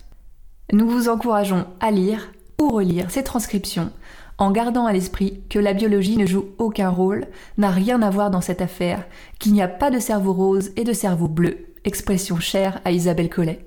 Nous 0.73 0.89
vous 0.89 1.11
encourageons 1.11 1.67
à 1.81 1.91
lire 1.91 2.33
ou 2.59 2.71
relire 2.71 3.11
ces 3.11 3.25
transcriptions 3.25 3.93
en 4.39 4.53
gardant 4.53 4.87
à 4.87 4.95
l'esprit 4.95 5.43
que 5.51 5.59
la 5.59 5.75
biologie 5.75 6.17
ne 6.17 6.25
joue 6.25 6.47
aucun 6.57 6.89
rôle, 6.89 7.27
n'a 7.59 7.69
rien 7.69 8.01
à 8.01 8.09
voir 8.09 8.31
dans 8.31 8.41
cette 8.41 8.63
affaire, 8.63 9.05
qu'il 9.39 9.53
n'y 9.53 9.61
a 9.61 9.69
pas 9.69 9.91
de 9.91 9.99
cerveau 9.99 10.33
rose 10.33 10.71
et 10.77 10.85
de 10.85 10.95
cerveau 10.95 11.29
bleu, 11.29 11.70
expression 11.85 12.39
chère 12.39 12.81
à 12.85 12.93
Isabelle 12.93 13.31
Collet. 13.31 13.67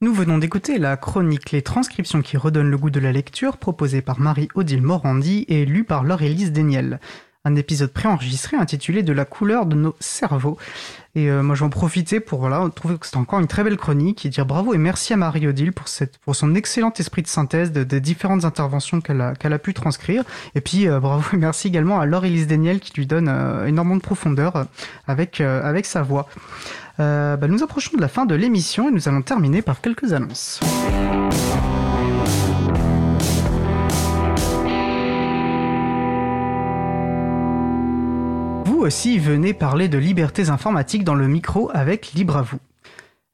Nous 0.00 0.12
venons 0.12 0.38
d'écouter 0.38 0.78
la 0.78 0.96
chronique 0.96 1.52
Les 1.52 1.62
transcriptions 1.62 2.22
qui 2.22 2.36
redonnent 2.36 2.70
le 2.70 2.78
goût 2.78 2.90
de 2.90 3.00
la 3.00 3.12
lecture 3.12 3.56
proposée 3.58 4.02
par 4.02 4.20
Marie-Odile 4.20 4.82
Morandi 4.82 5.44
et 5.48 5.64
lue 5.64 5.84
par 5.84 6.04
Laure-Élise 6.04 6.52
Deniel 6.52 6.98
un 7.44 7.56
épisode 7.56 7.92
préenregistré 7.92 8.56
intitulé 8.56 9.02
De 9.02 9.12
la 9.12 9.26
couleur 9.26 9.66
de 9.66 9.76
nos 9.76 9.94
cerveaux. 10.00 10.56
Et 11.16 11.30
euh, 11.30 11.42
moi, 11.42 11.54
j'en 11.54 11.68
profitais 11.68 12.18
pour 12.18 12.40
voilà, 12.40 12.68
trouver 12.74 12.98
que 12.98 13.06
c'était 13.06 13.18
encore 13.18 13.38
une 13.38 13.46
très 13.46 13.62
belle 13.62 13.76
chronique 13.76 14.26
et 14.26 14.28
dire 14.28 14.46
bravo 14.46 14.74
et 14.74 14.78
merci 14.78 15.12
à 15.12 15.16
Marie-Odile 15.16 15.72
pour, 15.72 15.86
cette, 15.86 16.18
pour 16.18 16.34
son 16.34 16.54
excellent 16.54 16.92
esprit 16.98 17.22
de 17.22 17.28
synthèse 17.28 17.70
des 17.70 18.00
différentes 18.00 18.44
interventions 18.44 19.00
qu'elle 19.00 19.20
a, 19.20 19.34
qu'elle 19.34 19.52
a 19.52 19.58
pu 19.58 19.74
transcrire. 19.74 20.24
Et 20.54 20.60
puis, 20.60 20.88
euh, 20.88 20.98
bravo 20.98 21.24
et 21.32 21.36
merci 21.36 21.68
également 21.68 22.00
à 22.00 22.06
Laure-Élise 22.06 22.48
Daniel 22.48 22.80
qui 22.80 22.92
lui 22.94 23.06
donne 23.06 23.28
euh, 23.28 23.66
énormément 23.66 23.96
de 23.96 24.02
profondeur 24.02 24.66
avec, 25.06 25.40
avec 25.40 25.86
sa 25.86 26.02
voix. 26.02 26.28
Bah, 26.98 27.36
nous 27.48 27.62
approchons 27.62 27.96
de 27.96 28.00
la 28.00 28.08
fin 28.08 28.24
de 28.24 28.34
l'émission 28.34 28.88
et 28.88 28.92
nous 28.92 29.08
allons 29.08 29.22
terminer 29.22 29.62
par 29.62 29.80
quelques 29.80 30.12
annonces. 30.12 30.60
Aussi, 38.84 39.18
venez 39.18 39.54
parler 39.54 39.88
de 39.88 39.96
libertés 39.96 40.50
informatiques 40.50 41.04
dans 41.04 41.14
le 41.14 41.26
micro 41.26 41.70
avec 41.72 42.12
Libre 42.12 42.36
à 42.36 42.42
vous. 42.42 42.58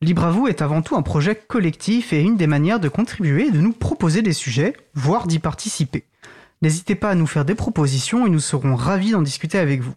Libre 0.01 0.25
à 0.25 0.31
vous 0.31 0.47
est 0.47 0.63
avant 0.63 0.81
tout 0.81 0.95
un 0.95 1.03
projet 1.03 1.35
collectif 1.35 2.13
et 2.13 2.23
une 2.23 2.37
des 2.37 2.47
manières 2.47 2.79
de 2.79 2.89
contribuer 2.89 3.49
et 3.49 3.51
de 3.51 3.61
nous 3.61 3.73
proposer 3.73 4.23
des 4.23 4.33
sujets, 4.33 4.77
voire 4.95 5.27
d'y 5.27 5.41
participer. 5.41 6.05
N'hésitez 6.63 6.95
pas 6.95 7.11
à 7.11 7.15
nous 7.17 7.27
faire 7.27 7.45
des 7.45 7.57
propositions 7.57 8.27
et 8.27 8.31
nous 8.31 8.39
serons 8.39 8.77
ravis 8.77 9.11
d'en 9.11 9.23
discuter 9.23 9.59
avec 9.59 9.81
vous. 9.81 9.95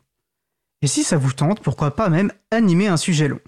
Et 0.82 0.88
si 0.88 1.04
ça 1.04 1.18
vous 1.18 1.34
tente, 1.34 1.60
pourquoi 1.60 1.96
pas 1.96 2.10
même 2.10 2.32
animer 2.50 2.88
un 2.88 2.98
sujet 2.98 3.28
long 3.28 3.40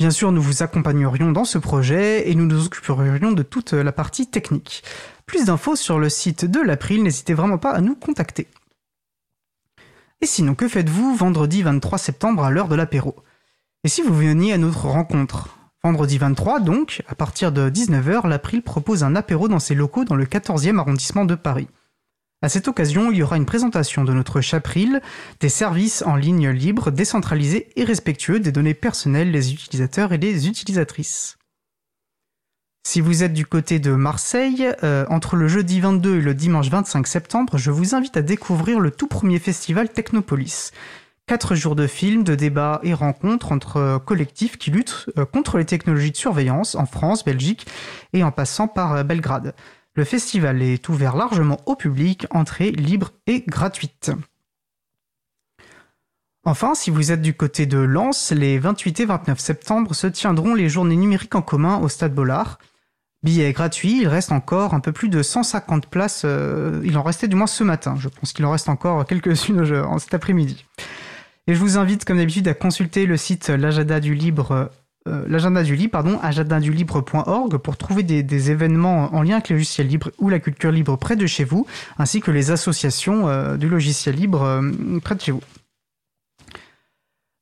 Bien 0.00 0.10
sûr, 0.10 0.32
nous 0.32 0.42
vous 0.42 0.64
accompagnerions 0.64 1.30
dans 1.30 1.44
ce 1.44 1.58
projet 1.58 2.28
et 2.28 2.34
nous 2.34 2.46
nous 2.46 2.66
occuperions 2.66 3.30
de 3.30 3.44
toute 3.44 3.74
la 3.74 3.92
partie 3.92 4.26
technique. 4.26 4.82
Plus 5.26 5.44
d'infos 5.44 5.76
sur 5.76 6.00
le 6.00 6.08
site 6.08 6.44
de 6.44 6.60
l'April, 6.60 7.04
n'hésitez 7.04 7.34
vraiment 7.34 7.58
pas 7.58 7.70
à 7.70 7.80
nous 7.80 7.94
contacter. 7.94 8.48
Et 10.22 10.26
sinon, 10.26 10.54
que 10.54 10.68
faites-vous 10.68 11.16
vendredi 11.16 11.62
23 11.62 11.98
septembre 11.98 12.44
à 12.44 12.52
l'heure 12.52 12.68
de 12.68 12.76
l'apéro? 12.76 13.16
Et 13.82 13.88
si 13.88 14.02
vous 14.02 14.14
veniez 14.14 14.52
à 14.52 14.58
notre 14.58 14.86
rencontre? 14.86 15.58
Vendredi 15.82 16.16
23, 16.16 16.60
donc, 16.60 17.02
à 17.08 17.16
partir 17.16 17.50
de 17.50 17.68
19h, 17.68 18.28
l'April 18.28 18.62
propose 18.62 19.02
un 19.02 19.16
apéro 19.16 19.48
dans 19.48 19.58
ses 19.58 19.74
locaux 19.74 20.04
dans 20.04 20.14
le 20.14 20.24
14e 20.24 20.78
arrondissement 20.78 21.24
de 21.24 21.34
Paris. 21.34 21.66
À 22.40 22.48
cette 22.48 22.68
occasion, 22.68 23.10
il 23.10 23.18
y 23.18 23.24
aura 23.24 23.36
une 23.36 23.46
présentation 23.46 24.04
de 24.04 24.12
notre 24.12 24.40
Chapril, 24.40 25.00
des 25.40 25.48
services 25.48 26.02
en 26.02 26.14
ligne 26.14 26.50
libres, 26.50 26.92
décentralisés 26.92 27.72
et 27.74 27.82
respectueux 27.82 28.38
des 28.38 28.52
données 28.52 28.74
personnelles 28.74 29.32
des 29.32 29.52
utilisateurs 29.52 30.12
et 30.12 30.18
des 30.18 30.46
utilisatrices. 30.46 31.36
Si 32.84 33.00
vous 33.00 33.22
êtes 33.22 33.32
du 33.32 33.46
côté 33.46 33.78
de 33.78 33.92
Marseille, 33.92 34.68
euh, 34.82 35.06
entre 35.08 35.36
le 35.36 35.46
jeudi 35.46 35.78
22 35.78 36.18
et 36.18 36.20
le 36.20 36.34
dimanche 36.34 36.68
25 36.68 37.06
septembre, 37.06 37.56
je 37.56 37.70
vous 37.70 37.94
invite 37.94 38.16
à 38.16 38.22
découvrir 38.22 38.80
le 38.80 38.90
tout 38.90 39.06
premier 39.06 39.38
festival 39.38 39.88
Technopolis. 39.88 40.72
Quatre 41.26 41.54
jours 41.54 41.76
de 41.76 41.86
films, 41.86 42.24
de 42.24 42.34
débats 42.34 42.80
et 42.82 42.92
rencontres 42.92 43.52
entre 43.52 43.76
euh, 43.76 43.98
collectifs 44.00 44.58
qui 44.58 44.72
luttent 44.72 45.08
euh, 45.16 45.24
contre 45.24 45.58
les 45.58 45.64
technologies 45.64 46.10
de 46.10 46.16
surveillance 46.16 46.74
en 46.74 46.84
France, 46.84 47.24
Belgique 47.24 47.66
et 48.12 48.24
en 48.24 48.32
passant 48.32 48.66
par 48.66 49.04
Belgrade. 49.04 49.54
Le 49.94 50.04
festival 50.04 50.60
est 50.60 50.88
ouvert 50.88 51.16
largement 51.16 51.60
au 51.66 51.76
public, 51.76 52.26
entrée 52.30 52.72
libre 52.72 53.12
et 53.28 53.44
gratuite. 53.46 54.10
Enfin, 56.44 56.74
si 56.74 56.90
vous 56.90 57.12
êtes 57.12 57.22
du 57.22 57.34
côté 57.34 57.66
de 57.66 57.78
Lens, 57.78 58.32
les 58.32 58.58
28 58.58 59.00
et 59.00 59.04
29 59.04 59.38
septembre 59.38 59.94
se 59.94 60.08
tiendront 60.08 60.54
les 60.54 60.68
journées 60.68 60.96
numériques 60.96 61.36
en 61.36 61.42
commun 61.42 61.78
au 61.78 61.88
Stade 61.88 62.14
Bollard. 62.14 62.58
Billet 63.22 63.52
gratuit, 63.52 64.00
il 64.00 64.08
reste 64.08 64.32
encore 64.32 64.74
un 64.74 64.80
peu 64.80 64.90
plus 64.90 65.08
de 65.08 65.22
150 65.22 65.86
places. 65.86 66.22
Euh, 66.24 66.80
il 66.84 66.98
en 66.98 67.02
restait 67.02 67.28
du 67.28 67.36
moins 67.36 67.46
ce 67.46 67.62
matin. 67.62 67.94
Je 67.96 68.08
pense 68.08 68.32
qu'il 68.32 68.44
en 68.44 68.50
reste 68.50 68.68
encore 68.68 69.06
quelques-unes 69.06 69.60
en 69.84 69.98
cet 69.98 70.14
après-midi. 70.14 70.64
Et 71.46 71.54
je 71.54 71.60
vous 71.60 71.78
invite, 71.78 72.04
comme 72.04 72.18
d'habitude, 72.18 72.48
à 72.48 72.54
consulter 72.54 73.06
le 73.06 73.16
site 73.16 73.48
l'agenda 73.48 74.00
du 74.00 74.14
libre. 74.14 74.70
Euh, 75.08 75.24
l'agenda 75.28 75.62
du 75.62 75.76
libre, 75.76 75.92
pardon, 75.92 76.18
agendadulibre.org 76.20 77.58
pour 77.58 77.76
trouver 77.76 78.02
des, 78.02 78.50
événements 78.50 79.14
en 79.14 79.22
lien 79.22 79.34
avec 79.34 79.50
le 79.50 79.56
logiciel 79.56 79.86
libre 79.88 80.10
ou 80.18 80.28
la 80.28 80.38
culture 80.38 80.72
libre 80.72 80.96
près 80.96 81.16
de 81.16 81.26
chez 81.26 81.44
vous, 81.44 81.66
ainsi 81.98 82.20
que 82.20 82.30
les 82.30 82.50
associations 82.50 83.28
euh, 83.28 83.56
du 83.56 83.68
logiciel 83.68 84.16
libre 84.16 84.62
près 85.02 85.14
de 85.14 85.20
chez 85.20 85.32
vous. 85.32 85.42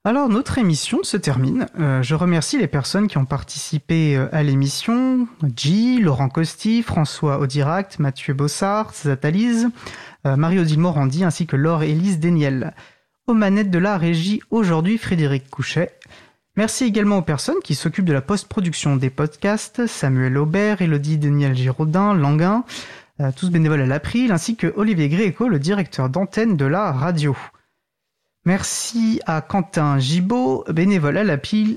Alors 0.02 0.31
notre 0.31 0.56
émission 0.56 1.01
se 1.02 1.18
termine. 1.18 1.66
Euh, 1.78 2.02
je 2.02 2.14
remercie 2.14 2.56
les 2.56 2.68
personnes 2.68 3.06
qui 3.06 3.18
ont 3.18 3.27
participé 3.27 4.16
euh, 4.16 4.28
à 4.32 4.43
l'émission. 4.43 5.28
G, 5.55 5.98
Laurent 6.01 6.31
Costi, 6.31 6.82
François 6.82 7.39
Audiract, 7.39 7.98
Mathieu 7.98 8.32
Bossard, 8.32 8.94
Zatalise, 8.94 9.68
euh, 10.27 10.36
Marie-Odile 10.36 10.78
Morandi 10.78 11.22
ainsi 11.22 11.47
que 11.47 11.55
Laure 11.55 11.82
Élise 11.82 12.18
Deniel. 12.18 12.72
Aux 13.27 13.35
manettes 13.35 13.70
de 13.70 13.78
la 13.78 13.98
régie 13.98 14.40
aujourd'hui 14.51 14.97
Frédéric 14.97 15.51
Couchet. 15.51 15.90
Merci 16.56 16.85
également 16.85 17.18
aux 17.18 17.22
personnes 17.22 17.60
qui 17.62 17.74
s'occupent 17.74 18.06
de 18.06 18.14
la 18.14 18.22
post-production 18.22 18.97
des 18.97 19.10
podcasts, 19.10 19.86
Samuel 19.86 20.39
Aubert, 20.39 20.81
Elodie 20.81 21.18
Daniel 21.18 21.55
Giraudin, 21.55 22.14
Languin, 22.14 22.64
tous 23.36 23.51
bénévoles 23.51 23.82
à 23.82 23.86
l'April, 23.86 24.32
ainsi 24.32 24.56
que 24.56 24.72
Olivier 24.77 25.10
Gréco, 25.10 25.47
le 25.47 25.59
directeur 25.59 26.09
d'antenne 26.09 26.56
de 26.56 26.64
la 26.64 26.90
radio. 26.90 27.36
Merci 28.51 29.20
à 29.27 29.43
Quentin 29.43 30.01
Gibaud, 30.01 30.64
bénévole 30.68 31.18
à 31.18 31.22
l'April, 31.22 31.77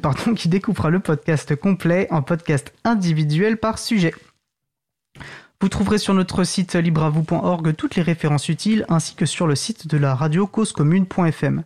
pardon, 0.00 0.32
qui 0.32 0.48
découpera 0.48 0.88
le 0.88 0.98
podcast 0.98 1.54
complet 1.56 2.08
en 2.10 2.22
podcast 2.22 2.72
individuel 2.84 3.58
par 3.58 3.78
sujet. 3.78 4.14
Vous 5.60 5.68
trouverez 5.68 5.98
sur 5.98 6.14
notre 6.14 6.42
site 6.44 6.74
libravou.org 6.74 7.76
toutes 7.76 7.96
les 7.96 8.02
références 8.02 8.48
utiles 8.48 8.86
ainsi 8.88 9.14
que 9.14 9.26
sur 9.26 9.46
le 9.46 9.54
site 9.54 9.88
de 9.88 9.98
la 9.98 10.14
radio 10.14 10.46
causecommune.fm. 10.46 11.64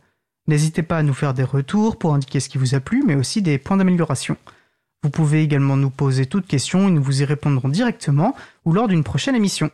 N'hésitez 0.48 0.82
pas 0.82 0.98
à 0.98 1.05
nous 1.05 1.14
faire 1.14 1.32
des 1.32 1.44
retours 1.44 1.97
pour 1.97 2.12
indiquer 2.12 2.40
ce 2.40 2.48
qui 2.48 2.59
vous 2.59 2.74
a 2.74 2.81
plu, 2.81 3.05
mais 3.06 3.14
aussi 3.14 3.43
des 3.43 3.56
points 3.56 3.77
d'amélioration. 3.77 4.36
Vous 5.05 5.10
pouvez 5.10 5.44
également 5.44 5.77
nous 5.77 5.90
poser 5.90 6.27
toutes 6.27 6.48
questions 6.48 6.89
et 6.89 6.90
nous 6.90 7.05
vous 7.05 7.22
y 7.22 7.24
répondrons 7.24 7.68
directement 7.68 8.35
ou 8.64 8.72
lors 8.72 8.89
d'une 8.89 9.05
prochaine 9.05 9.36
émission. 9.36 9.70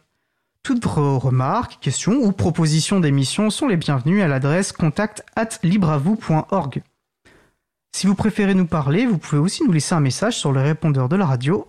Toutes 0.67 0.85
vos 0.85 1.21
remarques, 1.21 1.79
questions 1.81 2.15
ou 2.25 2.33
propositions 2.33 2.99
d'émissions 2.99 3.51
sont 3.51 3.69
les 3.69 3.77
bienvenues 3.77 4.21
à 4.21 4.27
l'adresse 4.27 4.73
contact 4.73 5.25
at. 5.37 5.61
Si 7.93 8.07
vous 8.09 8.17
préférez 8.17 8.55
nous 8.57 8.67
parler, 8.67 9.07
vous 9.07 9.17
pouvez 9.17 9.41
aussi 9.41 9.63
nous 9.63 9.71
laisser 9.71 9.95
un 9.95 10.01
message 10.01 10.37
sur 10.37 10.51
le 10.51 10.61
répondeur 10.61 11.09
de 11.09 11.15
la 11.15 11.25
radio. 11.25 11.69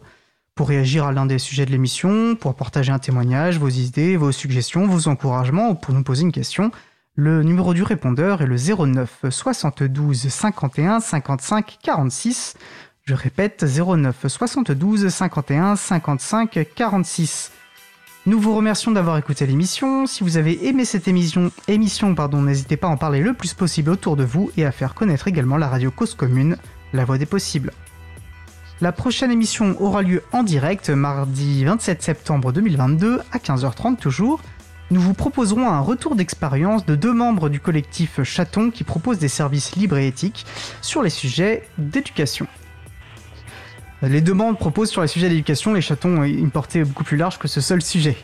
Pour 0.56 0.70
réagir 0.70 1.06
à 1.06 1.12
l'un 1.12 1.28
des 1.28 1.38
sujets 1.38 1.68
de 1.68 1.72
l'émission, 1.72 2.36
pour 2.36 2.56
partager 2.56 2.92
un 2.92 2.98
témoignage, 2.98 3.60
vos 3.60 3.70
idées, 3.70 4.18
vos 4.18 4.32
suggestions, 4.32 4.88
vos 4.88 5.08
encouragements 5.08 5.70
ou 5.70 5.76
pour 5.76 5.94
nous 5.94 6.02
poser 6.02 6.24
une 6.24 6.32
question, 6.32 6.72
le 7.14 7.44
numéro 7.44 7.76
du 7.76 7.84
répondeur 7.84 8.42
est 8.42 8.48
le 8.48 8.56
09 8.56 9.26
72 9.30 10.28
51 10.28 11.02
55 11.02 11.78
46. 11.84 12.56
Je 13.04 13.14
répète 13.14 13.64
09 13.64 14.26
72 14.28 15.10
51 15.10 15.76
55 15.76 16.68
46. 16.74 17.52
Nous 18.28 18.42
vous 18.42 18.54
remercions 18.54 18.92
d'avoir 18.92 19.18
écouté 19.18 19.48
l'émission. 19.48 20.06
Si 20.06 20.22
vous 20.22 20.36
avez 20.36 20.68
aimé 20.68 20.84
cette 20.84 21.08
émission, 21.08 21.50
émission 21.70 22.14
pardon, 22.14 22.42
n'hésitez 22.42 22.76
pas 22.76 22.88
à 22.88 22.90
en 22.90 22.98
parler 22.98 23.22
le 23.22 23.34
plus 23.34 23.54
possible 23.54 23.90
autour 23.90 24.18
de 24.18 24.26
vous 24.26 24.52
et 24.58 24.66
à 24.66 24.74
faire 24.74 24.96
connaître 24.96 25.30
également 25.30 25.56
la 25.56 25.70
radio 25.70 25.92
Cause 25.92 26.14
Commune, 26.14 26.58
la 26.92 27.06
voix 27.06 27.18
des 27.18 27.26
possibles. 27.26 27.72
La 28.82 28.92
prochaine 28.92 29.32
émission 29.32 29.82
aura 29.82 30.02
lieu 30.02 30.24
en 30.34 30.44
direct 30.44 30.90
mardi 30.90 31.64
27 31.64 32.04
septembre 32.04 32.52
2022 32.52 33.22
à 33.32 33.38
15h30 33.38 33.96
toujours. 33.96 34.42
Nous 34.92 35.00
vous 35.00 35.14
proposerons 35.14 35.70
un 35.70 35.80
retour 35.80 36.18
d'expérience 36.18 36.86
de 36.86 36.96
deux 36.96 37.14
membres 37.14 37.48
du 37.48 37.62
collectif 37.62 38.22
Chaton 38.24 38.72
qui 38.72 38.84
proposent 38.84 39.20
des 39.20 39.30
services 39.30 39.78
libres 39.78 40.00
et 40.00 40.08
éthiques 40.08 40.46
sur 40.82 41.02
les 41.02 41.10
sujets 41.10 41.66
d'éducation. 41.78 42.46
Les 44.04 44.22
demandes 44.22 44.58
proposent 44.58 44.92
sur 44.92 45.02
les 45.02 45.08
sujets 45.08 45.28
d'éducation, 45.28 45.74
les 45.74 45.82
chatons 45.82 46.20
ont 46.20 46.24
une 46.24 46.52
portée 46.52 46.84
beaucoup 46.84 47.04
plus 47.04 47.18
large 47.18 47.40
que 47.40 47.48
ce 47.48 47.62
seul 47.62 47.82
sujet. 47.82 48.16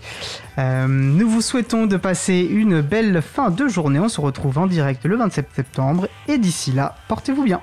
Euh, 0.59 0.87
nous 0.87 1.27
vous 1.27 1.41
souhaitons 1.41 1.87
de 1.87 1.97
passer 1.97 2.47
une 2.49 2.81
belle 2.81 3.21
fin 3.23 3.49
de 3.49 3.67
journée. 3.67 3.99
On 3.99 4.09
se 4.09 4.21
retrouve 4.21 4.59
en 4.59 4.67
direct 4.67 5.03
le 5.05 5.15
27 5.17 5.49
septembre. 5.55 6.07
Et 6.27 6.37
d'ici 6.37 6.71
là, 6.71 6.95
portez-vous 7.07 7.43
bien. 7.43 7.61